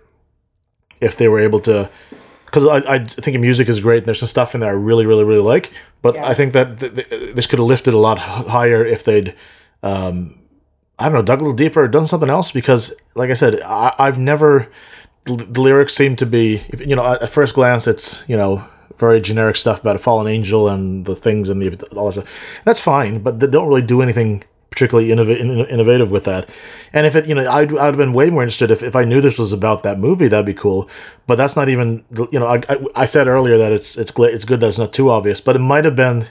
if 1.01 1.17
they 1.17 1.29
were 1.29 1.41
able 1.41 1.61
to. 1.61 1.91
Because 2.47 2.67
I, 2.67 2.95
I 2.95 2.99
think 3.05 3.35
the 3.35 3.39
music 3.39 3.69
is 3.69 3.81
great 3.81 3.99
and 3.99 4.07
there's 4.07 4.19
some 4.19 4.27
stuff 4.29 4.55
in 4.55 4.61
there 4.61 4.71
I 4.71 4.73
really 4.73 5.05
really 5.05 5.25
really 5.25 5.43
like. 5.43 5.71
But 6.01 6.15
Yeah. 6.15 6.27
I 6.27 6.33
think 6.35 6.55
that 6.55 6.81
th- 6.81 6.95
th- 6.95 7.35
this 7.35 7.47
could 7.47 7.59
have 7.59 7.69
lifted 7.69 7.93
a 7.93 7.99
lot 7.99 8.17
h- 8.17 8.47
higher 8.47 8.83
if 8.85 9.05
they'd. 9.05 9.35
Um, 9.83 10.40
I 11.01 11.05
don't 11.05 11.15
know, 11.15 11.23
dug 11.23 11.41
a 11.41 11.45
little 11.45 11.57
deeper, 11.57 11.89
done 11.89 12.07
something 12.07 12.29
else 12.29 12.51
because, 12.51 12.95
like 13.15 13.31
I 13.31 13.35
said, 13.35 13.61
I, 13.63 13.95
I've 13.99 14.19
never. 14.19 14.69
The, 15.25 15.61
lyrics 15.61 15.95
seem 15.95 16.17
to 16.17 16.27
be, 16.27 16.63
you 16.79 16.97
know, 16.97 17.15
at, 17.21 17.29
first 17.29 17.55
glance, 17.55 17.87
it's 17.87 18.25
you 18.29 18.37
know 18.37 18.67
very 18.99 19.21
generic 19.21 19.57
stuff 19.57 19.81
about 19.81 19.97
a 19.97 19.99
fallen 19.99 20.27
angel 20.27 20.69
and 20.69 21.05
the 21.07 21.15
things 21.15 21.49
and 21.49 21.61
the 21.61 21.87
all 21.97 22.07
that 22.07 22.13
stuff. 22.13 22.61
That's 22.65 22.81
fine, 22.81 23.23
but 23.23 23.41
they 23.41 23.47
don't 23.47 23.69
really 23.69 23.83
do 23.83 24.03
anything 24.03 24.45
particularly 24.71 25.11
innov- 25.11 25.69
innovative 25.69 26.11
with 26.11 26.25
that. 26.25 26.49
And 26.93 27.07
if 27.07 27.17
it, 27.17 27.27
you 27.27 27.35
know, 27.35 27.51
I'd, 27.51 27.73
I'd 27.77 27.87
have 27.87 27.97
been 27.97 28.13
way 28.13 28.31
more 28.31 28.43
interested 28.43 28.71
if, 28.71 28.83
if 28.83 28.95
I 28.95 29.05
knew 29.05 29.21
this 29.21 29.39
was 29.39 29.53
about 29.53 29.83
that 29.83 29.99
movie. 29.99 30.29
That'd 30.29 30.47
be 30.47 30.55
cool. 30.55 30.89
But 31.27 31.37
that's 31.37 31.57
not 31.57 31.69
even, 31.69 32.05
you 32.31 32.39
know, 32.39 32.47
I, 32.47 32.61
I, 32.69 32.87
I 32.97 33.05
said 33.05 33.27
earlier 33.27 33.59
that 33.59 33.73
it's 33.73 33.99
it's 33.99 34.13
it's 34.17 34.45
good 34.45 34.61
that 34.61 34.69
it's 34.69 34.79
not 34.79 34.93
too 34.93 35.11
obvious, 35.11 35.41
but 35.41 35.57
it 35.57 35.61
might 35.61 35.85
have 35.85 35.97
been 35.97 36.27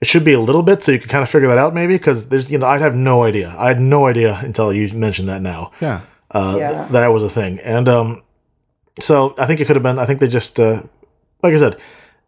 it 0.00 0.08
should 0.08 0.24
be 0.24 0.32
a 0.34 0.40
little 0.40 0.62
bit 0.62 0.82
so 0.82 0.92
you 0.92 0.98
can 0.98 1.08
kind 1.08 1.22
of 1.22 1.30
figure 1.30 1.48
that 1.48 1.58
out 1.58 1.72
maybe 1.74 1.94
because 1.94 2.28
there's 2.28 2.50
you 2.52 2.58
know 2.58 2.66
I'd 2.66 2.82
have 2.82 2.94
no 2.94 3.22
idea. 3.24 3.54
I 3.58 3.68
had 3.68 3.80
no 3.80 4.06
idea 4.06 4.38
until 4.42 4.72
you 4.72 4.92
mentioned 4.94 5.28
that 5.28 5.40
now 5.42 5.70
Yeah. 5.80 6.00
uh, 6.30 6.56
Yeah. 6.58 6.72
th- 6.72 6.92
that 6.92 7.06
was 7.08 7.22
a 7.22 7.30
thing. 7.30 7.58
And 7.64 7.88
um, 7.88 8.22
so 9.00 9.34
I 9.38 9.46
think 9.46 9.60
it 9.60 9.66
could 9.66 9.76
have 9.76 9.82
been. 9.82 9.98
I 9.98 10.04
think 10.06 10.20
they 10.20 10.28
just 10.28 10.58
uh, 10.60 10.82
like 11.42 11.54
I 11.54 11.58
said, 11.58 11.74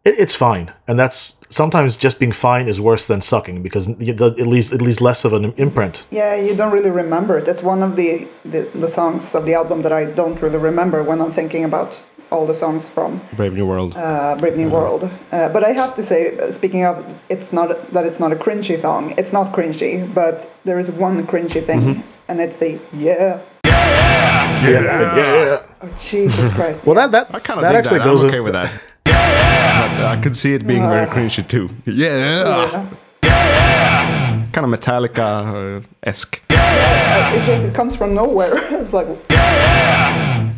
it, 0.05 0.15
it's 0.19 0.35
fine, 0.35 0.71
and 0.87 0.97
that's 0.99 1.35
sometimes 1.49 1.97
just 1.97 2.19
being 2.19 2.31
fine 2.31 2.67
is 2.67 2.79
worse 2.79 3.07
than 3.07 3.21
sucking 3.21 3.63
because 3.63 3.87
it 3.87 4.21
at 4.21 4.47
least 4.47 4.71
at 4.73 4.81
least 4.81 5.01
less 5.01 5.25
of 5.25 5.33
an 5.33 5.53
imprint. 5.57 6.05
Yeah, 6.11 6.35
you 6.35 6.55
don't 6.55 6.71
really 6.71 6.91
remember 6.91 7.37
it. 7.39 7.47
It's 7.47 7.63
one 7.63 7.81
of 7.83 7.95
the, 7.95 8.27
the, 8.45 8.61
the 8.75 8.87
songs 8.87 9.33
of 9.35 9.45
the 9.45 9.55
album 9.55 9.81
that 9.81 9.91
I 9.91 10.05
don't 10.05 10.39
really 10.41 10.57
remember 10.59 11.01
when 11.03 11.19
I'm 11.21 11.31
thinking 11.31 11.63
about 11.65 12.01
all 12.31 12.45
the 12.45 12.53
songs 12.53 12.89
from 12.89 13.19
Brave 13.35 13.53
New 13.53 13.65
World. 13.65 13.93
uh, 13.95 14.35
Brave 14.39 14.55
New 14.57 14.69
World. 14.69 15.03
Uh, 15.31 15.49
but 15.49 15.63
I 15.63 15.71
have 15.73 15.95
to 15.95 16.03
say, 16.03 16.37
uh, 16.37 16.51
speaking 16.51 16.85
of, 16.85 17.03
it's 17.29 17.51
not 17.51 17.91
that 17.93 18.05
it's 18.05 18.19
not 18.19 18.31
a 18.31 18.35
cringy 18.35 18.77
song. 18.77 19.13
It's 19.17 19.33
not 19.33 19.51
cringy, 19.53 20.11
but 20.13 20.45
there 20.65 20.79
is 20.79 20.89
one 20.91 21.25
cringy 21.27 21.61
thing, 21.65 21.81
Mm-hmm. 21.81 22.01
and 22.27 22.39
it's 22.41 22.59
the 22.59 22.79
yeah. 22.93 23.39
Yeah, 23.65 24.69
yeah, 24.83 25.15
yeah. 25.15 25.63
Oh, 25.81 25.89
Jesus 26.01 26.53
Christ. 26.57 26.85
Well, 26.85 26.95
that 26.95 27.11
that 27.11 27.33
I 27.33 27.39
kind 27.39 27.59
of 27.59 27.63
that 27.63 27.71
dig 27.71 27.77
actually 27.79 27.99
that. 27.99 28.05
goes 28.05 28.21
I'm 28.23 28.29
okay 28.29 28.39
with 28.41 28.53
that. 28.53 28.69
but 29.05 30.05
I 30.05 30.19
could 30.21 30.35
see 30.35 30.53
it 30.53 30.67
being 30.67 30.83
very 30.89 31.07
cringy 31.07 31.43
too. 31.47 31.69
Yeah. 31.85 32.85
Yeah. 33.23 34.49
Kind 34.51 34.65
of 34.73 34.79
Metallica 34.79 35.79
uh, 35.79 35.81
esque. 36.03 36.41
It 36.49 37.45
just 37.45 37.65
it 37.67 37.73
comes 37.73 37.95
from 37.95 38.13
nowhere. 38.13 38.51
it's 38.81 38.91
like 38.93 39.07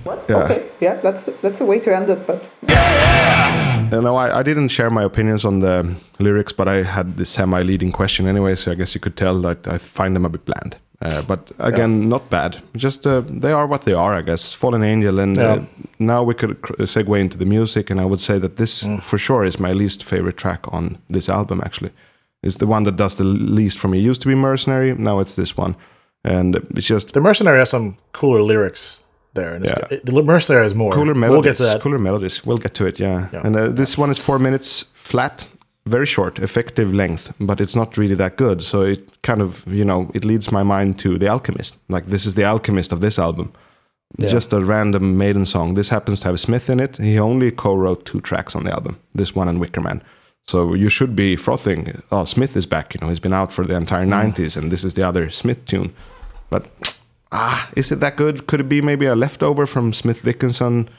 what? 0.04 0.26
Yeah. 0.30 0.44
Okay, 0.44 0.64
yeah, 0.80 0.96
that's 1.02 1.30
that's 1.42 1.62
a 1.62 1.66
way 1.66 1.80
to 1.80 1.96
end 1.96 2.10
it, 2.10 2.26
but 2.28 2.50
You 3.94 4.02
know, 4.02 4.16
I, 4.16 4.40
I 4.40 4.44
didn't 4.44 4.70
share 4.70 4.90
my 4.90 5.04
opinions 5.04 5.46
on 5.46 5.60
the 5.60 5.96
lyrics, 6.20 6.54
but 6.54 6.68
I 6.68 6.84
had 6.84 7.18
the 7.18 7.26
semi-leading 7.26 7.92
question 7.92 8.28
anyway, 8.28 8.56
so 8.56 8.72
I 8.72 8.76
guess 8.76 8.96
you 8.96 9.02
could 9.02 9.16
tell 9.18 9.42
that 9.42 9.68
I 9.68 9.78
find 9.78 10.16
them 10.16 10.26
a 10.26 10.30
bit 10.30 10.46
bland. 10.46 10.78
Uh, 11.02 11.22
but 11.28 11.52
again, 11.60 12.08
not 12.10 12.30
bad. 12.30 12.58
Just 12.78 13.06
uh, 13.08 13.22
they 13.42 13.52
are 13.52 13.66
what 13.68 13.82
they 13.82 13.94
are, 13.94 14.16
I 14.20 14.22
guess. 14.22 14.54
Fallen 14.54 14.84
Angel, 14.84 15.20
and 15.20 15.38
uh, 15.38 15.60
now 16.00 16.24
we 16.24 16.34
could 16.36 16.62
cr- 16.62 16.76
segue 16.86 17.20
into 17.20 17.38
the 17.38 17.46
music, 17.46 17.90
and 17.90 18.00
I 18.00 18.06
would 18.06 18.22
say 18.22 18.40
that 18.40 18.56
this, 18.58 18.84
Mm. 18.84 19.02
for 19.02 19.18
sure, 19.18 19.44
is 19.44 19.60
my 19.60 19.74
least 19.74 20.04
favorite 20.04 20.38
track 20.38 20.60
on 20.74 20.98
this 21.10 21.28
album. 21.30 21.60
Actually, 21.66 21.92
it's 22.44 22.58
the 22.58 22.68
one 22.68 22.84
that 22.84 22.98
does 22.98 23.16
the 23.16 23.24
least 23.24 23.80
for 23.80 23.88
me. 23.90 23.98
It 23.98 24.10
used 24.10 24.22
to 24.22 24.28
be 24.28 24.36
Mercenary, 24.36 24.94
now 24.98 25.20
it's 25.22 25.36
this 25.36 25.58
one, 25.58 25.76
and 26.24 26.56
it's 26.78 26.88
just 26.88 27.14
The 27.14 27.20
Mercenary 27.22 27.58
has 27.60 27.70
some 27.70 27.96
cooler 28.14 28.42
lyrics 28.44 29.04
there. 29.34 29.54
And 29.56 29.66
it's, 29.66 29.74
Yeah. 29.92 30.00
the 30.04 30.24
Mercenary 30.24 30.64
has 30.64 30.74
more. 30.76 30.92
cooler 30.94 31.14
melodies. 31.16 31.32
We'll 31.32 31.42
get 31.52 31.58
to 31.58 31.64
that. 31.64 31.82
Cooler 31.82 32.00
melodies. 32.00 32.46
We'll 32.46 32.58
get 32.60 32.74
to 32.76 32.86
it. 32.86 33.00
Yeah. 33.00 33.28
And 33.46 33.56
uh, 33.56 33.68
this 33.70 33.98
one 33.98 34.10
is 34.12 34.18
four 34.20 34.40
minutes 34.40 34.86
flat, 34.94 35.48
very 35.86 36.06
short, 36.06 36.40
effective 36.40 36.94
length, 36.94 37.34
but 37.40 37.60
it's 37.62 37.76
not 37.76 37.98
really 37.98 38.16
that 38.16 38.36
good. 38.38 38.62
So 38.62 38.82
it 38.82 39.22
kind 39.24 39.42
of 39.42 39.64
you 39.68 39.86
know 39.86 40.10
it 40.14 40.24
leads 40.26 40.52
my 40.52 40.64
mind 40.64 41.00
to 41.00 41.18
The 41.18 41.28
Alchemist. 41.30 41.78
Like 41.90 42.06
this 42.08 42.26
is 42.26 42.34
The 42.34 42.44
Alchemist 42.46 42.92
of 42.92 43.00
this 43.02 43.18
album. 43.20 43.52
Just 44.20 44.52
a 44.54 44.60
random 44.60 45.18
Maiden 45.18 45.46
song. 45.46 45.76
This 45.76 45.90
happens 45.90 46.20
to 46.20 46.28
have 46.28 46.38
Smith 46.40 46.70
in 46.70 46.80
it. 46.82 46.98
He 46.98 47.18
only 47.18 47.50
co-wrote 47.50 48.04
two 48.06 48.20
tracks 48.20 48.56
on 48.56 48.66
the 48.66 48.72
album. 48.72 48.98
This 49.16 49.34
one 49.36 49.48
and 49.48 49.58
Wicker 49.60 49.80
Man. 49.82 50.04
So 50.48 50.74
you 50.74 50.90
should 50.90 51.16
be 51.16 51.38
frothing. 51.38 52.02
Oh, 52.12 52.26
Smith 52.26 52.58
is 52.58 52.66
back. 52.66 52.94
You 52.94 53.00
know, 53.00 53.08
he's 53.08 53.22
been 53.22 53.34
out 53.34 53.52
for 53.54 53.66
the 53.66 53.76
entire 53.76 54.06
'90s, 54.06 54.58
and 54.58 54.70
this 54.70 54.84
is 54.84 54.94
the 54.96 55.04
other 55.08 55.30
Smith 55.30 55.66
tune. 55.66 55.94
But 56.50 56.64
ah, 57.32 57.70
is 57.76 57.92
it 57.92 58.00
that 58.00 58.16
good? 58.18 58.48
Could 58.48 58.62
it 58.62 58.70
be 58.70 58.82
maybe 58.82 59.06
a 59.06 59.16
leftover 59.16 59.66
from 59.66 59.94
Smith 59.94 60.24
Dickinson 60.24 60.90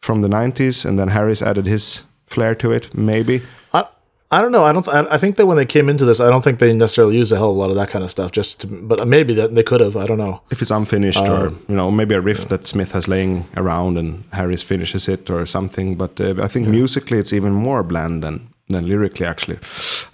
from 0.00 0.22
the 0.22 0.28
'90s, 0.28 0.84
and 0.84 0.98
then 0.98 1.08
Harris 1.08 1.42
added 1.42 1.66
his 1.66 2.02
flair 2.26 2.54
to 2.56 2.72
it? 2.72 2.94
Maybe. 2.94 3.42
I, 3.72 3.86
I 4.30 4.40
don't 4.40 4.52
know. 4.52 4.64
I 4.64 4.72
don't. 4.72 4.88
I, 4.88 5.14
I 5.14 5.18
think 5.18 5.36
that 5.36 5.46
when 5.46 5.58
they 5.58 5.66
came 5.66 5.88
into 5.88 6.04
this, 6.04 6.18
I 6.18 6.30
don't 6.30 6.42
think 6.42 6.58
they 6.58 6.72
necessarily 6.72 7.16
used 7.18 7.32
a 7.32 7.36
hell 7.36 7.50
of 7.50 7.56
a 7.56 7.58
lot 7.58 7.70
of 7.70 7.76
that 7.76 7.90
kind 7.90 8.04
of 8.04 8.10
stuff. 8.10 8.32
Just, 8.32 8.60
to, 8.60 8.66
but 8.66 9.06
maybe 9.06 9.34
that 9.34 9.54
they 9.54 9.62
could 9.62 9.80
have. 9.80 9.96
I 9.96 10.06
don't 10.06 10.18
know. 10.18 10.40
If 10.50 10.62
it's 10.62 10.70
unfinished, 10.70 11.20
or 11.20 11.50
you 11.68 11.76
know, 11.76 11.90
maybe 11.90 12.14
a 12.14 12.20
riff 12.20 12.48
that 12.48 12.66
Smith 12.66 12.92
has 12.92 13.08
laying 13.08 13.46
around 13.56 13.98
and 13.98 14.24
Harris 14.32 14.62
finishes 14.62 15.08
it, 15.08 15.28
or 15.28 15.44
something. 15.46 15.96
But 15.96 16.20
uh, 16.20 16.34
I 16.42 16.48
think 16.48 16.66
musically, 16.66 17.18
it's 17.18 17.32
even 17.32 17.52
more 17.52 17.82
bland 17.82 18.22
than 18.22 18.48
than 18.72 18.86
lyrically. 18.86 19.26
Actually, 19.26 19.58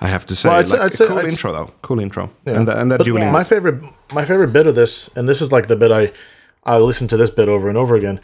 I 0.01 0.09
have 0.09 0.25
to 0.27 0.37
say, 0.37 0.49
Well, 0.49 0.59
I'd 0.59 0.69
say- 0.69 0.77
Like, 0.79 0.87
I'd 0.87 0.95
say- 0.95 1.07
cool 1.07 1.19
I'd 1.19 1.25
intro 1.25 1.53
though, 1.53 1.71
cool 1.83 2.01
intro, 2.01 2.31
and 2.47 2.69
the, 2.69 2.79
and 2.81 2.91
that 2.93 2.99
But 2.99 3.05
Julie. 3.05 3.31
my 3.31 3.45
favorite, 3.45 3.83
my 4.13 4.25
favorite 4.25 4.53
bit 4.53 4.67
of 4.67 4.75
this, 4.75 5.09
and 5.17 5.29
this 5.29 5.41
is 5.41 5.51
like 5.53 5.67
the 5.69 5.77
bit 5.77 5.91
I, 5.91 6.13
I 6.65 6.79
listen 6.79 7.09
to 7.09 7.17
this 7.17 7.31
bit 7.31 7.49
over 7.49 7.69
and 7.69 7.79
over 7.79 7.95
again. 7.97 8.21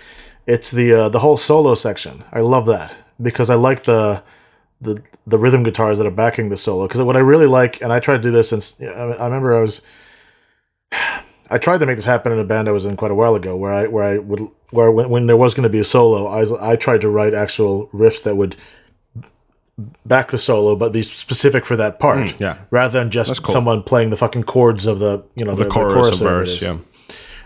It's 0.46 0.70
the 0.70 0.92
uh, 0.92 1.08
the 1.08 1.20
whole 1.20 1.36
solo 1.38 1.74
section. 1.74 2.22
I 2.32 2.40
love 2.40 2.66
that 2.66 2.92
because 3.20 3.48
I 3.50 3.54
like 3.54 3.84
the 3.84 4.22
the 4.80 5.02
the 5.26 5.38
rhythm 5.38 5.62
guitars 5.62 5.96
that 5.98 6.06
are 6.06 6.10
backing 6.10 6.50
the 6.50 6.56
solo. 6.58 6.86
Because 6.86 7.00
what 7.02 7.16
I 7.16 7.20
really 7.20 7.46
like, 7.46 7.80
and 7.80 7.90
I 7.92 7.98
tried 8.00 8.18
to 8.18 8.22
do 8.22 8.30
this 8.30 8.50
since 8.50 8.78
I 8.82 8.84
I 8.86 9.24
remember 9.24 9.54
I 9.56 9.62
was. 9.62 9.80
I 11.50 11.58
tried 11.58 11.78
to 11.80 11.86
make 11.86 11.96
this 11.96 12.06
happen 12.06 12.32
in 12.32 12.38
a 12.38 12.44
band 12.44 12.68
I 12.68 12.72
was 12.72 12.84
in 12.84 12.96
quite 12.96 13.10
a 13.10 13.14
while 13.14 13.34
ago, 13.34 13.54
where 13.56 13.72
I 13.72 13.86
where 13.86 14.04
I 14.04 14.18
would 14.18 14.40
where 14.70 14.90
when, 14.90 15.10
when 15.10 15.26
there 15.26 15.36
was 15.36 15.54
going 15.54 15.62
to 15.64 15.68
be 15.68 15.78
a 15.78 15.84
solo, 15.84 16.26
I 16.26 16.40
was, 16.40 16.52
I 16.52 16.76
tried 16.76 17.00
to 17.02 17.08
write 17.10 17.34
actual 17.34 17.88
riffs 17.88 18.22
that 18.24 18.36
would 18.36 18.56
back 20.06 20.30
the 20.30 20.38
solo, 20.38 20.76
but 20.76 20.92
be 20.92 21.02
specific 21.02 21.64
for 21.64 21.76
that 21.76 21.98
part. 21.98 22.18
Mm, 22.18 22.40
yeah. 22.40 22.58
rather 22.70 22.98
than 22.98 23.10
just 23.10 23.42
cool. 23.42 23.52
someone 23.52 23.82
playing 23.82 24.10
the 24.10 24.16
fucking 24.16 24.44
chords 24.44 24.86
of 24.86 24.98
the 24.98 25.24
you 25.34 25.44
know 25.44 25.52
the, 25.54 25.64
the, 25.64 25.64
the 25.64 25.70
chorus, 25.70 25.94
chorus 25.94 26.20
or 26.20 26.24
or 26.24 26.26
whatever 26.26 26.42
it 26.42 26.46
verse, 26.46 26.62
yeah. 26.62 26.78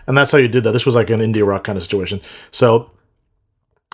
and 0.07 0.17
that's 0.17 0.31
how 0.31 0.37
you 0.37 0.47
did 0.47 0.63
that. 0.63 0.71
This 0.71 0.85
was 0.85 0.95
like 0.95 1.09
an 1.09 1.19
indie 1.19 1.45
rock 1.45 1.63
kind 1.63 1.77
of 1.77 1.83
situation. 1.83 2.21
So, 2.51 2.91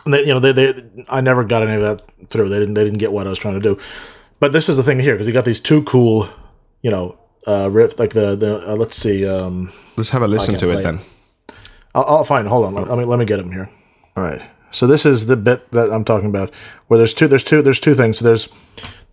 they, 0.05 0.21
you 0.21 0.33
know, 0.33 0.39
they, 0.39 0.51
they 0.51 0.83
I 1.09 1.21
never 1.21 1.43
got 1.43 1.63
any 1.63 1.75
of 1.75 1.81
that 1.81 2.29
through. 2.29 2.49
They 2.49 2.59
didn't 2.59 2.73
they 2.73 2.83
didn't 2.83 2.99
get 2.99 3.13
what 3.13 3.27
I 3.27 3.29
was 3.29 3.39
trying 3.39 3.55
to 3.55 3.61
do. 3.61 3.79
But 4.39 4.51
this 4.51 4.67
is 4.67 4.75
the 4.75 4.83
thing 4.83 4.99
here 4.99 5.13
because 5.13 5.27
you 5.27 5.33
got 5.33 5.45
these 5.45 5.61
two 5.61 5.83
cool, 5.83 6.29
you 6.81 6.91
know, 6.91 7.17
uh, 7.47 7.69
riff 7.71 7.97
like 7.99 8.11
the 8.11 8.35
the 8.35 8.69
uh, 8.69 8.75
let's 8.75 8.97
see. 8.97 9.25
Um, 9.25 9.71
Let's 9.95 10.09
have 10.09 10.23
a 10.23 10.27
listen 10.27 10.55
to 10.55 10.69
it 10.69 10.73
play 10.73 10.81
it. 10.81 10.83
then. 10.83 10.99
I'll, 11.93 12.03
I'll 12.03 12.23
find. 12.25 12.47
Hold 12.47 12.65
on. 12.65 12.73
Let, 12.73 12.89
let 12.89 12.97
me 12.97 13.05
let 13.05 13.19
me 13.19 13.25
get 13.25 13.37
them 13.37 13.51
here. 13.51 13.69
All 14.17 14.23
right. 14.23 14.41
So 14.75 14.87
this 14.87 15.05
is 15.05 15.27
the 15.27 15.37
bit 15.37 15.71
that 15.71 15.89
I'm 15.89 16.03
talking 16.03 16.27
about, 16.29 16.53
where 16.87 16.97
there's 16.97 17.13
two. 17.13 17.29
There's 17.29 17.45
two. 17.45 17.61
There's 17.61 17.79
two 17.79 17.95
things. 17.95 18.17
So 18.17 18.25
there's 18.25 18.49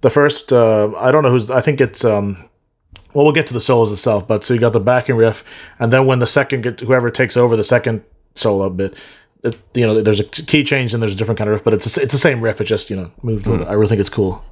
the 0.00 0.10
first. 0.10 0.52
Uh, 0.52 0.92
I 0.98 1.12
don't 1.12 1.22
know 1.22 1.30
who's. 1.30 1.52
I 1.52 1.60
think 1.60 1.80
it's. 1.80 2.04
Um, 2.04 2.48
well, 3.14 3.24
we'll 3.24 3.32
get 3.32 3.46
to 3.46 3.54
the 3.54 3.60
solos 3.60 3.92
itself, 3.92 4.26
but 4.26 4.44
so 4.44 4.54
you 4.54 4.60
got 4.60 4.72
the 4.72 4.80
backing 4.80 5.14
riff, 5.14 5.44
and 5.78 5.92
then 5.92 6.06
when 6.06 6.18
the 6.18 6.26
second 6.26 6.62
get, 6.62 6.80
whoever 6.80 7.10
takes 7.10 7.36
over 7.36 7.56
the 7.56 7.62
second 7.62 8.02
solo 8.34 8.70
bit, 8.70 8.98
it, 9.44 9.56
you 9.74 9.86
know, 9.86 10.00
there's 10.00 10.18
a 10.18 10.24
key 10.24 10.64
change 10.64 10.94
and 10.94 11.02
there's 11.02 11.14
a 11.14 11.16
different 11.16 11.38
kind 11.38 11.48
of 11.48 11.52
riff, 11.52 11.62
but 11.62 11.74
it's 11.74 11.96
a, 11.96 12.02
it's 12.02 12.12
the 12.12 12.18
same 12.18 12.40
riff. 12.40 12.60
It 12.60 12.64
just 12.64 12.90
you 12.90 12.96
know 12.96 13.12
moved 13.22 13.46
little. 13.46 13.68
I 13.68 13.72
really 13.74 13.88
think 13.88 14.00
it's 14.00 14.10
cool. 14.10 14.42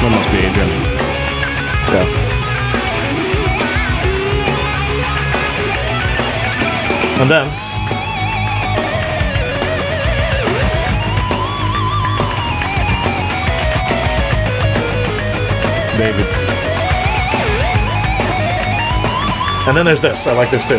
That 0.00 0.10
must 0.10 0.32
be 0.32 0.38
Adrian. 0.38 0.71
And 7.22 7.30
then 7.30 7.46
David. 15.98 16.26
and 19.68 19.76
then 19.76 19.84
there's 19.86 20.00
this. 20.00 20.26
I 20.26 20.32
like 20.32 20.50
this 20.50 20.64
too. 20.64 20.78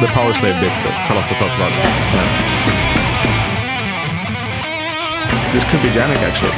The 0.00 0.08
Powerslave 0.10 0.58
bit 0.58 0.72
that 0.82 0.94
Carlotta 1.06 1.34
talked 1.38 1.54
about. 1.54 1.70
Yeah. 1.70 2.52
This 5.52 5.62
could 5.70 5.82
be 5.82 5.90
Janick 5.90 6.22
actually. 6.26 6.56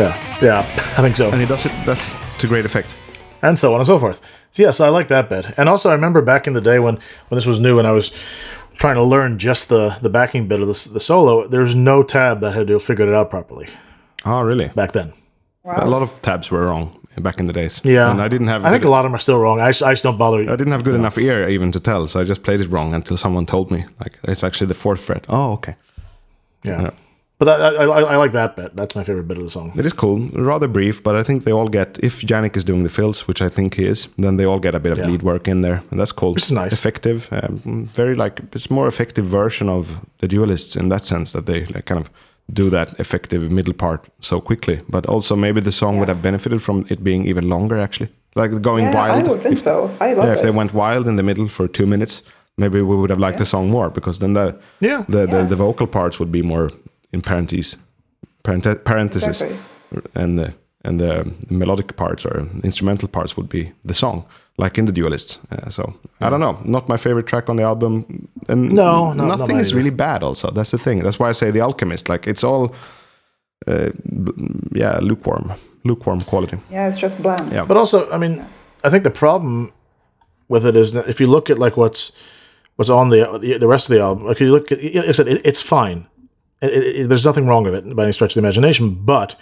Yeah, 0.00 0.14
yeah, 0.40 0.60
I 0.98 1.02
think 1.02 1.16
so. 1.16 1.30
And 1.32 1.40
he 1.40 1.46
does 1.46 1.66
it 1.66 1.72
that's 1.84 2.14
to 2.38 2.46
great 2.46 2.64
effect. 2.64 2.94
and 3.42 3.58
so 3.58 3.74
on 3.74 3.80
and 3.80 3.86
so 3.86 3.98
forth. 3.98 4.20
So 4.52 4.62
yes, 4.62 4.80
I 4.80 4.88
like 4.88 5.08
that 5.08 5.28
bit. 5.28 5.46
And 5.58 5.68
also, 5.68 5.90
I 5.90 5.94
remember 5.94 6.22
back 6.22 6.46
in 6.46 6.52
the 6.52 6.60
day 6.60 6.78
when 6.78 6.94
when 7.28 7.36
this 7.36 7.46
was 7.46 7.58
new 7.58 7.78
and 7.78 7.88
I 7.88 7.92
was 7.92 8.12
trying 8.74 8.96
to 8.96 9.02
learn 9.02 9.38
just 9.38 9.68
the 9.68 9.96
the 10.02 10.10
backing 10.10 10.46
bit 10.48 10.60
of 10.60 10.66
the, 10.66 10.88
the 10.92 11.00
solo. 11.00 11.46
There's 11.48 11.74
no 11.74 12.02
tab 12.02 12.40
that 12.40 12.54
had 12.54 12.66
to 12.68 12.74
have 12.74 12.82
figured 12.82 13.08
it 13.08 13.14
out 13.14 13.30
properly 13.30 13.68
Oh 14.24 14.42
really? 14.42 14.68
back 14.74 14.92
then. 14.92 15.12
A 15.64 15.88
lot 15.88 16.02
of 16.02 16.20
tabs 16.22 16.50
were 16.50 16.66
wrong 16.66 16.98
back 17.18 17.38
in 17.38 17.46
the 17.46 17.52
days. 17.52 17.80
Yeah, 17.84 18.10
And 18.10 18.20
I 18.20 18.28
didn't 18.28 18.48
have 18.48 18.64
I 18.64 18.70
think 18.70 18.84
a 18.84 18.88
lot 18.88 19.04
of 19.04 19.10
them 19.10 19.14
are 19.14 19.18
still 19.18 19.38
wrong. 19.38 19.60
I 19.60 19.68
just, 19.68 19.82
I 19.82 19.92
just 19.92 20.02
don't 20.02 20.18
bother. 20.18 20.40
I 20.40 20.56
didn't 20.56 20.72
have 20.72 20.82
good 20.82 20.94
enough 20.94 21.18
ear 21.18 21.48
even 21.48 21.70
to 21.72 21.80
tell, 21.80 22.08
so 22.08 22.20
I 22.20 22.24
just 22.24 22.42
played 22.42 22.60
it 22.60 22.68
wrong 22.70 22.94
until 22.94 23.16
someone 23.16 23.46
told 23.46 23.70
me. 23.70 23.84
Like 24.00 24.18
it's 24.24 24.42
actually 24.42 24.66
the 24.68 24.74
fourth 24.74 25.00
fret. 25.00 25.24
Oh, 25.28 25.52
okay. 25.52 25.76
yeah. 26.64 26.82
Yeah. 26.82 26.90
But 27.44 27.60
I, 27.60 27.84
I, 27.84 27.84
I 28.00 28.00
I 28.14 28.16
like 28.24 28.32
that 28.32 28.54
bit. 28.56 28.70
That's 28.76 28.94
my 28.94 29.02
favorite 29.04 29.26
bit 29.28 29.36
of 29.38 29.44
the 29.44 29.50
song. 29.50 29.72
It 29.76 29.84
is 29.86 29.92
cool, 29.92 30.18
rather 30.52 30.68
brief, 30.68 31.02
but 31.02 31.14
I 31.20 31.22
think 31.24 31.42
they 31.44 31.52
all 31.52 31.68
get. 31.68 31.98
If 32.02 32.20
Janick 32.30 32.56
is 32.56 32.64
doing 32.64 32.82
the 32.84 32.88
fills, 32.98 33.26
which 33.28 33.42
I 33.42 33.48
think 33.48 33.74
he 33.74 33.84
is, 33.86 34.08
then 34.24 34.36
they 34.36 34.44
all 34.46 34.60
get 34.60 34.74
a 34.74 34.78
bit 34.78 34.92
of 34.92 34.98
Yeah. 34.98 35.10
lead 35.10 35.22
work 35.22 35.48
in 35.48 35.60
there, 35.62 35.78
and 35.90 35.98
that's 36.00 36.12
cool. 36.12 36.32
Which 36.34 36.44
is 36.44 36.52
nice. 36.52 36.72
effective, 36.72 37.18
um, 37.32 37.88
very 37.96 38.14
like 38.14 38.40
it's 38.56 38.70
more 38.70 38.86
effective 38.88 39.26
version 39.26 39.68
of 39.68 39.84
the 40.20 40.28
duelists 40.28 40.76
in 40.76 40.88
that 40.90 41.04
sense 41.04 41.32
that 41.32 41.46
they 41.46 41.60
like 41.74 41.84
kind 41.86 42.00
of 42.00 42.08
do 42.52 42.70
that 42.70 42.88
effective 42.98 43.50
middle 43.50 43.74
part 43.74 44.00
so 44.20 44.40
quickly. 44.40 44.80
But 44.88 45.06
also 45.06 45.36
maybe 45.36 45.60
the 45.60 45.72
song 45.72 45.98
would 45.98 46.08
have 46.08 46.22
benefited 46.22 46.60
from 46.62 46.84
it 46.90 47.02
being 47.02 47.26
even 47.26 47.48
longer, 47.48 47.76
actually, 47.80 48.08
like 48.36 48.62
going 48.62 48.84
Yeah, 48.84 48.94
wild. 49.00 49.28
I 49.28 49.30
would 49.32 49.42
think 49.42 49.54
if, 49.56 49.62
so. 49.64 49.74
I 50.00 50.14
love 50.14 50.26
yeah, 50.26 50.34
if 50.36 50.42
they 50.42 50.50
went 50.52 50.72
wild 50.74 51.06
in 51.06 51.16
the 51.16 51.22
middle 51.22 51.48
for 51.48 51.66
two 51.68 51.86
minutes, 51.86 52.22
maybe 52.56 52.78
we 52.82 52.94
would 52.96 53.10
have 53.10 53.20
liked 53.26 53.38
the 53.38 53.46
song 53.46 53.70
more 53.70 53.90
because 53.90 54.18
then 54.18 54.34
the 54.34 54.54
Yeah. 54.80 55.04
the, 55.08 55.26
the, 55.26 55.36
Yeah. 55.38 55.48
the 55.48 55.56
vocal 55.56 55.86
parts 55.86 56.18
would 56.20 56.30
be 56.30 56.42
more 56.42 56.70
in 57.12 57.20
parentheses, 57.22 57.76
parent- 58.42 58.84
parentheses, 58.84 59.40
Exactly. 59.42 59.58
and 60.14 60.38
the 60.38 60.52
and 60.84 60.98
the 61.00 61.24
melodic 61.48 61.94
parts 61.96 62.24
or 62.26 62.48
instrumental 62.64 63.08
parts 63.08 63.36
would 63.36 63.48
be 63.48 63.70
the 63.84 63.94
song, 63.94 64.24
like 64.58 64.78
in 64.80 64.86
the 64.86 64.92
Duelists. 64.92 65.38
Uh, 65.52 65.70
so 65.70 65.82
I 66.20 66.28
don't 66.30 66.40
know, 66.40 66.58
not 66.64 66.88
my 66.88 66.96
favorite 66.96 67.26
track 67.26 67.48
on 67.48 67.56
the 67.56 67.62
album, 67.62 68.04
and 68.48 68.72
No, 68.72 69.12
no, 69.12 69.24
not 69.26 69.38
nothing 69.38 69.60
is 69.60 69.72
really 69.74 69.90
bad. 69.90 70.22
Also, 70.22 70.50
that's 70.50 70.70
the 70.70 70.78
thing. 70.78 71.02
That's 71.04 71.18
why 71.20 71.28
I 71.28 71.32
say 71.34 71.52
the 71.52 71.60
Alchemist. 71.60 72.08
Like 72.08 72.26
it's 72.30 72.42
all, 72.44 72.74
uh, 73.68 73.90
yeah, 74.74 74.98
lukewarm, 75.02 75.52
lukewarm 75.84 76.20
quality. 76.22 76.56
Yeah, 76.70 76.88
it's 76.88 76.98
just 77.02 77.22
bland. 77.22 77.52
Yeah. 77.52 77.64
But 77.68 77.76
also, 77.76 78.10
I 78.10 78.18
mean, 78.18 78.44
I 78.84 78.90
think 78.90 79.04
the 79.04 79.10
problem 79.10 79.70
with 80.48 80.66
it 80.66 80.76
is 80.76 80.92
that 80.92 81.06
if 81.08 81.20
you 81.20 81.28
look 81.30 81.48
at 81.50 81.58
like 81.58 81.76
what's 81.76 82.12
what's 82.76 82.90
on 82.90 83.10
the 83.10 83.38
the, 83.40 83.58
the 83.58 83.68
rest 83.68 83.88
of 83.90 83.94
the 83.96 84.02
album, 84.02 84.26
like 84.26 84.40
you 84.40 84.50
look 84.50 84.72
at 84.72 84.78
it, 84.78 84.96
it's, 85.08 85.18
it, 85.20 85.46
it's 85.46 85.62
fine. 85.62 86.06
It, 86.62 86.72
it, 86.72 86.96
it- 86.96 87.08
there's 87.08 87.24
nothing 87.26 87.46
wrong 87.46 87.64
with 87.64 87.74
it 87.74 87.94
by 87.96 88.04
any 88.04 88.12
stretch 88.12 88.36
of 88.36 88.42
the 88.42 88.46
imagination. 88.46 88.94
But 88.94 89.36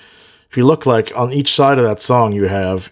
if 0.51 0.57
you 0.57 0.65
look 0.67 0.87
like 0.87 1.13
on 1.17 1.33
each 1.33 1.53
side 1.55 1.79
of 1.79 1.85
that 1.85 2.03
song, 2.03 2.33
you 2.33 2.45
have 2.49 2.91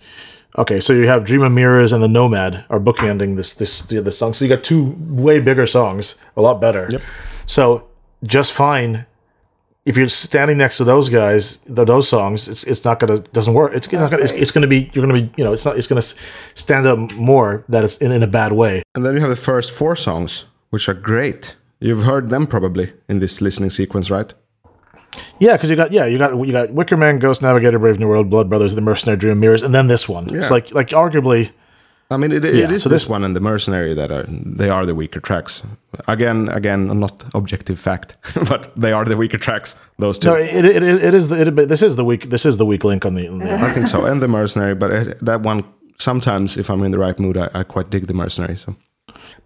okay, 0.57 0.81
so 0.81 0.93
you 0.93 1.07
have 1.07 1.25
Dream 1.25 1.43
of 1.43 1.53
Mirrors 1.53 1.93
and 1.93 2.03
the 2.03 2.09
Nomad 2.09 2.65
are 2.71 2.81
bookending 2.81 3.37
this 3.37 3.55
this 3.55 3.81
the, 3.83 4.01
the 4.01 4.13
song. 4.13 4.35
So 4.35 4.45
you 4.45 4.49
got 4.55 4.63
two 4.65 4.95
way 4.99 5.41
bigger 5.41 5.67
songs, 5.67 6.17
a 6.37 6.43
lot 6.43 6.61
better. 6.61 6.87
Yep. 6.91 7.03
So 7.47 7.89
just 8.25 8.53
fine. 8.53 9.07
If 9.85 9.97
you're 9.97 10.11
standing 10.11 10.59
next 10.59 10.77
to 10.79 10.85
those 10.85 11.09
guys, 11.09 11.57
those 11.67 12.09
songs, 12.11 12.47
it's 12.47 12.63
it's 12.65 12.85
not 12.85 12.99
gonna 13.01 13.21
doesn't 13.33 13.55
work. 13.55 13.73
It's 13.75 13.91
not 13.91 14.11
gonna. 14.11 14.23
It's, 14.23 14.33
it's 14.33 14.51
gonna 14.51 14.67
be. 14.67 14.91
You're 14.93 15.07
gonna 15.07 15.19
be. 15.19 15.31
You 15.39 15.45
know. 15.45 15.53
It's 15.55 15.65
not. 15.65 15.79
It's 15.79 15.87
gonna 15.87 16.03
stand 16.55 16.87
up 16.87 17.15
more 17.15 17.65
that 17.71 17.85
it's 17.85 17.97
in, 17.97 18.13
in 18.13 18.23
a 18.23 18.27
bad 18.27 18.53
way. 18.53 18.83
And 18.95 19.07
then 19.07 19.15
you 19.15 19.21
have 19.21 19.31
the 19.31 19.37
first 19.37 19.73
four 19.73 19.97
songs, 19.97 20.45
which 20.71 20.91
are 20.91 20.95
great. 20.95 21.57
You've 21.81 22.03
heard 22.03 22.29
them 22.29 22.47
probably 22.47 22.93
in 23.09 23.19
this 23.21 23.41
listening 23.41 23.71
sequence, 23.71 24.11
right? 24.11 24.33
Yeah, 25.41 25.53
because 25.53 25.71
you 25.71 25.77
got 25.77 25.93
yeah 25.93 26.05
you 26.07 26.19
got 26.19 26.35
you 26.47 26.53
got 26.53 26.71
Wicker 26.73 26.97
Man, 26.97 27.19
Ghost 27.19 27.43
Navigator, 27.43 27.79
Brave 27.79 27.99
New 27.99 28.09
World, 28.09 28.29
Blood 28.31 28.49
Brothers, 28.49 28.75
The 28.75 28.81
Mercenary, 28.81 29.17
Dream 29.19 29.41
Mirrors, 29.41 29.63
and 29.63 29.75
then 29.75 29.87
this 29.89 30.09
one. 30.09 30.25
It's 30.35 30.49
Yeah. 30.49 30.55
like 30.55 30.73
like 30.75 30.89
arguably 30.89 31.51
I 32.11 32.17
mean, 32.17 32.33
it, 32.33 32.43
Yeah, 32.45 32.65
it 32.65 32.71
is 32.73 32.83
so 32.83 32.89
this 32.89 33.03
this- 33.03 33.09
one 33.09 33.23
and 33.25 33.37
the 33.37 33.41
Mercenary 33.41 33.95
that 33.95 34.11
are 34.11 34.25
they 34.29 34.69
are 34.71 34.85
the 34.87 34.95
weaker 34.95 35.21
tracks. 35.21 35.63
Again, 36.07 36.49
again, 36.49 36.87
not 37.01 37.25
objective 37.35 37.79
fact, 37.79 38.17
but 38.49 38.71
they 38.77 38.93
are 38.93 39.05
the 39.05 39.17
weaker 39.17 39.39
tracks. 39.39 39.77
Those 39.99 40.19
two, 40.19 40.29
No, 40.29 40.35
it, 40.37 40.65
it, 40.65 40.83
it, 40.83 41.05
it 41.05 41.15
is 41.15 41.29
the 41.29 41.41
it, 41.49 41.69
this 41.69 41.83
is 41.83 41.97
the 41.97 42.05
weak 42.05 42.29
this 42.31 42.45
is 42.47 42.57
the 42.57 42.67
weak 42.67 42.85
link 42.85 43.05
on 43.07 43.15
the, 43.15 43.29
on 43.29 43.39
the 43.39 43.53
I 43.53 43.73
think 43.73 43.87
so. 43.89 44.05
And 44.07 44.21
the 44.23 44.29
Mercenary, 44.29 44.75
but 44.75 44.91
it, 44.91 45.25
that 45.25 45.41
one 45.43 45.65
sometimes, 45.99 46.57
if 46.57 46.71
I'm 46.71 46.83
in 46.85 46.91
the 46.93 46.99
right 46.99 47.19
mood, 47.19 47.37
I, 47.37 47.49
I 47.55 47.63
quite 47.65 47.91
dig 47.91 48.07
the 48.07 48.15
Mercenary. 48.15 48.57
So 48.57 48.75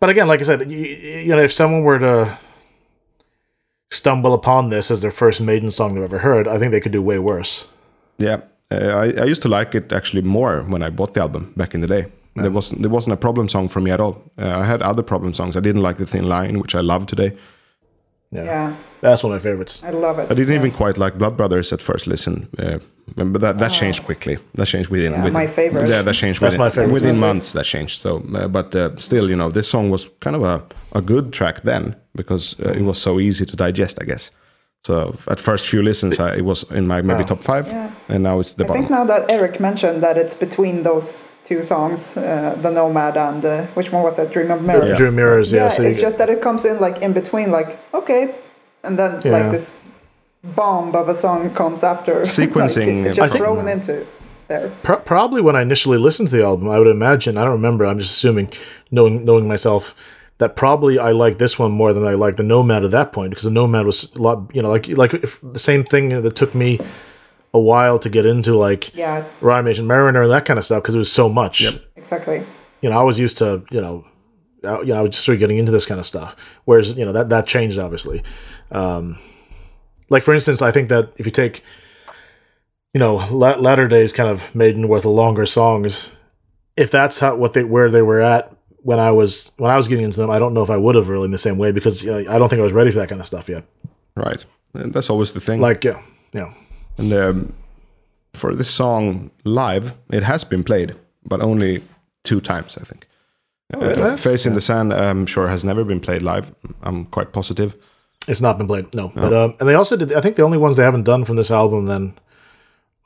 But 0.03 0.11
again, 0.11 0.26
like 0.26 0.40
I 0.40 0.42
said, 0.42 0.68
you, 0.68 0.78
you 0.78 1.28
know, 1.28 1.38
if 1.38 1.53
someone 1.53 1.84
were 1.84 2.00
to 2.00 2.36
stumble 3.92 4.34
upon 4.34 4.68
this 4.68 4.90
as 4.90 5.00
their 5.00 5.12
first 5.12 5.40
Maiden 5.40 5.70
song 5.70 5.94
they've 5.94 6.03
ever 6.03 6.18
heard, 6.18 6.48
I 6.48 6.59
think 6.59 6.72
they 6.72 6.80
could 6.80 6.90
do 6.90 7.00
way 7.00 7.20
worse. 7.20 7.68
yeah, 8.18 8.40
uh, 8.72 8.96
I, 9.05 9.22
I 9.22 9.24
used 9.26 9.42
to 9.42 9.48
like 9.48 9.76
it 9.76 9.92
actually 9.92 10.22
more 10.22 10.64
when 10.64 10.82
I 10.82 10.90
bought 10.90 11.14
the 11.14 11.20
album 11.20 11.53
back 11.57 11.72
in 11.72 11.82
the 11.82 11.86
day. 11.86 12.07
There 12.34 12.50
wasn't 12.50 12.80
there 12.80 12.90
wasn't 12.90 13.14
a 13.14 13.16
problem 13.16 13.48
song 13.48 13.68
for 13.68 13.80
me 13.80 13.92
at 13.92 14.00
all. 14.00 14.20
Uh, 14.36 14.62
I 14.62 14.64
had 14.64 14.82
other 14.82 15.05
problem 15.05 15.34
songs. 15.34 15.55
I 15.55 15.61
didn't 15.61 15.82
like 15.82 15.98
the 15.98 16.07
Thin 16.07 16.28
Line, 16.28 16.59
which 16.59 16.74
I 16.74 16.80
love 16.80 17.07
today. 17.07 17.36
Yeah, 18.33 18.74
That's 19.03 19.22
one 19.22 19.33
of 19.35 19.45
my 19.45 19.51
favorites. 19.51 19.83
I 19.85 19.91
love 19.91 20.18
it. 20.18 20.30
I 20.30 20.35
didn't 20.35 20.55
yeah. 20.55 20.61
even 20.61 20.70
quite 20.70 20.97
like 20.97 21.18
Blood 21.18 21.37
Brothers 21.37 21.70
at 21.72 21.83
first 21.83 22.07
listen, 22.07 22.49
uh, 22.59 22.78
but 23.14 23.41
that, 23.43 23.59
that 23.59 23.68
changed 23.68 24.05
quickly. 24.05 24.39
That 24.55 24.66
changed 24.66 24.89
within. 24.89 25.12
Oh. 25.12 25.16
Yeah, 25.16 25.24
within 25.24 25.35
my 25.35 25.47
favorite. 25.47 25.89
Yeah, 25.89 26.01
that 26.01 26.14
changed. 26.14 26.41
That's 26.41 26.55
within, 26.55 26.66
my 26.66 26.70
favorite. 26.70 26.93
Within 26.93 27.18
months, 27.18 27.53
that 27.53 27.66
changed. 27.66 28.01
So, 28.01 28.22
uh, 28.35 28.49
but 28.49 28.74
uh, 28.74 28.97
still, 28.97 29.28
you 29.28 29.37
know, 29.37 29.51
this 29.51 29.68
song 29.68 29.91
was 29.91 30.09
kind 30.20 30.35
of 30.35 30.43
a, 30.43 30.64
a 30.93 31.03
good 31.03 31.33
track 31.35 31.61
then 31.62 31.95
because 32.14 32.59
uh, 32.61 32.70
it 32.70 32.83
was 32.83 32.99
so 32.99 33.20
easy 33.20 33.45
to 33.45 33.55
digest, 33.55 33.99
I 34.01 34.07
guess. 34.07 34.30
So 34.85 35.14
at 35.28 35.39
first 35.39 35.68
few 35.68 35.80
listens, 35.80 36.18
I, 36.18 36.35
it 36.39 36.45
was 36.45 36.64
in 36.72 36.89
my 36.89 37.03
maybe 37.03 37.22
top 37.22 37.39
five, 37.39 37.68
Yeah. 37.68 37.91
and 38.09 38.24
now 38.24 38.41
it's 38.41 38.53
the 38.55 38.64
bottom. 38.64 38.85
I 38.87 38.89
bottom. 38.89 39.07
think 39.07 39.09
now 39.09 39.26
that 39.28 39.30
Eric 39.30 39.61
mentioned 39.61 40.03
that 40.03 40.18
it's 40.18 40.35
between 40.35 40.83
those 40.83 41.28
two 41.45 41.62
songs, 41.62 42.16
uh, 42.16 42.59
the 42.61 42.70
Nomad 42.70 43.16
and 43.16 43.45
uh, 43.45 43.66
which 43.74 43.93
one 43.93 44.03
was 44.03 44.16
that? 44.16 44.33
Dream 44.33 44.51
of 44.51 44.61
Mirrors. 44.62 44.99
Dream 44.99 45.14
Mirrors, 45.14 45.53
yeah. 45.53 45.62
Yeah, 45.64 45.68
so 45.68 45.83
it's 45.85 45.97
you, 45.99 46.03
just 46.03 46.18
that 46.18 46.28
it 46.30 46.43
comes 46.43 46.64
in 46.64 46.80
like 46.80 46.99
in 47.01 47.12
between, 47.12 47.53
like 47.53 47.78
okay, 47.95 48.35
and 48.83 48.99
then 48.99 49.22
Yeah. 49.24 49.30
like 49.39 49.53
this 49.53 49.70
bomb 50.57 50.97
of 50.97 51.09
a 51.09 51.14
song 51.14 51.55
comes 51.55 51.85
after. 51.85 52.14
Sequencing, 52.22 53.03
like, 53.05 53.07
it's 53.11 53.18
I 53.18 53.22
just 53.22 53.33
think- 53.35 53.45
thrown 53.45 53.68
into 53.68 54.05
there. 54.49 54.72
pro- 54.83 54.99
probably 54.99 55.41
when 55.43 55.55
I 55.55 55.62
initially 55.62 55.99
listened 55.99 56.30
to 56.30 56.37
the 56.37 56.43
album, 56.43 56.68
I 56.68 56.78
would 56.80 56.89
imagine. 56.89 57.37
I 57.37 57.45
don't 57.45 57.53
remember. 57.53 57.85
I'm 57.87 58.01
just 58.01 58.11
assuming, 58.16 58.51
knowing 58.91 59.24
knowing 59.24 59.47
myself, 59.47 59.95
that 60.43 60.57
probably 60.57 60.99
I 60.99 61.12
like 61.12 61.38
this 61.38 61.59
one 61.59 61.70
more 61.72 61.93
than 61.93 62.07
I 62.07 62.14
like 62.14 62.36
the 62.36 62.43
Nomad 62.43 62.84
at 62.84 62.90
that 62.90 63.12
point 63.12 63.30
because 63.30 63.45
the 63.45 63.51
Nomad 63.51 63.86
was 63.86 64.14
a 64.14 64.20
lot. 64.20 64.51
You 64.55 64.62
know, 64.62 64.68
like 64.70 64.88
like 64.88 65.14
if 65.14 65.40
the 65.43 65.59
same 65.59 65.84
thing 65.84 66.11
that 66.22 66.36
took 66.36 66.55
me 66.55 66.78
a 67.55 67.61
while 67.61 67.99
to 68.01 68.09
get 68.11 68.26
into, 68.26 68.55
like 68.55 68.95
Yeah, 68.95 69.24
Rhyme 69.40 69.64
Nation 69.64 69.86
Mariner 69.86 70.22
and 70.22 70.30
that 70.30 70.45
kind 70.45 70.59
of 70.59 70.64
stuff 70.64 70.82
because 70.82 70.95
it 70.95 70.99
was 70.99 71.12
so 71.12 71.28
much. 71.28 71.66
exactly. 71.97 72.45
you 72.80 72.90
know, 72.90 72.99
I 72.99 73.03
was 73.05 73.18
used 73.18 73.38
to, 73.38 73.62
you 73.70 73.80
know, 73.80 74.05
I- 74.64 74.80
you 74.80 74.93
know, 74.93 74.99
I 74.99 75.03
was 75.03 75.11
just 75.11 75.24
sort 75.24 75.34
of 75.36 75.40
getting 75.40 75.59
into 75.59 75.72
this 75.72 75.86
kind 75.86 76.01
of 76.01 76.07
stuff. 76.07 76.34
Whereas, 76.64 76.97
you 76.97 77.05
know, 77.05 77.12
that 77.12 77.28
that 77.30 77.47
changed 77.47 77.78
obviously. 77.78 78.22
Um, 78.70 79.18
like 80.09 80.22
for 80.22 80.34
instance, 80.34 80.61
I 80.62 80.70
think 80.72 80.88
that 80.88 81.12
if 81.18 81.26
you 81.26 81.32
take, 81.32 81.62
you 82.95 82.99
know, 83.01 83.14
la- 83.30 83.57
latter 83.57 83.86
days 83.88 84.12
kind 84.12 84.28
of 84.28 84.55
maiden 84.55 84.88
worth 84.88 85.05
of 85.05 85.12
longer 85.12 85.47
songs, 85.47 86.11
if 86.76 86.90
that's 86.90 87.18
how 87.20 87.36
what 87.36 87.53
they 87.53 87.64
where 87.64 87.90
they 87.90 88.03
were 88.03 88.20
at 88.20 88.53
when 88.83 88.99
I 88.99 89.11
was 89.11 89.53
when 89.59 89.70
I 89.70 89.76
was 89.76 89.89
getting 89.89 90.05
into 90.05 90.20
them, 90.20 90.30
I 90.30 90.39
don't 90.39 90.55
know 90.55 90.62
if 90.62 90.70
I 90.70 90.76
would 90.76 90.95
have 90.95 91.09
really 91.09 91.24
in 91.24 91.30
the 91.30 91.39
same 91.39 91.59
way 91.59 91.72
because 91.72 92.05
you 92.05 92.11
know, 92.11 92.18
I 92.18 92.39
don't 92.39 92.49
think 92.49 92.61
I 92.61 92.64
was 92.64 92.72
ready 92.72 92.91
for 92.91 92.99
that 92.99 93.09
kind 93.09 93.20
of 93.20 93.26
stuff 93.26 93.49
yet. 93.49 93.64
right, 94.16 94.45
and 94.74 94.93
that's 94.93 95.11
always 95.11 95.33
the 95.33 95.41
thing. 95.41 95.61
Like, 95.61 95.85
yeah, 95.85 96.01
yeah, 96.33 96.53
And 96.99 97.12
um, 97.12 97.55
for 98.35 98.55
this 98.55 98.70
song 98.70 99.30
live, 99.45 99.95
it 100.11 100.22
has 100.22 100.45
been 100.45 100.64
played, 100.64 100.95
but 101.24 101.41
only 101.41 101.83
two 102.24 102.41
times, 102.41 102.76
I 102.76 102.85
think. 102.85 103.07
Uh, 103.74 104.16
Face 104.16 104.45
in 104.45 104.55
the 104.55 104.61
Sand, 104.61 104.93
I'm 104.93 105.24
sure, 105.26 105.49
has 105.49 105.64
never 105.64 105.83
been 105.85 106.01
played 106.01 106.20
live. 106.22 106.55
I'm 106.83 107.07
quite 107.07 107.33
positive. 107.33 107.74
it's 108.28 108.41
not 108.41 108.59
been 108.59 108.66
played. 108.66 108.95
No, 108.95 109.11
but 109.14 109.33
um, 109.33 109.55
and 109.59 109.68
they 109.68 109.74
also 109.74 109.97
did. 109.97 110.12
I 110.12 110.20
think 110.20 110.37
the 110.37 110.43
only 110.43 110.59
ones 110.59 110.76
they 110.76 110.85
haven't 110.85 111.05
done 111.05 111.24
from 111.24 111.37
this 111.37 111.51
album 111.51 111.87
then 111.87 112.14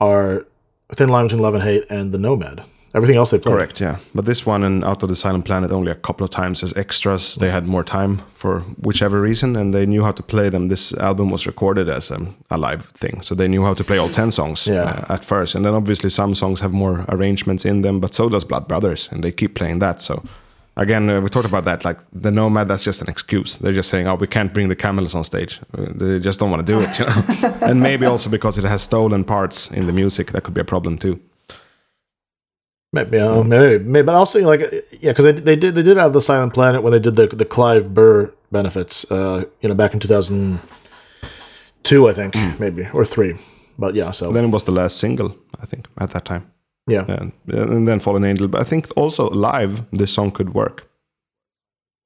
are 0.00 0.44
Thin 0.92 1.08
Line 1.08 1.26
Between 1.26 1.42
Love 1.42 1.54
and 1.54 1.62
Hate 1.62 1.84
and 1.88 2.12
The 2.12 2.18
Nomad. 2.18 2.64
Everything 2.96 3.16
else 3.16 3.30
they 3.30 3.38
played. 3.38 3.52
Correct, 3.56 3.80
yeah. 3.80 3.96
But 4.14 4.24
this 4.24 4.46
one 4.46 4.64
and 4.66 4.82
Out 4.84 5.02
of 5.02 5.08
the 5.10 5.16
Silent 5.16 5.44
Planet 5.44 5.70
only 5.70 5.92
a 5.92 5.94
couple 6.06 6.24
of 6.24 6.30
times 6.30 6.62
as 6.62 6.72
extras. 6.76 7.34
They 7.34 7.50
had 7.50 7.66
more 7.66 7.84
time 7.84 8.22
for 8.34 8.60
whichever 8.82 9.20
reason, 9.20 9.56
and 9.56 9.74
they 9.74 9.84
knew 9.86 10.02
how 10.02 10.12
to 10.12 10.22
play 10.22 10.48
them. 10.50 10.68
This 10.68 10.92
album 10.94 11.30
was 11.30 11.46
recorded 11.46 11.88
as 11.90 12.10
um, 12.10 12.34
a 12.50 12.56
live 12.56 12.86
thing, 13.00 13.22
so 13.22 13.34
they 13.34 13.48
knew 13.48 13.62
how 13.64 13.74
to 13.74 13.84
play 13.84 13.98
all 13.98 14.08
10 14.08 14.32
songs 14.32 14.66
Yeah. 14.66 14.84
uh, 15.08 15.14
at 15.14 15.24
first. 15.24 15.54
And 15.54 15.64
then 15.64 15.74
obviously 15.74 16.10
some 16.10 16.34
songs 16.34 16.60
have 16.60 16.72
more 16.72 17.04
arrangements 17.08 17.64
in 17.64 17.82
them, 17.82 18.00
but 18.00 18.14
so 18.14 18.28
does 18.30 18.44
Blood 18.44 18.66
Brothers, 18.66 19.08
and 19.12 19.22
they 19.22 19.32
keep 19.32 19.54
playing 19.54 19.80
that. 19.80 20.00
So 20.00 20.22
again, 20.76 21.10
uh, 21.10 21.20
we 21.20 21.28
talked 21.28 21.48
about 21.48 21.64
that. 21.66 21.84
Like 21.84 21.98
the 22.22 22.30
Nomad, 22.30 22.68
that's 22.68 22.84
just 22.86 23.02
an 23.02 23.08
excuse. 23.10 23.56
They're 23.58 23.76
just 23.76 23.90
saying, 23.90 24.06
oh, 24.08 24.14
we 24.14 24.26
can't 24.26 24.54
bring 24.54 24.68
the 24.68 24.76
camels 24.76 25.14
on 25.14 25.22
stage. 25.24 25.60
Uh, 25.76 25.86
They 25.94 26.18
just 26.18 26.38
don't 26.40 26.50
want 26.50 26.66
to 26.66 26.72
do 26.72 26.80
it, 26.80 26.98
you 26.98 27.04
know. 27.06 27.56
and 27.68 27.80
maybe 27.82 28.06
also 28.06 28.30
because 28.30 28.56
it 28.58 28.64
has 28.64 28.80
stolen 28.82 29.24
parts 29.24 29.70
in 29.70 29.86
the 29.86 29.92
music, 29.92 30.32
that 30.32 30.44
could 30.44 30.54
be 30.54 30.60
a 30.62 30.64
problem 30.64 30.96
too. 30.98 31.18
Maybe, 32.96 33.18
uh, 33.18 33.42
maybe, 33.44 33.84
maybe, 33.84 34.06
but 34.06 34.14
also 34.14 34.38
like, 34.52 34.62
uh, 34.62 34.76
yeah, 35.00 35.10
because 35.12 35.24
they, 35.26 35.32
they 35.32 35.56
did 35.56 35.74
they 35.74 35.82
did 35.82 35.96
have 35.96 36.12
the 36.12 36.20
Silent 36.20 36.52
Planet 36.54 36.82
when 36.82 36.92
they 36.92 37.00
did 37.00 37.14
the 37.16 37.26
the 37.36 37.44
Clive 37.44 37.84
Burr 37.94 38.32
benefits, 38.50 39.04
uh, 39.10 39.44
you 39.60 39.68
know, 39.68 39.74
back 39.74 39.92
in 39.94 40.00
two 40.00 40.08
thousand 40.08 40.58
two, 41.82 42.08
I 42.10 42.12
think, 42.14 42.34
maybe 42.60 42.88
or 42.92 43.04
three, 43.04 43.34
but 43.78 43.94
yeah, 43.94 44.12
so 44.12 44.32
Then 44.32 44.44
it 44.44 44.50
was 44.52 44.64
the 44.64 44.72
last 44.72 44.96
single, 44.98 45.28
I 45.62 45.66
think, 45.66 45.86
at 45.98 46.10
that 46.10 46.24
time. 46.24 46.42
yeah, 46.88 47.04
and, 47.20 47.32
and 47.48 47.86
then 47.88 48.00
Fallen 48.00 48.24
Angel. 48.24 48.48
But 48.48 48.60
I 48.60 48.64
think 48.64 48.86
also 48.96 49.28
live, 49.30 49.82
this 49.92 50.12
song 50.12 50.30
could 50.30 50.54
work. 50.54 50.88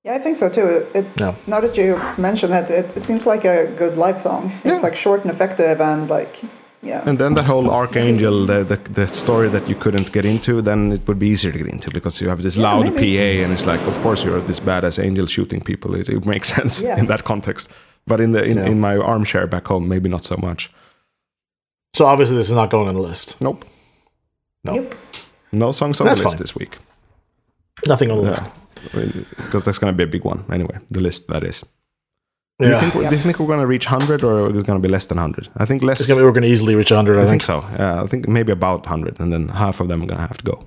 Yeah, 0.05 0.15
I 0.15 0.19
think 0.23 0.37
so 0.37 0.49
too. 0.49 0.87
It 0.95 1.07
Yeah. 1.21 1.35
now 1.47 1.61
that 1.61 1.77
you 1.77 1.97
mention 2.19 2.53
it, 2.53 2.71
it, 2.71 2.97
it 2.97 3.03
seems 3.03 3.27
like 3.27 3.45
a 3.45 3.67
good 3.79 3.97
live 3.97 4.19
song. 4.19 4.53
It's 4.65 4.83
like 4.83 4.97
short 4.97 5.23
and 5.25 5.31
effective, 5.31 5.81
and 5.81 6.09
like 6.11 6.41
yeah, 6.83 7.03
And 7.09 7.19
then 7.19 7.35
that 7.35 7.45
whole 7.45 7.71
Archangel, 7.71 8.47
the, 8.47 8.65
the 8.65 8.77
the 8.93 9.07
story 9.07 9.49
that 9.51 9.69
you 9.69 9.75
couldn't 9.75 10.13
get 10.13 10.25
into, 10.25 10.63
then 10.63 10.93
it 10.93 11.07
would 11.07 11.19
be 11.19 11.27
easier 11.29 11.53
to 11.53 11.59
get 11.59 11.69
into 11.69 11.91
because 11.91 12.21
you 12.25 12.29
have 12.31 12.43
this 12.43 12.57
loud 12.57 12.85
maybe. 12.95 13.17
PA, 13.17 13.45
and 13.45 13.53
it's 13.53 13.67
like, 13.67 13.81
of 13.89 13.99
course, 14.03 14.25
you're 14.25 14.41
this 14.47 14.61
badass 14.61 14.99
angel 14.99 15.27
shooting 15.27 15.61
people. 15.65 15.95
It, 16.01 16.09
it 16.09 16.27
makes 16.27 16.49
sense 16.57 16.81
Yeah. 16.81 16.99
in 17.01 17.07
that 17.07 17.23
context. 17.25 17.69
But 18.07 18.21
in 18.21 18.33
the 18.33 18.43
in, 18.45 18.57
Yeah. 18.57 18.71
in 18.71 18.81
my 18.81 18.97
armchair 18.97 19.47
back 19.47 19.67
home, 19.69 19.89
maybe 19.89 20.09
not 20.09 20.25
so 20.25 20.37
much. 20.37 20.71
so 21.97 22.07
obviously 22.07 22.37
this 22.37 22.49
is 22.49 22.55
not 22.57 22.71
going 22.71 22.89
on 22.89 22.95
the 22.95 23.09
list. 23.09 23.37
Nope, 23.41 23.65
No, 24.65 24.75
Yep. 24.75 24.95
no 25.53 25.73
songs 25.73 26.01
on 26.01 26.07
That's 26.07 26.21
the 26.21 26.25
list 26.29 26.37
fine. 26.37 26.43
this 26.43 26.55
week 26.57 26.77
nothing 27.87 28.11
on 28.11 28.19
the 28.19 28.25
list. 28.31 28.43
Uh, 28.95 29.25
because 29.45 29.65
that's 29.65 29.79
going 29.79 29.93
to 29.93 29.97
be 29.97 30.05
a 30.05 30.13
big 30.13 30.25
one 30.25 30.45
anyway. 30.53 30.79
The 30.91 31.01
list 31.01 31.27
that 31.29 31.43
is. 31.45 31.65
Do 32.61 32.67
Yeah, 32.69 32.75
you 32.75 32.81
think, 32.83 32.95
we're- 32.95 33.09
do 33.09 33.17
you 33.17 33.23
think 33.23 33.39
we're 33.41 33.47
going 33.47 33.61
to 33.61 33.67
reach 33.67 33.87
hundred 33.87 34.23
or 34.23 34.51
is 34.51 34.59
it 34.59 34.67
going 34.67 34.81
to 34.81 34.87
be 34.87 34.93
less 34.93 35.07
than 35.07 35.17
hundred? 35.17 35.49
I 35.57 35.65
think 35.65 35.83
less. 35.83 35.99
it's 35.99 36.07
gonna 36.09 36.21
be, 36.21 36.25
we're 36.27 36.33
gonna 36.33 36.47
easily 36.47 36.75
reach 36.75 36.91
hundred. 36.91 37.17
I, 37.19 37.23
I 37.23 37.27
think. 37.27 37.43
think 37.43 37.63
so. 37.63 37.65
Yeah, 37.79 38.03
I 38.03 38.07
think 38.07 38.29
maybe 38.29 38.53
about 38.53 38.81
100, 38.81 39.19
and 39.19 39.33
then 39.33 39.49
half 39.49 39.81
of 39.81 39.89
them 39.89 40.03
are 40.03 40.07
gonna 40.07 40.21
have 40.21 40.37
to 40.37 40.45
go. 40.45 40.67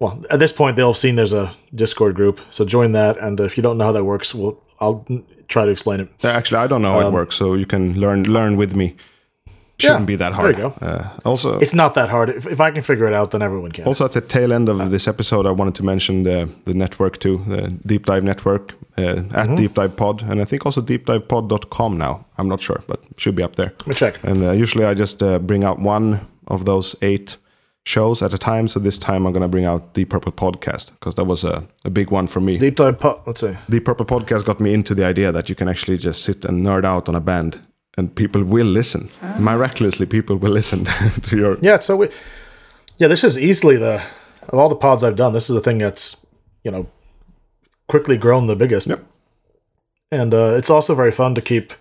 Well, 0.00 0.22
at 0.30 0.38
this 0.38 0.52
point, 0.52 0.76
they'll 0.76 0.90
have 0.92 0.96
seen 0.96 1.16
there's 1.16 1.32
a 1.32 1.52
Discord 1.74 2.14
group, 2.14 2.40
so 2.50 2.64
join 2.64 2.92
that. 2.92 3.18
And 3.18 3.40
if 3.40 3.56
you 3.56 3.62
don't 3.62 3.76
know 3.78 3.84
how 3.86 3.92
that 3.92 4.04
works, 4.04 4.32
we'll 4.34 4.62
I'll 4.80 5.04
try 5.48 5.64
to 5.66 5.72
explain 5.72 6.00
it. 6.00 6.08
Actually, 6.24 6.58
I 6.58 6.66
don't 6.68 6.82
know 6.82 6.92
how 6.92 7.00
it 7.00 7.06
um, 7.06 7.14
works, 7.14 7.34
so 7.36 7.54
you 7.54 7.66
can 7.66 7.98
learn 8.00 8.22
learn 8.22 8.56
with 8.56 8.76
me. 8.76 8.94
Shouldn't 9.80 10.00
Yeah, 10.00 10.06
be 10.06 10.16
that 10.16 10.32
hard. 10.32 10.56
there 10.56 10.64
you 10.64 10.70
go. 10.80 10.86
Uh, 10.86 11.08
also, 11.24 11.58
It's 11.60 11.74
not 11.74 11.94
that 11.94 12.08
hard. 12.08 12.30
If, 12.30 12.46
if 12.46 12.60
I 12.60 12.70
can 12.72 12.82
figure 12.82 13.06
it 13.06 13.14
out, 13.14 13.30
then 13.30 13.42
everyone 13.42 13.70
can. 13.72 13.84
also 13.84 14.04
at 14.04 14.12
the 14.12 14.20
tail 14.20 14.52
end 14.52 14.68
of 14.68 14.90
this 14.90 15.06
episode, 15.06 15.46
I 15.46 15.52
wanted 15.52 15.74
to 15.76 15.84
mention 15.84 16.24
the 16.24 16.48
the 16.64 16.74
network 16.74 17.18
too, 17.18 17.36
the 17.46 17.68
Deep 17.86 18.06
Dive 18.06 18.22
Network 18.24 18.74
uh, 18.96 19.02
Mm-hmm. 19.02 19.36
at 19.36 19.56
Deep 19.56 19.74
Dive 19.74 19.94
Pod, 19.96 20.22
and 20.30 20.40
I 20.40 20.44
think 20.44 20.66
also 20.66 20.80
deepdivepod.com 20.82 21.96
now. 21.98 22.24
I'm 22.38 22.48
not 22.48 22.60
sure, 22.60 22.82
but 22.86 23.00
should 23.16 23.34
be 23.36 23.42
up 23.44 23.54
there. 23.56 23.72
Let 23.80 23.86
me 23.86 23.94
check. 23.94 24.24
And 24.24 24.42
uh, 24.42 24.50
usually 24.52 24.84
I 24.84 24.94
just 24.94 25.22
uh, 25.22 25.38
bring 25.38 25.64
out 25.64 25.78
one 25.78 26.20
of 26.46 26.64
those 26.64 26.96
eight 27.02 27.36
shows 27.84 28.22
at 28.22 28.32
a 28.34 28.38
time. 28.38 28.68
So 28.68 28.80
this 28.80 28.98
time 28.98 29.26
I'm 29.26 29.32
gonna 29.32 29.48
bring 29.48 29.64
out 29.66 29.94
the 29.94 30.04
Purple 30.04 30.32
Podcast 30.32 30.90
because 30.90 31.14
that 31.14 31.24
was 31.26 31.44
a, 31.44 31.62
a 31.84 31.90
big 31.90 32.10
one 32.10 32.26
for 32.26 32.40
me. 32.40 32.58
Deep 32.58 32.76
dive. 32.76 32.98
Po- 32.98 33.22
let's 33.26 33.40
see. 33.40 33.56
the 33.68 33.80
Purple 33.80 34.06
Podcast 34.06 34.44
got 34.44 34.60
me 34.60 34.74
into 34.74 34.94
the 34.94 35.04
idea 35.04 35.32
that 35.32 35.48
you 35.48 35.54
can 35.54 35.68
actually 35.68 35.98
just 35.98 36.22
sit 36.22 36.44
and 36.44 36.66
nerd 36.66 36.84
out 36.84 37.08
on 37.08 37.14
a 37.14 37.20
band 37.20 37.60
and 37.98 38.14
people 38.14 38.44
will 38.44 38.66
listen. 38.66 39.10
Miraculously, 39.38 40.06
people 40.06 40.36
will 40.36 40.52
listen 40.52 40.84
to 41.22 41.36
your. 41.36 41.58
Yeah, 41.60 41.80
so 41.80 41.96
we, 41.96 42.08
yeah, 42.96 43.08
this 43.08 43.24
is 43.24 43.36
easily 43.36 43.76
the 43.76 44.02
of 44.48 44.58
all 44.58 44.68
the 44.68 44.76
pods 44.76 45.02
I've 45.02 45.16
done. 45.16 45.32
This 45.32 45.50
is 45.50 45.54
the 45.54 45.60
thing 45.60 45.78
that's 45.78 46.16
you 46.62 46.70
know 46.70 46.86
quickly 47.88 48.16
grown 48.16 48.46
the 48.46 48.56
biggest. 48.56 48.86
Yep. 48.86 49.04
and 50.12 50.32
uh, 50.32 50.54
it's 50.56 50.70
also 50.70 50.94
very 50.94 51.10
fun 51.10 51.34
to 51.34 51.42
keep, 51.42 51.72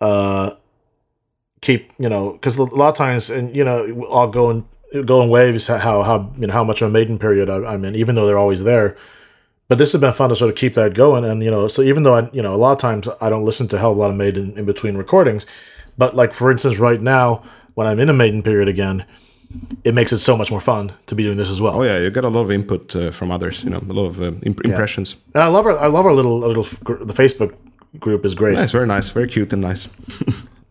uh, 0.00 0.52
keep 1.60 1.90
you 1.98 2.08
know 2.08 2.32
because 2.32 2.56
a 2.56 2.62
lot 2.62 2.90
of 2.90 2.96
times 2.96 3.28
and 3.28 3.54
you 3.54 3.64
know 3.64 4.06
I'll 4.12 4.28
go 4.28 4.50
in 4.50 4.64
go 5.04 5.22
in 5.22 5.28
waves 5.28 5.66
how 5.66 6.02
how 6.02 6.32
you 6.38 6.46
know 6.46 6.52
how 6.52 6.64
much 6.64 6.82
of 6.82 6.88
a 6.88 6.92
maiden 6.92 7.18
period 7.18 7.50
I, 7.50 7.56
I'm 7.72 7.84
in 7.84 7.96
even 7.96 8.14
though 8.14 8.26
they're 8.26 8.38
always 8.38 8.62
there. 8.62 8.96
But 9.72 9.78
this 9.78 9.92
has 9.92 10.02
been 10.02 10.12
fun 10.12 10.28
to 10.28 10.36
sort 10.36 10.50
of 10.50 10.56
keep 10.56 10.74
that 10.74 10.92
going, 10.92 11.24
and 11.24 11.42
you 11.42 11.50
know, 11.50 11.66
so 11.66 11.80
even 11.80 12.02
though 12.02 12.14
I, 12.14 12.28
you 12.34 12.42
know, 12.42 12.52
a 12.52 12.60
lot 12.60 12.72
of 12.72 12.78
times 12.78 13.08
I 13.22 13.30
don't 13.30 13.46
listen 13.46 13.68
to 13.68 13.78
hell 13.78 13.92
of 13.92 13.96
a 13.96 14.00
lot 14.00 14.10
of 14.10 14.16
Maiden 14.16 14.52
in 14.58 14.66
between 14.66 14.98
recordings, 14.98 15.46
but 15.96 16.14
like 16.14 16.34
for 16.34 16.50
instance, 16.50 16.78
right 16.78 17.00
now 17.00 17.42
when 17.72 17.86
I'm 17.86 17.98
in 17.98 18.10
a 18.10 18.12
Maiden 18.12 18.42
period 18.42 18.68
again, 18.68 19.06
it 19.82 19.94
makes 19.94 20.12
it 20.12 20.18
so 20.18 20.36
much 20.36 20.50
more 20.50 20.60
fun 20.60 20.92
to 21.06 21.14
be 21.14 21.22
doing 21.22 21.38
this 21.38 21.48
as 21.48 21.62
well. 21.62 21.74
Oh 21.80 21.84
yeah, 21.84 21.96
you 21.96 22.10
get 22.10 22.26
a 22.26 22.28
lot 22.28 22.42
of 22.42 22.50
input 22.50 22.94
uh, 22.94 23.10
from 23.12 23.30
others. 23.30 23.64
You 23.64 23.70
know, 23.70 23.78
a 23.78 23.92
lot 23.94 24.04
of 24.04 24.20
uh, 24.20 24.32
imp- 24.42 24.62
impressions. 24.66 25.16
And 25.34 25.42
I 25.42 25.46
love 25.46 25.64
our 25.64 25.78
I 25.78 25.86
love 25.86 26.04
our 26.04 26.12
little 26.12 26.42
our 26.42 26.48
little 26.48 26.66
gr- 26.84 27.02
the 27.02 27.14
Facebook 27.14 27.56
group 27.98 28.26
is 28.26 28.34
great. 28.34 28.58
It's 28.58 28.72
very 28.72 28.86
nice, 28.86 29.08
very 29.08 29.26
cute 29.26 29.54
and 29.54 29.62
nice. 29.62 29.88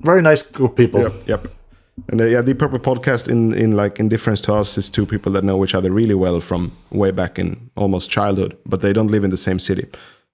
Very 0.01 0.21
nice 0.21 0.41
group 0.43 0.71
of 0.71 0.77
people. 0.77 1.01
Yep, 1.01 1.13
yep. 1.27 1.47
And 2.09 2.21
uh, 2.21 2.25
yeah, 2.25 2.41
the 2.41 2.53
Purple 2.53 2.79
Podcast, 2.79 3.27
in 3.27 3.53
in 3.53 3.71
like 3.75 3.99
in 3.99 4.09
difference 4.09 4.41
to 4.41 4.53
us, 4.53 4.77
is 4.77 4.89
two 4.89 5.05
people 5.05 5.31
that 5.33 5.43
know 5.43 5.63
each 5.63 5.75
other 5.75 5.91
really 5.91 6.15
well 6.15 6.39
from 6.41 6.71
way 6.89 7.11
back 7.11 7.37
in 7.37 7.69
almost 7.75 8.09
childhood, 8.09 8.57
but 8.65 8.81
they 8.81 8.93
don't 8.93 9.11
live 9.11 9.23
in 9.23 9.29
the 9.29 9.37
same 9.37 9.59
city, 9.59 9.85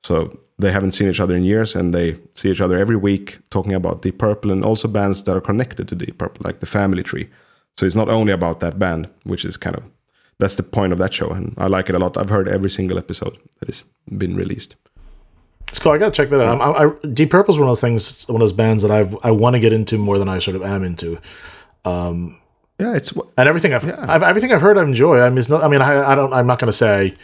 so 0.03 0.37
they 0.59 0.71
haven't 0.71 0.93
seen 0.93 1.09
each 1.09 1.19
other 1.19 1.35
in 1.35 1.43
years, 1.43 1.75
and 1.75 1.93
they 1.93 2.17
see 2.35 2.51
each 2.51 2.61
other 2.61 2.77
every 2.77 2.95
week 2.95 3.39
talking 3.49 3.73
about 3.73 4.01
Deep 4.01 4.17
Purple 4.17 4.51
and 4.51 4.63
also 4.63 4.87
bands 4.87 5.23
that 5.23 5.35
are 5.35 5.41
connected 5.41 5.87
to 5.87 5.95
Deep 5.95 6.17
Purple, 6.17 6.43
like 6.45 6.59
the 6.59 6.65
Family 6.65 7.03
Tree. 7.03 7.27
So 7.77 7.85
it's 7.85 7.95
not 7.95 8.09
only 8.09 8.33
about 8.33 8.59
that 8.59 8.79
band, 8.79 9.07
which 9.23 9.45
is 9.45 9.57
kind 9.57 9.75
of 9.75 9.83
that's 10.39 10.55
the 10.55 10.63
point 10.63 10.93
of 10.93 10.99
that 10.99 11.13
show, 11.13 11.29
and 11.29 11.53
I 11.57 11.67
like 11.67 11.89
it 11.89 11.95
a 11.95 11.99
lot. 11.99 12.17
I've 12.17 12.29
heard 12.29 12.47
every 12.47 12.69
single 12.69 12.97
episode 12.97 13.37
that 13.59 13.67
has 13.69 13.83
been 14.17 14.35
released. 14.35 14.75
It's 15.70 15.80
cool. 15.80 15.91
I 15.91 15.97
gotta 15.97 16.11
check 16.11 16.30
that 16.30 16.41
out. 16.41 16.61
I'm, 16.61 16.61
I, 16.61 16.89
I, 16.89 17.07
Deep 17.13 17.30
Purple's 17.30 17.59
one 17.59 17.68
of 17.68 17.72
those 17.72 17.82
things. 17.82 18.26
One 18.28 18.36
of 18.38 18.39
those 18.41 18.53
bands 18.53 18.84
that 18.84 18.91
I've 18.91 19.15
I 19.24 19.32
want 19.32 19.55
to 19.55 19.59
get 19.59 19.74
into 19.74 19.97
more 19.97 20.18
than 20.18 20.30
I 20.30 20.39
sort 20.39 20.55
of 20.55 20.63
am 20.63 20.84
into. 20.84 21.20
Um, 21.86 22.38
yeah, 22.80 22.95
it's 22.95 23.11
And 23.38 23.47
everything 23.49 23.74
I've, 23.74 23.86
I've 24.09 24.24
everything 24.24 24.51
I've 24.53 24.61
heard, 24.61 24.78
I 24.78 24.84
enjoy. 24.84 25.20
I 25.20 25.30
mean, 25.30 25.43
not, 25.49 25.63
I 25.63 25.68
mean, 25.68 25.82
I, 25.82 26.11
I 26.11 26.15
don't. 26.15 26.34
I'm 26.34 26.47
not 26.47 26.59
gonna 26.59 26.72
say. 26.74 27.15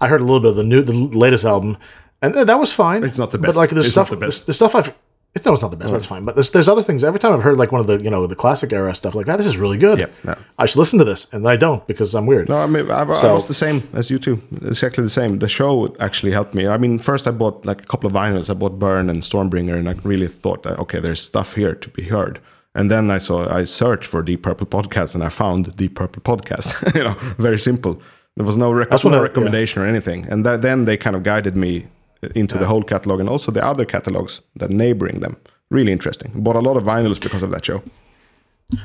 I 0.00 0.08
heard 0.08 0.20
a 0.20 0.24
little 0.24 0.40
bit 0.40 0.50
of 0.50 0.56
the 0.56 0.64
new, 0.64 0.82
the 0.82 0.92
latest 0.92 1.44
album, 1.44 1.76
and 2.20 2.34
that 2.34 2.58
was 2.58 2.72
fine. 2.72 3.04
It's 3.04 3.18
not 3.18 3.30
the 3.30 3.38
But 3.38 3.48
best. 3.48 3.58
like 3.58 3.70
there's 3.70 3.86
It's 3.86 3.92
stuff, 3.92 4.10
the 4.10 4.16
best. 4.16 4.42
The, 4.46 4.46
the 4.50 4.54
stuff 4.54 4.74
I've. 4.74 4.94
It's, 5.34 5.44
no, 5.44 5.52
it's 5.52 5.62
not 5.62 5.72
the 5.72 5.76
best. 5.76 5.90
That's 5.92 6.06
fine. 6.06 6.24
But 6.24 6.36
there's, 6.36 6.50
there's 6.52 6.68
other 6.68 6.82
things. 6.82 7.02
Every 7.02 7.18
time 7.18 7.32
I've 7.32 7.42
heard 7.42 7.56
like 7.58 7.72
one 7.72 7.80
of 7.80 7.88
the 7.88 8.00
you 8.00 8.08
know 8.10 8.26
the 8.28 8.36
classic 8.36 8.72
era 8.72 8.94
stuff, 8.94 9.14
like 9.16 9.26
that, 9.26 9.36
this 9.36 9.46
is 9.46 9.56
really 9.58 9.76
good. 9.78 9.98
Yeah, 9.98 10.06
yeah. 10.24 10.36
I 10.58 10.66
should 10.66 10.78
listen 10.78 10.98
to 11.00 11.04
this, 11.04 11.26
and 11.32 11.48
I 11.48 11.56
don't 11.56 11.84
because 11.88 12.14
I'm 12.14 12.26
weird. 12.26 12.48
No, 12.48 12.56
I 12.58 12.66
mean, 12.66 12.88
I, 12.90 13.02
I 13.02 13.14
So- 13.16 13.34
was 13.34 13.46
the 13.46 13.54
same 13.54 13.82
as 13.94 14.10
you 14.10 14.18
two. 14.18 14.40
Exactly 14.64 15.02
the 15.02 15.10
same. 15.10 15.40
The 15.40 15.48
show 15.48 15.94
actually 15.98 16.32
helped 16.32 16.54
me. 16.54 16.68
I 16.68 16.76
mean, 16.78 16.98
first 17.00 17.26
I 17.26 17.32
bought 17.32 17.66
like 17.66 17.82
a 17.82 17.86
couple 17.86 18.06
of 18.06 18.12
vinyls. 18.14 18.48
I 18.48 18.54
bought 18.54 18.78
Burn 18.78 19.10
and 19.10 19.22
Stormbringer, 19.22 19.74
and 19.76 19.88
I 19.88 19.94
really 20.04 20.28
thought, 20.28 20.62
that, 20.62 20.78
okay, 20.78 21.00
there's 21.00 21.20
stuff 21.20 21.54
here 21.54 21.74
to 21.74 21.88
be 21.90 22.04
heard. 22.04 22.38
And 22.76 22.90
then 22.90 23.10
I 23.10 23.18
saw, 23.18 23.48
I 23.52 23.64
searched 23.64 24.06
for 24.06 24.22
Deep 24.22 24.42
Purple 24.42 24.66
podcast, 24.66 25.14
and 25.14 25.22
I 25.24 25.28
found 25.30 25.74
Deep 25.76 25.94
Purple 25.96 26.22
podcast. 26.22 26.94
you 26.98 27.04
know, 27.04 27.14
very 27.38 27.58
simple. 27.58 28.00
There 28.36 28.44
was 28.46 28.56
no, 28.56 28.72
rec- 28.72 28.90
no 29.04 29.14
I- 29.18 29.22
recommendation 29.22 29.82
or 29.82 29.86
anything. 29.86 30.26
And 30.30 30.44
that, 30.46 30.62
then 30.62 30.84
they 30.84 30.96
kind 30.96 31.14
of 31.16 31.22
guided 31.22 31.56
me 31.56 31.86
into 32.34 32.58
the 32.58 32.66
whole 32.66 32.82
catalog 32.82 33.20
and 33.20 33.28
also 33.28 33.52
the 33.52 33.64
other 33.64 33.84
catalogs 33.84 34.40
that 34.56 34.70
neighboring 34.70 35.20
them. 35.20 35.36
Really 35.70 35.92
interesting. 35.92 36.32
Bought 36.34 36.56
a 36.56 36.60
lot 36.60 36.76
of 36.76 36.84
vinyls 36.84 37.20
because 37.20 37.42
of 37.42 37.50
that 37.50 37.64
show. 37.64 37.82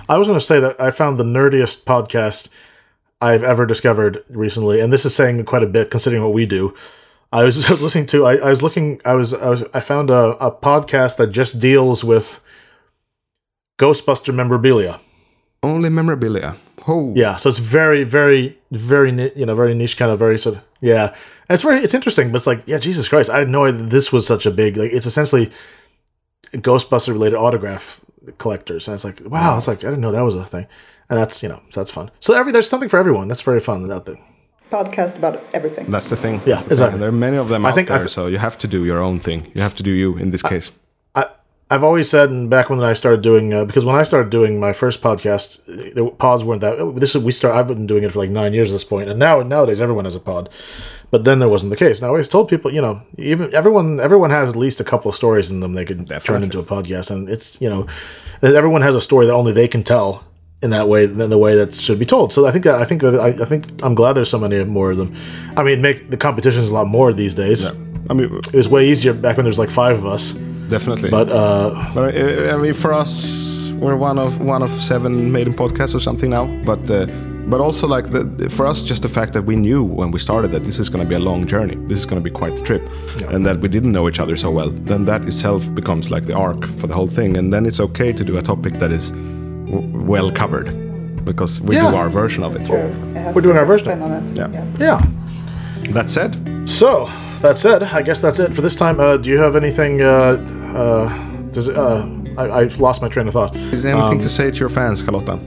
I 0.07 0.17
was 0.17 0.27
going 0.27 0.39
to 0.39 0.45
say 0.45 0.59
that 0.59 0.79
I 0.79 0.91
found 0.91 1.19
the 1.19 1.23
nerdiest 1.23 1.85
podcast 1.85 2.49
I've 3.21 3.43
ever 3.43 3.65
discovered 3.65 4.23
recently, 4.29 4.79
and 4.79 4.91
this 4.91 5.05
is 5.05 5.15
saying 5.15 5.43
quite 5.45 5.63
a 5.63 5.67
bit 5.67 5.91
considering 5.91 6.23
what 6.23 6.33
we 6.33 6.45
do. 6.45 6.73
I 7.31 7.43
was 7.43 7.69
listening 7.81 8.05
to, 8.07 8.25
I, 8.25 8.37
I 8.37 8.49
was 8.49 8.63
looking, 8.63 8.99
I 9.05 9.13
was, 9.13 9.33
I 9.33 9.49
was, 9.49 9.63
I 9.73 9.81
found 9.81 10.09
a, 10.09 10.35
a 10.43 10.51
podcast 10.51 11.17
that 11.17 11.27
just 11.31 11.59
deals 11.59 12.03
with 12.03 12.39
Ghostbuster 13.77 14.33
memorabilia. 14.33 14.99
Only 15.61 15.89
memorabilia. 15.89 16.55
Oh, 16.87 17.13
Yeah, 17.15 17.35
so 17.35 17.49
it's 17.49 17.59
very, 17.59 18.03
very, 18.03 18.57
very, 18.71 19.11
you 19.35 19.45
know, 19.45 19.55
very 19.55 19.73
niche 19.73 19.97
kind 19.97 20.11
of, 20.11 20.17
very 20.17 20.39
sort 20.39 20.55
of, 20.57 20.63
yeah. 20.82 21.15
It's 21.49 21.63
very, 21.63 21.80
it's 21.80 21.93
interesting, 21.93 22.32
but 22.32 22.38
it's 22.38 22.47
like, 22.47 22.61
yeah, 22.67 22.77
Jesus 22.80 23.07
Christ, 23.09 23.30
I 23.30 23.39
had 23.39 23.49
no 23.49 23.65
idea 23.65 23.82
this 23.82 24.11
was 24.13 24.25
such 24.27 24.45
a 24.45 24.51
big, 24.51 24.77
like, 24.77 24.91
it's 24.91 25.05
essentially 25.05 25.51
Ghostbuster 26.53 27.13
related 27.13 27.36
autograph 27.38 28.01
collectors. 28.38 28.88
And 28.88 28.95
it's 28.95 29.03
like, 29.03 29.21
wow, 29.25 29.57
it's 29.57 29.67
like, 29.67 29.80
I 29.80 29.89
didn't 29.89 30.01
know 30.01 30.11
that 30.11 30.21
was 30.21 30.36
a 30.36 30.45
thing. 30.45 30.67
And 31.09 31.17
that's, 31.19 31.41
you 31.41 31.49
know, 31.49 31.61
so 31.69 31.82
that's 31.82 31.91
fun. 31.91 32.11
So 32.19 32.34
every, 32.34 32.51
there's 32.51 32.69
something 32.69 32.89
for 32.89 32.97
everyone. 32.99 33.27
That's 33.27 33.41
very 33.41 33.59
fun 33.59 33.91
out 33.91 34.05
there. 34.05 34.17
Podcast 34.71 35.15
about 35.15 35.41
everything. 35.53 35.89
That's 35.89 36.09
the 36.09 36.15
thing. 36.15 36.41
Yeah, 36.45 36.61
the 36.61 36.71
exactly. 36.71 36.91
thing. 36.91 36.99
There 36.99 37.09
are 37.09 37.11
many 37.11 37.38
of 37.38 37.49
them 37.49 37.65
I 37.65 37.69
out 37.69 37.75
think 37.75 37.88
there, 37.88 37.99
I've- 37.99 38.09
so 38.09 38.27
you 38.27 38.38
have 38.38 38.57
to 38.59 38.67
do 38.67 38.86
your 38.86 38.99
own 38.99 39.19
thing. 39.19 39.51
You 39.55 39.61
have 39.61 39.75
to 39.75 39.84
do 39.84 39.91
you 39.91 40.15
in 40.17 40.30
this 40.30 40.43
case. 40.43 40.71
I, 41.15 41.25
I've 41.72 41.84
always 41.84 42.09
said, 42.09 42.32
and 42.32 42.49
back 42.49 42.72
when 42.72 42.82
I 42.82 42.93
started 42.93 43.22
doing, 43.22 43.53
uh, 43.53 43.63
because 43.63 43.86
when 43.86 43.95
I 43.95 44.01
started 44.01 44.32
doing 44.32 44.59
my 44.59 44.74
first 44.74 45.03
podcast, 45.03 45.63
the 45.93 46.09
pods 46.17 46.43
weren't 46.43 46.61
that. 46.61 46.93
This 46.95 47.15
is 47.15 47.24
we 47.24 47.32
start. 47.32 47.55
I've 47.55 47.67
been 47.67 47.86
doing 47.86 48.03
it 48.03 48.11
for 48.11 48.20
like 48.20 48.32
nine 48.32 48.53
years 48.53 48.72
at 48.72 48.74
this 48.74 48.84
point, 48.84 49.07
and 49.07 49.20
now 49.20 49.43
nowadays 49.43 49.80
everyone 49.80 50.05
has 50.05 50.15
a 50.15 50.20
pod, 50.20 50.49
but 51.11 51.26
then 51.26 51.38
there 51.38 51.47
wasn't 51.49 51.70
the 51.70 51.78
case. 51.78 51.99
And 51.99 52.05
I 52.05 52.09
always 52.09 52.28
told 52.28 52.49
people, 52.49 52.74
you 52.74 52.82
know, 52.82 53.03
even 53.17 53.53
everyone, 53.53 53.99
everyone 53.99 54.32
has 54.32 54.49
at 54.49 54.55
least 54.55 54.80
a 54.80 54.84
couple 54.84 55.09
of 55.09 55.15
stories 55.15 55.51
in 55.51 55.59
them 55.59 55.74
they 55.74 55.86
could 55.86 56.07
turn 56.07 56.41
into 56.43 56.57
a 56.59 56.63
podcast, 56.63 57.11
and 57.11 57.30
it's 57.30 57.61
you 57.61 57.70
know, 57.70 57.86
everyone 58.41 58.82
has 58.82 58.95
a 58.95 59.01
story 59.01 59.28
that 59.28 59.34
only 59.34 59.51
they 59.53 59.67
can 59.67 59.84
tell 59.84 60.24
in 60.63 60.72
that 60.72 60.88
way, 60.89 61.03
in 61.03 61.17
the 61.30 61.38
way 61.38 61.55
that 61.55 61.76
should 61.76 61.99
be 61.99 62.05
told. 62.05 62.34
So 62.34 62.47
I 62.47 62.51
think 62.51 62.65
I 62.65 62.84
think 62.84 63.03
I, 63.03 63.28
I 63.28 63.45
think 63.45 63.67
I'm 63.84 63.93
glad 63.93 64.13
there's 64.13 64.30
so 64.32 64.39
many 64.39 64.63
more 64.65 64.89
of 64.89 64.97
them. 64.97 65.15
I 65.55 65.61
mean, 65.61 65.84
make 65.84 66.09
the 66.09 66.17
competition 66.17 66.61
is 66.63 66.72
a 66.72 66.74
lot 66.74 66.88
more 66.88 67.13
these 67.13 67.36
days. 67.36 67.67
I 68.09 68.13
mean, 68.15 68.39
It 68.51 68.55
was 68.55 68.67
way 68.67 68.88
easier 68.89 69.13
back 69.13 69.38
when 69.38 69.43
there's 69.43 69.59
like 69.59 69.70
five 69.70 69.95
of 69.99 70.07
us, 70.07 70.34
definitely. 70.70 71.09
but 71.09 71.30
uh, 71.30 71.91
But 71.95 72.15
uh, 72.15 72.53
I 72.55 72.57
mean, 72.57 72.74
for 72.74 72.93
us, 72.93 73.11
we're 73.82 73.95
one 73.95 74.17
of 74.20 74.32
one 74.43 74.63
of 74.63 74.72
seven 74.72 75.32
maiden 75.32 75.53
podcasts 75.53 75.95
or 75.95 75.99
something 75.99 76.30
now. 76.30 76.45
But 76.65 76.89
uh, 76.89 77.05
but 77.51 77.59
also 77.61 77.88
like 77.88 78.11
the, 78.11 78.24
the- 78.24 78.49
for 78.49 78.65
us, 78.67 78.84
just 78.84 79.01
the 79.01 79.09
fact 79.09 79.34
that 79.34 79.43
we 79.45 79.55
knew 79.55 79.84
when 79.84 80.11
we 80.11 80.20
started 80.20 80.51
that 80.51 80.63
this 80.63 80.78
is 80.80 80.89
going 80.89 81.03
to 81.03 81.09
be 81.09 81.15
a 81.15 81.20
long 81.32 81.47
journey. 81.47 81.76
This 81.88 81.97
is 81.99 82.05
going 82.05 82.22
to 82.24 82.30
be 82.30 82.36
quite 82.39 82.55
the 82.57 82.63
trip, 82.63 82.84
and 83.34 83.45
that 83.45 83.57
we 83.57 83.67
didn't 83.67 83.91
know 83.91 84.07
each 84.09 84.20
other 84.20 84.38
so 84.38 84.51
well. 84.51 84.70
Then 84.72 85.05
that 85.05 85.22
itself 85.24 85.74
becomes 85.74 86.09
like 86.11 86.26
the 86.28 86.36
arc 86.36 86.65
for 86.80 86.88
the 86.88 86.93
whole 86.93 87.07
thing, 87.09 87.38
and 87.38 87.51
then 87.53 87.65
it's 87.65 87.80
okay 87.80 88.13
to 88.13 88.24
do 88.24 88.38
a 88.38 88.41
topic 88.41 88.74
that 88.80 88.91
is 88.91 89.09
w- 89.72 90.05
well 90.11 90.32
covered 90.32 90.67
because 91.26 91.59
we 91.61 91.76
Yeah. 91.76 91.89
do 91.91 91.97
our 91.97 92.09
version 92.09 92.43
of 92.43 92.55
it. 92.55 92.61
It 92.61 93.36
We're 93.36 93.41
doing 93.41 93.57
our 93.57 93.65
version. 93.65 93.86
spin 93.88 94.01
on 94.03 94.11
it. 94.11 94.36
Yeah. 94.36 94.65
yeah. 94.80 95.01
That 95.93 96.09
said, 96.09 96.32
So 96.65 97.07
that 97.41 97.59
said, 97.59 97.83
I 97.83 98.01
guess 98.01 98.19
that's 98.19 98.39
it 98.39 98.53
for 98.55 98.61
this 98.61 98.75
time. 98.75 98.99
Uh, 98.99 99.17
do 99.17 99.29
you 99.29 99.37
have 99.37 99.55
anything? 99.55 100.01
Uh, 100.01 100.37
uh, 100.75 101.51
does 101.51 101.69
uh, 101.69 102.05
I, 102.37 102.59
I've 102.59 102.79
lost 102.79 103.01
my 103.01 103.09
train 103.09 103.27
of 103.27 103.33
thought. 103.33 103.55
is 103.55 103.83
there 103.83 103.95
anything 103.95 104.21
to 104.21 104.29
say 104.29 104.51
to 104.51 104.57
your 104.57 104.69
fans, 104.69 105.01
Carlotta? 105.01 105.39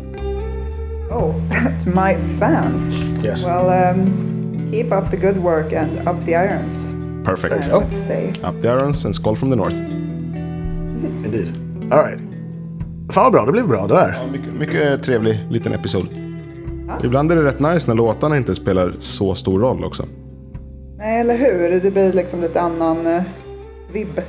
Oh, 1.10 1.32
to 1.84 1.88
my 1.88 2.16
fans. 2.38 3.04
Yes. 3.22 3.46
Well, 3.46 3.70
um, 3.70 4.70
keep 4.70 4.92
up 4.92 5.10
the 5.10 5.16
good 5.16 5.38
work 5.38 5.72
and 5.72 6.08
up 6.08 6.24
the 6.24 6.34
irons. 6.34 6.92
Perfect. 7.24 7.54
I 7.54 7.76
would 7.76 7.92
say. 7.92 8.32
Up 8.42 8.60
the 8.60 8.68
irons 8.68 9.04
and 9.04 9.14
skål 9.14 9.36
from 9.36 9.50
the 9.50 9.56
north. 9.56 9.74
Indeed. 11.24 11.56
All 11.92 12.02
right. 12.02 12.18
Fan 13.10 13.24
vad 13.24 13.32
bra, 13.32 13.44
det 13.44 13.52
blev 13.52 13.68
bra 13.68 13.86
det 13.86 13.94
där. 13.94 14.14
Ja, 14.18 14.26
mycket, 14.26 14.52
mycket 14.52 15.02
trevlig 15.02 15.46
liten 15.50 15.72
episod. 15.72 16.08
Ibland 17.04 17.32
är 17.32 17.36
det 17.36 17.42
rätt 17.42 17.60
nice 17.60 17.90
när 17.90 17.94
låtarna 17.94 18.36
inte 18.36 18.54
spelar 18.54 18.92
så 19.00 19.34
stor 19.34 19.60
roll 19.60 19.84
också. 19.84 20.06
Nej, 21.02 21.20
eller 21.20 21.36
hur? 21.36 21.80
Det 21.80 21.90
blir 21.90 22.12
liksom 22.12 22.40
lite 22.40 22.60
annan 22.60 23.06
eh, 23.06 23.22
vibb 23.92 24.20